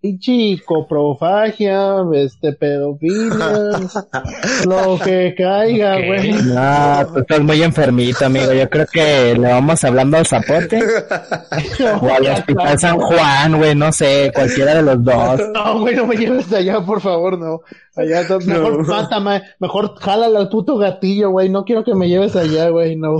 pinche 0.00 0.62
coprofagia, 0.64 1.96
este, 2.14 2.52
pedofilia, 2.52 3.70
lo 4.66 4.98
que 4.98 5.34
caiga, 5.36 5.96
güey. 6.06 6.32
No, 6.32 7.06
tú 7.12 7.18
estás 7.20 7.40
muy 7.40 7.62
enfermito, 7.62 8.26
amigo. 8.26 8.52
Yo 8.52 8.68
creo 8.70 8.86
que 8.86 9.34
le 9.34 9.48
vamos 9.48 9.82
hablando 9.84 10.16
al 10.16 10.26
zapote 10.26 10.80
o 12.00 12.12
al 12.12 12.26
Hospital 12.26 12.78
San 12.78 12.98
Juan, 12.98 13.58
güey. 13.58 13.74
No 13.74 13.92
sé, 13.92 14.30
cualquiera 14.34 14.74
de 14.76 14.82
los 14.82 15.02
dos. 15.02 15.40
No, 15.52 15.80
güey, 15.80 15.96
no 15.96 16.06
me 16.06 16.16
lleves 16.16 16.52
allá, 16.52 16.80
por 16.80 17.00
favor, 17.00 17.38
no. 17.38 17.60
Allá, 17.96 18.22
no, 18.28 18.38
mejor 18.38 18.86
mátame, 18.86 19.42
mejor 19.58 19.96
jálala 19.98 20.38
al 20.38 20.48
puto 20.48 20.78
gatillo, 20.78 21.30
güey. 21.30 21.48
No 21.48 21.64
quiero 21.64 21.82
que 21.82 21.94
me 21.94 22.08
lleves 22.08 22.36
allá, 22.36 22.68
güey, 22.68 22.96
no. 22.96 23.18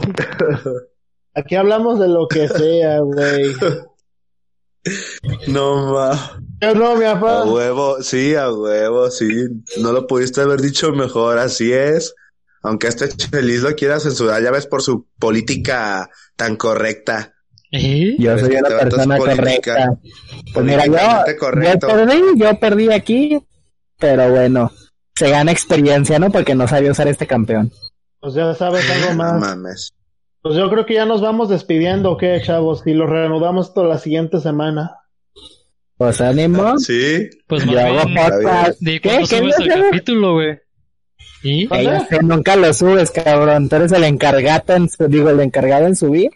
Aquí 1.35 1.57
hablamos 1.57 1.99
de 1.99 2.09
lo 2.09 2.29
que 2.29 2.49
sea, 2.49 3.01
güey. 3.01 3.55
No 5.49 5.93
ma. 5.93 6.41
Yo 6.61 6.75
no, 6.75 6.97
mi 6.97 7.05
A 7.05 7.15
papá. 7.15 7.45
huevo, 7.45 8.03
sí, 8.03 8.35
a 8.35 8.53
huevo, 8.53 9.11
sí. 9.11 9.29
No 9.81 9.93
lo 9.93 10.07
pudiste 10.07 10.41
haber 10.41 10.61
dicho 10.61 10.93
mejor, 10.93 11.39
así 11.39 11.73
es. 11.73 12.15
Aunque 12.63 12.89
este 12.89 13.09
Chelis 13.09 13.63
lo 13.63 13.75
quiera 13.77 14.01
censurar, 14.01 14.43
ya 14.43 14.51
ves 14.51 14.67
por 14.67 14.83
su 14.83 15.07
política 15.19 16.11
tan 16.37 16.57
correcta. 16.57 17.35
¿Y? 17.71 18.21
Yo 18.23 18.37
soy 18.39 18.57
una 18.57 18.69
persona 18.69 19.17
política- 19.19 19.37
correcta. 19.37 19.99
Pues 20.55 20.67
mira, 20.67 20.87
yo, 20.87 20.93
yo 20.95 21.79
perdí, 21.79 22.23
yo 22.37 22.59
perdí 22.59 22.93
aquí, 22.93 23.47
pero 23.99 24.31
bueno, 24.31 24.73
se 25.15 25.31
gana 25.31 25.53
experiencia, 25.53 26.19
¿no? 26.19 26.31
Porque 26.33 26.55
no 26.55 26.67
sabía 26.67 26.91
usar 26.91 27.07
este 27.09 27.27
campeón. 27.27 27.71
Pues 28.21 28.35
ya 28.35 28.53
sabes 28.55 28.89
algo 28.91 29.11
No 29.11 29.17
más. 29.17 29.41
mames. 29.41 29.93
Pues 30.43 30.57
yo 30.57 30.69
creo 30.71 30.87
que 30.87 30.95
ya 30.95 31.05
nos 31.05 31.21
vamos 31.21 31.49
despidiendo, 31.49 32.13
¿o 32.13 32.17
¿qué, 32.17 32.41
chavos? 32.45 32.83
Y 32.87 32.95
lo 32.95 33.07
reanudamos 33.07 33.75
toda 33.75 33.87
la 33.87 33.99
siguiente 33.99 34.41
semana. 34.41 34.97
Pues 35.99 36.21
ánimo. 36.21 36.79
Sí. 36.79 37.29
Pues 37.49 37.65
Yo 37.65 37.79
hago 37.79 38.03
podcast. 38.03 38.81
¿de 38.81 39.01
¿Qué? 39.01 39.09
cuándo 39.09 39.29
¿Qué 39.29 39.37
subes 39.37 39.59
el 39.59 39.69
capítulo, 39.69 40.33
güey? 40.35 40.61
¿Y? 41.43 41.69
Nunca 42.23 42.55
lo 42.55 42.73
subes, 42.73 43.11
cabrón. 43.11 43.69
Tú 43.69 43.77
eres 43.77 43.91
el 43.91 44.05
encargado 44.05 44.75
en, 44.75 44.89
digo, 45.09 45.29
el 45.29 45.41
encargado 45.41 45.87
en 45.87 45.97
subir. 45.97 46.31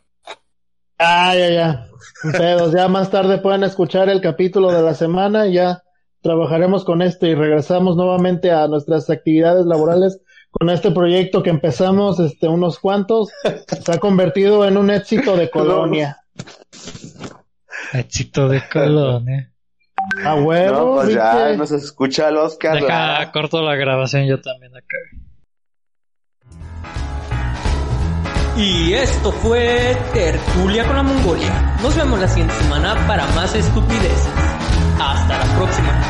Ah, 0.99 1.35
ya, 1.37 1.51
ya. 1.51 1.89
Pedos, 2.33 2.73
ya 2.73 2.89
más 2.89 3.11
tarde 3.11 3.39
pueden 3.39 3.63
escuchar 3.63 4.09
el 4.09 4.21
capítulo 4.21 4.73
de 4.73 4.83
la 4.83 4.95
semana 4.95 5.47
y 5.47 5.55
ya 5.55 5.83
trabajaremos 6.23 6.85
con 6.85 7.01
esto 7.01 7.27
y 7.27 7.35
regresamos 7.35 7.97
nuevamente 7.97 8.51
a 8.51 8.67
nuestras 8.67 9.11
actividades 9.11 9.67
laborales 9.67 10.21
con 10.51 10.71
este 10.71 10.91
proyecto 10.91 11.43
que 11.43 11.51
empezamos, 11.51 12.21
este, 12.21 12.47
unos 12.49 12.79
cuantos, 12.79 13.31
se 13.43 13.93
ha 13.93 13.99
convertido 13.99 14.67
en 14.67 14.77
un 14.77 14.91
éxito 14.91 15.37
de 15.37 15.51
colonia. 15.51 16.19
Éxito 17.93 18.49
de 18.49 18.63
colonia. 18.73 19.52
A 20.25 20.35
huevo, 20.35 20.77
No, 20.77 20.95
pues 21.03 21.15
ya 21.15 21.35
¿viste? 21.47 21.57
nos 21.57 21.71
escucha 21.73 22.29
el 22.29 22.37
Oscar. 22.37 22.81
Deja, 22.81 23.31
corto 23.33 23.63
la 23.63 23.75
grabación 23.77 24.27
yo 24.27 24.41
también 24.41 24.73
acá. 24.77 24.97
Y 28.57 28.93
esto 28.93 29.33
fue 29.33 29.97
Tertulia 30.13 30.85
con 30.85 30.97
la 30.97 31.03
Mongolia. 31.03 31.75
Nos 31.83 31.97
vemos 31.97 32.21
la 32.21 32.29
siguiente 32.29 32.55
semana 32.57 32.95
para 33.07 33.27
más 33.29 33.55
estupideces. 33.55 34.29
Hasta 35.01 35.39
la 35.39 35.57
próxima. 35.57 36.03